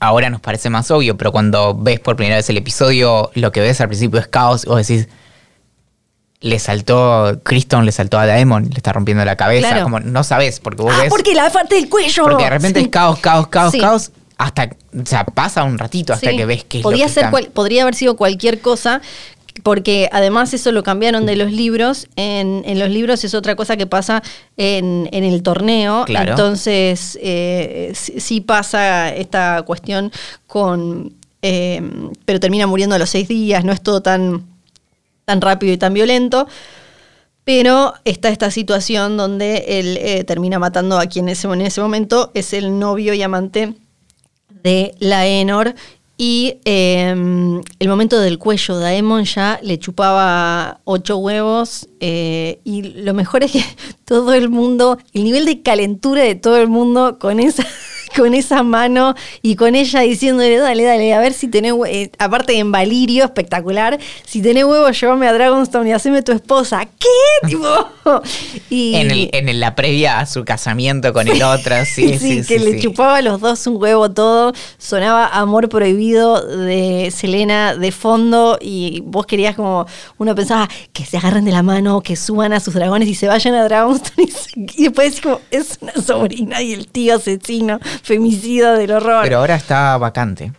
Ahora 0.00 0.30
nos 0.30 0.40
parece 0.40 0.68
más 0.68 0.90
obvio, 0.90 1.16
pero 1.16 1.30
cuando 1.30 1.74
ves 1.76 2.00
por 2.00 2.16
primera 2.16 2.36
vez 2.36 2.48
el 2.50 2.56
episodio, 2.56 3.30
lo 3.34 3.52
que 3.52 3.60
ves 3.60 3.80
al 3.80 3.86
principio 3.88 4.18
es 4.18 4.26
caos. 4.26 4.64
Vos 4.64 4.84
decís. 4.84 5.06
Le 6.40 6.58
saltó. 6.58 7.38
Criston 7.42 7.84
le 7.84 7.92
saltó 7.92 8.18
a 8.18 8.26
Daemon, 8.26 8.64
le 8.70 8.76
está 8.76 8.92
rompiendo 8.92 9.24
la 9.24 9.36
cabeza. 9.36 9.68
Claro. 9.68 9.82
Como 9.84 10.00
no 10.00 10.24
sabes, 10.24 10.58
porque 10.60 10.82
vos 10.82 10.92
Ah, 10.96 11.00
ves. 11.02 11.10
porque 11.10 11.34
la 11.34 11.50
parte 11.50 11.74
del 11.74 11.88
cuello. 11.88 12.22
Porque 12.24 12.44
de 12.44 12.50
repente 12.50 12.80
Sí. 12.80 12.86
es 12.86 12.90
caos, 12.90 13.18
caos, 13.18 13.48
caos, 13.48 13.72
Sí. 13.72 13.78
caos. 13.80 14.10
Hasta. 14.38 14.70
O 14.98 15.04
sea, 15.04 15.24
pasa 15.26 15.64
un 15.64 15.78
ratito 15.78 16.14
hasta 16.14 16.30
Sí. 16.30 16.36
que 16.38 16.46
ves 16.46 16.64
que 16.64 16.78
es 16.78 16.82
podría 16.82 17.04
lo 17.04 17.08
que 17.08 17.14
ser 17.20 17.30
cual- 17.30 17.50
podría 17.52 17.82
haber 17.82 17.94
sido 17.94 18.16
cualquier 18.16 18.60
cosa 18.60 19.02
porque 19.62 20.08
además 20.12 20.54
eso 20.54 20.72
lo 20.72 20.82
cambiaron 20.82 21.26
de 21.26 21.36
los 21.36 21.52
libros 21.52 22.06
en, 22.16 22.62
en 22.64 22.78
los 22.78 22.88
libros 22.88 23.22
es 23.24 23.34
otra 23.34 23.56
cosa 23.56 23.76
que 23.76 23.86
pasa 23.86 24.22
en, 24.56 25.08
en 25.12 25.24
el 25.24 25.42
torneo 25.42 26.04
Claro. 26.06 26.30
entonces 26.30 27.18
eh, 27.20 27.92
sí, 27.94 28.20
sí 28.20 28.40
pasa 28.40 29.12
esta 29.14 29.60
cuestión 29.66 30.12
con 30.46 31.12
eh, 31.42 31.82
pero 32.24 32.40
termina 32.40 32.66
muriendo 32.66 32.94
a 32.94 32.98
los 32.98 33.10
seis 33.10 33.28
días 33.28 33.64
no 33.64 33.72
es 33.72 33.82
todo 33.82 34.00
tan 34.00 34.46
tan 35.30 35.40
rápido 35.40 35.72
y 35.72 35.78
tan 35.78 35.94
violento 35.94 36.48
pero 37.44 37.94
está 38.04 38.28
esta 38.28 38.50
situación 38.50 39.16
donde 39.16 39.64
él 39.66 39.96
eh, 40.00 40.24
termina 40.24 40.58
matando 40.58 40.98
a 40.98 41.06
quien 41.06 41.28
en 41.28 41.60
ese 41.60 41.80
momento 41.80 42.30
es 42.34 42.52
el 42.52 42.78
novio 42.78 43.14
y 43.14 43.22
amante 43.22 43.74
de 44.62 44.94
Laenor. 44.98 45.74
Y 46.16 46.58
eh, 46.66 47.08
el 47.78 47.88
momento 47.88 48.20
del 48.20 48.38
cuello, 48.38 48.78
Daemon 48.78 49.24
ya 49.24 49.58
le 49.62 49.78
chupaba 49.78 50.80
ocho 50.84 51.16
huevos. 51.16 51.88
eh, 51.98 52.60
y 52.62 52.82
lo 52.82 53.14
mejor 53.14 53.42
es 53.42 53.52
que 53.52 53.64
todo 54.04 54.34
el 54.34 54.50
mundo, 54.50 54.98
el 55.14 55.24
nivel 55.24 55.46
de 55.46 55.62
calentura 55.62 56.22
de 56.22 56.34
todo 56.34 56.58
el 56.58 56.68
mundo 56.68 57.18
con 57.18 57.40
esa, 57.40 57.66
con 58.16 58.34
esa 58.34 58.62
mano 58.62 59.14
y 59.42 59.56
con 59.56 59.74
ella 59.74 60.00
diciéndole, 60.00 60.56
dale, 60.58 60.84
dale, 60.84 61.14
a 61.14 61.20
ver 61.20 61.32
si 61.32 61.48
tenés, 61.48 61.74
eh, 61.86 62.10
aparte 62.18 62.58
en 62.58 62.72
Valirio, 62.72 63.24
espectacular, 63.24 63.98
si 64.26 64.42
tenés 64.42 64.64
huevos, 64.64 64.98
llévame 65.00 65.26
a 65.28 65.32
Dragonstone 65.32 65.90
y 65.90 65.92
haceme 65.92 66.22
tu 66.22 66.32
esposa. 66.32 66.86
¿Qué? 66.98 67.06
tipo, 67.48 67.66
y, 68.68 68.94
En, 68.96 69.10
el- 69.10 69.30
en 69.32 69.60
la 69.60 69.74
previa 69.74 70.18
a 70.20 70.26
su 70.26 70.44
casamiento 70.44 71.12
con 71.12 71.26
el 71.28 71.42
otro, 71.42 71.74
sí, 71.84 72.18
sí, 72.18 72.42
sí. 72.42 72.46
que 72.48 72.58
le 72.58 72.78
chupaba 72.80 73.16
a 73.16 73.22
los 73.22 73.40
dos 73.40 73.66
un 73.66 73.80
huevo 73.80 74.10
todo. 74.10 74.52
Sonaba 74.78 75.26
Amor 75.28 75.68
Prohibido 75.68 76.44
de 76.46 77.10
Selena 77.10 77.74
de 77.74 77.92
fondo 77.92 78.58
y 78.60 79.00
vos 79.04 79.26
querías 79.26 79.54
como, 79.56 79.86
uno 80.18 80.34
pensaba 80.34 80.68
que 80.92 81.04
se 81.04 81.16
agarren 81.16 81.44
de 81.44 81.52
la 81.52 81.62
mano, 81.62 82.00
que 82.02 82.16
suban 82.16 82.52
a 82.52 82.60
sus 82.60 82.74
dragones 82.74 83.08
y 83.08 83.14
se 83.14 83.28
vayan 83.28 83.54
a 83.54 83.64
Dragonstone 83.64 84.24
y, 84.28 84.30
se- 84.30 84.50
y 84.80 84.84
después 84.84 85.08
decís 85.10 85.20
como, 85.22 85.40
es 85.50 85.78
una 85.80 85.92
sobrina 85.94 86.60
y 86.62 86.72
el 86.74 86.86
tío 86.88 87.16
asesino, 87.16 87.78
femicida 88.02 88.74
del 88.74 88.90
horror. 88.92 89.22
Pero 89.22 89.22
Pero, 89.22 89.38
ahora 89.38 89.54
está 89.56 89.96
vacante. 89.98 90.52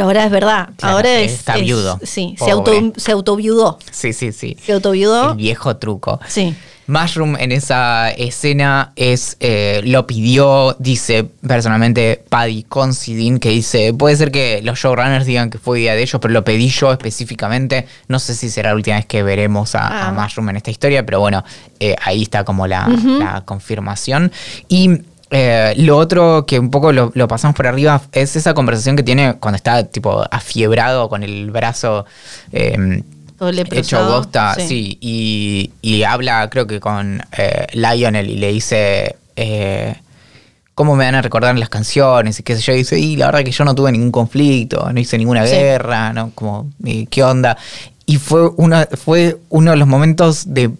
ahora 0.00 0.24
es 0.24 0.30
verdad, 0.30 0.68
Claro, 0.76 0.96
ahora 0.96 1.18
es... 1.20 1.32
está 1.32 1.56
es- 1.56 1.62
viudo. 1.62 1.98
Sí, 2.02 2.36
se, 2.38 2.50
auto, 2.52 2.72
se 2.96 3.10
autoviudó. 3.12 3.78
Sí, 3.90 4.12
sí, 4.12 4.30
sí. 4.32 4.56
Se 4.64 4.72
autoviudó. 4.72 5.32
El 5.32 5.36
viejo 5.36 5.76
truco. 5.78 6.20
Sí. 6.28 6.54
Mushroom 6.86 7.36
en 7.38 7.52
esa 7.52 8.10
escena 8.10 8.92
es 8.96 9.36
eh, 9.38 9.80
lo 9.84 10.08
pidió, 10.08 10.74
dice 10.80 11.22
personalmente 11.46 12.24
Paddy 12.28 12.64
Considine, 12.64 13.38
que 13.38 13.50
dice, 13.50 13.94
puede 13.94 14.16
ser 14.16 14.32
que 14.32 14.60
los 14.64 14.78
showrunners 14.80 15.24
digan 15.24 15.50
que 15.50 15.58
fue 15.58 15.80
idea 15.82 15.94
de 15.94 16.02
ellos, 16.02 16.18
pero 16.20 16.34
lo 16.34 16.42
pedí 16.42 16.68
yo 16.68 16.90
específicamente. 16.90 17.86
No 18.08 18.18
sé 18.18 18.34
si 18.34 18.50
será 18.50 18.70
la 18.70 18.74
última 18.76 18.96
vez 18.96 19.06
que 19.06 19.22
veremos 19.22 19.76
a, 19.76 19.86
a 19.86 20.08
Ah. 20.08 20.12
Mushroom 20.12 20.48
en 20.50 20.56
esta 20.56 20.70
historia, 20.72 21.06
pero 21.06 21.20
bueno, 21.20 21.44
eh, 21.78 21.94
ahí 22.02 22.22
está 22.22 22.42
como 22.44 22.66
la, 22.66 22.88
la 22.88 23.42
confirmación. 23.44 24.32
Y 24.68 24.90
eh, 25.30 25.74
lo 25.76 25.96
otro 25.96 26.44
que 26.46 26.58
un 26.58 26.70
poco 26.70 26.92
lo, 26.92 27.12
lo 27.14 27.28
pasamos 27.28 27.54
por 27.56 27.66
arriba 27.66 28.00
es 28.12 28.36
esa 28.36 28.52
conversación 28.54 28.96
que 28.96 29.02
tiene 29.02 29.34
cuando 29.34 29.56
está 29.56 29.84
tipo 29.84 30.24
afiebrado 30.30 31.08
con 31.08 31.22
el 31.22 31.50
brazo. 31.50 32.04
eh, 32.52 33.02
Todo 33.38 33.50
hecho 33.50 34.04
bosta, 34.06 34.54
sí. 34.56 34.66
sí, 34.68 34.98
y, 35.00 35.70
y 35.80 36.02
habla 36.02 36.48
creo 36.50 36.66
que 36.66 36.78
con 36.80 37.22
eh, 37.38 37.66
Lionel 37.72 38.28
y 38.28 38.36
le 38.36 38.52
dice 38.52 39.16
eh, 39.36 39.94
cómo 40.74 40.94
me 40.96 41.04
van 41.04 41.14
a 41.14 41.22
recordar 41.22 41.56
las 41.58 41.68
canciones 41.70 42.38
y 42.38 42.42
qué 42.42 42.56
sé 42.56 42.62
yo, 42.62 42.72
y 42.74 42.76
dice, 42.78 42.98
y 42.98 43.16
la 43.16 43.26
verdad 43.26 43.42
que 43.44 43.50
yo 43.52 43.64
no 43.64 43.74
tuve 43.74 43.92
ningún 43.92 44.10
conflicto, 44.10 44.90
no 44.92 45.00
hice 45.00 45.16
ninguna 45.18 45.46
Sí. 45.46 45.54
guerra, 45.54 46.12
no, 46.12 46.32
como, 46.34 46.68
¿qué 47.10 47.22
onda? 47.22 47.56
Y 48.06 48.16
fue 48.18 48.48
uno, 48.56 48.84
fue 49.02 49.38
uno 49.50 49.70
de 49.70 49.76
los 49.76 49.86
momentos 49.88 50.52
de 50.52 50.70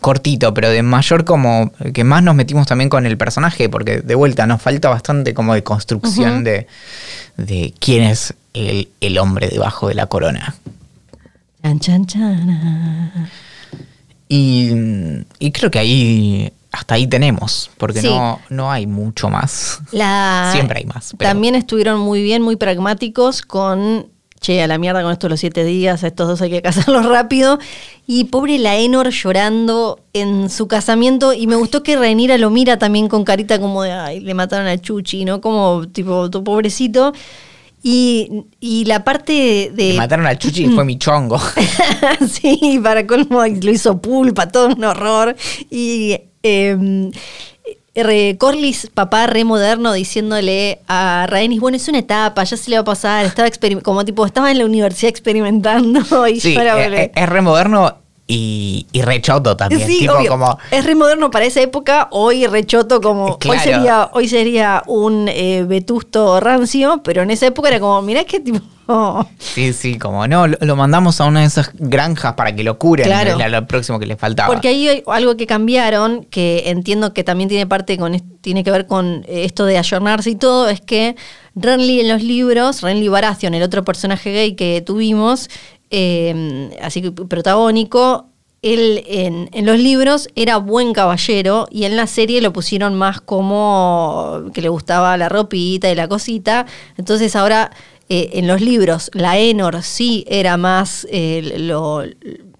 cortito, 0.00 0.54
pero 0.54 0.70
de 0.70 0.82
mayor 0.82 1.24
como 1.24 1.72
que 1.92 2.04
más 2.04 2.22
nos 2.22 2.34
metimos 2.34 2.66
también 2.66 2.88
con 2.90 3.06
el 3.06 3.16
personaje, 3.18 3.68
porque 3.68 4.00
de 4.00 4.14
vuelta 4.14 4.46
nos 4.46 4.60
falta 4.62 4.88
bastante 4.88 5.34
como 5.34 5.54
de 5.54 5.62
construcción 5.62 6.44
de, 6.44 6.66
de 7.36 7.74
quién 7.78 8.04
es 8.04 8.34
el, 8.54 8.88
el 9.00 9.18
hombre 9.18 9.48
debajo 9.48 9.88
de 9.88 9.94
la 9.94 10.06
corona. 10.06 10.54
Chan, 11.62 11.78
chan, 11.80 12.06
chan. 12.06 13.30
Y, 14.28 14.70
y 15.38 15.52
creo 15.52 15.70
que 15.70 15.78
ahí 15.78 16.52
hasta 16.70 16.94
ahí 16.96 17.06
tenemos, 17.06 17.70
porque 17.78 18.02
Sí. 18.02 18.08
no, 18.08 18.40
no 18.50 18.70
hay 18.70 18.86
mucho 18.86 19.30
más. 19.30 19.80
La- 19.90 20.50
Siempre 20.54 20.80
hay 20.80 20.84
más. 20.86 21.14
pero- 21.16 21.30
También 21.30 21.54
estuvieron 21.54 21.98
muy 22.00 22.22
bien, 22.22 22.42
muy 22.42 22.56
pragmáticos 22.56 23.40
con, 23.42 24.06
che, 24.40 24.62
a 24.62 24.66
la 24.66 24.78
mierda 24.78 25.02
con 25.02 25.12
estos 25.12 25.30
los 25.30 25.40
siete 25.40 25.64
días, 25.64 26.04
a 26.04 26.06
estos 26.06 26.28
dos 26.28 26.42
hay 26.42 26.50
que 26.50 26.62
casarlos 26.62 27.06
rápido. 27.06 27.58
Y 28.06 28.24
pobre 28.24 28.58
Laenor 28.58 29.10
llorando 29.10 30.00
en 30.12 30.50
su 30.50 30.68
casamiento. 30.68 31.32
Y 31.32 31.46
me 31.46 31.56
gustó 31.56 31.82
que 31.82 31.96
Rhaenyra 31.96 32.38
lo 32.38 32.50
mira 32.50 32.78
también 32.78 33.08
con 33.08 33.24
carita 33.24 33.60
como 33.60 33.82
de, 33.82 33.92
ay, 33.92 34.20
le 34.20 34.34
mataron 34.34 34.66
a 34.66 34.78
Chuchi, 34.78 35.24
¿no? 35.24 35.40
Como, 35.40 35.86
tipo, 35.88 36.30
tu 36.30 36.42
pobrecito. 36.42 37.12
Y, 37.82 38.44
y 38.60 38.84
la 38.86 39.04
parte 39.04 39.70
de... 39.72 39.90
Me 39.92 39.98
mataron 39.98 40.26
al 40.26 40.38
Chuchi 40.38 40.64
y 40.64 40.68
fue 40.68 40.84
mi 40.86 40.98
chongo. 40.98 41.40
sí, 42.28 42.80
para 42.82 43.06
colmo 43.06 43.44
lo 43.44 43.70
hizo 43.70 44.00
pulpa, 44.00 44.48
todo 44.48 44.68
un 44.68 44.84
horror. 44.84 45.36
Y 45.70 46.18
eh, 46.42 47.10
Corlys, 48.38 48.88
papá 48.94 49.26
re 49.26 49.44
moderno, 49.44 49.92
diciéndole 49.92 50.80
a 50.88 51.26
Rhaenys, 51.28 51.60
bueno, 51.60 51.76
es 51.76 51.88
una 51.88 51.98
etapa, 51.98 52.44
ya 52.44 52.56
se 52.56 52.70
le 52.70 52.76
va 52.76 52.82
a 52.82 52.84
pasar, 52.84 53.24
estaba 53.26 53.48
como 53.82 54.04
tipo, 54.04 54.24
estaba 54.24 54.50
en 54.50 54.58
la 54.58 54.64
universidad 54.66 55.08
experimentando 55.10 56.00
y 56.28 56.40
Sí, 56.40 56.54
es, 56.78 56.86
es- 57.00 57.10
es 57.14 57.28
re 57.28 57.40
moderno 57.42 57.94
y, 58.30 58.86
y 58.92 59.00
re 59.00 59.22
choto 59.22 59.56
también. 59.56 59.88
Sí, 59.88 60.00
tipo 60.00 60.12
obvio. 60.12 60.30
como. 60.30 60.58
Es 60.70 60.84
re 60.84 60.94
moderno 60.94 61.30
para 61.30 61.46
esa 61.46 61.62
época, 61.62 62.08
hoy 62.10 62.46
rechoto 62.46 63.00
como. 63.00 63.38
Claro. 63.38 63.58
Hoy 63.58 63.64
sería, 63.64 64.10
hoy 64.12 64.28
sería 64.28 64.82
un 64.86 65.28
eh, 65.28 65.64
vetusto 65.66 66.38
rancio, 66.38 67.00
pero 67.02 67.22
en 67.22 67.30
esa 67.30 67.46
época 67.46 67.68
era 67.70 67.80
como, 67.80 68.02
mirá 68.02 68.24
que 68.24 68.40
tipo. 68.40 68.60
oh, 68.86 69.26
Sí, 69.38 69.72
sí, 69.72 69.98
como 69.98 70.28
no, 70.28 70.46
lo, 70.46 70.58
lo 70.60 70.76
mandamos 70.76 71.22
a 71.22 71.24
una 71.24 71.40
de 71.40 71.46
esas 71.46 71.70
granjas 71.72 72.34
para 72.34 72.54
que 72.54 72.62
lo 72.62 72.78
curen. 72.78 73.06
Claro. 73.06 73.38
Lo 73.48 73.66
próximo 73.66 73.98
que 73.98 74.04
le 74.04 74.16
faltaba. 74.16 74.52
Porque 74.52 74.68
ahí 74.68 74.88
hay 74.88 75.02
algo 75.06 75.38
que 75.38 75.46
cambiaron, 75.46 76.24
que 76.24 76.64
entiendo 76.66 77.14
que 77.14 77.24
también 77.24 77.48
tiene 77.48 77.66
parte 77.66 77.96
con 77.96 78.20
tiene 78.42 78.62
que 78.62 78.70
ver 78.70 78.86
con 78.86 79.24
eh, 79.26 79.44
esto 79.44 79.64
de 79.64 79.78
ayornarse 79.78 80.30
y 80.30 80.36
todo, 80.36 80.68
es 80.68 80.80
que 80.80 81.16
Renly 81.54 82.00
en 82.00 82.08
los 82.08 82.22
libros, 82.22 82.82
Renly 82.82 83.08
Baratheon, 83.08 83.54
el 83.54 83.62
otro 83.62 83.84
personaje 83.84 84.32
gay 84.32 84.54
que 84.54 84.80
tuvimos, 84.80 85.50
eh, 85.90 86.70
así 86.82 87.02
que 87.02 87.12
protagónico, 87.12 88.26
él 88.62 89.04
en, 89.06 89.66
los 89.66 89.78
libros 89.78 90.28
era 90.34 90.56
buen 90.56 90.92
caballero 90.92 91.68
y 91.70 91.84
en 91.84 91.96
la 91.96 92.06
serie 92.06 92.40
lo 92.40 92.52
pusieron 92.52 92.94
más 92.94 93.20
como 93.20 94.42
que 94.52 94.62
le 94.62 94.68
gustaba 94.68 95.16
la 95.16 95.28
ropita 95.28 95.90
y 95.90 95.94
la 95.94 96.08
cosita. 96.08 96.66
Entonces 96.96 97.36
ahora 97.36 97.70
eh, 98.08 98.30
en 98.34 98.46
los 98.48 98.60
libros 98.60 99.10
la 99.14 99.38
Enor 99.38 99.82
sí 99.82 100.24
era 100.28 100.56
más 100.56 101.06
eh, 101.10 101.54
lo 101.58 102.02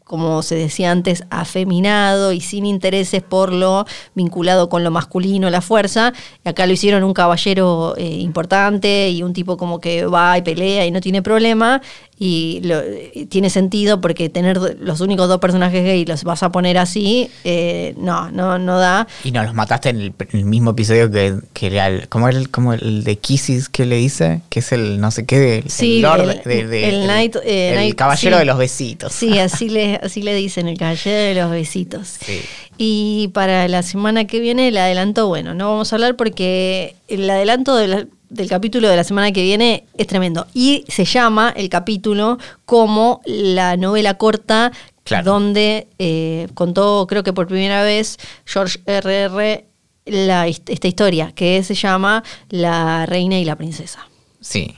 como 0.08 0.42
se 0.42 0.54
decía 0.54 0.90
antes, 0.90 1.22
afeminado 1.30 2.32
y 2.32 2.40
sin 2.40 2.64
intereses 2.64 3.22
por 3.22 3.52
lo 3.52 3.84
vinculado 4.14 4.70
con 4.70 4.82
lo 4.82 4.90
masculino, 4.90 5.50
la 5.50 5.60
fuerza. 5.60 6.14
Acá 6.44 6.66
lo 6.66 6.72
hicieron 6.72 7.04
un 7.04 7.12
caballero 7.12 7.94
eh, 7.98 8.06
importante 8.06 9.10
y 9.10 9.22
un 9.22 9.34
tipo 9.34 9.58
como 9.58 9.80
que 9.80 10.06
va 10.06 10.38
y 10.38 10.42
pelea 10.42 10.86
y 10.86 10.90
no 10.90 11.02
tiene 11.02 11.20
problema. 11.20 11.82
Y 12.20 12.60
lo- 12.64 12.82
y 13.14 13.26
tiene 13.26 13.48
sentido 13.48 14.00
porque 14.00 14.28
tener 14.28 14.58
los 14.80 15.00
únicos 15.00 15.28
dos 15.28 15.38
personajes 15.38 15.84
gay 15.84 16.04
los 16.04 16.24
vas 16.24 16.42
a 16.42 16.50
poner 16.50 16.76
así, 16.78 17.30
eh, 17.44 17.94
no, 17.96 18.30
no, 18.32 18.58
no 18.58 18.78
da. 18.78 19.06
Y 19.22 19.30
no, 19.30 19.44
los 19.44 19.54
mataste 19.54 19.90
en 19.90 20.00
el, 20.00 20.12
en 20.18 20.38
el 20.40 20.44
mismo 20.44 20.72
episodio 20.72 21.10
que, 21.10 21.36
que 21.52 21.68
era 21.68 21.86
el, 21.86 22.08
¿cómo 22.08 22.28
era 22.28 22.36
el, 22.38 22.50
como 22.50 22.72
el 22.72 23.04
de 23.04 23.16
Kisses 23.18 23.68
que 23.68 23.86
le 23.86 23.96
dice? 23.96 24.40
Que 24.48 24.58
es 24.60 24.72
el 24.72 25.00
no 25.00 25.10
sé 25.12 25.26
qué 25.26 25.38
de, 25.38 25.64
Sí, 25.68 25.96
el 25.96 26.02
lord 26.02 26.20
el- 26.30 26.42
de- 26.44 26.66
de- 26.66 26.88
el 26.88 27.04
knight, 27.04 27.36
eh, 27.44 27.68
el 27.70 27.74
knight, 27.76 27.94
caballero 27.94 28.36
sí. 28.36 28.40
de 28.40 28.44
los 28.46 28.58
besitos. 28.58 29.12
Sí, 29.12 29.38
así 29.38 29.68
le, 29.68 29.96
así 30.02 30.22
le 30.22 30.34
dicen, 30.34 30.66
el 30.66 30.76
caballero 30.76 31.16
de 31.16 31.34
los 31.34 31.50
besitos. 31.52 32.16
Sí. 32.24 32.40
Y 32.78 33.28
para 33.34 33.66
la 33.68 33.82
semana 33.82 34.26
que 34.26 34.40
viene, 34.40 34.68
el 34.68 34.76
adelanto, 34.76 35.26
bueno, 35.28 35.54
no 35.54 35.70
vamos 35.70 35.92
a 35.92 35.96
hablar 35.96 36.16
porque 36.16 36.94
el 37.08 37.28
adelanto 37.30 37.76
de 37.76 37.86
la- 37.88 38.06
del 38.30 38.48
capítulo 38.48 38.88
de 38.88 38.96
la 38.96 39.04
semana 39.04 39.32
que 39.32 39.42
viene 39.42 39.84
es 39.96 40.06
tremendo. 40.06 40.46
Y 40.54 40.84
se 40.88 41.04
llama 41.04 41.52
el 41.56 41.68
capítulo 41.68 42.38
como 42.64 43.20
la 43.24 43.76
novela 43.76 44.14
corta 44.14 44.72
Claro. 45.04 45.24
donde 45.32 45.88
eh, 45.98 46.48
contó, 46.52 47.06
creo 47.08 47.22
que 47.22 47.32
por 47.32 47.46
primera 47.46 47.82
vez, 47.82 48.18
George 48.44 48.78
R.R. 48.84 49.64
La, 50.04 50.46
esta 50.46 50.86
historia, 50.88 51.32
que 51.34 51.62
se 51.62 51.74
llama 51.74 52.22
La 52.50 53.06
Reina 53.06 53.38
y 53.38 53.44
la 53.46 53.56
Princesa. 53.56 54.06
Sí. 54.40 54.74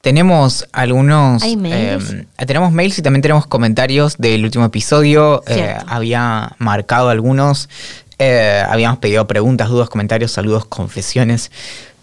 Tenemos 0.00 0.66
algunos. 0.72 1.44
¿Hay 1.44 1.56
mails? 1.56 2.10
eh, 2.12 2.46
tenemos 2.46 2.72
mails 2.72 2.98
y 2.98 3.02
también 3.02 3.22
tenemos 3.22 3.46
comentarios 3.46 4.16
del 4.18 4.44
último 4.44 4.64
episodio. 4.64 5.44
Eh, 5.46 5.76
había 5.86 6.56
marcado 6.58 7.08
algunos. 7.08 7.68
Eh, 8.18 8.64
habíamos 8.68 8.98
pedido 8.98 9.26
preguntas, 9.28 9.68
dudas, 9.68 9.88
comentarios, 9.88 10.32
saludos, 10.32 10.64
confesiones. 10.64 11.52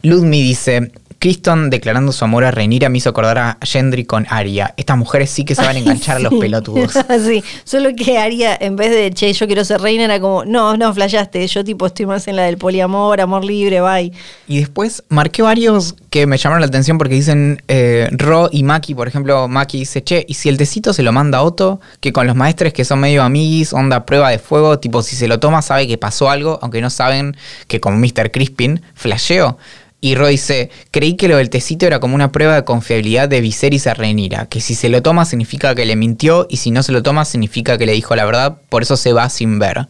Ludmi 0.04 0.42
dice: 0.42 0.92
Criston 1.20 1.70
declarando 1.70 2.14
su 2.14 2.24
amor 2.24 2.46
a 2.46 2.52
Rhaenyra 2.52 2.88
me 2.88 2.98
hizo 2.98 3.10
acordar 3.10 3.38
a 3.38 3.58
Gendry 3.62 4.06
con 4.06 4.26
Arya. 4.30 4.74
Estas 4.78 4.98
mujeres 4.98 5.30
sí 5.30 5.44
que 5.44 5.54
se 5.54 5.62
van 5.62 5.76
a 5.76 5.80
enganchar 5.80 6.16
a 6.16 6.20
los 6.20 6.34
pelotudos. 6.36 6.94
sí, 7.26 7.44
solo 7.66 7.90
que 7.96 8.18
Aria, 8.18 8.58
en 8.60 8.78
vez 8.78 8.90
de, 8.90 9.12
che, 9.12 9.32
yo 9.34 9.46
quiero 9.46 9.66
ser 9.66 9.82
reina, 9.82 10.06
era 10.06 10.20
como, 10.22 10.46
no, 10.46 10.78
no, 10.78 10.94
flayaste, 10.94 11.46
yo 11.48 11.64
tipo 11.66 11.86
estoy 11.86 12.06
más 12.06 12.28
en 12.30 12.38
la 12.38 12.44
del 12.44 12.58
poliamor, 12.58 13.20
amor 13.20 13.44
libre, 13.44 13.82
bye. 13.82 14.14
Y 14.48 14.60
después 14.60 15.04
marqué 15.10 15.42
varios 15.42 15.96
que 16.10 16.26
me 16.26 16.38
llamaron 16.38 16.62
la 16.62 16.68
atención 16.68 16.98
porque 16.98 17.16
dicen 17.16 17.62
eh, 17.68 18.08
Ro 18.12 18.50
y 18.52 18.64
Maki, 18.64 18.96
por 18.96 19.08
ejemplo, 19.08 19.48
Maki 19.50 19.80
dice, 19.80 20.04
che, 20.04 20.26
y 20.28 20.36
si 20.36 20.48
el 20.48 20.58
tecito 20.58 20.94
se 20.94 21.04
lo 21.04 21.12
manda 21.12 21.40
a 21.40 21.44
Otto, 21.44 21.82
que 22.00 22.14
con 22.14 22.28
los 22.28 22.36
maestres 22.36 22.72
que 22.72 22.86
son 22.86 23.00
medio 23.02 23.24
amiguis, 23.24 23.74
onda 23.74 24.06
prueba 24.06 24.30
de 24.30 24.40
fuego, 24.40 24.80
tipo 24.80 25.02
si 25.02 25.18
se 25.18 25.28
lo 25.28 25.40
toma 25.40 25.62
sabe 25.62 25.86
que 25.86 25.98
pasó 25.98 26.30
algo, 26.30 26.60
aunque 26.62 26.82
no 26.82 26.90
saben 26.90 27.36
que 27.68 27.82
como 27.82 27.98
Mr. 27.98 28.32
Crispin, 28.32 28.82
flasheo. 28.96 29.58
Y 30.02 30.16
Ro 30.16 30.28
dice, 30.28 30.70
creí 30.92 31.16
que 31.16 31.28
lo 31.28 31.38
del 31.38 31.50
tecito 31.50 31.86
era 31.86 32.00
como 32.00 32.16
una 32.16 32.32
prueba 32.32 32.56
de 32.56 32.64
confiabilidad 32.64 33.28
de 33.28 33.42
Viserys 33.42 33.86
a 33.88 33.94
Rhaenyra, 33.94 34.46
que 34.46 34.62
si 34.62 34.74
se 34.74 34.88
lo 34.88 35.02
toma 35.02 35.26
significa 35.26 35.76
que 35.76 35.86
le 35.86 35.98
mintió 35.98 36.48
y 36.50 36.58
si 36.58 36.72
no 36.72 36.84
se 36.84 36.94
lo 36.94 37.04
toma 37.04 37.26
significa 37.26 37.78
que 37.78 37.86
le 37.86 37.92
dijo 37.92 38.16
la 38.16 38.24
verdad, 38.24 38.60
por 38.70 38.82
eso 38.82 38.96
se 38.96 39.12
va 39.12 39.30
sin 39.30 39.60
ver. 39.60 39.88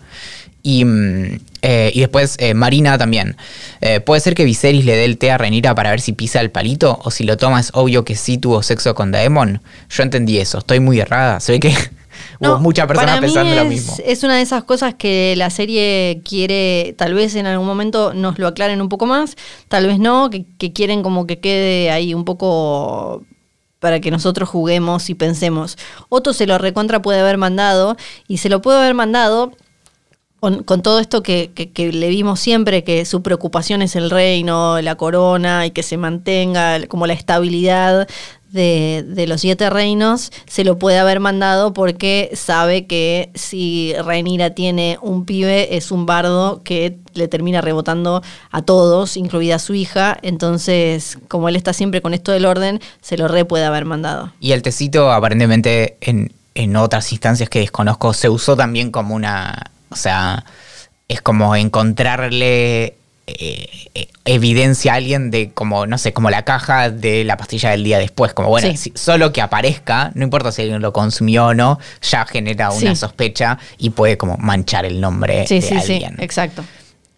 Y, 0.63 0.83
mm, 0.83 1.39
eh, 1.61 1.91
y 1.93 1.99
después 1.99 2.35
eh, 2.39 2.53
Marina 2.53 2.97
también. 2.97 3.37
Eh, 3.81 3.99
¿Puede 3.99 4.21
ser 4.21 4.33
que 4.33 4.45
Viserys 4.45 4.83
le 4.83 4.95
dé 4.95 5.05
el 5.05 5.17
té 5.17 5.31
a 5.31 5.37
Renira 5.37 5.75
para 5.75 5.91
ver 5.91 6.01
si 6.01 6.13
pisa 6.13 6.41
el 6.41 6.49
palito? 6.49 6.99
¿O 7.03 7.11
si 7.11 7.23
lo 7.23 7.37
toma 7.37 7.59
es 7.59 7.69
obvio 7.73 8.03
que 8.03 8.15
sí 8.15 8.39
tuvo 8.39 8.63
sexo 8.63 8.95
con 8.95 9.11
Daemon? 9.11 9.61
Yo 9.89 10.03
entendí 10.03 10.39
eso, 10.39 10.57
estoy 10.57 10.79
muy 10.79 10.99
errada. 10.99 11.39
Se 11.39 11.51
ve 11.51 11.59
que 11.59 11.73
hubo 12.39 12.59
muchas 12.59 12.87
personas 12.87 13.19
pensando 13.19 13.53
lo 13.55 13.61
es- 13.61 13.67
mismo. 13.69 13.97
Es 14.05 14.23
una 14.23 14.35
de 14.35 14.41
esas 14.41 14.63
cosas 14.63 14.93
que 14.95 15.33
la 15.37 15.49
serie 15.49 16.21
quiere, 16.23 16.95
tal 16.97 17.13
vez 17.13 17.35
en 17.35 17.45
algún 17.47 17.67
momento 17.67 18.13
nos 18.13 18.39
lo 18.39 18.47
aclaren 18.47 18.81
un 18.81 18.89
poco 18.89 19.05
más, 19.05 19.35
tal 19.67 19.87
vez 19.87 19.99
no, 19.99 20.29
que, 20.29 20.45
que 20.57 20.73
quieren 20.73 21.03
como 21.03 21.27
que 21.27 21.39
quede 21.39 21.91
ahí 21.91 22.13
un 22.13 22.25
poco 22.25 23.23
para 23.79 24.01
que 24.01 24.11
nosotros 24.11 24.49
juguemos 24.49 25.09
y 25.09 25.15
pensemos. 25.15 25.77
Otto 26.09 26.33
se 26.33 26.45
lo 26.45 26.57
recontra 26.57 27.01
puede 27.01 27.19
haber 27.21 27.37
mandado 27.37 27.95
y 28.27 28.37
se 28.39 28.49
lo 28.49 28.61
puede 28.61 28.79
haber 28.79 28.93
mandado 28.93 29.53
con, 30.39 30.81
todo 30.81 30.99
esto 30.99 31.21
que, 31.21 31.51
le 31.75 32.09
vimos 32.09 32.39
siempre, 32.39 32.83
que 32.83 33.05
su 33.05 33.21
preocupación 33.21 33.81
es 33.81 33.95
el 33.95 34.09
reino, 34.09 34.81
la 34.81 34.95
corona 34.95 35.65
y 35.65 35.71
que 35.71 35.83
se 35.83 35.97
mantenga 35.97 36.87
como 36.87 37.07
la 37.07 37.13
estabilidad 37.13 38.07
de, 38.51 39.05
de 39.07 39.27
los 39.27 39.41
siete 39.41 39.69
reinos, 39.69 40.31
se 40.47 40.63
lo 40.63 40.79
puede 40.79 40.97
haber 40.97 41.19
mandado 41.19 41.73
porque 41.73 42.31
sabe 42.33 42.87
que 42.87 43.29
si 43.35 43.93
Rhaenyra 43.93 44.51
tiene 44.51 44.97
un 45.01 45.25
pibe 45.25 45.75
es 45.77 45.91
un 45.91 46.05
bardo 46.05 46.61
que 46.63 46.97
le 47.13 47.27
termina 47.27 47.61
rebotando 47.61 48.23
a 48.49 48.61
todos, 48.63 49.17
incluida 49.17 49.59
su 49.59 49.75
hija, 49.75 50.17
entonces 50.23 51.19
como 51.27 51.49
él 51.49 51.57
está 51.57 51.73
siempre 51.73 52.01
con 52.01 52.13
esto 52.13 52.31
del 52.31 52.45
orden, 52.45 52.79
se 53.01 53.17
lo 53.17 53.27
re 53.27 53.45
puede 53.45 53.65
haber 53.65 53.85
mandado. 53.85 54.31
Y 54.39 54.53
el 54.53 54.61
tecito 54.61 55.11
aparentemente 55.11 55.97
en, 56.01 56.31
en 56.55 56.75
otras 56.75 57.11
instancias 57.11 57.49
que 57.49 57.59
desconozco 57.59 58.13
se 58.13 58.29
usó 58.29 58.55
también 58.55 58.91
como 58.91 59.15
una... 59.15 59.71
O 59.89 59.95
sea, 59.95 60.45
es 61.07 61.21
como 61.21 61.55
encontrarle 61.55 62.95
eh, 63.31 63.67
eh, 63.93 64.07
evidencia 64.25 64.93
a 64.93 64.95
alguien 64.95 65.29
de 65.29 65.51
como, 65.51 65.85
no 65.85 65.97
sé, 65.99 66.13
como 66.13 66.29
la 66.31 66.43
caja 66.45 66.89
de 66.89 67.23
la 67.23 67.37
pastilla 67.37 67.69
del 67.69 67.83
día 67.83 67.99
después. 67.99 68.33
Como 68.33 68.49
bueno, 68.49 68.67
Sí. 68.71 68.77
si- 68.77 68.91
solo 68.95 69.31
que 69.31 69.41
aparezca, 69.41 70.11
no 70.15 70.23
importa 70.23 70.51
si 70.51 70.63
alguien 70.63 70.81
lo 70.81 70.91
consumió 70.93 71.47
o 71.47 71.53
no, 71.53 71.77
ya 72.01 72.25
genera 72.25 72.71
una 72.71 72.91
Sí. 72.91 72.95
sospecha 72.95 73.59
y 73.77 73.91
puede 73.91 74.17
como 74.17 74.35
manchar 74.37 74.85
el 74.85 74.99
nombre 74.99 75.45
Sí, 75.47 75.55
de 75.55 75.61
sí, 75.61 75.79
sí, 75.81 75.93
alguien. 75.93 76.15
exacto. 76.19 76.63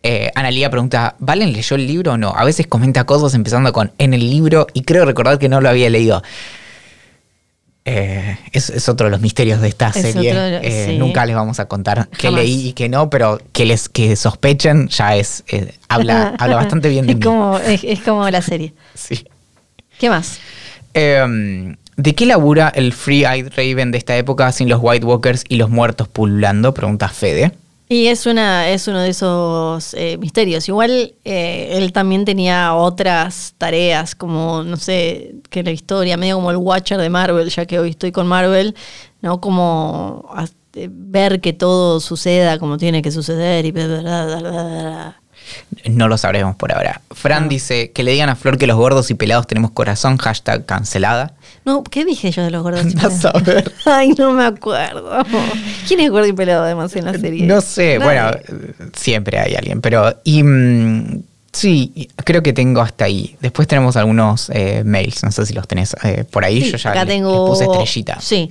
Eh, 0.03 0.31
Analía 0.35 0.69
pregunta, 0.69 1.15
¿Valen 1.19 1.53
leyó 1.53 1.75
el 1.75 1.85
libro 1.87 2.13
o 2.13 2.17
no? 2.17 2.33
A 2.35 2.43
veces 2.43 2.65
comenta 2.67 3.03
cosas 3.05 3.33
empezando 3.35 3.71
con 3.71 3.91
en 3.97 4.13
el 4.13 4.29
libro 4.29 4.67
y 4.73 4.81
creo 4.81 5.05
recordar 5.05 5.37
que 5.39 5.47
no 5.47 5.61
lo 5.61 5.69
había 5.69 5.89
leído. 5.89 6.23
Eh, 7.83 8.37
es, 8.51 8.69
es 8.69 8.87
otro 8.89 9.07
de 9.07 9.11
los 9.11 9.21
misterios 9.21 9.59
de 9.59 9.67
esta 9.67 9.87
Es 9.87 10.01
serie. 10.01 10.31
otro 10.31 10.41
Eh, 10.61 10.87
sí. 10.91 10.97
Nunca 10.97 11.25
les 11.25 11.35
vamos 11.35 11.59
a 11.59 11.65
contar 11.67 12.07
qué 12.09 12.27
Jamás. 12.27 12.41
leí 12.43 12.67
y 12.69 12.73
qué 12.73 12.89
no, 12.89 13.09
pero 13.09 13.39
que 13.53 13.65
les 13.65 13.89
que 13.89 14.15
sospechen 14.15 14.87
ya 14.89 15.15
es 15.15 15.43
eh, 15.47 15.73
habla, 15.89 16.35
habla 16.39 16.57
bastante 16.57 16.89
bien 16.89 17.07
de 17.07 17.13
es 17.13 17.17
mí. 17.17 17.23
Como, 17.23 17.57
es, 17.57 17.83
es 17.83 18.01
como 18.01 18.29
la 18.29 18.41
serie. 18.41 18.73
Sí. 18.93 19.25
¿Qué 19.99 20.09
más? 20.09 20.39
Eh, 20.93 21.75
¿De 21.97 22.15
qué 22.15 22.25
labura 22.25 22.71
el 22.73 22.93
Free-Eyed 22.93 23.49
Raven 23.55 23.91
de 23.91 23.97
esta 23.97 24.15
época 24.17 24.51
sin 24.51 24.69
los 24.69 24.79
White 24.81 25.05
Walkers 25.05 25.43
y 25.47 25.57
los 25.57 25.69
muertos 25.69 26.07
pululando? 26.07 26.73
Pregunta 26.73 27.07
Fede. 27.09 27.51
Y 27.93 28.07
es 28.07 28.25
una 28.25 28.69
es 28.69 28.87
uno 28.87 28.99
de 29.01 29.09
esos 29.09 29.93
eh, 29.95 30.17
misterios. 30.17 30.65
Igual 30.69 31.13
eh, 31.25 31.71
él 31.73 31.91
también 31.91 32.23
tenía 32.23 32.73
otras 32.73 33.53
tareas, 33.57 34.15
como, 34.15 34.63
no 34.63 34.77
sé, 34.77 35.35
que 35.49 35.61
la 35.61 35.71
historia, 35.71 36.15
medio 36.15 36.35
como 36.35 36.51
el 36.51 36.55
Watcher 36.57 36.97
de 36.97 37.09
Marvel, 37.09 37.49
ya 37.49 37.65
que 37.65 37.79
hoy 37.79 37.89
estoy 37.89 38.13
con 38.13 38.27
Marvel, 38.27 38.75
¿no? 39.21 39.41
Como 39.41 40.25
a- 40.33 40.45
eh, 40.73 40.87
ver 40.89 41.41
que 41.41 41.51
todo 41.51 41.99
suceda 41.99 42.57
como 42.59 42.77
tiene 42.77 43.01
que 43.01 43.11
suceder 43.11 43.65
y 43.65 43.71
bla. 43.71 45.17
No 45.89 46.07
lo 46.07 46.17
sabremos 46.17 46.55
por 46.55 46.71
ahora. 46.71 47.01
Fran 47.11 47.43
No. 47.43 47.49
dice 47.49 47.91
que 47.91 48.03
le 48.03 48.11
digan 48.11 48.29
a 48.29 48.37
Flor 48.37 48.57
que 48.57 48.67
los 48.67 48.77
gordos 48.77 49.11
y 49.11 49.15
pelados 49.15 49.47
tenemos 49.47 49.71
corazón, 49.71 50.15
hashtag 50.17 50.65
cancelada. 50.65 51.33
No, 51.63 51.83
¿qué 51.83 52.05
dije 52.05 52.31
yo 52.31 52.43
de 52.43 52.51
los 52.51 52.63
gordos? 52.63 52.85
y 52.93 52.97
a 53.05 53.09
saber. 53.11 53.71
Ay, 53.85 54.09
no 54.17 54.31
me 54.31 54.45
acuerdo. 54.45 55.23
¿Quién 55.87 55.99
es 55.99 56.09
gordo 56.09 56.27
y 56.27 56.33
pelado 56.33 56.63
además 56.63 56.95
en 56.95 57.05
la 57.05 57.13
serie? 57.17 57.45
No 57.45 57.61
sé, 57.61 57.99
Nadie. 57.99 58.03
bueno, 58.05 58.31
eh, 58.31 58.73
siempre 58.95 59.39
hay 59.39 59.55
alguien, 59.55 59.79
pero... 59.81 60.15
Y, 60.23 60.41
mm, 60.43 61.21
sí, 61.51 62.09
creo 62.23 62.41
que 62.41 62.53
tengo 62.53 62.81
hasta 62.81 63.05
ahí. 63.05 63.35
Después 63.41 63.67
tenemos 63.67 63.95
algunos 63.97 64.49
eh, 64.53 64.83
mails, 64.85 65.23
no 65.23 65.31
sé 65.31 65.45
si 65.45 65.53
los 65.53 65.67
tenés 65.67 65.95
eh, 66.03 66.23
por 66.29 66.43
ahí. 66.45 66.61
Sí, 66.63 66.71
Yo 66.71 66.77
ya 66.77 66.91
acá 66.91 67.05
le- 67.05 67.11
tengo. 67.11 67.45
le 67.45 67.51
puse 67.51 67.63
estrellita. 67.65 68.19
Sí. 68.19 68.49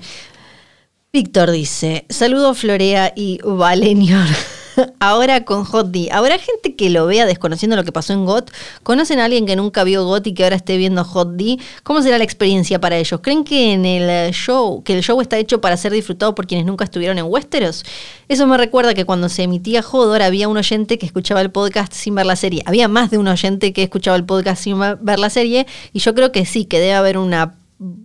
Víctor 1.12 1.50
dice: 1.50 2.04
Saludo 2.08 2.54
Florea 2.54 3.12
y 3.16 3.40
Valenior. 3.42 4.26
Ahora 5.00 5.44
con 5.44 5.64
Hot 5.64 5.90
D. 5.90 6.08
¿Habrá 6.12 6.38
gente 6.38 6.74
que 6.76 6.90
lo 6.90 7.06
vea 7.06 7.26
desconociendo 7.26 7.76
lo 7.76 7.84
que 7.84 7.92
pasó 7.92 8.12
en 8.12 8.24
GOT? 8.24 8.50
¿Conocen 8.82 9.20
a 9.20 9.24
alguien 9.24 9.46
que 9.46 9.56
nunca 9.56 9.84
vio 9.84 10.04
GOT 10.04 10.28
y 10.28 10.34
que 10.34 10.44
ahora 10.44 10.56
esté 10.56 10.76
viendo 10.76 11.04
Hot 11.04 11.32
D? 11.32 11.58
¿Cómo 11.82 12.02
será 12.02 12.18
la 12.18 12.24
experiencia 12.24 12.80
para 12.80 12.96
ellos? 12.96 13.20
¿Creen 13.22 13.44
que 13.44 13.72
en 13.72 13.84
el 13.84 14.32
show, 14.32 14.82
que 14.82 14.94
el 14.94 15.02
show 15.02 15.20
está 15.20 15.38
hecho 15.38 15.60
para 15.60 15.76
ser 15.76 15.92
disfrutado 15.92 16.34
por 16.34 16.46
quienes 16.46 16.66
nunca 16.66 16.84
estuvieron 16.84 17.18
en 17.18 17.24
Westeros? 17.26 17.84
Eso 18.28 18.46
me 18.46 18.56
recuerda 18.56 18.94
que 18.94 19.04
cuando 19.04 19.28
se 19.28 19.42
emitía 19.42 19.80
Hodor 19.80 20.22
había 20.22 20.48
un 20.48 20.56
oyente 20.56 20.98
que 20.98 21.06
escuchaba 21.06 21.40
el 21.40 21.50
podcast 21.50 21.92
sin 21.92 22.14
ver 22.14 22.26
la 22.26 22.36
serie. 22.36 22.62
Había 22.66 22.88
más 22.88 23.10
de 23.10 23.18
un 23.18 23.28
oyente 23.28 23.72
que 23.72 23.82
escuchaba 23.82 24.16
el 24.16 24.24
podcast 24.24 24.62
sin 24.62 24.78
ver 24.78 25.18
la 25.18 25.30
serie 25.30 25.66
y 25.92 26.00
yo 26.00 26.14
creo 26.14 26.32
que 26.32 26.44
sí, 26.46 26.64
que 26.64 26.78
debe 26.78 26.94
haber 26.94 27.18
una 27.18 27.59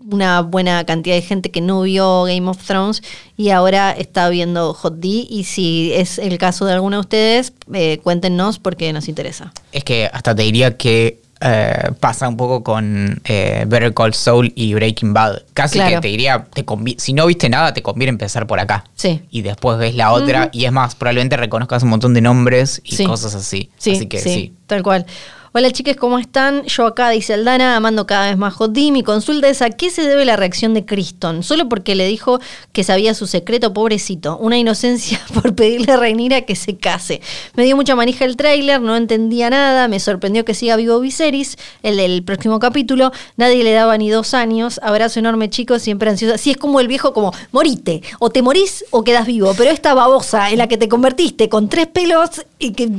una 0.10 0.42
buena 0.42 0.86
cantidad 0.86 1.16
de 1.16 1.22
gente 1.22 1.52
que 1.52 1.60
no 1.62 1.82
vio 1.82 2.24
Game 2.24 2.48
of 2.50 2.58
Thrones 2.66 3.04
y 3.36 3.50
ahora 3.50 3.92
está 3.92 4.30
viendo 4.30 4.74
Hot 4.74 4.96
D. 4.96 5.08
Y 5.30 5.44
si 5.44 5.92
es 5.94 6.18
el 6.18 6.38
caso 6.38 6.66
de 6.66 6.74
alguno 6.74 6.98
de 6.98 7.02
ustedes, 7.02 7.54
eh, 7.74 8.00
cuéntenos 8.04 8.58
porque 8.60 8.92
nos 8.94 9.08
interesa. 9.10 9.52
Es 9.72 9.84
que 9.84 10.10
hasta 10.12 10.34
te 10.34 10.44
diría 10.44 10.78
que 10.78 11.20
eh, 11.42 11.92
pasa 12.00 12.30
un 12.30 12.38
poco 12.38 12.64
con 12.64 13.22
eh, 13.26 13.66
Better 13.68 13.94
Call 13.94 14.14
Saul 14.14 14.54
y 14.56 14.74
Breaking 14.74 15.14
Bad. 15.14 15.44
Casi 15.54 15.78
Claro. 15.78 15.96
que 15.98 16.02
te 16.02 16.08
diría, 16.08 16.46
te 16.54 16.64
si 16.98 17.12
no 17.12 17.26
viste 17.26 17.50
nada, 17.50 17.74
te 17.74 17.82
conviene 17.84 18.12
empezar 18.12 18.48
por 18.48 18.60
acá. 18.62 18.86
Sí. 18.96 19.22
Y 19.30 19.42
después 19.42 19.78
ves 19.78 19.96
la 19.96 20.14
otra. 20.14 20.50
Y 20.54 20.64
es 20.64 20.72
más, 20.72 20.96
probablemente 20.96 21.36
reconozcas 21.36 21.84
un 21.84 21.90
montón 21.90 22.14
de 22.14 22.22
nombres 22.22 22.82
y 22.86 22.96
Sí. 22.96 23.04
cosas 23.04 23.36
así. 23.36 23.70
Sí, 23.78 23.92
así 23.92 24.06
que 24.08 24.20
sí, 24.20 24.30
sí. 24.34 24.54
tal 24.66 24.82
cual. 24.82 25.06
Hola 25.58 25.72
chicas, 25.72 25.96
¿cómo 25.96 26.20
están? 26.20 26.66
Yo 26.66 26.86
acá, 26.86 27.10
dice 27.12 27.34
Aldana, 27.34 27.78
amando 27.78 28.06
cada 28.06 28.28
vez 28.28 28.38
más 28.38 28.56
D. 28.60 28.92
Mi 28.92 29.04
consulta 29.04 29.48
es 29.48 29.62
a 29.62 29.70
qué 29.70 29.90
se 29.90 30.06
debe 30.06 30.26
la 30.26 30.36
reacción 30.36 30.74
de 30.74 30.86
Criston. 30.86 31.44
Solo 31.44 31.70
porque 31.70 31.96
le 31.96 32.06
dijo 32.06 32.42
que 32.74 32.84
sabía 32.84 33.14
su 33.14 33.26
secreto, 33.26 33.74
pobrecito. 33.74 34.38
Una 34.38 34.58
inocencia 34.58 35.22
por 35.34 35.56
pedirle 35.56 35.94
a 35.94 35.96
Rhaenyra 35.96 36.42
que 36.42 36.58
se 36.58 36.76
case. 36.76 37.22
Me 37.54 37.64
dio 37.64 37.78
mucha 37.78 37.96
manija 37.96 38.26
el 38.26 38.36
tráiler, 38.36 38.82
no 38.82 38.98
entendía 38.98 39.50
nada. 39.50 39.88
Me 39.88 40.02
sorprendió 40.02 40.44
que 40.44 40.54
siga 40.54 40.76
vivo 40.76 41.00
Viserys, 41.00 41.56
el 41.84 41.96
del 41.96 42.26
próximo 42.26 42.60
capítulo. 42.60 43.14
Nadie 43.38 43.64
le 43.64 43.72
daba 43.72 43.98
ni 43.98 44.10
dos 44.10 44.34
años. 44.34 44.82
Abrazo 44.84 45.20
enorme, 45.20 45.50
chicos, 45.50 45.82
siempre 45.82 46.10
ansiosa. 46.10 46.38
Sí, 46.38 46.52
es 46.52 46.58
como 46.58 46.82
el 46.82 46.90
viejo, 46.90 47.14
como 47.14 47.32
morite. 47.54 48.02
O 48.20 48.30
te 48.30 48.42
morís 48.42 48.84
o 48.92 49.06
quedas 49.06 49.26
vivo. 49.26 49.54
Pero 49.58 49.72
esta 49.72 49.94
babosa 49.94 50.52
en 50.52 50.58
la 50.58 50.68
que 50.68 50.76
te 50.76 50.90
convertiste 50.90 51.48
con 51.48 51.70
tres 51.70 51.88
pelos 51.88 52.46
y 52.60 52.74
que 52.74 52.92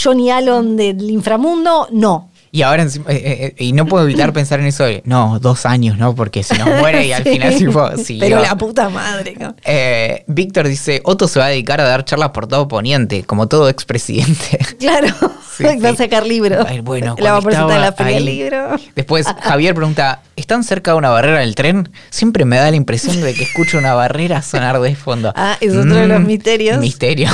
Johnny 0.00 0.30
Allen 0.30 0.76
del 0.76 1.10
inframundo, 1.10 1.79
no. 1.92 2.28
Y 2.52 2.62
ahora, 2.62 2.82
eh, 2.82 2.88
eh, 3.06 3.54
eh, 3.56 3.64
y 3.64 3.72
no 3.72 3.86
puedo 3.86 4.02
evitar 4.04 4.32
pensar 4.32 4.58
en 4.58 4.66
eso 4.66 4.82
de, 4.84 5.02
no, 5.04 5.38
dos 5.38 5.66
años, 5.66 5.96
¿no? 5.98 6.16
Porque 6.16 6.42
se 6.42 6.58
nos 6.58 6.66
muere 6.80 7.06
y 7.06 7.12
al 7.12 7.22
Sí. 7.22 7.30
final 7.30 7.54
tipo, 7.56 7.96
siguió. 7.96 8.24
Pero 8.26 8.42
la 8.42 8.56
puta 8.56 8.88
madre, 8.88 9.36
¿no? 9.38 9.54
Eh, 9.64 10.24
Víctor 10.26 10.66
dice, 10.66 11.00
Otto 11.04 11.28
se 11.28 11.38
va 11.38 11.44
a 11.46 11.48
dedicar 11.50 11.80
a 11.80 11.84
dar 11.84 12.04
charlas 12.04 12.30
por 12.30 12.48
todo 12.48 12.66
Poniente, 12.66 13.22
como 13.22 13.46
todo 13.46 13.68
expresidente. 13.68 14.58
Claro, 14.80 15.06
Sí, 15.56 15.62
va 15.64 15.90
a 15.90 15.92
sí. 15.92 15.98
sacar 15.98 16.26
libro. 16.26 16.64
Ay, 16.66 16.80
bueno, 16.80 17.14
la 17.18 17.32
va 17.32 17.38
a 17.38 17.42
presentar 17.42 17.76
en 17.76 17.82
la 17.82 17.92
feria 17.92 18.14
del 18.14 18.24
libro. 18.24 18.76
Después 18.96 19.26
Javier 19.42 19.74
pregunta, 19.74 20.22
¿están 20.34 20.64
cerca 20.64 20.92
de 20.92 20.96
una 20.96 21.10
barrera 21.10 21.40
del 21.40 21.54
tren? 21.54 21.88
Siempre 22.08 22.44
me 22.46 22.56
da 22.56 22.70
la 22.70 22.76
impresión 22.76 23.20
de 23.20 23.32
que 23.34 23.44
escucho 23.44 23.76
una 23.78 23.92
barrera 23.94 24.40
sonar 24.42 24.80
de 24.80 24.96
fondo. 24.96 25.32
Ah, 25.36 25.56
es 25.60 25.76
otro 25.76 25.94
de 25.96 26.08
los 26.08 26.18
Mm, 26.20 26.26
misterios. 26.26 26.78
Misterio. 26.80 27.28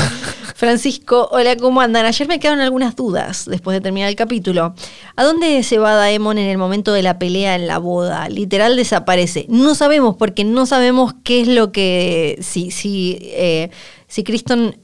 Francisco, 0.57 1.29
hola, 1.33 1.55
¿cómo 1.57 1.83
andan? 1.83 2.07
Ayer 2.07 2.27
me 2.27 2.41
quedaron 2.41 2.61
algunas 2.61 2.97
dudas 2.97 3.45
después 3.45 3.75
de 3.75 3.83
terminar 3.83 4.09
el 4.09 4.17
capítulo. 4.17 4.75
¿A 5.15 5.23
dónde 5.23 5.63
se 5.63 5.77
va 5.77 5.93
Daemon 5.93 6.39
en 6.39 6.49
el 6.49 6.57
momento 6.57 6.95
de 6.95 7.03
la 7.03 7.19
pelea 7.19 7.57
en 7.57 7.67
la 7.67 7.77
boda? 7.77 8.31
Literal 8.31 8.75
desaparece. 8.75 9.45
No 9.51 9.75
sabemos 9.75 10.17
porque 10.17 10.45
no 10.45 10.65
sabemos 10.65 11.13
qué 11.25 11.43
es 11.43 11.49
lo 11.49 11.73
que... 11.73 12.39
Si, 12.41 12.71
si, 12.71 13.19
eh, 13.21 13.69
si 14.09 14.25
Criston 14.25 14.79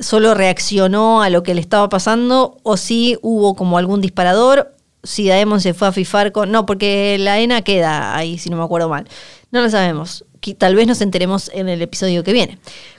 solo 0.00 0.34
reaccionó 0.34 1.22
a 1.22 1.30
lo 1.30 1.44
que 1.44 1.54
le 1.54 1.60
estaba 1.60 1.88
pasando 1.88 2.58
o 2.64 2.76
si 2.76 3.16
hubo 3.22 3.54
como 3.54 3.78
algún 3.78 4.00
disparador, 4.00 4.74
si 5.04 5.28
Daemon 5.28 5.60
se 5.60 5.72
fue 5.72 5.86
a 5.86 5.92
fifar 5.92 6.32
con... 6.32 6.50
No, 6.50 6.66
porque 6.66 7.16
la 7.20 7.38
ENA 7.38 7.62
queda 7.62 8.16
ahí, 8.16 8.38
si 8.38 8.50
no 8.50 8.56
me 8.56 8.64
acuerdo 8.64 8.88
mal. 8.88 9.06
No 9.52 9.62
lo 9.62 9.70
sabemos. 9.70 10.24
Tal 10.58 10.74
vez 10.74 10.88
nos 10.88 11.00
enteremos 11.00 11.48
en 11.54 11.68
el 11.68 11.80
episodio 11.80 12.24
que 12.24 12.32
viene. 12.32 12.58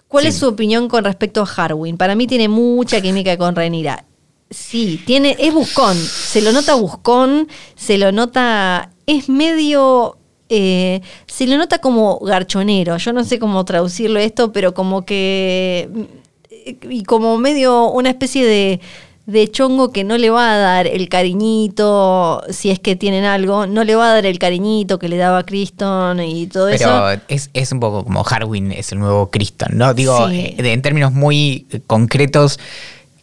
¿Cuál 0.09 0.23
Sí. 0.23 0.29
es 0.29 0.35
su 0.37 0.47
opinión 0.47 0.89
con 0.89 1.05
respecto 1.05 1.41
a 1.41 1.45
Harwin? 1.45 1.95
Para 1.95 2.15
mí 2.15 2.27
tiene 2.27 2.49
mucha 2.49 2.99
química 2.99 3.37
con 3.37 3.55
Renira. 3.55 4.03
Sí, 4.49 4.99
tiene, 5.05 5.37
es 5.39 5.53
buscón, 5.53 5.95
se 5.95 6.41
lo 6.41 6.51
nota 6.51 6.73
buscón, 6.75 7.47
se 7.75 7.97
lo 7.99 8.11
nota, 8.11 8.89
es 9.05 9.29
medio, 9.29 10.17
eh, 10.49 11.01
se 11.27 11.45
lo 11.45 11.55
nota 11.57 11.77
como 11.77 12.17
garchonero, 12.19 12.97
yo 12.97 13.13
no 13.13 13.23
sé 13.23 13.37
cómo 13.37 13.63
traducirlo 13.63 14.19
esto, 14.19 14.51
pero 14.51 14.73
como 14.73 15.05
que, 15.05 15.87
y 16.81 17.03
como 17.03 17.37
medio 17.37 17.91
una 17.91 18.09
especie 18.09 18.43
de, 18.43 18.79
de 19.29 19.47
chongo 19.49 19.91
que 19.91 20.03
no 20.03 20.17
le 20.17 20.29
va 20.29 20.53
a 20.53 20.57
dar 20.57 20.87
el 20.87 21.07
cariñito, 21.09 22.41
si 22.49 22.71
es 22.71 22.79
que 22.79 22.95
tienen 22.95 23.25
algo, 23.25 23.67
no 23.67 23.83
le 23.83 23.95
va 23.95 24.09
a 24.11 24.13
dar 24.15 24.25
el 24.25 24.39
cariñito 24.39 24.97
que 24.99 25.07
le 25.07 25.17
daba 25.17 25.43
Criston 25.43 26.19
y 26.21 26.47
todo 26.47 26.69
eso. 26.69 26.83
Pero 26.85 27.21
es, 27.27 27.49
es 27.53 27.71
un 27.71 27.79
poco 27.79 28.03
como 28.03 28.23
Harwin 28.27 28.71
es 28.71 28.91
el 28.91 28.99
nuevo 28.99 29.29
Criston, 29.29 29.77
¿no? 29.77 29.93
Digo, 29.93 30.27
Sí. 30.29 30.55
eh, 30.57 30.73
en 30.73 30.81
términos 30.81 31.11
muy 31.13 31.67
eh, 31.71 31.79
concretos, 31.85 32.59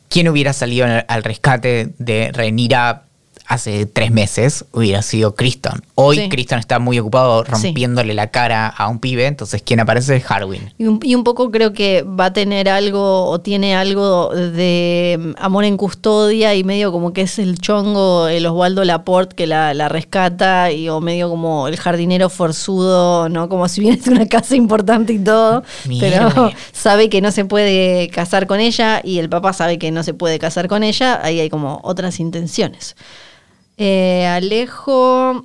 ¿quién 0.09 0.28
hubiera 0.28 0.53
salido 0.53 0.87
al 1.09 1.24
rescate 1.24 1.91
de 1.99 2.31
Renira 2.33 3.03
hace 3.47 3.86
tres 3.86 4.10
meses? 4.10 4.64
Hubiera 4.73 5.02
sido 5.02 5.35
Criston. 5.35 5.82
Hoy 5.94 6.16
Sí. 6.16 6.28
Criston 6.28 6.59
está 6.59 6.78
muy 6.78 6.98
ocupado 6.98 7.44
Sí. 7.44 7.51
rompiéndole 7.52 8.14
la 8.14 8.31
cara 8.31 8.66
a 8.68 8.89
un 8.89 8.98
pibe, 8.98 9.27
entonces 9.27 9.62
¿quién 9.64 9.81
aparece 9.81 10.16
es 10.16 10.31
Harwin. 10.31 10.73
Y 10.78 10.86
un, 10.86 11.01
y 11.02 11.14
un 11.14 11.24
poco 11.24 11.51
creo 11.51 11.73
que 11.73 12.02
va 12.02 12.27
a 12.27 12.32
tener 12.32 12.68
algo 12.68 13.27
o 13.27 13.40
tiene 13.40 13.74
algo 13.77 14.31
de 14.35 15.18
mm, 15.20 15.31
amor 15.39 15.64
en 15.64 15.77
custodia 15.77 16.55
y 16.55 16.64
medio 16.64 16.93
como 16.93 17.12
que 17.12 17.23
es 17.23 17.39
el 17.39 17.59
chongo, 17.59 18.28
el 18.28 18.47
Osvaldo 18.47 18.85
Laporte 18.85 19.36
que 19.36 19.47
la, 19.47 19.74
la 19.74 19.89
rescata 19.89 20.73
y 20.73 20.89
o 20.89 21.01
medio 21.01 21.28
como 21.28 21.68
el 21.68 21.77
jardinero 21.77 22.28
forzudo, 22.31 23.28
¿no? 23.28 23.48
Como 23.48 23.68
si 23.68 23.81
viene 23.81 23.97
de 23.98 24.10
una 24.10 24.27
casa 24.28 24.56
importante 24.56 25.12
y 25.12 25.18
todo, 25.18 25.62
pero 26.01 26.31
sabe 26.73 27.09
que 27.09 27.20
no 27.20 27.31
se 27.31 27.44
puede 27.44 28.09
casar 28.09 28.47
con 28.47 28.60
ella 28.60 29.01
y 29.05 29.18
el 29.18 29.28
papá 29.28 29.52
sabe 29.52 29.78
que 29.78 29.90
no 29.90 30.02
se 30.02 30.14
puede 30.14 30.39
casar 30.39 30.68
con 30.68 30.82
ella, 30.82 31.20
ahí 31.23 31.40
hay 31.40 31.48
como 31.51 31.81
otras 31.82 32.20
intenciones. 32.20 32.97
Eh, 33.77 34.27
Alejo... 34.27 35.44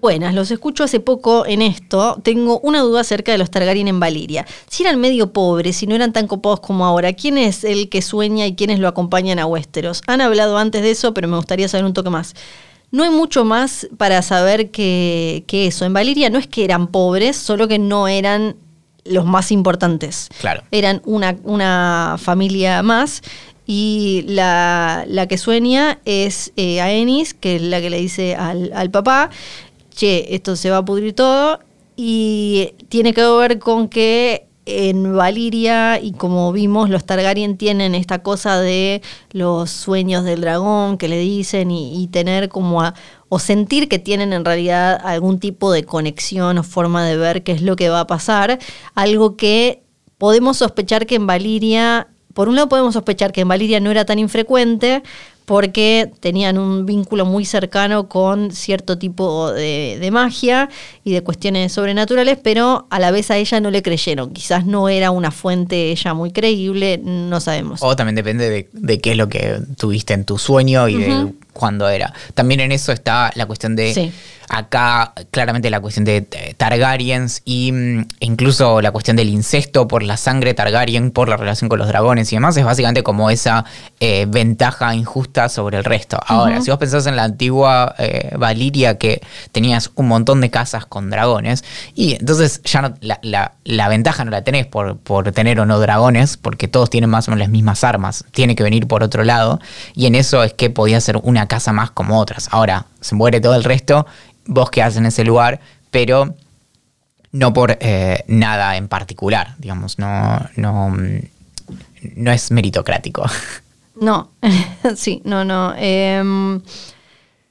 Buenas, 0.00 0.34
los 0.34 0.50
escucho 0.50 0.82
hace 0.82 0.98
poco 0.98 1.44
en 1.44 1.60
esto. 1.60 2.18
Tengo 2.22 2.58
una 2.60 2.80
duda 2.80 3.02
acerca 3.02 3.32
de 3.32 3.38
los 3.38 3.50
Targaryen 3.50 3.86
en 3.86 4.00
Valiria. 4.00 4.46
Si 4.66 4.82
eran 4.82 4.98
medio 4.98 5.30
pobres, 5.34 5.76
si 5.76 5.86
no 5.86 5.94
eran 5.94 6.14
tan 6.14 6.26
copados 6.26 6.60
como 6.60 6.86
ahora, 6.86 7.12
¿quién 7.12 7.36
es 7.36 7.64
el 7.64 7.90
que 7.90 8.00
sueña 8.00 8.46
y 8.46 8.54
quiénes 8.54 8.78
lo 8.78 8.88
acompañan 8.88 9.38
a 9.38 9.44
Westeros? 9.44 10.00
Han 10.06 10.22
hablado 10.22 10.56
antes 10.56 10.80
de 10.80 10.92
eso, 10.92 11.12
pero 11.12 11.28
me 11.28 11.36
gustaría 11.36 11.68
saber 11.68 11.84
un 11.84 11.92
toque 11.92 12.08
más. 12.08 12.34
No 12.90 13.04
hay 13.04 13.10
mucho 13.10 13.44
más 13.44 13.88
para 13.98 14.22
saber 14.22 14.70
que, 14.70 15.44
que 15.46 15.66
eso. 15.66 15.84
En 15.84 15.92
Valiria 15.92 16.30
no 16.30 16.38
es 16.38 16.46
que 16.46 16.64
eran 16.64 16.86
pobres, 16.86 17.36
solo 17.36 17.68
que 17.68 17.78
no 17.78 18.08
eran 18.08 18.56
los 19.04 19.26
más 19.26 19.52
importantes. 19.52 20.30
Claro. 20.40 20.62
Eran 20.70 21.02
una, 21.04 21.36
una 21.44 22.16
familia 22.18 22.82
más. 22.82 23.20
Y 23.72 24.24
la, 24.26 25.04
la 25.06 25.28
que 25.28 25.38
sueña 25.38 26.00
es 26.04 26.52
eh, 26.56 26.80
Aenys, 26.80 27.34
que 27.34 27.54
es 27.54 27.62
la 27.62 27.80
que 27.80 27.88
le 27.88 27.98
dice 28.00 28.34
al, 28.34 28.72
al 28.74 28.90
papá, 28.90 29.30
che, 29.94 30.34
esto 30.34 30.56
se 30.56 30.70
va 30.70 30.78
a 30.78 30.84
pudrir 30.84 31.14
todo. 31.14 31.60
Y 31.94 32.74
tiene 32.88 33.14
que 33.14 33.24
ver 33.24 33.60
con 33.60 33.86
que 33.88 34.46
en 34.66 35.14
Valiria, 35.16 36.00
y 36.02 36.10
como 36.10 36.50
vimos, 36.52 36.90
los 36.90 37.04
Targaryen 37.04 37.56
tienen 37.56 37.94
esta 37.94 38.24
cosa 38.24 38.60
de 38.60 39.02
los 39.30 39.70
sueños 39.70 40.24
del 40.24 40.40
dragón 40.40 40.98
que 40.98 41.06
le 41.06 41.20
dicen 41.20 41.70
y, 41.70 42.02
y 42.02 42.08
tener 42.08 42.48
como 42.48 42.82
a- 42.82 42.94
o 43.28 43.38
sentir 43.38 43.88
que 43.88 44.00
tienen 44.00 44.32
en 44.32 44.44
realidad 44.44 45.00
algún 45.04 45.38
tipo 45.38 45.70
de 45.70 45.84
conexión 45.84 46.58
o 46.58 46.64
forma 46.64 47.04
de 47.06 47.16
ver 47.16 47.44
qué 47.44 47.52
es 47.52 47.62
lo 47.62 47.76
que 47.76 47.88
va 47.88 48.00
a 48.00 48.06
pasar, 48.08 48.58
algo 48.96 49.36
que 49.36 49.84
podemos 50.18 50.56
sospechar 50.56 51.06
que 51.06 51.14
en 51.14 51.28
Valiria, 51.28 52.08
por 52.34 52.48
un 52.48 52.56
lado 52.56 52.68
podemos 52.68 52.94
sospechar 52.94 53.32
que 53.32 53.42
en 53.42 53.48
Valiria 53.48 53.80
no 53.80 53.90
era 53.90 54.04
tan 54.04 54.18
infrecuente 54.18 55.02
porque 55.50 56.08
tenían 56.20 56.58
un 56.58 56.86
vínculo 56.86 57.26
muy 57.26 57.44
cercano 57.44 58.08
con 58.08 58.52
cierto 58.52 58.98
tipo 58.98 59.50
de, 59.52 59.98
de 60.00 60.10
magia 60.12 60.68
y 61.02 61.12
de 61.12 61.22
cuestiones 61.22 61.72
sobrenaturales, 61.72 62.38
pero 62.40 62.86
a 62.88 63.00
la 63.00 63.10
vez 63.10 63.32
a 63.32 63.36
ella 63.36 63.58
no 63.60 63.72
le 63.72 63.82
creyeron. 63.82 64.30
Quizás 64.30 64.64
no 64.64 64.88
era 64.88 65.10
una 65.10 65.32
fuente 65.32 65.90
ella 65.90 66.14
muy 66.14 66.30
creíble, 66.30 67.00
no 67.02 67.40
sabemos. 67.40 67.82
O 67.82 67.96
también 67.96 68.14
depende 68.14 68.48
de, 68.48 68.68
de 68.72 69.00
qué 69.00 69.10
es 69.10 69.16
lo 69.16 69.28
que 69.28 69.58
tuviste 69.76 70.14
en 70.14 70.24
tu 70.24 70.38
sueño 70.38 70.88
y 70.88 70.98
de 70.98 71.32
Ujú. 71.50 71.60
cuándo 71.60 71.88
era. 71.88 72.12
También 72.34 72.60
en 72.60 72.72
eso 72.72 72.92
está 72.92 73.30
la 73.34 73.46
cuestión 73.46 73.76
de 73.76 73.92
Sí. 73.94 74.12
acá, 74.48 75.12
claramente 75.30 75.70
la 75.70 75.80
cuestión 75.80 76.04
de 76.04 76.26
eh, 76.32 76.54
Targaryens 76.56 77.42
y 77.44 77.70
mm, 77.72 78.06
incluso 78.20 78.80
la 78.80 78.90
cuestión 78.90 79.16
del 79.16 79.28
incesto 79.28 79.86
por 79.86 80.02
la 80.02 80.16
sangre 80.16 80.54
Targaryen, 80.54 81.10
por 81.12 81.28
la 81.28 81.36
relación 81.36 81.68
con 81.68 81.78
los 81.78 81.88
dragones 81.88 82.32
y 82.32 82.36
demás, 82.36 82.56
es 82.56 82.64
básicamente 82.64 83.02
como 83.02 83.30
esa 83.30 83.64
eh, 84.00 84.26
ventaja 84.28 84.94
injusta 84.94 85.48
sobre 85.48 85.78
el 85.78 85.84
resto. 85.84 86.18
Ahora, 86.26 86.60
si 86.60 86.70
vos 86.70 86.78
pensás 86.78 87.06
en 87.06 87.16
la 87.16 87.24
antigua 87.24 87.94
eh, 87.98 88.34
Valiria 88.36 88.98
que 88.98 89.20
tenías 89.52 89.90
un 89.94 90.08
montón 90.08 90.40
de 90.40 90.50
casas 90.50 90.86
con 90.86 91.10
dragones, 91.10 91.64
y 91.94 92.14
entonces 92.14 92.60
ya 92.64 92.82
no, 92.82 92.94
la, 93.00 93.18
la- 93.22 93.52
la 93.64 93.88
ventaja 93.88 94.24
no 94.24 94.30
la 94.32 94.42
tenés 94.42 94.66
por, 94.66 94.98
por 94.98 95.30
tener 95.32 95.60
o 95.60 95.66
no 95.66 95.78
dragones, 95.78 96.36
porque 96.36 96.66
todos 96.66 96.90
tienen 96.90 97.08
más 97.08 97.28
o 97.28 97.30
menos 97.30 97.40
las 97.40 97.50
mismas 97.50 97.84
armas, 97.84 98.24
tiene 98.32 98.56
que 98.56 98.64
venir 98.64 98.88
por 98.88 99.02
otro 99.04 99.22
lado, 99.22 99.60
y 99.94 100.06
en 100.06 100.16
eso 100.16 100.42
es 100.42 100.52
que 100.54 100.70
podía 100.70 101.00
ser 101.00 101.18
una 101.22 101.39
casa 101.46 101.72
más 101.72 101.90
como 101.90 102.18
otras. 102.18 102.48
Ahora, 102.52 102.86
se 103.00 103.14
muere 103.14 103.40
todo 103.40 103.54
el 103.54 103.64
resto, 103.64 104.06
vos 104.46 104.70
quedás 104.70 104.96
en 104.96 105.06
ese 105.06 105.24
lugar, 105.24 105.60
pero 105.90 106.34
no 107.32 107.52
por 107.52 107.76
eh, 107.80 108.24
nada 108.26 108.76
en 108.76 108.88
particular, 108.88 109.54
digamos, 109.58 109.98
no, 109.98 110.40
no, 110.56 110.90
mm, 110.90 111.20
no 112.16 112.32
es 112.32 112.50
meritocrático. 112.50 113.24
No, 114.00 114.30
sí, 114.96 115.20
no, 115.24 115.44
no. 115.44 115.74
Em, 115.76 116.62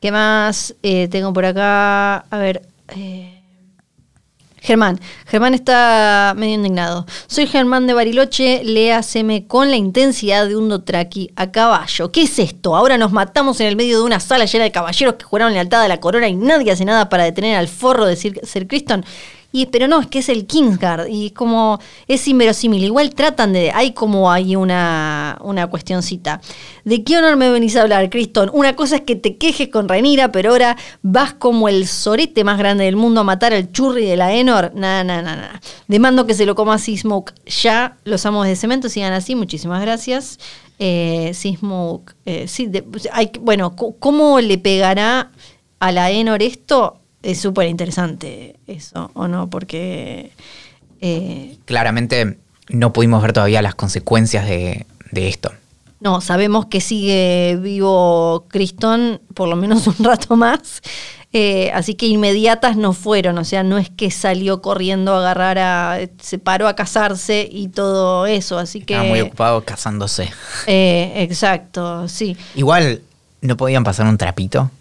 ¿Qué 0.01 0.11
más 0.11 0.73
eh, 0.81 1.07
tengo 1.07 1.31
por 1.31 1.45
acá? 1.45 2.17
A 2.29 2.37
ver. 2.37 2.63
eh, 2.95 3.38
Germán. 4.69 4.99
Germán 5.25 5.55
está 5.55 6.35
medio 6.37 6.53
indignado. 6.53 7.07
Soy 7.25 7.47
Germán 7.47 7.87
de 7.87 7.95
Bariloche, 7.95 8.61
léaseme 8.63 9.47
con 9.47 9.71
la 9.71 9.77
intensidad 9.77 10.47
de 10.47 10.55
un 10.55 10.69
dotraki 10.69 11.31
a 11.35 11.49
caballo. 11.49 12.11
¿Qué 12.11 12.21
es 12.21 12.37
esto? 12.37 12.75
Ahora 12.75 12.99
nos 12.99 13.11
matamos 13.11 13.59
en 13.61 13.65
el 13.65 13.75
medio 13.75 13.97
de 13.97 14.03
una 14.03 14.19
sala 14.19 14.45
llena 14.45 14.65
de 14.65 14.71
caballeros 14.71 15.15
que 15.15 15.25
juraron 15.25 15.53
lealtad 15.53 15.81
a 15.81 15.87
la 15.87 15.99
corona 15.99 16.27
y 16.27 16.35
nadie 16.35 16.71
hace 16.71 16.85
nada 16.85 17.09
para 17.09 17.23
detener 17.23 17.55
al 17.55 17.67
forro 17.67 18.05
de 18.05 18.15
Sir, 18.15 18.39
Sir 18.43 18.67
Criston. 18.67 19.03
Y, 19.51 19.65
pero 19.67 19.87
no, 19.87 19.99
es 19.99 20.07
que 20.07 20.19
es 20.19 20.29
el 20.29 20.45
Kingsguard 20.45 21.07
y 21.07 21.27
es 21.27 21.31
como, 21.31 21.79
es 22.07 22.27
inverosímil. 22.27 22.83
Igual 22.83 23.15
tratan 23.15 23.53
de, 23.53 23.71
hay 23.71 23.93
como 23.93 24.31
hay 24.31 24.55
una, 24.55 25.39
una 25.41 25.65
cuestioncita. 25.67 26.39
¿De 26.85 27.03
qué 27.03 27.17
honor 27.17 27.35
me 27.35 27.49
venís 27.49 27.75
a 27.75 27.81
hablar, 27.81 28.09
Criston? 28.11 28.51
Una 28.53 28.75
cosa 28.75 28.97
es 28.97 29.01
que 29.01 29.15
te 29.15 29.37
quejes 29.37 29.69
con 29.69 29.89
Renira, 29.89 30.31
pero 30.31 30.51
ahora 30.51 30.77
vas 31.01 31.33
como 31.33 31.67
el 31.67 31.87
sorete 31.87 32.43
más 32.43 32.59
grande 32.59 32.83
del 32.85 32.95
mundo 32.95 33.21
a 33.21 33.23
matar 33.23 33.53
al 33.53 33.71
churri 33.71 34.05
de 34.05 34.17
la 34.17 34.33
Enor. 34.33 34.71
Nada, 34.75 35.03
nada, 35.03 35.21
nada. 35.23 35.35
nada. 35.37 35.61
Demando 35.87 36.27
que 36.27 36.35
se 36.35 36.45
lo 36.45 36.53
coma 36.53 36.77
Smoke 36.77 37.33
ya. 37.47 37.97
Los 38.03 38.25
amos 38.27 38.45
de 38.45 38.55
cemento 38.55 38.87
sigan 38.87 39.13
así. 39.13 39.35
Muchísimas 39.35 39.81
gracias. 39.81 40.37
Eh, 40.77 41.33
eh, 42.25 42.47
sí, 42.47 42.67
de- 42.67 42.85
hay, 43.11 43.31
bueno, 43.41 43.75
¿cómo 43.75 44.39
le 44.39 44.57
pegará 44.59 45.31
a 45.79 45.91
la 45.91 46.11
Enor 46.11 46.43
esto? 46.43 46.98
Es 47.23 47.41
súper 47.41 47.67
interesante 47.67 48.55
eso, 48.67 49.11
¿o 49.13 49.27
no? 49.27 49.49
Porque... 49.49 50.31
eh, 51.01 51.57
Claramente 51.65 52.37
no 52.69 52.93
pudimos 52.93 53.21
ver 53.21 53.33
todavía 53.33 53.61
las 53.61 53.75
consecuencias 53.75 54.47
de, 54.47 54.85
de 55.11 55.27
esto. 55.27 55.51
No, 55.99 56.21
sabemos 56.21 56.67
que 56.67 56.79
sigue 56.79 57.57
vivo 57.61 58.45
Cristón 58.47 59.21
por 59.33 59.49
lo 59.49 59.55
menos 59.57 59.85
un 59.99 60.03
rato 60.03 60.35
más. 60.35 60.81
Eh, 61.31 61.69
así 61.75 61.93
que 61.93 62.07
inmediatas 62.07 62.75
no 62.75 62.91
fueron, 62.93 63.37
o 63.37 63.43
sea, 63.43 63.61
no 63.61 63.77
es 63.77 63.91
que 63.91 64.09
salió 64.09 64.63
corriendo 64.63 65.13
a 65.13 65.19
agarrar 65.19 65.59
a. 65.59 65.99
se 66.19 66.39
paró 66.39 66.67
a 66.67 66.75
casarse 66.75 67.47
y 67.51 67.67
todo 67.67 68.25
eso, 68.25 68.57
así 68.57 68.79
que. 68.81 68.93
Estaba 68.95 69.09
muy 69.09 69.21
ocupado 69.21 69.63
casándose. 69.63 70.31
Eh, 70.65 71.11
exacto, 71.17 72.07
sí. 72.07 72.35
Igual, 72.55 73.01
¿no 73.41 73.57
podían 73.57 73.83
pasar 73.83 74.07
un 74.07 74.17
trapito? 74.17 74.71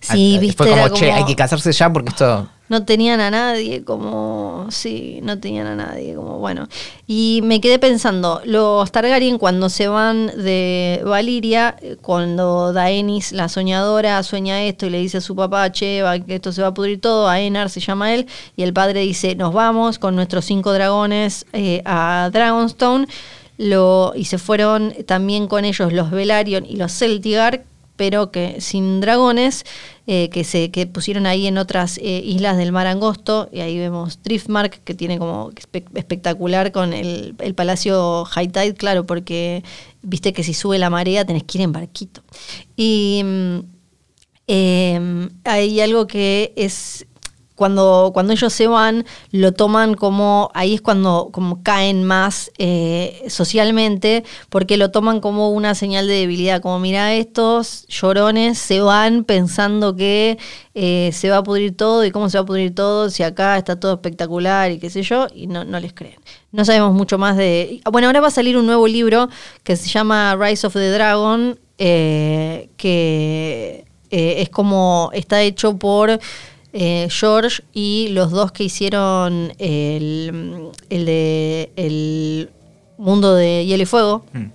Sí, 0.00 0.34
Ah, 0.36 0.40
viste. 0.40 0.56
Fue 0.56 0.70
como, 0.70 0.88
che, 0.94 1.06
como- 1.06 1.18
hay 1.18 1.24
que 1.24 1.36
casarse 1.36 1.72
ya 1.72 1.92
porque 1.92 2.10
esto. 2.10 2.48
No 2.68 2.86
tenían 2.86 3.20
a 3.20 3.30
nadie, 3.30 3.84
como. 3.84 4.66
Sí, 4.70 5.20
no 5.22 5.38
tenían 5.38 5.66
a 5.66 5.74
nadie, 5.76 6.14
como 6.14 6.38
bueno. 6.38 6.68
Y 7.06 7.40
me 7.44 7.60
quedé 7.60 7.78
pensando, 7.78 8.40
los 8.46 8.90
Targaryen 8.90 9.36
cuando 9.36 9.68
se 9.68 9.88
van 9.88 10.28
de 10.28 11.02
Valiria, 11.04 11.76
cuando 12.00 12.72
Daenis, 12.72 13.32
la 13.32 13.50
soñadora, 13.50 14.22
sueña 14.22 14.62
esto 14.62 14.86
y 14.86 14.90
le 14.90 14.98
dice 15.00 15.18
a 15.18 15.20
su 15.20 15.36
papá, 15.36 15.70
che, 15.70 16.00
va- 16.00 16.18
que 16.18 16.36
esto 16.36 16.50
se 16.50 16.62
va 16.62 16.68
a 16.68 16.74
pudrir 16.74 16.98
todo, 16.98 17.28
Aenar 17.28 17.68
se 17.68 17.80
llama 17.80 18.14
él, 18.14 18.26
y 18.56 18.62
el 18.62 18.72
padre 18.72 19.00
dice, 19.00 19.34
nos 19.34 19.52
vamos 19.52 19.98
con 19.98 20.16
nuestros 20.16 20.46
cinco 20.46 20.72
dragones 20.72 21.44
eh, 21.52 21.82
a 21.84 22.30
Dragonstone. 22.32 23.06
Lo, 23.58 24.12
y 24.16 24.24
se 24.24 24.38
fueron 24.38 24.94
también 25.06 25.46
con 25.46 25.64
ellos 25.66 25.92
los 25.92 26.10
Velaryon 26.10 26.64
y 26.66 26.76
los 26.76 26.90
Celtigar, 26.98 27.64
pero 28.02 28.32
que 28.32 28.60
sin 28.60 29.00
dragones, 29.00 29.62
eh, 30.08 30.28
que 30.30 30.42
se 30.42 30.72
que 30.72 30.88
pusieron 30.88 31.24
ahí 31.24 31.46
en 31.46 31.56
otras 31.56 31.98
eh, 31.98 32.20
islas 32.24 32.56
del 32.56 32.72
mar 32.72 32.88
angosto, 32.88 33.48
y 33.52 33.60
ahí 33.60 33.78
vemos 33.78 34.18
Driftmark, 34.24 34.82
que 34.82 34.94
tiene 34.94 35.20
como 35.20 35.52
espe- 35.52 35.84
espectacular 35.94 36.72
con 36.72 36.92
el, 36.92 37.36
el 37.38 37.54
palacio 37.54 38.24
High 38.24 38.48
Tide, 38.48 38.74
claro, 38.74 39.06
porque 39.06 39.62
viste 40.02 40.32
que 40.32 40.42
si 40.42 40.52
sube 40.52 40.80
la 40.80 40.90
marea 40.90 41.24
tenés 41.24 41.44
que 41.44 41.58
ir 41.58 41.62
en 41.62 41.70
barquito. 41.70 42.22
Y 42.76 43.22
mm, 43.24 43.58
eh, 44.48 45.28
hay 45.44 45.80
algo 45.80 46.08
que 46.08 46.52
es 46.56 47.06
cuando, 47.54 48.10
cuando 48.14 48.32
ellos 48.32 48.52
se 48.52 48.66
van, 48.66 49.04
lo 49.30 49.52
toman 49.52 49.94
como, 49.94 50.50
ahí 50.54 50.74
es 50.74 50.80
cuando 50.80 51.28
como 51.32 51.62
caen 51.62 52.04
más 52.04 52.50
eh, 52.58 53.24
socialmente, 53.28 54.24
porque 54.48 54.76
lo 54.76 54.90
toman 54.90 55.20
como 55.20 55.50
una 55.50 55.74
señal 55.74 56.06
de 56.06 56.14
debilidad, 56.14 56.62
como 56.62 56.78
mira, 56.78 57.12
estos 57.14 57.86
llorones 57.88 58.58
se 58.58 58.80
van 58.80 59.24
pensando 59.24 59.94
que 59.96 60.38
eh, 60.74 61.10
se 61.12 61.30
va 61.30 61.38
a 61.38 61.42
pudrir 61.42 61.76
todo 61.76 62.04
y 62.04 62.10
cómo 62.10 62.30
se 62.30 62.38
va 62.38 62.42
a 62.42 62.46
pudrir 62.46 62.74
todo, 62.74 63.10
si 63.10 63.22
acá 63.22 63.58
está 63.58 63.78
todo 63.78 63.94
espectacular 63.94 64.70
y 64.70 64.78
qué 64.78 64.88
sé 64.88 65.02
yo, 65.02 65.26
y 65.34 65.46
no, 65.46 65.64
no 65.64 65.78
les 65.78 65.92
creen. 65.92 66.16
No 66.52 66.64
sabemos 66.64 66.94
mucho 66.94 67.18
más 67.18 67.36
de... 67.36 67.80
Bueno, 67.90 68.08
ahora 68.08 68.20
va 68.20 68.28
a 68.28 68.30
salir 68.30 68.56
un 68.56 68.66
nuevo 68.66 68.86
libro 68.88 69.28
que 69.62 69.76
se 69.76 69.88
llama 69.88 70.36
Rise 70.36 70.66
of 70.66 70.74
the 70.74 70.90
Dragon, 70.90 71.58
eh, 71.78 72.68
que 72.76 73.84
es 74.10 74.50
como, 74.50 75.10
está 75.14 75.40
hecho 75.40 75.78
por 75.78 76.20
eh, 76.72 77.08
George 77.10 77.62
y 77.72 78.08
los 78.12 78.30
dos 78.30 78.52
que 78.52 78.64
hicieron 78.64 79.52
el, 79.58 80.70
el 80.88 81.04
de 81.04 81.72
el 81.76 82.50
mundo 82.96 83.34
de 83.34 83.66
hielo 83.66 83.82
y 83.82 83.86
fuego. 83.86 84.24
Mm. 84.32 84.46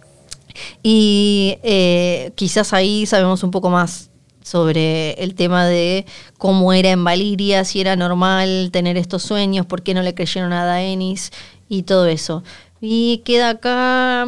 Y 0.81 1.57
eh, 1.63 2.31
quizás 2.35 2.73
ahí 2.73 3.05
sabemos 3.05 3.43
un 3.43 3.51
poco 3.51 3.69
más 3.69 4.09
sobre 4.41 5.11
el 5.23 5.35
tema 5.35 5.65
de 5.65 6.05
cómo 6.37 6.71
era 6.73 6.89
en 6.89 7.03
Valiria, 7.03 7.65
si 7.65 7.81
era 7.81 7.95
normal 7.95 8.69
tener 8.71 8.97
estos 8.97 9.23
sueños, 9.23 9.65
por 9.65 9.83
qué 9.83 9.93
no 9.93 10.01
le 10.01 10.15
creyeron 10.15 10.53
a 10.53 10.65
Daenis 10.65 11.31
y 11.67 11.83
todo 11.83 12.07
eso. 12.07 12.43
Y 12.79 13.19
queda 13.25 13.49
acá 13.49 14.27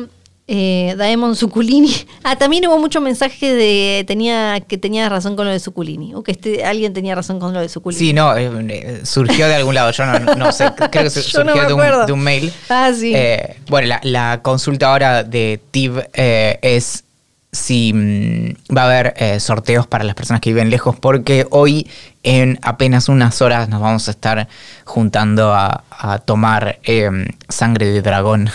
eh, 0.51 0.95
Daemon 0.97 1.35
Suculini. 1.35 1.95
Ah, 2.21 2.35
también 2.35 2.67
hubo 2.67 2.77
mucho 2.77 2.99
mensaje 3.01 3.53
de 3.53 4.03
tenía 4.05 4.59
que 4.59 4.77
tenía 4.77 5.07
razón 5.09 5.35
con 5.35 5.45
lo 5.45 5.51
de 5.51 5.59
Suculini, 5.59 6.13
o 6.13 6.21
que 6.21 6.33
este, 6.33 6.65
alguien 6.65 6.93
tenía 6.93 7.15
razón 7.15 7.39
con 7.39 7.53
lo 7.53 7.61
de 7.61 7.69
Suculini. 7.69 7.97
Sí, 7.97 8.13
no, 8.13 8.35
eh, 8.35 8.51
eh, 8.69 9.01
surgió 9.03 9.47
de 9.47 9.55
algún 9.55 9.73
lado. 9.73 9.91
Yo 9.91 10.05
no, 10.05 10.35
no 10.35 10.51
sé, 10.51 10.71
creo 10.75 10.91
que 10.91 11.03
no 11.05 11.09
surgió 11.09 11.45
me 11.45 11.53
de, 11.53 11.73
un, 11.73 12.05
de 12.05 12.13
un 12.13 12.19
mail. 12.19 12.53
Ah, 12.67 12.91
sí. 12.93 13.13
Eh, 13.15 13.55
bueno, 13.67 13.87
la, 13.87 14.01
la 14.03 14.41
consulta 14.41 14.91
ahora 14.91 15.23
de 15.23 15.61
TIB 15.71 16.03
eh, 16.13 16.59
es 16.61 17.05
si 17.51 17.93
mm, 17.93 18.75
va 18.75 18.83
a 18.83 18.85
haber 18.85 19.13
eh, 19.17 19.39
sorteos 19.39 19.87
para 19.87 20.03
las 20.03 20.15
personas 20.15 20.41
que 20.41 20.51
viven 20.51 20.69
lejos, 20.69 20.95
porque 20.99 21.47
hoy 21.49 21.87
en 22.23 22.59
apenas 22.61 23.09
unas 23.09 23.41
horas 23.41 23.69
nos 23.69 23.81
vamos 23.81 24.07
a 24.07 24.11
estar 24.11 24.47
juntando 24.85 25.53
a, 25.53 25.83
a 25.89 26.19
tomar 26.19 26.79
eh, 26.83 27.09
sangre 27.47 27.87
de 27.87 28.01
dragón. 28.01 28.49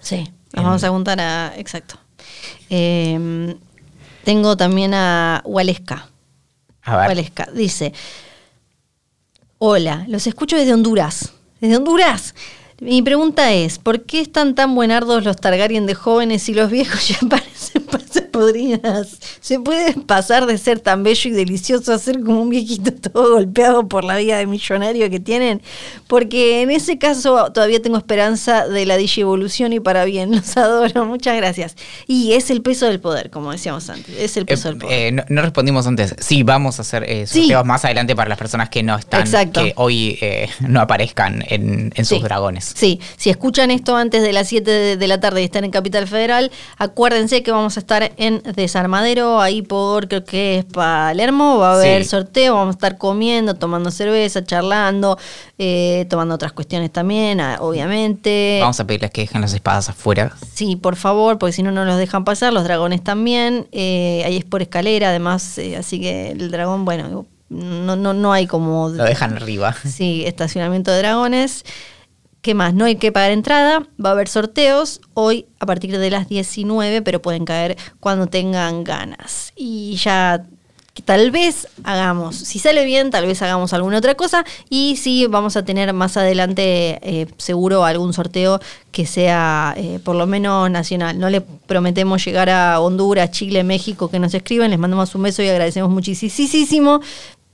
Sí, 0.00 0.30
nos 0.56 0.64
vamos 0.64 0.84
a 0.84 0.88
juntar 0.88 1.20
a. 1.20 1.52
Exacto. 1.56 1.98
Eh, 2.70 3.56
tengo 4.24 4.56
también 4.56 4.94
a 4.94 5.42
Waleska. 5.44 6.08
A 6.82 6.96
ver. 6.96 7.08
Waleska. 7.08 7.48
Dice: 7.52 7.92
Hola, 9.58 10.04
los 10.08 10.26
escucho 10.26 10.56
desde 10.56 10.74
Honduras. 10.74 11.32
¿Desde 11.60 11.76
Honduras? 11.76 12.34
Mi 12.80 13.02
pregunta 13.02 13.52
es: 13.52 13.78
¿por 13.78 14.02
qué 14.04 14.20
están 14.20 14.54
tan 14.54 14.74
buenardos 14.74 15.24
los 15.24 15.36
Targaryen 15.36 15.86
de 15.86 15.94
jóvenes 15.94 16.48
y 16.48 16.54
los 16.54 16.70
viejos 16.70 17.08
ya 17.08 17.18
parecen 17.28 17.84
pasas 18.16 18.30
podridas? 18.30 19.18
¿Se 19.40 19.58
puede 19.60 19.94
pasar 19.94 20.46
de 20.46 20.58
ser 20.58 20.80
tan 20.80 21.02
bello 21.02 21.30
y 21.30 21.32
delicioso 21.32 21.92
a 21.92 21.98
ser 21.98 22.20
como 22.20 22.42
un 22.42 22.50
viejito 22.50 22.92
todo 23.10 23.34
golpeado 23.34 23.88
por 23.88 24.04
la 24.04 24.16
vida 24.16 24.38
de 24.38 24.46
millonario 24.46 25.08
que 25.10 25.20
tienen? 25.20 25.62
Porque 26.06 26.62
en 26.62 26.70
ese 26.70 26.98
caso 26.98 27.50
todavía 27.52 27.80
tengo 27.82 27.96
esperanza 27.98 28.66
de 28.68 28.86
la 28.86 28.96
digievolución 28.96 29.72
y 29.72 29.80
para 29.80 30.04
bien. 30.04 30.30
Los 30.36 30.56
adoro, 30.56 31.04
muchas 31.06 31.36
gracias. 31.36 31.76
Y 32.06 32.32
es 32.32 32.50
el 32.50 32.62
peso 32.62 32.86
del 32.86 33.00
poder, 33.00 33.30
como 33.30 33.52
decíamos 33.52 33.88
antes. 33.90 34.14
Es 34.18 34.36
el 34.36 34.46
peso 34.46 34.68
Eh, 34.68 34.70
del 34.72 34.78
poder. 34.80 34.98
eh, 34.98 35.12
no, 35.12 35.24
no 35.28 35.42
respondimos 35.42 35.86
antes. 35.86 36.14
Sí, 36.18 36.42
vamos 36.42 36.78
a 36.78 36.82
hacer 36.82 37.04
eh, 37.08 37.26
Sí. 37.26 37.40
sorteos 37.42 37.64
más 37.66 37.84
adelante 37.84 38.14
para 38.16 38.28
las 38.28 38.38
personas 38.38 38.68
que 38.68 38.82
no 38.82 38.96
están, 38.96 39.22
Exacto. 39.22 39.62
que 39.62 39.72
hoy 39.76 40.18
no 40.60 40.80
aparezcan 40.80 41.44
en, 41.48 41.92
en 41.94 42.04
sus 42.04 42.18
Sí. 42.18 42.22
dragones. 42.24 42.72
Sí, 42.76 43.00
si 43.16 43.30
escuchan 43.30 43.70
esto 43.70 43.96
antes 43.96 44.22
de 44.22 44.32
las 44.32 44.48
7 44.48 44.70
de, 44.70 44.96
de 44.96 45.06
la 45.08 45.20
tarde 45.20 45.42
y 45.42 45.44
están 45.44 45.64
en 45.64 45.70
Capital 45.70 46.06
Federal, 46.06 46.50
acuérdense 46.78 47.42
que 47.42 47.50
vamos 47.50 47.76
a 47.76 47.80
estar 47.80 48.05
en 48.16 48.42
Desarmadero, 48.54 49.40
ahí 49.40 49.62
por, 49.62 50.08
creo 50.08 50.24
que 50.24 50.58
es 50.58 50.64
Palermo, 50.64 51.58
va 51.58 51.72
a 51.72 51.74
haber 51.76 52.02
Sí. 52.04 52.10
sorteo, 52.10 52.54
vamos 52.54 52.74
a 52.74 52.76
estar 52.76 52.98
comiendo, 52.98 53.54
tomando 53.54 53.90
cerveza, 53.90 54.44
charlando, 54.44 55.18
eh, 55.58 56.06
tomando 56.10 56.34
otras 56.34 56.52
cuestiones 56.52 56.92
también, 56.92 57.40
ah, 57.40 57.58
obviamente. 57.60 58.58
Vamos 58.60 58.78
a 58.80 58.86
pedirles 58.86 59.10
que 59.10 59.22
dejen 59.22 59.40
las 59.40 59.52
espadas 59.54 59.88
afuera. 59.88 60.32
Sí, 60.54 60.76
por 60.76 60.96
favor, 60.96 61.38
porque 61.38 61.52
si 61.52 61.62
no, 61.62 61.70
no 61.72 61.84
los 61.84 61.96
dejan 61.98 62.24
pasar. 62.24 62.52
Los 62.52 62.64
dragones 62.64 63.02
también. 63.02 63.66
Eh, 63.72 64.22
ahí 64.26 64.36
es 64.36 64.44
por 64.44 64.62
escalera, 64.62 65.08
además. 65.10 65.58
eh, 65.58 65.76
así 65.76 66.00
que 66.00 66.30
el 66.32 66.50
dragón, 66.50 66.84
bueno, 66.84 67.26
no, 67.48 67.96
no, 67.96 68.12
no 68.12 68.32
hay 68.32 68.46
como. 68.46 68.88
Lo 68.88 69.04
dejan 69.04 69.34
arriba. 69.36 69.74
Sí, 69.88 70.24
estacionamiento 70.26 70.90
de 70.90 70.98
dragones. 70.98 71.64
¿Qué 72.46 72.54
más? 72.54 72.74
No 72.74 72.84
hay 72.84 72.94
que 72.94 73.10
pagar 73.10 73.32
entrada. 73.32 73.88
Va 73.98 74.10
a 74.10 74.12
haber 74.12 74.28
sorteos 74.28 75.00
hoy 75.14 75.46
a 75.58 75.66
partir 75.66 75.98
de 75.98 76.10
las 76.10 76.28
19, 76.28 77.02
pero 77.02 77.20
pueden 77.20 77.44
caer 77.44 77.76
cuando 77.98 78.28
tengan 78.28 78.84
ganas. 78.84 79.52
Y 79.56 79.96
ya 79.96 80.46
que 80.94 81.02
tal 81.02 81.32
vez 81.32 81.66
hagamos, 81.82 82.36
si 82.36 82.60
sale 82.60 82.84
bien, 82.84 83.10
tal 83.10 83.26
vez 83.26 83.42
hagamos 83.42 83.72
alguna 83.72 83.98
otra 83.98 84.14
cosa. 84.14 84.44
Y 84.70 84.94
sí, 84.94 85.26
vamos 85.26 85.56
a 85.56 85.64
tener 85.64 85.92
más 85.92 86.16
adelante 86.16 87.00
eh, 87.02 87.26
seguro 87.36 87.84
algún 87.84 88.12
sorteo 88.12 88.60
que 88.92 89.06
sea 89.06 89.74
eh, 89.76 89.98
por 90.04 90.14
lo 90.14 90.28
menos 90.28 90.70
nacional. 90.70 91.18
No 91.18 91.28
le 91.30 91.40
prometemos 91.40 92.24
llegar 92.24 92.48
a 92.48 92.78
Honduras, 92.78 93.32
Chile, 93.32 93.64
México 93.64 94.08
que 94.08 94.20
nos 94.20 94.32
escriben. 94.34 94.70
Les 94.70 94.78
mandamos 94.78 95.12
un 95.16 95.24
beso 95.24 95.42
y 95.42 95.48
agradecemos 95.48 95.90
muchísimo 95.90 97.00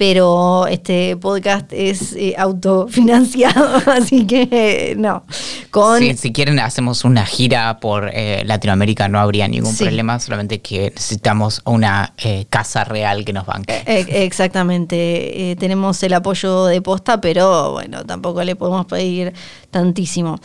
pero 0.05 0.67
este 0.67 1.17
podcast 1.17 1.73
es 1.73 2.15
eh, 2.15 2.35
autofinanciado, 2.37 3.81
así 3.87 4.27
que 4.27 4.49
eh, 4.51 4.95
no. 4.97 5.23
Con, 5.71 6.01
Sí, 6.01 6.17
si 6.17 6.33
quieren 6.33 6.59
hacemos 6.59 7.05
una 7.05 7.25
gira 7.25 7.79
por 7.79 8.11
eh, 8.13 8.43
Latinoamérica 8.45 9.07
no 9.09 9.21
habría 9.21 9.47
ningún 9.47 9.73
Sí. 9.73 9.85
problema, 9.85 10.19
solamente 10.19 10.61
que 10.61 10.91
necesitamos 10.91 11.63
una 11.67 12.15
eh, 12.19 12.47
casa 12.51 12.83
real 12.83 13.25
que 13.25 13.33
nos 13.33 13.47
banque. 13.47 13.81
eh, 13.87 14.05
exactamente, 14.25 15.53
eh, 15.53 15.55
tenemos 15.55 16.03
el 16.03 16.15
apoyo 16.15 16.65
de 16.65 16.83
posta, 16.83 17.21
pero 17.21 17.71
bueno, 17.71 18.05
tampoco 18.05 18.43
le 18.43 18.57
podemos 18.57 18.87
pedir 18.87 19.33
tantísimo. 19.71 20.41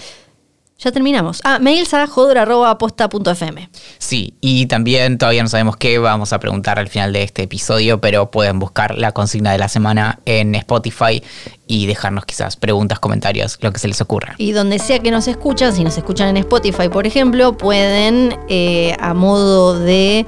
Ya 0.80 0.92
terminamos. 0.92 1.42
Ah, 1.44 1.58
mails 1.60 1.94
a 1.96 2.06
jodor.posta.fm. 2.06 3.70
Sí, 3.98 4.36
y 4.42 4.68
también 4.68 5.18
todavía 5.18 5.42
no 5.42 5.50
sabemos 5.50 5.76
qué 5.76 5.98
vamos 5.98 6.34
a 6.34 6.40
preguntar 6.40 6.78
al 6.78 6.88
final 6.88 7.14
de 7.14 7.24
este 7.24 7.44
episodio, 7.44 8.00
pero 8.00 8.30
pueden 8.30 8.60
buscar 8.60 8.96
la 8.96 9.12
consigna 9.12 9.52
de 9.52 9.58
la 9.58 9.70
semana 9.70 10.20
en 10.26 10.54
Spotify 10.54 11.24
y 11.66 11.88
dejarnos 11.88 12.26
quizás 12.26 12.58
preguntas, 12.58 13.00
comentarios, 13.00 13.58
lo 13.62 13.72
que 13.72 13.80
se 13.80 13.88
les 13.88 14.00
ocurra. 14.02 14.36
Y 14.38 14.52
donde 14.52 14.78
sea 14.78 15.00
que 15.00 15.10
nos 15.10 15.28
escuchan, 15.28 15.74
si 15.74 15.84
nos 15.84 15.98
escuchan 15.98 16.30
en 16.30 16.38
Spotify, 16.38 16.90
por 16.90 17.08
ejemplo, 17.08 17.58
pueden 17.58 18.38
eh, 18.48 18.96
a 19.00 19.16
modo 19.16 19.80
de, 19.80 20.28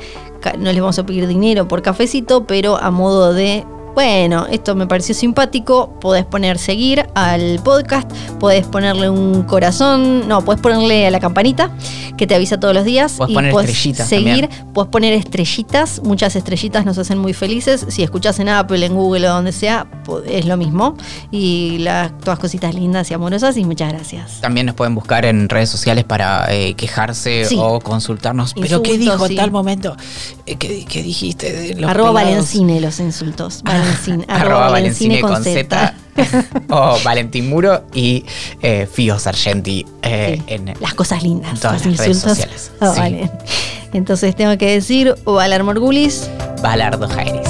no 0.57 0.71
les 0.71 0.81
vamos 0.81 0.97
a 0.97 1.05
pedir 1.05 1.27
dinero 1.27 1.67
por 1.67 1.83
cafecito, 1.83 2.47
pero 2.47 2.77
a 2.77 2.89
modo 2.89 3.33
de 3.33 3.65
bueno, 3.95 4.45
esto 4.49 4.75
me 4.75 4.87
pareció 4.87 5.13
simpático, 5.15 5.89
podés 5.99 6.25
poner 6.25 6.57
seguir 6.57 7.07
al 7.15 7.59
podcast, 7.63 8.09
podés 8.39 8.65
ponerle 8.65 9.09
un 9.09 9.43
corazón, 9.43 10.27
no, 10.27 10.43
podés 10.45 10.61
ponerle 10.61 11.07
a 11.07 11.11
la 11.11 11.19
campanita 11.19 11.71
que 12.17 12.27
te 12.27 12.35
avisa 12.35 12.59
todos 12.59 12.73
los 12.73 12.85
días. 12.85 13.13
Podés 13.13 13.31
y 13.31 13.33
poner 13.35 13.51
podés 13.51 13.69
estrellitas 13.71 14.07
seguir, 14.09 14.47
también. 14.49 14.73
podés 14.73 14.89
poner 14.91 15.13
estrellitas, 15.13 16.01
muchas 16.03 16.35
estrellitas 16.35 16.85
nos 16.85 16.97
hacen 16.97 17.17
muy 17.17 17.33
felices. 17.33 17.85
Si 17.89 18.03
escuchás 18.03 18.39
en 18.39 18.49
Apple, 18.49 18.85
en 18.85 18.93
Google 18.93 19.29
o 19.29 19.33
donde 19.33 19.51
sea, 19.51 19.87
es 20.25 20.45
lo 20.45 20.57
mismo. 20.57 20.95
Y 21.31 21.77
las, 21.79 22.17
todas 22.19 22.39
cositas 22.39 22.73
lindas 22.75 23.09
y 23.11 23.13
amorosas 23.13 23.57
y 23.57 23.63
muchas 23.65 23.91
gracias. 23.93 24.41
También 24.41 24.65
nos 24.65 24.75
pueden 24.75 24.95
buscar 24.95 25.25
en 25.25 25.47
redes 25.49 25.69
sociales 25.69 26.03
para 26.03 26.53
eh, 26.53 26.73
quejarse 26.75 27.45
Sí. 27.45 27.57
o 27.59 27.79
consultarnos. 27.79 28.53
¿Pero 28.53 28.81
qué 28.83 28.97
dijo 28.97 29.23
en 29.25 29.29
sí. 29.29 29.35
tal 29.35 29.51
momento? 29.51 29.95
Eh, 30.45 30.55
¿Qué, 30.57 30.85
qué 30.85 31.01
dijiste 31.03 31.51
de 31.51 31.75
los 31.75 31.89
Arroba 31.89 32.09
pelados? 32.19 32.31
Valencine 32.31 32.81
los 32.81 32.99
insultos. 32.99 33.61
Valencine, 33.81 34.25
Arroba 34.27 34.69
Valencine 34.69 35.21
con 35.21 35.43
Z. 35.43 35.93
o 36.69 36.97
Valentín 37.03 37.49
Muro 37.49 37.83
y 37.93 38.25
eh, 38.61 38.87
Fío 38.91 39.17
Sargenti 39.19 39.85
eh, 40.01 40.37
Sí, 40.47 40.53
en 40.53 40.73
las 40.79 40.93
cosas 40.93 41.23
lindas, 41.23 41.53
en 41.53 41.59
todas 41.59 41.85
las 41.85 41.97
redes 41.97 42.19
sociales. 42.19 42.71
Ah, 42.81 42.91
Sí. 42.93 42.99
vale. 42.99 43.31
Entonces 43.93 44.35
tengo 44.35 44.57
que 44.57 44.71
decir, 44.71 45.15
Valar 45.25 45.63
Morgulis, 45.63 46.29
Balardo 46.61 47.07
Jairis. 47.07 47.49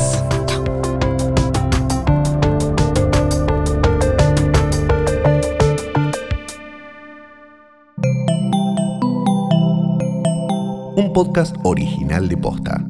Un 10.95 11.11
podcast 11.13 11.55
original 11.63 12.27
de 12.27 12.37
Posta. 12.37 12.81